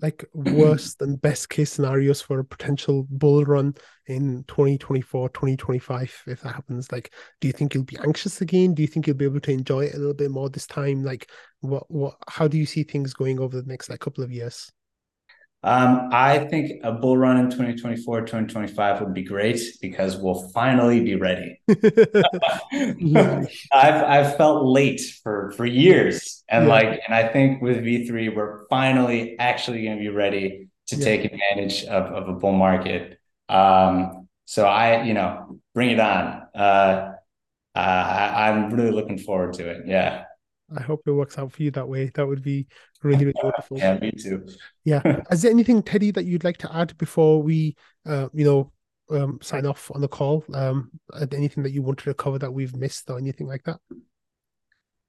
like 0.00 0.24
worst 0.32 1.02
and 1.02 1.20
best 1.20 1.50
case 1.50 1.72
scenarios 1.72 2.22
for 2.22 2.38
a 2.38 2.44
potential 2.44 3.06
bull 3.10 3.44
run 3.44 3.74
in 4.06 4.44
2024 4.48 5.28
2025 5.28 6.22
if 6.28 6.40
that 6.40 6.54
happens 6.54 6.90
like 6.90 7.12
do 7.42 7.48
you 7.48 7.52
think 7.52 7.74
you'll 7.74 7.84
be 7.84 7.98
anxious 7.98 8.40
again 8.40 8.72
do 8.72 8.80
you 8.80 8.88
think 8.88 9.06
you'll 9.06 9.16
be 9.16 9.26
able 9.26 9.40
to 9.40 9.50
enjoy 9.50 9.80
it 9.80 9.94
a 9.94 9.98
little 9.98 10.14
bit 10.14 10.30
more 10.30 10.48
this 10.48 10.66
time 10.66 11.02
like 11.02 11.30
what 11.60 11.84
what 11.90 12.14
how 12.28 12.48
do 12.48 12.56
you 12.56 12.64
see 12.64 12.82
things 12.82 13.12
going 13.12 13.38
over 13.38 13.60
the 13.60 13.68
next 13.68 13.90
like 13.90 14.00
couple 14.00 14.24
of 14.24 14.32
years 14.32 14.72
um, 15.64 16.10
I 16.12 16.46
think 16.50 16.80
a 16.84 16.92
bull 16.92 17.18
run 17.18 17.36
in 17.36 17.50
2024, 17.50 18.20
2025 18.20 19.00
would 19.00 19.12
be 19.12 19.24
great 19.24 19.60
because 19.80 20.16
we'll 20.16 20.48
finally 20.50 21.00
be 21.00 21.16
ready. 21.16 21.60
I've 23.72 24.02
I've 24.04 24.36
felt 24.36 24.66
late 24.66 25.00
for 25.22 25.52
for 25.56 25.66
years. 25.66 26.44
And 26.48 26.66
yeah. 26.66 26.72
like, 26.72 27.00
and 27.06 27.14
I 27.14 27.28
think 27.28 27.60
with 27.60 27.78
V3, 27.78 28.34
we're 28.36 28.66
finally 28.68 29.36
actually 29.38 29.84
gonna 29.84 29.98
be 29.98 30.08
ready 30.08 30.68
to 30.88 30.96
yeah. 30.96 31.04
take 31.04 31.24
advantage 31.24 31.84
of, 31.84 32.04
of 32.04 32.28
a 32.28 32.32
bull 32.34 32.52
market. 32.52 33.18
Um, 33.48 34.28
so 34.44 34.64
I, 34.64 35.02
you 35.02 35.14
know, 35.14 35.60
bring 35.74 35.90
it 35.90 36.00
on. 36.00 36.42
Uh, 36.54 37.12
uh, 37.74 37.78
I, 37.78 38.48
I'm 38.48 38.70
really 38.72 38.92
looking 38.92 39.18
forward 39.18 39.54
to 39.54 39.68
it. 39.68 39.86
Yeah. 39.86 40.24
I 40.76 40.82
hope 40.82 41.02
it 41.06 41.12
works 41.12 41.38
out 41.38 41.52
for 41.52 41.62
you 41.62 41.70
that 41.72 41.88
way. 41.88 42.10
That 42.14 42.26
would 42.26 42.42
be 42.42 42.66
really, 43.02 43.26
really 43.26 43.40
wonderful. 43.42 43.78
Yeah, 43.78 43.98
me 43.98 44.12
too. 44.12 44.46
yeah. 44.84 45.22
Is 45.30 45.42
there 45.42 45.50
anything, 45.50 45.82
Teddy, 45.82 46.10
that 46.12 46.24
you'd 46.24 46.44
like 46.44 46.58
to 46.58 46.74
add 46.74 46.96
before 46.98 47.42
we, 47.42 47.76
uh, 48.06 48.28
you 48.32 48.44
know, 48.44 48.72
um, 49.10 49.38
sign 49.40 49.66
off 49.66 49.90
on 49.94 50.00
the 50.00 50.08
call? 50.08 50.44
Um, 50.52 50.90
anything 51.32 51.62
that 51.62 51.72
you 51.72 51.82
wanted 51.82 52.04
to 52.04 52.14
cover 52.14 52.38
that 52.38 52.52
we've 52.52 52.76
missed 52.76 53.08
or 53.10 53.18
anything 53.18 53.46
like 53.46 53.64
that? 53.64 53.78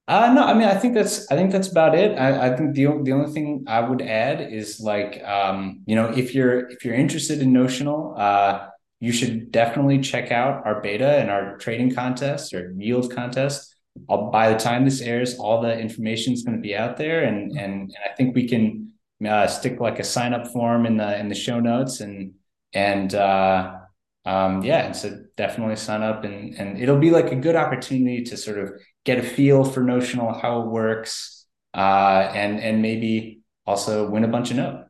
Uh, 0.08 0.34
no, 0.34 0.44
I 0.44 0.56
mean, 0.56 0.68
I 0.68 0.74
think 0.74 0.96
that's, 0.96 1.32
I 1.32 1.36
think 1.36 1.52
that's 1.52 1.68
about 1.68 1.94
it. 1.94 2.18
I, 2.18 2.48
I 2.48 2.58
think 2.58 2.74
the, 2.74 2.88
the 3.04 3.12
only 3.12 3.32
thing 3.32 3.66
I 3.68 3.82
would 3.82 4.02
add 4.02 4.42
is 4.42 4.80
like, 4.80 5.24
um, 5.24 5.82
you 5.86 5.96
know, 5.96 6.08
if 6.08 6.34
you're, 6.34 6.68
if 6.70 6.84
you're 6.84 6.96
interested 6.96 7.42
in 7.44 7.54
Notional, 7.54 8.16
uh, 8.18 8.70
you 9.00 9.12
should 9.12 9.52
definitely 9.52 10.00
check 10.00 10.32
out 10.32 10.66
our 10.66 10.82
beta 10.82 11.18
and 11.20 11.30
our 11.30 11.58
trading 11.58 11.94
contest 11.94 12.54
or 12.54 12.74
yield 12.78 13.14
contest. 13.14 13.69
I'll, 14.10 14.32
by 14.32 14.52
the 14.52 14.60
time 14.60 14.86
this 14.86 15.02
airs, 15.02 15.38
all 15.38 15.62
the 15.62 15.78
information 15.78 16.34
is 16.34 16.44
going 16.44 16.58
to 16.58 16.62
be 16.62 16.76
out 16.76 16.98
there, 16.98 17.24
and 17.24 17.52
and 17.58 17.82
and 17.82 17.96
I 18.06 18.16
think 18.16 18.36
we 18.36 18.48
can 18.48 18.94
uh, 19.26 19.48
stick 19.48 19.80
like 19.80 20.00
a 20.00 20.04
sign 20.04 20.34
up 20.34 20.48
form 20.48 20.86
in 20.86 20.98
the 20.98 21.20
in 21.20 21.30
the 21.30 21.36
show 21.36 21.60
notes, 21.60 22.00
and 22.00 22.34
and 22.74 23.14
uh, 23.14 23.80
um, 24.26 24.64
yeah, 24.64 24.92
so 24.92 25.24
definitely 25.38 25.76
sign 25.76 26.02
up, 26.02 26.24
and 26.24 26.56
and 26.56 26.80
it'll 26.80 27.00
be 27.00 27.12
like 27.12 27.32
a 27.32 27.36
good 27.36 27.56
opportunity 27.56 28.24
to 28.26 28.38
sort 28.38 28.60
of 28.60 28.74
get 29.06 29.18
a 29.18 29.24
feel 29.24 29.64
for 29.64 29.82
Notional, 29.84 30.34
how 30.34 30.62
it 30.62 30.68
works, 30.68 31.46
uh, 31.74 32.32
and 32.34 32.60
and 32.60 32.82
maybe 32.82 33.42
also 33.66 34.10
win 34.10 34.24
a 34.24 34.28
bunch 34.28 34.52
of 34.52 34.58
note. 34.58 34.89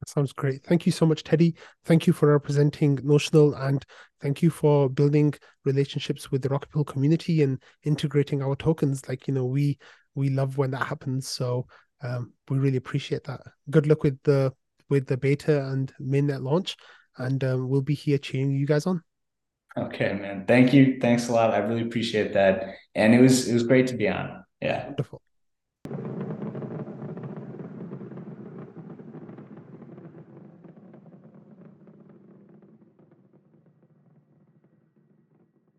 That 0.00 0.08
sounds 0.08 0.32
great. 0.32 0.62
Thank 0.64 0.84
you 0.84 0.92
so 0.92 1.06
much, 1.06 1.24
Teddy. 1.24 1.54
Thank 1.84 2.06
you 2.06 2.12
for 2.12 2.30
representing 2.30 2.98
Notional 3.02 3.54
and 3.54 3.84
thank 4.20 4.42
you 4.42 4.50
for 4.50 4.90
building 4.90 5.34
relationships 5.64 6.30
with 6.30 6.42
the 6.42 6.48
Rocket 6.50 6.70
Pool 6.70 6.84
community 6.84 7.42
and 7.42 7.62
integrating 7.82 8.42
our 8.42 8.56
tokens. 8.56 9.08
Like, 9.08 9.26
you 9.26 9.34
know, 9.34 9.46
we 9.46 9.78
we 10.14 10.28
love 10.30 10.58
when 10.58 10.70
that 10.72 10.86
happens. 10.86 11.28
So 11.28 11.66
um, 12.02 12.32
we 12.48 12.58
really 12.58 12.76
appreciate 12.76 13.24
that. 13.24 13.40
Good 13.70 13.86
luck 13.86 14.02
with 14.02 14.18
the 14.24 14.52
with 14.88 15.06
the 15.06 15.16
beta 15.16 15.66
and 15.66 15.92
mainnet 16.00 16.42
launch. 16.42 16.76
And 17.18 17.42
um, 17.44 17.68
we'll 17.68 17.82
be 17.82 17.94
here 17.94 18.18
cheering 18.18 18.50
you 18.50 18.66
guys 18.66 18.86
on. 18.86 19.02
Okay, 19.76 20.12
man. 20.14 20.44
Thank 20.46 20.72
you. 20.72 20.98
Thanks 21.00 21.28
a 21.28 21.32
lot. 21.32 21.52
I 21.52 21.58
really 21.58 21.82
appreciate 21.82 22.32
that. 22.34 22.74
And 22.94 23.14
it 23.14 23.20
was 23.20 23.48
it 23.48 23.54
was 23.54 23.62
great 23.62 23.86
to 23.88 23.94
be 23.94 24.08
on. 24.08 24.44
Yeah. 24.60 24.86
Wonderful. 24.86 25.22